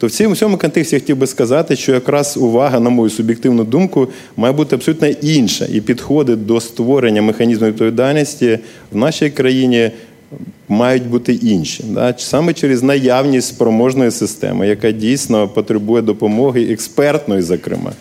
То 0.00 0.06
в 0.06 0.10
цьому 0.10 0.34
всьому 0.34 0.56
контексті 0.58 0.96
я 0.96 1.00
хотів 1.00 1.16
би 1.16 1.26
сказати, 1.26 1.76
що 1.76 1.92
якраз 1.92 2.36
увага, 2.36 2.80
на 2.80 2.90
мою 2.90 3.10
суб'єктивну 3.10 3.64
думку, 3.64 4.08
має 4.36 4.52
бути 4.52 4.76
абсолютно 4.76 5.08
інша 5.08 5.66
і 5.72 5.80
підходи 5.80 6.36
до 6.36 6.60
створення 6.60 7.22
механізму 7.22 7.66
відповідальності 7.66 8.58
в 8.92 8.96
нашій 8.96 9.30
країні 9.30 9.90
мають 10.68 11.06
бути 11.06 11.34
інші. 11.34 11.84
Саме 12.16 12.54
через 12.54 12.82
наявність 12.82 13.48
спроможної 13.48 14.10
системи, 14.10 14.68
яка 14.68 14.92
дійсно 14.92 15.48
потребує 15.48 16.02
допомоги 16.02 16.62
експертної, 16.62 17.42
зокрема. 17.42 17.92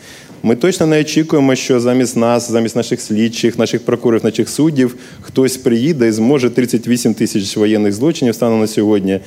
Ми 0.43 0.55
точно 0.55 0.85
не 0.85 0.99
очікуємо, 1.01 1.55
що 1.55 1.79
замість 1.79 2.17
нас, 2.17 2.51
замість 2.51 2.75
наших 2.75 3.01
слідчих, 3.01 3.59
наших 3.59 3.85
прокурорів, 3.85 4.25
наших 4.25 4.49
суддів, 4.49 4.95
хтось 5.21 5.57
приїде 5.57 6.07
і 6.07 6.11
зможе 6.11 6.49
38 6.49 7.13
тисяч 7.13 7.57
воєнних 7.57 7.93
злочинів 7.93 8.35
станом 8.35 8.59
на 8.59 8.67
сьогодні 8.67 9.19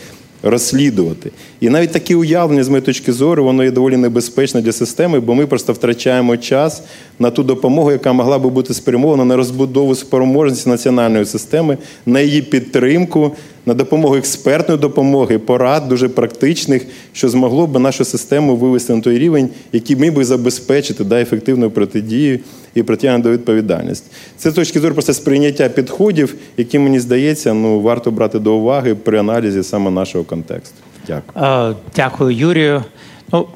розслідувати. 0.43 1.31
І 1.61 1.69
навіть 1.69 1.93
такі 1.93 2.15
уявлення, 2.15 2.65
з 2.65 2.69
моєї 2.69 2.87
точки 2.87 3.13
зору, 3.13 3.45
воно 3.45 3.65
є 3.65 3.71
доволі 3.71 3.97
небезпечне 3.97 4.63
для 4.63 4.73
системи, 4.73 5.21
бо 5.21 5.35
ми 5.35 5.47
просто 5.47 5.73
втрачаємо 5.73 6.37
час 6.37 6.83
на 7.19 7.31
ту 7.31 7.43
допомогу, 7.43 7.93
яка 7.93 8.13
могла 8.13 8.39
би 8.39 8.51
бути 8.51 8.75
спрямована 8.75 9.25
на 9.25 9.37
розбудову 9.37 9.95
спроможності 9.95 10.69
національної 10.69 11.25
системи, 11.25 11.79
на 12.07 12.21
її 12.21 12.43
підтримку 12.43 13.33
на 13.67 13.75
допомогу 13.75 14.17
експертної 14.17 14.81
допомоги, 14.81 15.39
порад 15.39 15.89
дуже 15.89 16.09
практичних, 16.09 16.87
що 17.13 17.29
змогло 17.29 17.67
б 17.67 17.79
нашу 17.79 18.05
систему 18.05 18.57
вивести 18.57 18.95
на 18.95 19.01
той 19.01 19.19
рівень, 19.19 19.49
який 19.73 19.97
міг 19.97 20.15
би 20.15 20.25
забезпечити 20.25 21.05
да, 21.05 21.21
ефективну 21.21 21.71
протидію 21.71 22.41
і 22.75 22.83
притягнення 22.83 23.25
до 23.25 23.31
відповідальності. 23.31 24.07
Це 24.37 24.51
з 24.51 24.55
точки 24.55 24.81
зору 24.81 24.95
просто 24.95 25.15
сприйняття 25.15 25.69
підходів, 25.69 26.35
які 26.57 26.79
мені 26.79 27.01
здається, 27.01 27.55
ну 27.55 27.81
варто 27.81 28.11
брати 28.11 28.39
до 28.39 28.55
уваги 28.55 28.95
при 28.95 29.19
аналізі 29.19 29.63
саме 29.63 29.91
нашого 29.91 30.25
контексту. 30.25 30.77
Дякую. 31.07 31.77
Дякую, 31.97 32.37
Юрію. 32.37 32.85
Ну, 33.33 33.47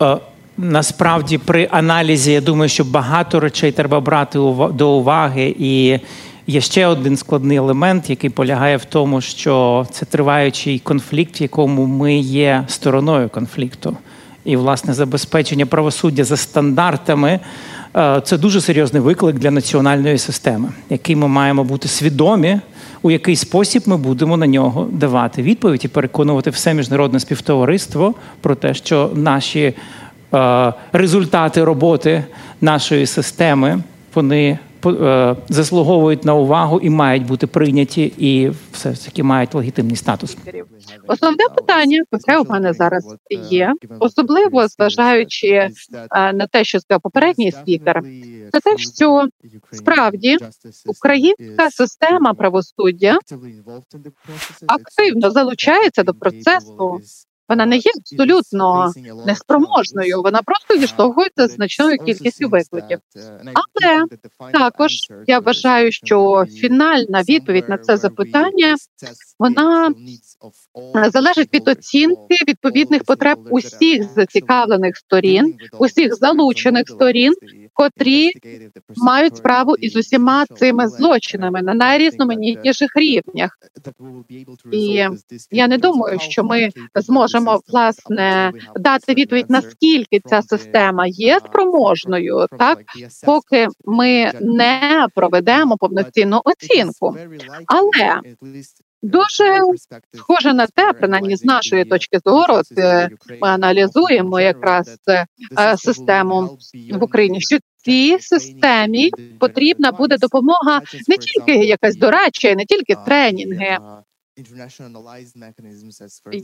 Насправді, 0.59 1.39
при 1.39 1.69
аналізі 1.71 2.33
я 2.33 2.41
думаю, 2.41 2.69
що 2.69 2.85
багато 2.85 3.41
речей 3.41 3.73
треба 3.73 4.01
брати 4.01 4.39
до 4.75 4.91
уваги 4.91 5.55
і 5.59 5.99
Є 6.49 6.61
ще 6.61 6.87
один 6.87 7.17
складний 7.17 7.57
елемент, 7.57 8.11
який 8.11 8.31
полягає 8.31 8.77
в 8.77 8.85
тому, 8.85 9.21
що 9.21 9.87
це 9.91 10.07
триваючий 10.07 10.79
конфлікт, 10.79 11.41
в 11.41 11.43
якому 11.43 11.87
ми 11.87 12.17
є 12.19 12.65
стороною 12.69 13.29
конфлікту. 13.29 13.97
І, 14.45 14.57
власне, 14.57 14.95
забезпечення 14.95 15.67
правосуддя 15.67 16.25
за 16.25 16.37
стандартами 16.37 17.41
е, 17.97 18.21
це 18.25 18.39
дуже 18.39 18.61
серйозний 18.61 19.03
виклик 19.03 19.39
для 19.39 19.51
національної 19.51 20.19
системи, 20.19 20.69
який 20.91 21.17
ми 21.17 21.29
маємо 21.29 21.65
бути 21.65 21.89
свідомі, 21.89 22.61
у 23.03 23.11
який 23.11 23.37
спосіб 23.37 23.83
ми 23.87 23.97
будемо 23.97 24.37
на 24.37 24.47
нього 24.47 24.89
давати 24.93 25.43
відповідь 25.43 25.85
і 25.85 25.89
переконувати 25.89 26.51
все 26.51 26.75
міжнародне 26.75 27.21
співтовариство 27.21 28.15
про 28.41 28.55
те, 28.55 28.75
що 28.75 29.11
наші 29.15 29.75
е, 30.35 30.73
результати 30.93 31.65
роботи 31.65 32.25
нашої 32.61 33.07
системи 33.07 33.83
вони 34.15 34.59
заслуговують 35.49 36.25
на 36.25 36.35
увагу 36.35 36.81
і 36.81 36.91
мають 36.91 37.27
бути 37.27 37.47
прийняті, 37.47 38.13
і 38.19 38.51
все 38.73 38.93
таки 38.93 39.23
мають 39.23 39.55
легітимний 39.55 39.97
статус. 39.97 40.37
Основне 41.07 41.45
питання, 41.57 42.05
яке 42.13 42.39
у 42.39 42.45
мене 42.45 42.73
зараз 42.73 43.17
є, 43.51 43.75
особливо 44.01 44.69
зважаючи 44.69 45.49
е, 45.49 45.71
на 46.11 46.47
те, 46.47 46.65
що 46.65 46.81
сказав 46.81 47.01
попередній 47.01 47.53
спікер, 47.53 48.03
це 48.53 48.61
те, 48.61 48.79
що 48.79 49.29
справді 49.73 50.37
українська 50.87 51.71
система 51.71 52.35
правосуддя 52.35 53.19
активно 54.67 55.31
залучається 55.31 56.03
до 56.03 56.15
процесу 56.15 57.01
вона 57.49 57.67
не 57.67 57.77
є 57.77 57.91
абсолютно 58.01 58.93
неспроможною. 59.27 60.23
Вона 60.23 60.43
просто 60.43 60.79
зіштовхується 60.79 61.49
значною 61.49 61.99
кількістю 61.99 62.49
викликів. 62.49 62.99
Але 63.55 64.05
також 64.53 64.93
я 65.27 65.39
вважаю, 65.39 65.93
що 65.93 66.45
фінальна 66.51 67.23
відповідь 67.23 67.69
на 67.69 67.79
це 67.79 67.97
запитання 67.97 68.77
вона 69.39 69.95
залежить 71.13 71.55
від 71.55 71.69
оцінки 71.69 72.37
відповідних 72.49 73.05
потреб 73.05 73.39
усіх 73.51 74.13
зацікавлених 74.15 74.97
сторін, 74.97 75.55
усіх 75.79 76.15
залучених 76.15 76.89
сторін, 76.89 77.35
котрі 77.77 78.31
мають 78.97 79.37
справу 79.37 79.77
із 79.77 79.97
усіма 79.97 80.47
цими 80.47 80.89
злочинами 80.89 81.63
на 81.63 81.75
найрізноманітніших 81.75 82.91
рівнях. 82.97 83.59
І 84.73 85.07
я 85.51 85.69
не 85.69 85.79
думаю, 85.79 86.19
що 86.19 86.45
ми 86.45 86.69
зможемо 86.95 87.61
власне 87.69 88.53
дати 88.77 89.15
відповідь 89.15 89.51
наскільки 89.51 90.21
ця 90.25 90.43
система 90.43 91.07
є 91.07 91.39
спроможною, 91.39 92.47
так 92.59 92.79
поки 93.27 93.69
ми 93.85 94.33
не 94.41 95.07
проведемо 95.15 95.77
повноцінну 95.77 96.41
оцінку. 96.45 97.17
Але 97.67 98.21
Дуже 99.03 99.61
схоже 100.15 100.55
на 100.55 100.67
те, 100.67 100.93
принаймні 100.93 101.37
з 101.37 101.45
нашої 101.45 101.85
точки 101.85 102.19
зору, 102.25 102.61
ми 103.43 103.49
аналізуємо 103.49 104.41
якраз 104.41 104.97
е, 105.09 105.27
систему 105.77 106.59
в 106.93 107.05
Україні. 107.05 107.41
Що 107.41 107.59
цій 107.87 108.19
системі 108.21 109.11
потрібна 109.41 109.93
буде 109.93 110.17
допомога 110.19 110.81
не 111.09 111.17
тільки 111.17 111.67
якась 111.67 111.97
дорадча, 111.97 112.55
не 112.55 112.65
тільки 112.65 112.95
тренінги, 113.07 113.79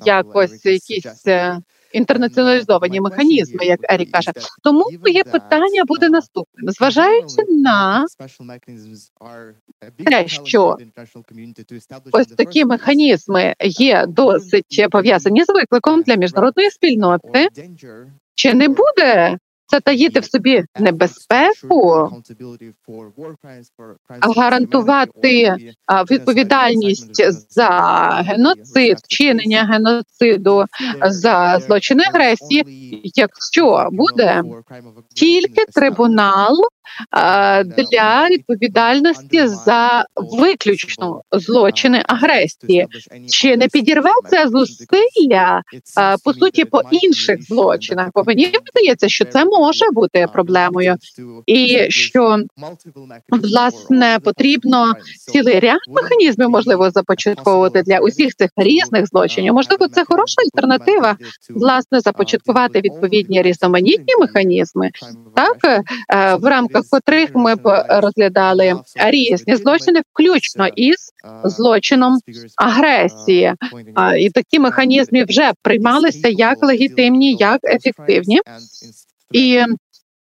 якось 0.05 0.65
якісь 0.65 1.27
е, 1.27 1.61
інтернаціоналізовані 1.93 3.01
механізми, 3.01 3.65
як 3.65 3.81
Ерік 3.93 4.11
каже. 4.11 4.33
Тому 4.63 4.85
моє 5.01 5.25
питання 5.25 5.85
буде 5.85 6.09
наступним: 6.09 6.71
зважаючи 6.71 7.43
на 7.49 8.07
те, 10.05 10.29
що 10.29 10.77
ось 12.13 12.27
такі 12.27 12.65
механізми 12.65 13.55
є 13.65 14.07
досить 14.09 14.87
пов'язані 14.91 15.45
з 15.45 15.49
викликом 15.49 16.03
для 16.03 16.15
міжнародної 16.15 16.71
спільноти, 16.71 17.49
чи 18.35 18.55
не 18.55 18.69
буде 18.69 19.39
затаїти 19.73 20.21
в 20.21 20.25
собі 20.25 20.65
небезпеку, 20.79 22.11
гарантувати 24.37 25.57
відповідальність 26.11 27.23
за 27.53 27.69
геноцид, 28.27 28.99
вчинення 28.99 29.65
геноциду 29.65 30.65
за 31.03 31.59
злочини 31.67 32.05
агресії, 32.15 32.65
якщо 33.15 33.89
буде 33.93 34.43
тільки 35.15 35.65
трибунал 35.75 36.57
для 37.65 38.29
відповідальності 38.31 39.47
за 39.47 40.07
виключно 40.17 41.23
злочини 41.33 42.03
агресії, 42.07 42.87
чи 43.31 43.57
не 43.57 43.69
підірветься 43.69 44.49
зусилля 44.49 45.63
по 46.25 46.35
суті 46.35 46.65
по 46.65 46.83
інших 46.91 47.43
злочинах? 47.43 48.09
Бо 48.15 48.25
мені 48.27 48.53
здається, 48.71 49.09
що 49.09 49.25
це 49.25 49.45
може 49.45 49.62
бути 49.93 50.27
проблемою, 50.33 50.97
і 51.47 51.87
що 51.89 52.39
власне 53.29 54.19
потрібно 54.25 54.93
цілий 55.33 55.61
ряд 55.61 55.79
механізмів 55.89 56.51
можливо 56.51 56.91
започатковувати 56.91 57.83
для 57.83 57.99
усіх 57.99 58.35
цих 58.35 58.51
різних 58.57 59.07
злочинів. 59.07 59.55
Можливо, 59.55 59.89
це 59.89 60.05
хороша 60.05 60.43
альтернатива, 60.43 61.17
власне, 61.51 62.01
започаткувати 62.01 62.81
відповідні 62.81 63.43
різноманітні 63.43 64.17
механізми, 64.21 64.91
так 65.35 65.57
е, 65.65 65.83
в 66.35 66.45
рамках 66.45 66.83
котрих 66.91 67.31
ми 67.35 67.55
б 67.55 67.87
розглядали 67.89 68.75
різні 68.97 69.57
злочини, 69.57 70.03
включно 70.13 70.67
із 70.67 71.13
злочином 71.45 72.19
агресії. 72.57 73.55
І 74.19 74.31
такі 74.31 74.59
механізми 74.59 75.25
вже 75.25 75.53
приймалися 75.63 76.29
як 76.29 76.63
легітимні, 76.63 77.35
як 77.35 77.61
ефективні 77.65 78.41
і 79.33 79.65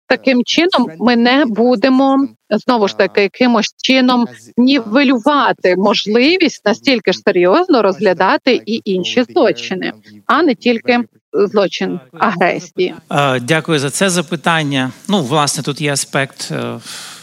таким 0.06 0.44
чином 0.44 0.88
ми 0.98 1.16
не 1.16 1.44
будемо 1.46 2.28
знову 2.50 2.88
ж 2.88 2.96
таки 2.96 3.22
якимось 3.22 3.74
чином 3.82 4.26
нівелювати 4.56 5.76
можливість 5.76 6.66
настільки 6.66 7.12
ж 7.12 7.18
серйозно 7.26 7.82
розглядати 7.82 8.62
і 8.66 8.80
інші 8.84 9.22
злочини, 9.22 9.92
а 10.26 10.42
не 10.42 10.54
тільки 10.54 11.00
злочин 11.32 12.00
агресії. 12.12 12.94
Дякую 13.40 13.78
за 13.78 13.90
це 13.90 14.10
запитання. 14.10 14.90
Ну, 15.08 15.22
власне, 15.22 15.62
тут 15.62 15.80
є 15.80 15.92
аспект 15.92 16.48
е, 16.50 16.78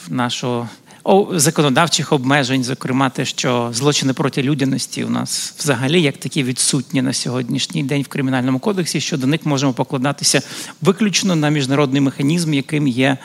нашого 0.10 0.70
законодавчих 1.32 2.12
обмежень, 2.12 2.64
зокрема, 2.64 3.10
те, 3.10 3.26
що 3.26 3.70
злочини 3.74 4.14
проти 4.14 4.44
людяності 4.44 5.04
у 5.04 5.10
нас 5.10 5.56
взагалі 5.60 6.02
як 6.02 6.18
такі 6.18 6.44
відсутні 6.44 7.02
на 7.02 7.14
сьогоднішній 7.14 7.84
день 7.84 8.02
в 8.02 8.08
кримінальному 8.08 8.60
кодексі, 8.60 9.02
що 9.02 9.18
до 9.18 9.28
них 9.28 9.46
можемо 9.46 9.74
покладатися 9.74 10.42
виключно 10.82 11.36
на 11.36 11.50
міжнародний 11.50 12.02
механізм, 12.02 12.54
яким 12.54 12.88
є. 12.88 13.18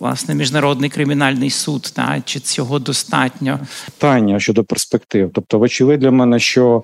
Власне, 0.00 0.34
міжнародний 0.34 0.90
кримінальний 0.90 1.50
суд, 1.50 1.92
та 1.94 2.22
чи 2.24 2.40
цього 2.40 2.78
достатньо 2.78 3.58
питання 3.84 4.40
щодо 4.40 4.64
перспектив. 4.64 5.30
Тобто, 5.34 5.58
вочевидь 5.58 6.00
для 6.00 6.10
мене, 6.10 6.38
що 6.38 6.82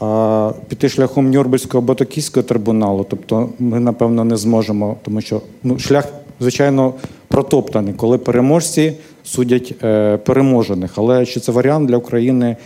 а, 0.00 0.52
піти 0.68 0.88
шляхом 0.88 1.30
Нюрнберзького 1.30 1.84
або 1.84 1.94
Токійського 1.94 2.44
трибуналу, 2.44 3.06
тобто 3.10 3.50
ми 3.58 3.80
напевно 3.80 4.24
не 4.24 4.36
зможемо, 4.36 4.96
тому 5.04 5.20
що 5.20 5.42
ну 5.62 5.78
шлях, 5.78 6.04
звичайно, 6.40 6.94
протоптаний, 7.28 7.94
коли 7.94 8.18
переможці 8.18 8.92
судять 9.24 9.74
е, 9.82 10.16
переможених. 10.16 10.92
Але 10.96 11.26
чи 11.26 11.40
це 11.40 11.52
варіант 11.52 11.88
для 11.88 11.96
України? 11.96 12.46
Е, 12.46 12.56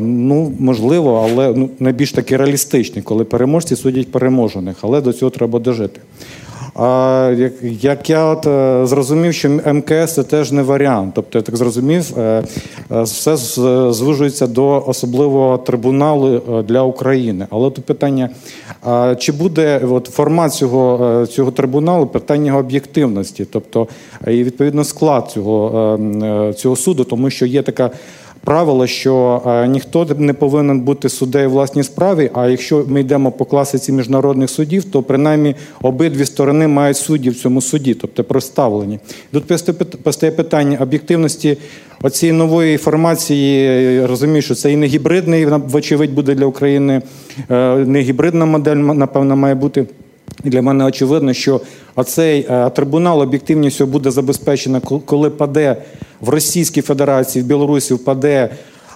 ну, 0.00 0.52
можливо, 0.58 1.28
але 1.30 1.52
ну, 1.56 1.70
найбільш 1.78 2.12
таки 2.12 2.36
реалістичний, 2.36 3.02
коли 3.02 3.24
переможці 3.24 3.76
судять 3.76 4.12
переможених, 4.12 4.76
але 4.80 5.00
до 5.00 5.12
цього 5.12 5.30
треба 5.30 5.58
дожити. 5.58 6.00
А 6.74 7.34
як 7.38 7.52
як 7.62 8.10
я 8.10 8.24
от 8.24 8.46
е, 8.46 8.86
зрозумів, 8.86 9.34
що 9.34 9.48
МКС 9.48 10.14
це 10.14 10.22
теж 10.22 10.52
не 10.52 10.62
варіант. 10.62 11.12
Тобто, 11.14 11.38
я 11.38 11.42
так 11.42 11.56
зрозумів, 11.56 12.12
все 12.90 13.36
звужується 13.92 14.46
до 14.46 14.84
особливого 14.86 15.58
трибуналу 15.58 16.42
для 16.68 16.82
України. 16.82 17.46
Але 17.50 17.70
тут 17.70 17.84
питання: 17.84 18.30
чи 19.18 19.32
буде 19.32 19.80
от, 19.90 20.06
формат 20.06 20.52
цього 20.52 21.26
цього 21.26 21.50
трибуналу 21.50 22.06
питання 22.06 22.56
об'єктивності, 22.56 23.44
тобто 23.44 23.88
і 24.26 24.44
відповідно 24.44 24.84
склад 24.84 25.30
цього, 25.30 25.98
цього 26.56 26.76
суду, 26.76 27.04
тому 27.04 27.30
що 27.30 27.46
є 27.46 27.62
така 27.62 27.90
правило, 28.44 28.86
що 28.86 29.42
е, 29.46 29.68
ніхто 29.68 30.06
не 30.18 30.32
повинен 30.32 30.80
бути 30.80 31.08
суддею 31.08 31.50
власній 31.50 31.82
справі. 31.82 32.30
А 32.34 32.46
якщо 32.46 32.84
ми 32.88 33.00
йдемо 33.00 33.32
по 33.32 33.44
класиці 33.44 33.92
міжнародних 33.92 34.50
судів, 34.50 34.84
то 34.84 35.02
принаймні 35.02 35.54
обидві 35.82 36.24
сторони 36.24 36.68
мають 36.68 36.96
судді 36.96 37.30
в 37.30 37.34
цьому 37.34 37.60
суді, 37.60 37.94
тобто 37.94 38.24
проставлені. 38.24 38.98
Тут 39.32 39.44
постає 40.02 40.32
питання 40.32 40.78
об'єктивності 40.80 41.56
оцієї 42.02 42.38
нової 42.38 42.72
інформації. 42.72 44.06
Розумію, 44.06 44.42
що 44.42 44.54
це 44.54 44.72
і 44.72 44.76
не 44.76 44.86
гібридний, 44.86 45.46
вочевидь 45.46 46.14
буде 46.14 46.34
для 46.34 46.46
України 46.46 47.02
е, 47.50 47.76
не 47.76 48.00
гібридна 48.00 48.44
модель, 48.44 48.76
напевно, 48.76 49.36
має 49.36 49.54
бути. 49.54 49.86
Для 50.44 50.62
мене 50.62 50.84
очевидно, 50.84 51.32
що 51.32 51.60
оцей 51.96 52.46
е, 52.50 52.70
трибунал 52.70 53.20
об'єктивністю 53.20 53.86
буде 53.86 54.10
забезпечено, 54.10 54.80
коли 54.80 55.30
паде 55.30 55.76
в 56.20 56.28
Російській 56.28 56.82
Федерації, 56.82 57.42
в 57.42 57.46
Білорусі 57.46 57.94
впаде 57.94 58.50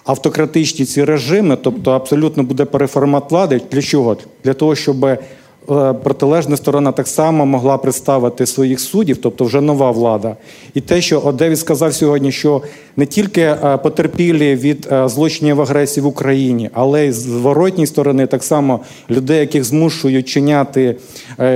автократичні 0.04 0.84
ці 0.84 1.04
режими, 1.04 1.56
тобто 1.62 1.90
абсолютно 1.90 2.42
буде 2.42 2.64
переформат 2.64 3.30
влади. 3.30 3.60
Для 3.70 3.82
чого? 3.82 4.16
Для 4.44 4.54
того, 4.54 4.74
щоб 4.74 5.18
протилежна 6.02 6.56
сторона 6.56 6.92
так 6.92 7.08
само 7.08 7.46
могла 7.46 7.78
представити 7.78 8.46
своїх 8.46 8.80
суддів, 8.80 9.16
тобто 9.16 9.44
вже 9.44 9.60
нова 9.60 9.90
влада. 9.90 10.36
І 10.74 10.80
те, 10.80 11.00
що 11.00 11.20
Одевіс 11.20 11.60
сказав 11.60 11.94
сьогодні, 11.94 12.32
що 12.32 12.62
не 12.96 13.06
тільки 13.06 13.40
е, 13.40 13.78
потерпілі 13.82 14.54
від 14.54 14.88
е, 14.92 15.08
злочинів 15.08 15.60
агресії 15.60 16.04
в 16.04 16.06
Україні, 16.06 16.70
але 16.72 17.06
й 17.06 17.12
з 17.12 17.26
воротній 17.26 17.86
сторони 17.86 18.26
так 18.26 18.44
само 18.44 18.80
людей, 19.10 19.40
яких 19.40 19.64
змушують 19.64 20.28
чиняти 20.28 20.96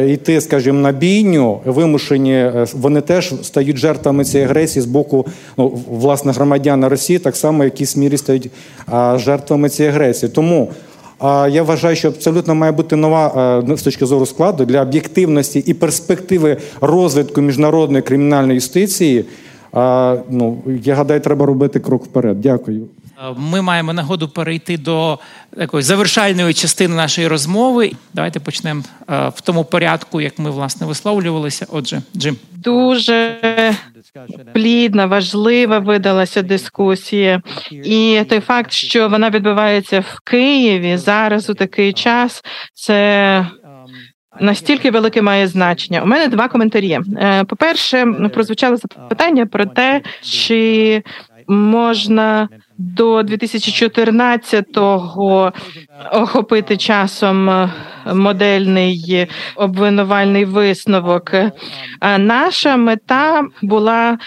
йти, 0.08 0.40
скажімо, 0.40 0.78
на 0.78 0.92
бійню, 0.92 1.60
вимушені, 1.64 2.50
вони 2.72 3.00
теж 3.00 3.34
стають 3.42 3.76
жертвами 3.76 4.24
цієї 4.24 4.48
агресії 4.48 4.82
з 4.82 4.86
боку 4.86 5.26
ну, 5.56 5.78
власне 5.90 6.32
громадян 6.32 6.84
Росії, 6.84 7.18
так 7.18 7.36
само 7.36 7.62
в 7.62 7.64
якійсь 7.64 7.96
мірі 7.96 8.16
стають 8.16 8.50
жертвами 9.16 9.68
цієї 9.68 9.94
агресії. 9.94 10.32
Тому 10.32 10.68
я 11.50 11.62
вважаю, 11.62 11.96
що 11.96 12.08
абсолютно 12.08 12.54
має 12.54 12.72
бути 12.72 12.96
нова 12.96 13.58
е, 13.60 13.64
ну, 13.66 13.76
з 13.76 13.82
точки 13.82 14.06
зору 14.06 14.26
складу 14.26 14.64
для 14.64 14.82
об'єктивності 14.82 15.58
і 15.66 15.74
перспективи 15.74 16.56
розвитку 16.80 17.40
міжнародної 17.40 18.02
кримінальної 18.02 18.54
юстиції. 18.54 19.24
Ну 20.30 20.56
я 20.84 20.94
гадаю, 20.94 21.20
треба 21.20 21.46
робити 21.46 21.80
крок 21.80 22.04
вперед. 22.04 22.40
Дякую. 22.40 22.86
Ми 23.36 23.62
маємо 23.62 23.92
нагоду 23.92 24.28
перейти 24.28 24.78
до 24.78 25.18
такої 25.56 25.82
завершальної 25.82 26.54
частини 26.54 26.94
нашої 26.94 27.28
розмови. 27.28 27.92
Давайте 28.14 28.40
почнемо 28.40 28.82
е, 29.10 29.28
в 29.28 29.40
тому 29.40 29.64
порядку, 29.64 30.20
як 30.20 30.38
ми 30.38 30.50
власне 30.50 30.86
висловлювалися. 30.86 31.66
Отже, 31.70 32.02
Джим 32.16 32.36
дуже 32.52 33.38
плідна, 34.52 35.06
важлива 35.06 35.78
видалася 35.78 36.42
дискусія, 36.42 37.42
і 37.70 38.22
той 38.28 38.40
факт, 38.40 38.72
що 38.72 39.08
вона 39.08 39.30
відбувається 39.30 40.00
в 40.00 40.20
Києві 40.24 40.96
зараз 40.96 41.50
у 41.50 41.54
такий 41.54 41.92
час, 41.92 42.42
це. 42.74 43.46
Настільки 44.40 44.90
велике 44.90 45.22
має 45.22 45.46
значення. 45.46 46.02
У 46.02 46.06
мене 46.06 46.28
два 46.28 46.48
коментарі. 46.48 46.98
Е, 47.18 47.44
По 47.44 47.56
перше, 47.56 48.06
прозвучало 48.34 48.76
запитання 48.76 49.46
про 49.46 49.66
те, 49.66 50.02
чи 50.22 51.02
можна 51.48 52.48
до 52.78 53.20
2014-го 53.20 55.52
охопити 56.12 56.76
часом 56.76 57.50
е, 57.50 57.68
модельний 58.14 59.28
обвинувальний 59.56 60.44
висновок. 60.44 61.32
Наша 62.18 62.76
мета 62.76 63.42
була, 63.62 64.18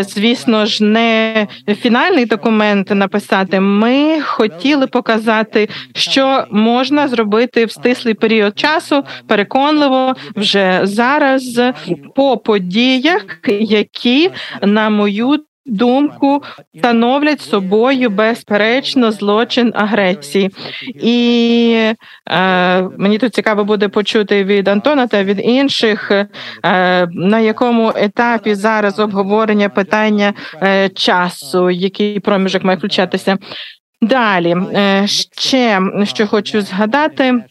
звісно 0.00 0.66
ж, 0.66 0.84
не 0.84 1.46
фінальний 1.80 2.26
документ 2.26 2.90
написати. 2.90 3.60
Ми 3.60 4.20
хотіли 4.20 4.86
показати, 4.86 5.68
що 5.94 6.44
можна 6.50 7.08
зробити 7.08 7.64
в 7.64 7.72
стислий 7.72 8.14
період 8.14 8.58
часу, 8.58 9.04
переконливо 9.26 10.14
вже 10.36 10.80
зараз 10.82 11.60
по 12.14 12.36
подіях, 12.36 13.22
які 13.60 14.30
на 14.62 14.90
мою 14.90 15.38
думку 15.68 16.42
становлять 16.78 17.40
собою 17.40 18.10
безперечно 18.10 19.12
злочин 19.12 19.72
агресії, 19.74 20.50
і 21.02 21.92
е, 22.30 22.82
мені 22.82 23.18
тут 23.18 23.34
цікаво 23.34 23.64
буде 23.64 23.88
почути 23.88 24.44
від 24.44 24.68
Антона 24.68 25.06
та 25.06 25.24
від 25.24 25.40
інших, 25.44 26.10
е, 26.10 26.26
на 27.10 27.38
якому 27.38 27.92
етапі 27.96 28.54
зараз 28.54 28.98
обговорення 28.98 29.68
питання 29.68 30.32
е, 30.62 30.88
часу, 30.88 31.70
який 31.70 32.20
проміжок 32.20 32.64
має 32.64 32.78
включатися. 32.78 33.38
Далі 34.00 34.56
е, 34.74 35.06
ще 35.38 35.80
що 36.04 36.26
хочу 36.26 36.60
згадати. 36.60 37.44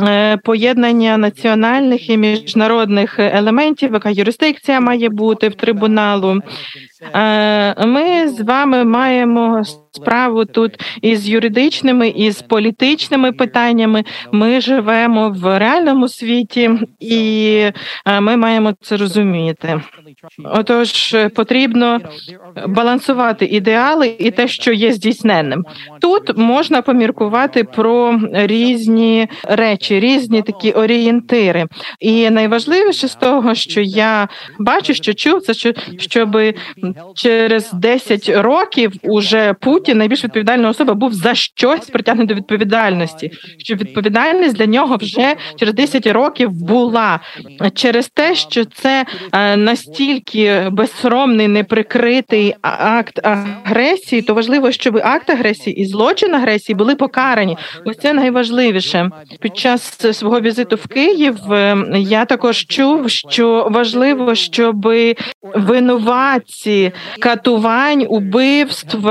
Е, 0.00 0.36
поєднання 0.36 1.18
національних 1.18 2.10
і 2.10 2.16
міжнародних 2.16 3.18
елементів, 3.18 3.92
яка 3.92 4.10
юрисдикція 4.10 4.80
має 4.80 5.08
бути 5.08 5.48
в 5.48 5.54
трибуналу. 5.54 6.40
Е, 7.14 7.86
ми 7.86 8.28
з 8.28 8.40
вами 8.40 8.84
маємо 8.84 9.62
справу 9.96 10.44
тут 10.44 10.80
із 11.02 11.28
юридичними 11.28 12.08
і 12.08 12.30
з 12.30 12.42
політичними 12.42 13.32
питаннями. 13.32 14.04
Ми 14.32 14.60
живемо 14.60 15.30
в 15.30 15.58
реальному 15.58 16.08
світі, 16.08 16.70
і 17.00 17.70
е, 18.06 18.20
ми 18.20 18.36
маємо 18.36 18.72
це 18.80 18.96
розуміти. 18.96 19.80
Отож, 20.44 21.16
потрібно 21.34 22.00
балансувати 22.68 23.44
ідеали 23.44 24.16
і 24.18 24.30
те, 24.30 24.48
що 24.48 24.72
є 24.72 24.92
здійсненним. 24.92 25.64
Тут 26.00 26.38
можна 26.38 26.82
поміркувати 26.82 27.64
про 27.64 28.20
різні 28.32 29.28
речі, 29.42 30.00
різні 30.00 30.42
такі 30.42 30.72
орієнтири. 30.72 31.66
І 32.00 32.30
найважливіше 32.30 33.08
з 33.08 33.14
того, 33.14 33.54
що 33.54 33.80
я 33.80 34.28
бачу, 34.58 34.94
що 34.94 35.14
чув, 35.14 35.42
це 35.42 35.54
що 35.54 35.72
щоб 35.98 36.36
через 37.14 37.72
10 37.72 38.28
років 38.28 38.92
уже 39.02 39.54
Путін, 39.60 39.85
найбільш 39.94 40.24
відповідальна 40.24 40.68
особа, 40.68 40.94
був 40.94 41.12
за 41.12 41.34
щось 41.34 41.90
притягнений 41.90 42.26
до 42.26 42.34
відповідальності. 42.34 43.30
Щоб 43.58 43.78
відповідальність 43.78 44.56
для 44.56 44.66
нього 44.66 44.96
вже 44.96 45.34
через 45.56 45.74
10 45.74 46.06
років 46.06 46.50
була 46.50 47.20
через 47.74 48.08
те, 48.08 48.34
що 48.34 48.64
це 48.64 49.06
е, 49.32 49.56
настільки 49.56 50.68
безсоромний, 50.72 51.48
неприкритий 51.48 52.54
акт 52.62 53.20
агресії, 53.22 54.22
то 54.22 54.34
важливо, 54.34 54.72
щоб 54.72 55.00
акт 55.04 55.30
агресії 55.30 55.76
і 55.76 55.86
злочин 55.86 56.34
агресії 56.34 56.76
були 56.76 56.94
покарані. 56.94 57.56
Ось 57.84 57.98
це 57.98 58.12
найважливіше. 58.12 59.10
Під 59.40 59.56
час 59.56 60.16
свого 60.16 60.40
візиту 60.40 60.76
в 60.76 60.86
Київ 60.86 61.52
е, 61.52 61.76
я 61.96 62.24
також 62.24 62.66
чув, 62.66 63.10
що 63.10 63.68
важливо, 63.70 64.34
щоб 64.34 64.88
винуватці 65.54 66.92
катувань, 67.20 68.06
убивств, 68.08 69.08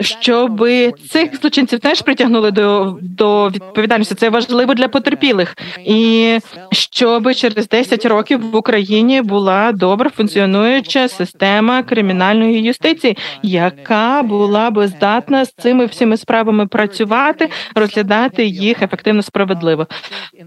щоб 0.00 0.66
цих 1.10 1.36
злочинців 1.40 1.78
теж 1.78 2.02
притягнули 2.02 2.50
до 2.50 2.96
до 3.00 3.48
відповідальності. 3.48 4.14
Це 4.14 4.30
важливо 4.30 4.74
для 4.74 4.88
потерпілих, 4.88 5.56
і 5.86 6.38
щоб 6.72 7.34
через 7.34 7.68
10 7.68 8.06
років 8.06 8.50
в 8.50 8.56
Україні 8.56 9.22
була 9.22 9.72
добре 9.72 10.10
функціонуюча 10.10 11.08
система 11.08 11.82
кримінальної 11.82 12.62
юстиції, 12.62 13.16
яка 13.42 14.22
була 14.22 14.70
би 14.70 14.86
здатна 14.86 15.44
з 15.44 15.52
цими 15.52 15.86
всіми 15.86 16.16
справами 16.16 16.66
працювати, 16.66 17.48
розглядати 17.74 18.44
їх 18.44 18.82
ефективно 18.82 19.22
справедливо. 19.22 19.86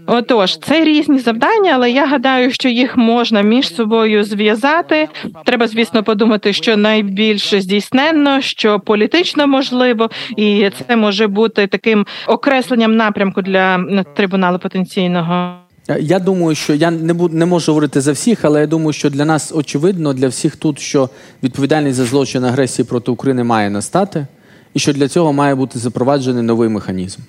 Отож, 0.06 0.58
це 0.58 0.84
різні 0.84 1.18
завдання, 1.18 1.72
але 1.74 1.90
я 1.90 2.06
гадаю, 2.06 2.50
що 2.50 2.68
їх 2.68 2.96
можна 2.96 3.42
між 3.42 3.74
собою 3.74 4.24
зв'язати. 4.24 5.08
Треба, 5.44 5.66
звісно, 5.66 6.02
подумати, 6.02 6.52
що 6.52 6.76
найбільш 6.76 7.54
здійсненно, 7.54 8.40
що 8.40 8.80
політично 8.80 9.35
можливо, 9.44 10.10
і 10.36 10.70
це 10.88 10.96
може 10.96 11.26
бути 11.26 11.66
таким 11.66 12.06
окресленням 12.26 12.96
напрямку 12.96 13.42
для 13.42 14.04
трибуналу 14.16 14.58
потенційного. 14.58 15.54
Я 16.00 16.18
думаю, 16.18 16.54
що 16.54 16.74
я 16.74 16.90
не 16.90 17.12
буду 17.12 17.36
не 17.36 17.46
можу 17.46 17.72
говорити 17.72 18.00
за 18.00 18.12
всіх, 18.12 18.44
але 18.44 18.60
я 18.60 18.66
думаю, 18.66 18.92
що 18.92 19.10
для 19.10 19.24
нас 19.24 19.52
очевидно, 19.54 20.12
для 20.12 20.28
всіх 20.28 20.56
тут, 20.56 20.78
що 20.78 21.10
відповідальність 21.42 21.96
за 21.96 22.04
злочин 22.04 22.44
агресії 22.44 22.86
проти 22.86 23.10
України 23.10 23.44
має 23.44 23.70
настати, 23.70 24.26
і 24.74 24.78
що 24.78 24.92
для 24.92 25.08
цього 25.08 25.32
має 25.32 25.54
бути 25.54 25.78
запроваджений 25.78 26.42
новий 26.42 26.68
механізм. 26.68 27.20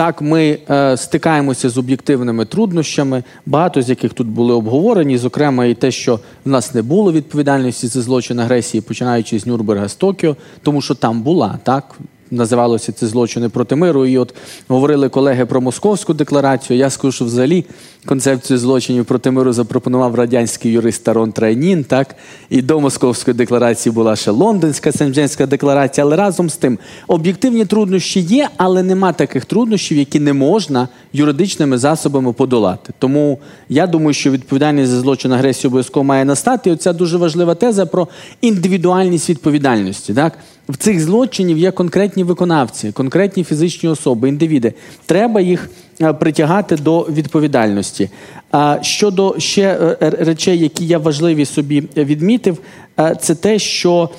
Так, 0.00 0.22
ми 0.22 0.58
е, 0.70 0.96
стикаємося 0.96 1.68
з 1.68 1.78
об'єктивними 1.78 2.44
труднощами, 2.44 3.22
багато 3.46 3.82
з 3.82 3.88
яких 3.88 4.12
тут 4.12 4.26
були 4.26 4.54
обговорені, 4.54 5.18
зокрема, 5.18 5.64
і 5.64 5.74
те, 5.74 5.90
що 5.90 6.20
в 6.44 6.48
нас 6.48 6.74
не 6.74 6.82
було 6.82 7.12
відповідальності 7.12 7.86
за 7.86 8.02
злочин 8.02 8.40
агресії, 8.40 8.80
починаючи 8.80 9.38
з 9.38 9.46
Нюрнберга 9.46 9.88
з 9.88 9.94
Токіо, 9.94 10.36
тому 10.62 10.82
що 10.82 10.94
там 10.94 11.22
була 11.22 11.58
так 11.62 11.94
називалося 12.30 12.92
це 12.92 13.06
злочини 13.06 13.48
проти 13.48 13.76
миру. 13.76 14.06
І 14.06 14.18
от 14.18 14.34
говорили 14.68 15.08
колеги 15.08 15.46
про 15.46 15.60
московську 15.60 16.14
декларацію. 16.14 16.78
Я 16.78 16.90
скажу, 16.90 17.12
що 17.12 17.24
взагалі 17.24 17.64
концепцію 18.06 18.58
злочинів 18.58 19.04
проти 19.04 19.30
миру 19.30 19.52
запропонував 19.52 20.14
радянський 20.14 20.72
юрист 20.72 21.04
Тарон 21.04 21.32
Трайнін. 21.32 21.84
Так 21.84 22.16
і 22.50 22.62
до 22.62 22.80
московської 22.80 23.36
декларації 23.36 23.92
була 23.92 24.16
ще 24.16 24.30
лондонська 24.30 24.92
Сендженська 24.92 25.46
декларація. 25.46 26.04
Але 26.04 26.16
разом 26.16 26.50
з 26.50 26.56
тим 26.56 26.78
об'єктивні 27.08 27.64
труднощі 27.64 28.20
є, 28.20 28.48
але 28.56 28.82
нема 28.82 29.12
таких 29.12 29.44
труднощів, 29.44 29.98
які 29.98 30.20
не 30.20 30.32
можна 30.32 30.88
юридичними 31.12 31.78
засобами 31.78 32.32
подолати. 32.32 32.92
Тому 32.98 33.38
я 33.68 33.86
думаю, 33.86 34.14
що 34.14 34.30
відповідальність 34.30 34.90
за 34.90 35.00
злочин 35.00 35.32
агресії 35.32 35.68
обов'язково 35.68 36.04
має 36.04 36.24
настати. 36.24 36.70
І 36.70 36.72
Оця 36.72 36.92
дуже 36.92 37.16
важлива 37.16 37.54
теза 37.54 37.86
про 37.86 38.08
індивідуальність 38.40 39.30
відповідальності. 39.30 40.14
Так 40.14 40.38
в 40.70 40.76
цих 40.76 41.00
злочинів 41.00 41.58
є 41.58 41.70
конкретні 41.70 42.24
виконавці, 42.24 42.92
конкретні 42.92 43.44
фізичні 43.44 43.88
особи, 43.88 44.28
індивіди. 44.28 44.72
Треба 45.06 45.40
їх 45.40 45.70
е, 46.00 46.12
притягати 46.12 46.76
до 46.76 47.00
відповідальності. 47.00 48.10
А 48.50 48.78
щодо 48.82 49.34
ще 49.38 49.62
е, 49.62 50.10
речей, 50.10 50.58
які 50.58 50.86
я 50.86 50.98
важливі 50.98 51.44
собі 51.44 51.82
відмітив, 51.96 52.58
е, 53.00 53.16
це 53.20 53.34
те, 53.34 53.58
що 53.58 54.10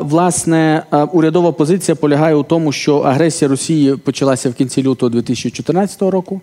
власне 0.00 0.82
урядова 1.12 1.52
позиція 1.52 1.94
полягає 1.94 2.34
у 2.34 2.42
тому, 2.42 2.72
що 2.72 2.98
агресія 2.98 3.48
Росії 3.48 3.96
почалася 3.96 4.50
в 4.50 4.54
кінці 4.54 4.82
лютого 4.82 5.10
2014 5.10 6.02
року, 6.02 6.40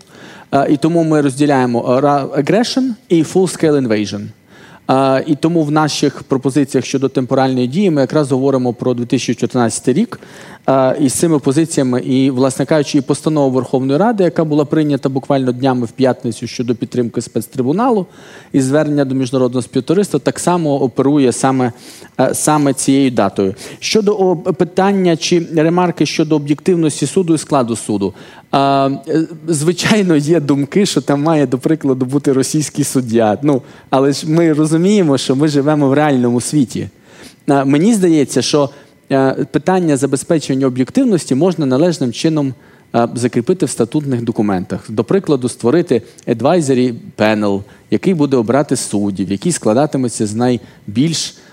і 0.70 0.78
тому 0.78 1.04
ми 1.04 1.22
розділяємо 1.22 2.00
aggression 2.38 2.90
і 3.10 3.24
full-scale 3.24 3.88
invasion. 3.88 4.22
І 5.28 5.36
тому 5.36 5.64
в 5.64 5.72
наших 5.72 6.24
пропозиціях 6.24 6.86
щодо 6.86 7.10
темпоральної 7.10 7.68
дії 7.68 7.92
ми 7.92 8.02
якраз 8.02 8.32
говоримо 8.32 8.74
про 8.74 8.94
2014 8.94 9.88
рік. 9.88 10.20
І 11.02 11.10
з 11.10 11.14
цими 11.14 11.40
позиціями, 11.40 12.02
і, 12.02 12.30
власне 12.30 12.66
кажучи, 12.66 12.98
і 12.98 13.02
постанова 13.02 13.48
Верховної 13.48 14.00
Ради, 14.00 14.24
яка 14.24 14.44
була 14.44 14.66
прийнята 14.66 15.10
буквально 15.10 15.52
днями 15.52 15.86
в 15.86 15.92
п'ятницю 15.92 16.48
щодо 16.48 16.76
підтримки 16.76 17.22
спецтрибуналу 17.22 18.06
і 18.54 18.62
звернення 18.62 19.06
до 19.06 19.16
міжнародного 19.16 19.62
співтовариства, 19.62 20.20
так 20.20 20.40
само 20.40 20.82
оперує 20.82 21.32
саме 21.32 21.72
саме 22.34 22.74
цією 22.74 23.12
датою. 23.12 23.56
Щодо 23.80 24.36
питання 24.36 25.18
чи 25.18 25.48
ремарки 25.56 26.06
щодо 26.06 26.36
об'єктивності 26.36 27.06
суду 27.06 27.34
і 27.34 27.38
складу 27.38 27.76
суду, 27.76 28.14
звичайно, 29.48 30.16
є 30.16 30.40
думки, 30.40 30.86
що 30.86 31.02
там 31.02 31.22
має, 31.24 31.48
до 31.48 31.58
прикладу, 31.58 32.06
бути 32.06 32.34
російський 32.34 32.86
суддя. 32.86 33.38
Ну, 33.42 33.62
але 33.90 34.12
ж 34.12 34.30
ми 34.30 34.54
розуміємо, 34.54 35.18
що 35.18 35.36
ми 35.36 35.48
живемо 35.48 35.90
в 35.90 35.94
реальному 35.94 36.42
світі. 36.42 36.90
Мені 37.48 37.94
здається, 37.94 38.42
що 38.42 38.70
Е, 38.70 38.93
питання 39.52 39.98
забезпечення 39.98 40.68
об'єктивності 40.68 41.36
можна 41.36 41.66
належним 41.66 42.12
чином 42.12 42.54
е, 42.96 43.08
закріпити 43.16 43.66
в 43.66 43.70
статутних 43.70 44.22
документах. 44.22 44.92
До 44.92 45.04
прикладу, 45.04 45.50
створити 45.50 46.02
advisory 46.28 46.94
panel, 47.18 47.62
який 47.92 48.14
буде 48.14 48.38
обрати 48.38 48.76
суддів, 48.76 49.32
який 49.32 49.52
складатиметься 49.52 50.28
з 50.28 50.36
найбільш 50.36 51.36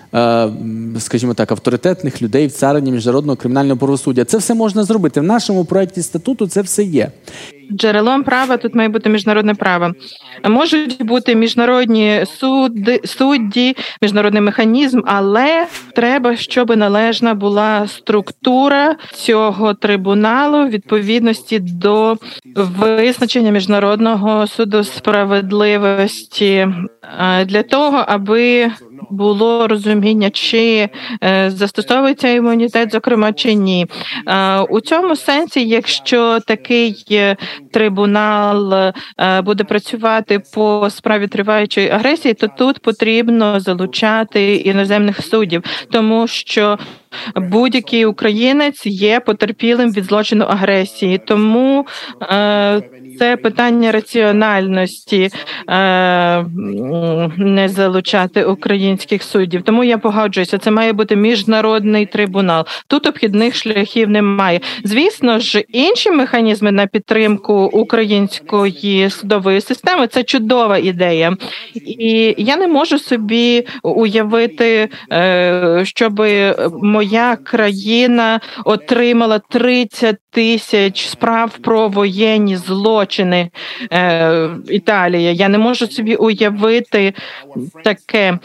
скажімо 0.99 1.33
так, 1.33 1.51
авторитетних 1.51 2.21
людей 2.21 2.47
в 2.47 2.51
царині 2.51 2.91
міжнародного 2.91 3.35
кримінального 3.35 3.77
правосуддя. 3.77 4.25
Це 4.25 4.37
все 4.37 4.53
можна 4.53 4.83
зробити 4.83 5.19
в 5.19 5.23
нашому 5.23 5.65
проєкті 5.65 6.01
статуту. 6.01 6.47
Це 6.47 6.61
все 6.61 6.83
є. 6.83 7.11
Джерелом 7.71 8.23
права 8.23 8.57
тут 8.57 8.75
має 8.75 8.89
бути 8.89 9.09
міжнародне 9.09 9.55
право. 9.55 9.91
Можуть 10.49 11.05
бути 11.05 11.35
міжнародні 11.35 12.25
суди, 12.25 13.01
судді, 13.05 13.75
міжнародний 14.01 14.41
механізм, 14.41 15.01
але 15.05 15.67
треба, 15.95 16.35
щоб 16.35 16.77
належна 16.77 17.33
була 17.33 17.87
структура 17.87 18.95
цього 19.13 19.73
трибуналу 19.73 20.65
в 20.65 20.69
відповідності 20.69 21.59
до 21.59 22.17
визначення 22.55 23.51
міжнародного 23.51 24.47
суду 24.47 24.83
справедливості 24.83 26.67
е, 27.19 27.45
для 27.45 27.63
того, 27.63 28.05
аби 28.07 28.71
було 29.09 29.67
розуміння, 29.67 30.29
чи 30.29 30.89
е, 31.23 31.51
застосовується 31.51 32.27
імунітет, 32.27 32.91
зокрема 32.91 33.33
чи 33.33 33.53
ні. 33.53 33.85
Е, 34.27 34.59
у 34.59 34.81
цьому 34.81 35.15
сенсі, 35.15 35.67
якщо 35.67 36.39
такий 36.39 37.05
е, 37.11 37.35
трибунал 37.71 38.93
буде 39.43 39.63
працювати 39.63 40.41
по 40.53 40.89
справі 40.89 41.27
триваючої 41.27 41.89
агресії, 41.89 42.33
то 42.33 42.47
тут 42.47 42.79
потрібно 42.79 43.59
залучати 43.59 44.55
іноземних 44.55 45.25
суддів, 45.25 45.63
тому 45.91 46.27
що 46.27 46.77
будь-який 47.35 48.05
українець 48.05 48.85
є 48.85 49.19
потерпілим 49.19 49.91
від 49.91 50.03
злочину 50.03 50.45
агресії, 50.45 51.17
тому 51.17 51.87
е, 52.21 52.81
це 53.19 53.37
питання 53.37 53.91
раціональності 53.91 55.29
е, 55.69 56.45
не 57.37 57.69
залучати 57.69 58.45
українських 58.45 59.23
суддів. 59.23 59.61
Тому 59.63 59.83
я 59.83 59.97
погоджуюся, 59.97 60.57
це 60.57 60.71
має 60.71 60.93
бути 60.93 61.15
міжнародний 61.15 62.05
трибунал. 62.05 62.65
Тут 62.87 63.07
обхідних 63.07 63.55
шляхів 63.55 64.09
немає. 64.09 64.59
Звісно 64.83 65.39
ж, 65.39 65.59
інші 65.59 66.11
механізми 66.11 66.71
на 66.71 66.87
підтримку 66.87 67.53
української 67.53 69.09
судової 69.09 69.61
системи 69.61 70.07
це 70.07 70.23
чудова 70.23 70.77
ідея, 70.77 71.37
і 71.73 72.35
я 72.37 72.57
не 72.57 72.67
можу 72.67 72.99
собі 72.99 73.67
уявити, 73.83 74.89
е, 75.11 75.81
щоб 75.85 76.19
моя 76.81 77.00
країна 77.35 78.39
отримала 78.65 79.39
30 79.39 80.17
тисяч 80.29 81.07
справ 81.07 81.57
про 81.57 81.87
воєнні 81.87 82.57
злочини 82.57 83.49
е, 83.91 84.49
Італії. 84.69 85.35
Я 85.35 85.49
не 85.49 85.57
можу 85.57 85.87
собі 85.87 86.15
уявити 86.15 87.13
таке. 87.83 88.39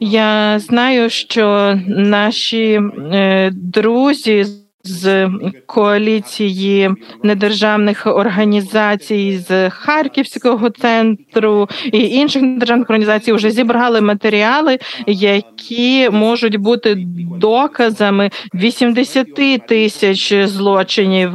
Я 0.00 0.58
знаю, 0.58 1.10
що 1.10 1.78
наші 1.86 2.80
е, 3.12 3.50
друзі 3.52 4.46
з 4.88 5.30
коаліції 5.66 6.90
недержавних 7.22 8.06
організацій 8.06 9.38
з 9.48 9.70
Харківського 9.70 10.70
центру 10.70 11.68
і 11.92 11.98
інших 11.98 12.42
недержавних 12.42 12.90
організацій 12.90 13.32
вже 13.32 13.50
зібрали 13.50 14.00
матеріали, 14.00 14.78
які 15.06 16.10
можуть 16.10 16.56
бути 16.56 16.94
доказами 17.38 18.30
80 18.54 19.66
тисяч 19.66 20.34
злочинів. 20.34 21.30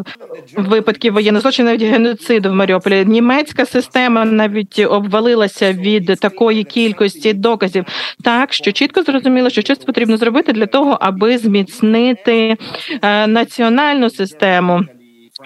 Випадків 0.58 1.14
воєнних 1.14 1.42
злочинів, 1.42 1.72
навіть 1.72 1.84
геноциду 1.84 2.50
в 2.50 2.54
Маріуполі. 2.54 3.06
Німецька 3.06 3.66
система 3.66 4.26
навіть 4.26 4.80
обвалилася 4.80 5.74
від 5.74 6.06
такої 6.06 6.64
кількості 6.64 7.34
доказів, 7.34 7.86
так 8.24 8.54
що 8.54 8.72
чітко 8.72 9.04
зрозуміло, 9.04 9.50
що 9.50 9.62
щось 9.62 9.78
потрібно 9.78 10.18
зробити 10.18 10.54
для 10.54 10.66
того, 10.66 10.98
аби 11.02 11.38
зміцнити 11.38 12.58
е, 13.02 13.28
національну 13.44 14.10
систему. 14.10 14.82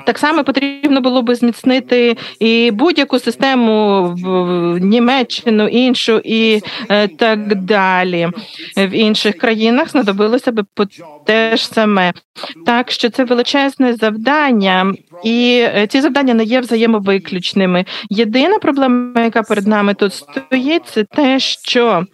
Так 0.06 0.18
само 0.18 0.44
потрібно 0.44 1.02
було 1.02 1.22
би 1.22 1.36
зміцнити 1.36 2.18
і 2.40 2.72
будь-яку 2.72 3.20
систему 3.20 4.04
в 4.18 4.78
Німеччину, 4.78 5.68
іншу 5.68 6.22
і 6.24 6.62
е, 6.90 7.08
так 7.08 7.56
далі. 7.56 8.28
В 8.78 8.90
інших 8.90 9.38
країнах 9.38 9.90
знадобилося 9.90 10.52
би 10.52 10.64
те 11.26 11.58
ж 11.58 11.68
саме. 11.68 12.14
Так 12.66 12.92
що 12.92 13.10
це 13.10 13.24
величезне 13.24 13.94
завдання, 13.94 14.94
і 15.24 15.66
е, 15.76 15.88
ці 15.88 16.02
завдання 16.02 16.34
не 16.34 16.44
є 16.44 16.60
взаємовиключними. 16.60 17.86
Єдина 18.10 18.60
проблема, 18.60 19.22
яка 19.22 19.44
перед 19.44 19.68
нами 19.68 19.94
тут 19.94 20.14
стоїть, 20.14 20.86
це 20.86 21.04
те, 21.04 21.40
що 21.40 22.06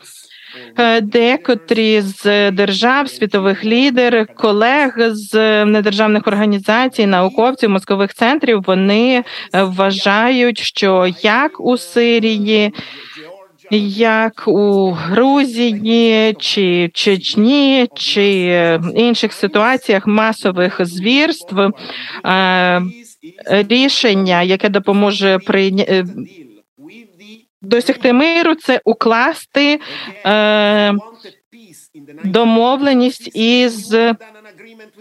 декотрі 1.02 2.02
з 2.02 2.52
держав, 2.52 3.10
світових 3.10 3.66
лідер, 3.66 4.28
колег 4.36 4.96
з 5.00 5.66
недержавних 5.66 6.28
організацій, 6.28 7.06
науковців, 7.06 7.70
мозкових 7.70 8.14
центрів 8.14 8.64
вони 8.68 9.24
е, 9.54 9.64
вважають, 9.64 10.60
що 10.60 11.14
як 11.22 11.60
у 11.60 11.78
Сирії. 11.78 12.74
Як 13.72 14.44
у 14.48 14.92
Грузії 14.92 16.36
чи 16.40 16.90
Чечні 16.94 17.88
чи 17.96 18.80
інших 18.96 19.34
ситуаціях 19.34 20.08
масових 20.08 20.86
звірств 20.86 21.60
е, 22.26 22.82
рішення, 23.50 24.42
яке 24.42 24.70
допоможе 24.70 25.38
прийняти 25.38 26.06
досягти 27.64 28.14
миру 28.14 28.56
це 28.56 28.82
укласти 28.86 29.80
е, 30.26 30.94
домовленість 32.24 33.36
із 33.36 33.96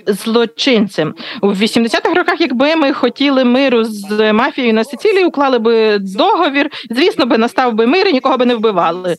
злочинцем 0.06 1.14
у 1.42 1.48
80-х 1.48 2.14
роках. 2.14 2.40
Якби 2.40 2.76
ми 2.76 2.92
хотіли 2.92 3.44
миру 3.44 3.84
з 3.84 4.32
мафією 4.32 4.74
на 4.74 4.84
Сицилії, 4.84 5.24
уклали 5.24 5.58
би 5.58 5.98
договір. 5.98 6.70
Звісно, 6.90 7.26
би 7.26 7.38
настав 7.38 7.74
би 7.74 7.86
мир 7.86 8.08
і 8.08 8.12
нікого 8.12 8.36
би 8.36 8.46
не 8.46 8.54
вбивали. 8.54 9.16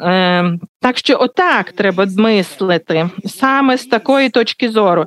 Е, 0.00 0.58
так 0.84 0.98
що, 0.98 1.16
отак 1.20 1.72
треба 1.72 2.06
мислити 2.16 3.08
саме 3.26 3.76
з 3.76 3.86
такої 3.86 4.28
точки 4.28 4.70
зору. 4.70 5.04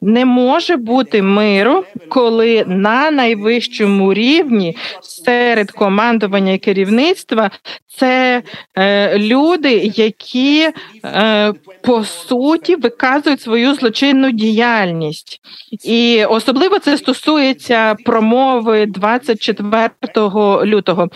Не 0.00 0.24
може 0.24 0.76
бути 0.76 1.22
миру, 1.22 1.84
коли 2.08 2.64
на 2.66 3.10
найвищому 3.10 4.14
рівні 4.14 4.76
серед 5.02 5.70
командування 5.70 6.52
і 6.52 6.58
керівництва 6.58 7.50
це 7.86 8.42
е, 8.78 9.18
люди, 9.18 9.92
які 9.94 10.68
е, 11.04 11.52
по 11.82 12.04
суті 12.04 12.76
виказують 12.76 13.40
свою 13.40 13.74
злочинну 13.74 14.30
діяльність, 14.30 15.40
і 15.84 16.24
особливо 16.24 16.78
це 16.78 16.98
стосується 16.98 17.96
промови 18.04 18.86
24 18.86 19.90
лютого. 20.64 21.08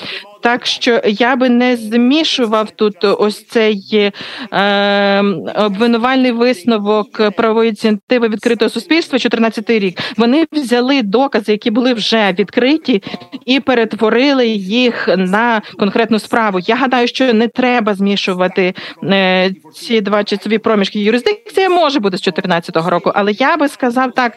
Так 0.44 0.66
що 0.66 1.00
я 1.04 1.36
би 1.36 1.48
не 1.48 1.76
змішував 1.76 2.70
тут 2.70 3.04
ось 3.04 3.46
цей 3.46 4.12
е, 4.52 5.22
обвинувальний 5.56 6.32
висновок 6.32 7.30
правової 7.30 7.68
ініціативи 7.68 8.28
відкритого 8.28 8.68
суспільства. 8.68 9.18
14-й 9.18 9.78
рік 9.78 10.00
вони 10.16 10.46
взяли 10.52 11.02
докази, 11.02 11.52
які 11.52 11.70
були 11.70 11.94
вже 11.94 12.34
відкриті, 12.38 13.02
і 13.46 13.60
перетворили 13.60 14.46
їх 14.48 15.08
на 15.16 15.62
конкретну 15.78 16.18
справу. 16.18 16.58
Я 16.66 16.76
гадаю, 16.76 17.08
що 17.08 17.32
не 17.32 17.48
треба 17.48 17.94
змішувати 17.94 18.74
е, 19.02 19.50
ці 19.74 20.00
два 20.00 20.24
часові 20.24 20.58
проміжки. 20.58 21.00
Юрисдикція 21.00 21.68
може 21.68 22.00
бути 22.00 22.16
з 22.16 22.28
14-го 22.28 22.90
року, 22.90 23.12
але 23.14 23.32
я 23.32 23.56
би 23.56 23.68
сказав 23.68 24.12
так, 24.12 24.32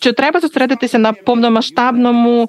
що 0.00 0.12
треба 0.12 0.40
зосередитися 0.40 0.98
на 0.98 1.12
повномасштабному 1.12 2.48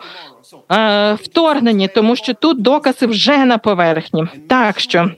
е, 0.72 1.14
вторгненні, 1.14 1.88
тому 1.88 2.16
що 2.16 2.34
тут 2.34 2.62
докази 2.62 2.79
вже 3.08 3.46
на 3.46 3.58
поверхні. 3.58 4.28
Так 4.48 4.80
що. 4.80 5.12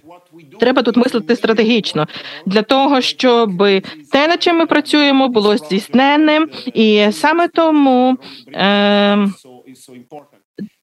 Треба 0.60 0.82
тут 0.82 0.98
мислити 0.98 1.36
стратегічно 1.36 2.08
для 2.46 2.62
того, 2.62 3.02
щоб 3.02 3.58
те, 4.12 4.28
над 4.28 4.44
чим 4.44 4.58
ми 4.58 4.66
працюємо, 4.66 5.28
було 5.28 5.58
здійсненним, 5.58 6.50
і 6.74 7.08
саме 7.12 7.48
тому 7.48 8.18
е, 8.54 9.28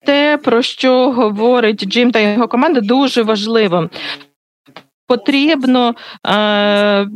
те, 0.06 0.38
про 0.44 0.62
що 0.62 1.12
говорить 1.12 1.84
Джим 1.84 2.10
та 2.10 2.20
його 2.20 2.48
команда, 2.48 2.80
дуже 2.80 3.22
важливо. 3.22 3.90
Потрібно 5.06 5.94
е, 6.26 7.06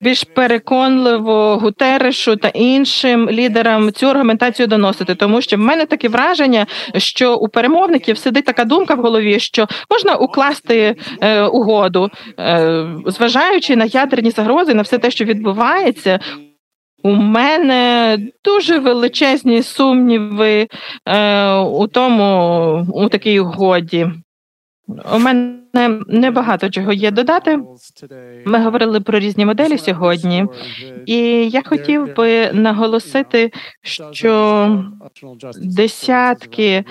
більш 0.00 0.24
переконливо 0.24 1.56
Гутерешу 1.56 2.36
та 2.36 2.48
іншим 2.48 3.30
лідерам 3.30 3.92
цю 3.92 4.06
аргументацію 4.06 4.66
доносити, 4.66 5.14
тому 5.14 5.42
що 5.42 5.56
в 5.56 5.60
мене 5.60 5.86
таке 5.86 6.08
враження, 6.08 6.66
що 6.96 7.36
у 7.36 7.48
перемовників 7.48 8.18
сидить 8.18 8.44
така 8.44 8.64
думка 8.64 8.94
в 8.94 9.00
голові, 9.00 9.40
що 9.40 9.66
можна 9.90 10.14
укласти 10.14 10.96
е, 11.20 11.42
угоду, 11.42 12.10
е, 12.40 12.86
зважаючи 13.06 13.76
на 13.76 13.84
ядерні 13.84 14.30
загрози, 14.30 14.74
на 14.74 14.82
все 14.82 14.98
те, 14.98 15.10
що 15.10 15.24
відбувається. 15.24 16.20
У 17.02 17.14
мене 17.14 18.18
дуже 18.44 18.78
величезні 18.78 19.62
сумніви 19.62 20.68
е, 21.06 21.52
у 21.54 21.86
тому 21.86 22.86
у 22.94 23.08
такій 23.08 23.40
угоді. 23.40 24.06
У 25.14 25.18
мене 25.18 25.58
небагато 26.08 26.70
чого 26.70 26.92
є 26.92 27.10
додати. 27.10 27.58
Ми 28.46 28.64
говорили 28.64 29.00
про 29.00 29.18
різні 29.18 29.46
моделі 29.46 29.78
сьогодні, 29.78 30.46
і 31.06 31.18
я 31.50 31.62
хотів 31.62 32.14
би 32.16 32.52
наголосити, 32.52 33.52
що 33.82 34.84
десятки 35.62 36.84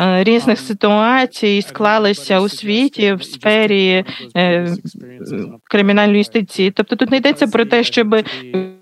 е, 0.00 0.24
різних 0.24 0.58
ситуацій 0.58 1.62
склалися 1.62 2.40
у 2.40 2.48
світі 2.48 3.12
в 3.12 3.24
сфері 3.24 4.04
е, 4.36 4.74
кримінальної 5.64 6.18
юстиції. 6.18 6.70
Тобто 6.70 6.96
тут 6.96 7.10
не 7.10 7.16
йдеться 7.16 7.46
про 7.46 7.64
те, 7.64 7.84
щоб 7.84 8.16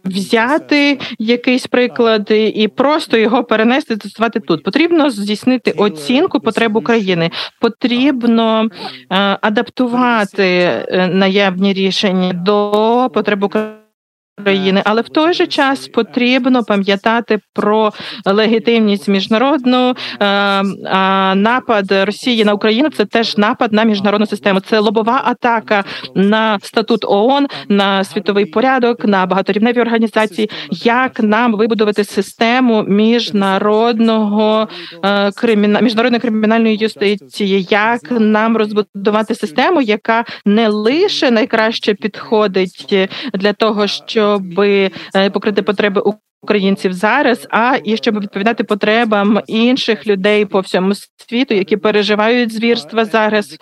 взяти 0.05 0.99
якийсь 1.19 1.67
приклад 1.67 2.31
і 2.31 2.69
просто 2.69 3.17
його 3.17 3.45
перенести 3.45 3.95
застосувати 3.95 4.41
тут. 4.41 4.65
Потрібно 4.65 5.11
здійснити 5.11 5.71
оцінку 5.71 6.41
потреб 6.41 6.77
України. 6.77 7.31
Потрібно 7.61 8.63
е, 8.63 8.69
адаптувати 9.41 10.45
е, 10.45 11.09
наявні 11.13 11.73
рішення 11.73 12.33
до 12.33 13.11
потреб 13.15 13.45
України. 13.45 13.84
України, 14.39 14.83
але 14.85 15.03
в 15.03 15.09
той 15.09 15.33
же 15.33 15.47
час 15.47 15.89
потрібно 15.89 16.65
пам'ятати 16.65 17.39
про 17.53 17.93
легітимність 18.25 19.09
міжнародну 19.09 19.95
напад 21.35 21.93
Росії 21.93 22.45
на 22.45 22.53
Україну. 22.53 22.91
Це 22.91 23.05
теж 23.05 23.37
напад 23.37 23.73
на 23.73 23.85
міжнародну 23.85 24.27
систему. 24.27 24.61
Це 24.61 24.79
лобова 24.79 25.23
атака 25.25 25.85
на 26.15 26.59
статут 26.63 27.05
ООН, 27.05 27.47
на 27.69 28.05
світовий 28.05 28.47
порядок, 28.47 29.05
на 29.05 29.27
багаторівневі 29.27 29.81
організації. 29.81 30.51
Як 30.71 31.21
нам 31.21 31.53
вибудувати 31.57 32.05
систему 32.05 32.85
міжнародного 32.89 34.69
криміна 35.37 35.81
міжнародної 35.81 36.21
кримінальної 36.21 36.77
юстиції? 36.77 37.67
Як 37.71 38.01
нам 38.11 38.57
розбудувати 38.57 39.35
систему, 39.35 39.83
яка 39.83 40.25
не 40.45 40.69
лише 40.69 41.31
найкраще 41.31 41.95
підходить 41.95 43.09
для 43.35 43.53
того, 43.53 43.87
що 43.87 44.24
щоб 44.25 44.61
е, 44.61 44.91
покрити 45.31 45.63
потреби 45.63 46.03
українців 46.43 46.93
зараз, 46.93 47.47
а 47.51 47.79
і 47.85 47.97
щоб 47.97 48.21
відповідати 48.21 48.65
потребам 48.65 49.41
інших 49.47 50.07
людей 50.07 50.45
по 50.45 50.61
всьому 50.61 50.93
світу, 51.29 51.55
які 51.55 51.77
переживають 51.77 52.53
звірства 52.53 53.05
зараз, 53.05 53.57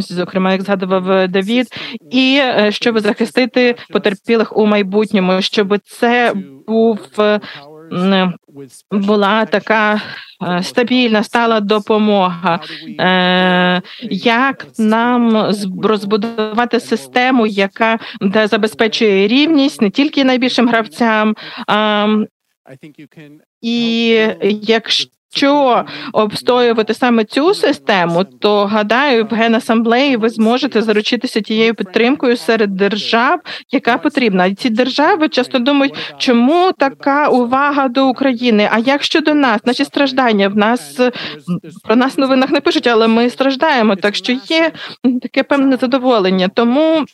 зокрема, 0.00 0.52
як 0.52 0.62
згадував 0.62 1.28
Давід, 1.28 1.66
і 2.10 2.38
е, 2.40 2.72
щоб 2.72 3.00
захистити 3.00 3.76
потерпілих 3.90 4.56
у 4.56 4.66
майбутньому, 4.66 5.42
щоб 5.42 5.78
це 5.84 6.32
був 6.66 6.98
була 8.90 9.44
така 9.44 10.02
е, 10.42 10.62
стабільна 10.62 11.22
стала 11.22 11.60
допомога. 11.60 12.60
Е, 13.00 13.82
як 14.10 14.66
нам 14.78 15.52
розбудувати 15.82 16.80
систему, 16.80 17.46
яка 17.46 17.98
забезпечує 18.44 19.28
рівність 19.28 19.82
не 19.82 19.90
тільки 19.90 20.24
найбільшим 20.24 20.68
гравцям, 20.68 21.34
і 23.60 24.08
якщо 24.50 25.08
Якщо 25.32 25.84
обстоювати 26.12 26.94
саме 26.94 27.24
цю 27.24 27.54
систему, 27.54 28.24
то 28.24 28.66
гадаю, 28.66 29.24
в 29.24 29.34
генасамблеї 29.34 30.16
ви 30.16 30.28
зможете 30.28 30.82
заручитися 30.82 31.40
тією 31.40 31.74
підтримкою 31.74 32.36
серед 32.36 32.76
держав, 32.76 33.40
яка 33.70 33.98
потрібна. 33.98 34.54
Ці 34.54 34.70
держави 34.70 35.28
часто 35.28 35.58
думають, 35.58 35.94
чому 36.18 36.72
така 36.72 37.28
увага 37.28 37.88
до 37.88 38.08
України? 38.08 38.68
А 38.72 38.78
як 38.78 39.02
щодо 39.02 39.34
нас, 39.34 39.60
наші 39.64 39.84
страждання 39.84 40.48
в 40.48 40.56
нас 40.56 41.00
про 41.84 41.96
нас 41.96 42.16
в 42.16 42.20
новинах 42.20 42.50
не 42.50 42.60
пишуть, 42.60 42.86
але 42.86 43.08
ми 43.08 43.30
страждаємо. 43.30 43.96
Так 43.96 44.14
що 44.16 44.32
є 44.32 44.72
таке 45.22 45.42
певне 45.42 45.76
задоволення. 45.76 46.48
Тому 46.54 47.04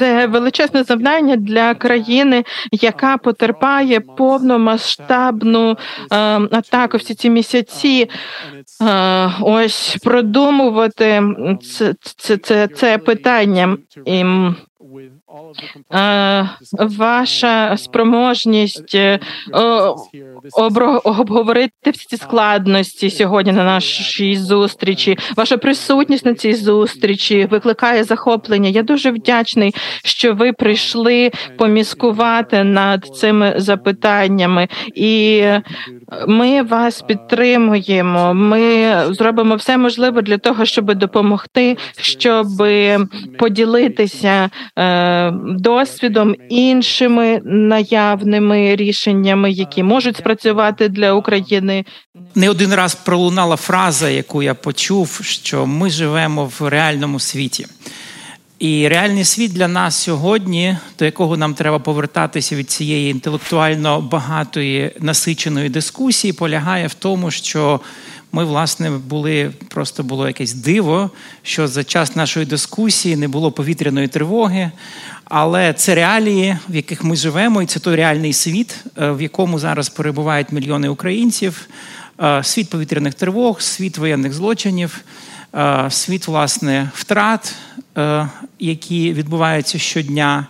це 0.00 0.26
величезне 0.26 0.82
завдання 0.82 1.36
для 1.36 1.74
країни, 1.74 2.44
яка 2.72 3.16
потерпає 3.16 4.00
повномасштабну 4.00 5.70
е, 5.70 5.76
атаку 6.36 6.96
всі 6.96 7.14
ці 7.14 7.30
місяці. 7.30 8.10
Е, 8.82 9.30
ось 9.40 9.96
продумувати 10.04 11.22
це 11.62 11.94
це, 12.16 12.36
це, 12.36 12.68
це 12.68 12.98
питання. 12.98 13.76
І 14.04 14.24
Ваша 16.78 17.76
спроможність 17.76 18.94
е, 18.94 19.20
обговорити 21.04 21.90
всі 21.90 22.06
ці 22.06 22.16
складності 22.16 23.10
сьогодні 23.10 23.52
на 23.52 23.64
нашій 23.64 24.36
зустрічі. 24.36 25.18
Ваша 25.36 25.56
присутність 25.56 26.26
на 26.26 26.34
цій 26.34 26.54
зустрічі 26.54 27.48
викликає 27.50 28.04
захоплення. 28.04 28.68
Я 28.68 28.82
дуже 28.82 29.10
вдячний, 29.10 29.74
що 30.04 30.34
ви 30.34 30.52
прийшли 30.52 31.30
поміскувати 31.58 32.64
над 32.64 33.06
цими 33.06 33.54
запитаннями, 33.56 34.68
і 34.94 35.44
ми 36.28 36.62
вас 36.62 37.02
підтримуємо. 37.02 38.34
Ми 38.34 38.94
зробимо 39.14 39.54
все 39.54 39.76
можливе 39.76 40.22
для 40.22 40.38
того, 40.38 40.64
щоб 40.64 40.94
допомогти, 40.94 41.76
щоб 41.98 42.46
поділитися. 43.38 44.50
Досвідом, 45.44 46.34
іншими 46.48 47.40
наявними 47.44 48.76
рішеннями, 48.76 49.50
які 49.50 49.82
можуть 49.82 50.16
спрацювати 50.16 50.88
для 50.88 51.12
України. 51.12 51.84
Не 52.34 52.50
один 52.50 52.74
раз 52.74 52.94
пролунала 52.94 53.56
фраза, 53.56 54.08
яку 54.08 54.42
я 54.42 54.54
почув, 54.54 55.20
що 55.22 55.66
ми 55.66 55.90
живемо 55.90 56.50
в 56.58 56.68
реальному 56.68 57.20
світі. 57.20 57.66
І 58.60 58.88
реальний 58.88 59.24
світ 59.24 59.52
для 59.52 59.68
нас 59.68 59.96
сьогодні, 59.96 60.76
до 60.98 61.04
якого 61.04 61.36
нам 61.36 61.54
треба 61.54 61.78
повертатися 61.78 62.56
від 62.56 62.70
цієї 62.70 63.10
інтелектуально 63.10 64.00
багатої 64.00 64.90
насиченої 65.00 65.68
дискусії, 65.68 66.32
полягає 66.32 66.86
в 66.86 66.94
тому, 66.94 67.30
що 67.30 67.80
ми, 68.32 68.44
власне, 68.44 68.90
були 68.90 69.52
просто 69.68 70.02
було 70.02 70.26
якесь 70.26 70.54
диво, 70.54 71.10
що 71.42 71.68
за 71.68 71.84
час 71.84 72.16
нашої 72.16 72.46
дискусії 72.46 73.16
не 73.16 73.28
було 73.28 73.52
повітряної 73.52 74.08
тривоги. 74.08 74.70
Але 75.24 75.72
це 75.72 75.94
реалії, 75.94 76.58
в 76.68 76.74
яких 76.74 77.04
ми 77.04 77.16
живемо, 77.16 77.62
і 77.62 77.66
це 77.66 77.80
той 77.80 77.96
реальний 77.96 78.32
світ, 78.32 78.84
е, 78.98 79.10
в 79.10 79.22
якому 79.22 79.58
зараз 79.58 79.88
перебувають 79.88 80.52
мільйони 80.52 80.88
українців, 80.88 81.68
е, 82.22 82.44
світ 82.44 82.70
повітряних 82.70 83.14
тривог, 83.14 83.60
світ 83.60 83.98
воєнних 83.98 84.32
злочинів, 84.32 85.00
е, 85.54 85.86
світ 85.90 86.28
власне 86.28 86.90
втрат, 86.94 87.54
які 88.58 89.12
відбуваються 89.12 89.78
щодня. 89.78 90.46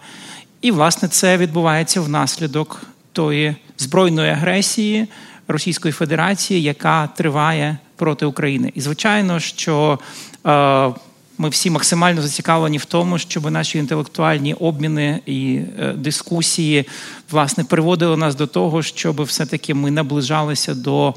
І, 0.63 0.71
власне, 0.71 1.09
це 1.09 1.37
відбувається 1.37 2.01
внаслідок 2.01 2.83
тої 3.13 3.57
збройної 3.79 4.31
агресії. 4.31 5.07
Російської 5.53 5.93
Федерації, 5.93 6.63
яка 6.63 7.07
триває 7.07 7.79
проти 7.97 8.27
України. 8.27 8.73
І 8.75 8.81
звичайно, 8.81 9.41
що 9.41 9.99
е, 10.47 10.91
ми 11.39 11.49
всі 11.49 11.71
максимально 11.71 12.23
зацікавлені 12.23 12.79
в 12.79 12.85
тому, 12.85 13.19
щоб 13.19 13.51
наші 13.51 13.79
інтелектуальні 13.79 14.55
обміни 14.55 15.21
і 15.27 15.61
е, 15.79 15.93
дискусії 15.93 16.85
власне 17.31 17.65
приводили 17.65 18.17
нас 18.17 18.35
до 18.35 18.47
того, 18.47 18.83
щоб 18.83 19.23
все-таки 19.23 19.75
ми 19.75 19.91
наближалися 19.91 20.75
до. 20.75 21.15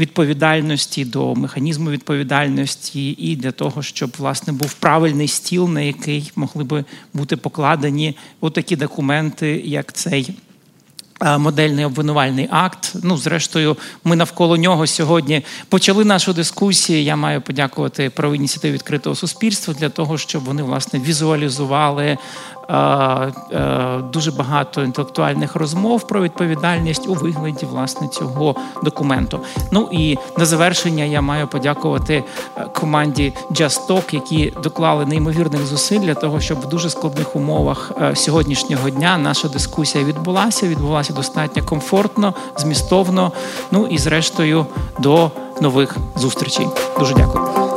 Відповідальності 0.00 1.04
до 1.04 1.34
механізму 1.34 1.90
відповідальності, 1.90 3.10
і 3.10 3.36
для 3.36 3.52
того, 3.52 3.82
щоб 3.82 4.10
власне 4.18 4.52
був 4.52 4.72
правильний 4.72 5.28
стіл, 5.28 5.68
на 5.68 5.80
який 5.80 6.32
могли 6.36 6.64
би 6.64 6.84
бути 7.14 7.36
покладені 7.36 8.16
отакі 8.40 8.76
документи, 8.76 9.62
як 9.64 9.92
цей 9.92 10.34
модельний 11.38 11.84
обвинувальний 11.84 12.48
акт. 12.50 12.92
Ну, 13.02 13.16
зрештою, 13.16 13.76
ми 14.04 14.16
навколо 14.16 14.56
нього 14.56 14.86
сьогодні 14.86 15.44
почали 15.68 16.04
нашу 16.04 16.32
дискусію. 16.32 17.02
Я 17.02 17.16
маю 17.16 17.40
подякувати 17.40 18.10
про 18.10 18.34
ініціативу 18.34 18.74
відкритого 18.74 19.16
суспільства 19.16 19.74
для 19.74 19.88
того, 19.88 20.18
щоб 20.18 20.44
вони 20.44 20.62
власне 20.62 21.00
візуалізували 21.00 22.04
Е, 22.04 22.12
е, 22.12 22.57
дуже 24.12 24.30
багато 24.30 24.82
інтелектуальних 24.82 25.56
розмов 25.56 26.06
про 26.06 26.22
відповідальність 26.22 27.08
у 27.08 27.14
вигляді 27.14 27.66
власне 27.66 28.08
цього 28.08 28.54
документу. 28.82 29.40
Ну 29.70 29.88
і 29.92 30.18
на 30.38 30.46
завершення 30.46 31.04
я 31.04 31.20
маю 31.20 31.46
подякувати 31.46 32.24
е, 32.56 32.64
команді 32.74 33.32
Just 33.50 33.86
Talk, 33.88 34.14
які 34.14 34.52
доклали 34.62 35.06
неймовірних 35.06 35.66
зусиль 35.66 36.00
для 36.00 36.14
того, 36.14 36.40
щоб 36.40 36.60
в 36.60 36.68
дуже 36.68 36.90
складних 36.90 37.36
умовах 37.36 37.92
сьогоднішнього 38.14 38.90
дня 38.90 39.18
наша 39.18 39.48
дискусія 39.48 40.04
відбулася. 40.04 40.68
Відбулася 40.68 41.12
достатньо 41.12 41.62
комфортно, 41.64 42.34
змістовно. 42.56 43.32
Ну 43.70 43.86
і 43.86 43.98
зрештою 43.98 44.66
до 44.98 45.30
нових 45.60 45.96
зустрічей. 46.16 46.66
Дуже 46.98 47.14
дякую. 47.14 47.67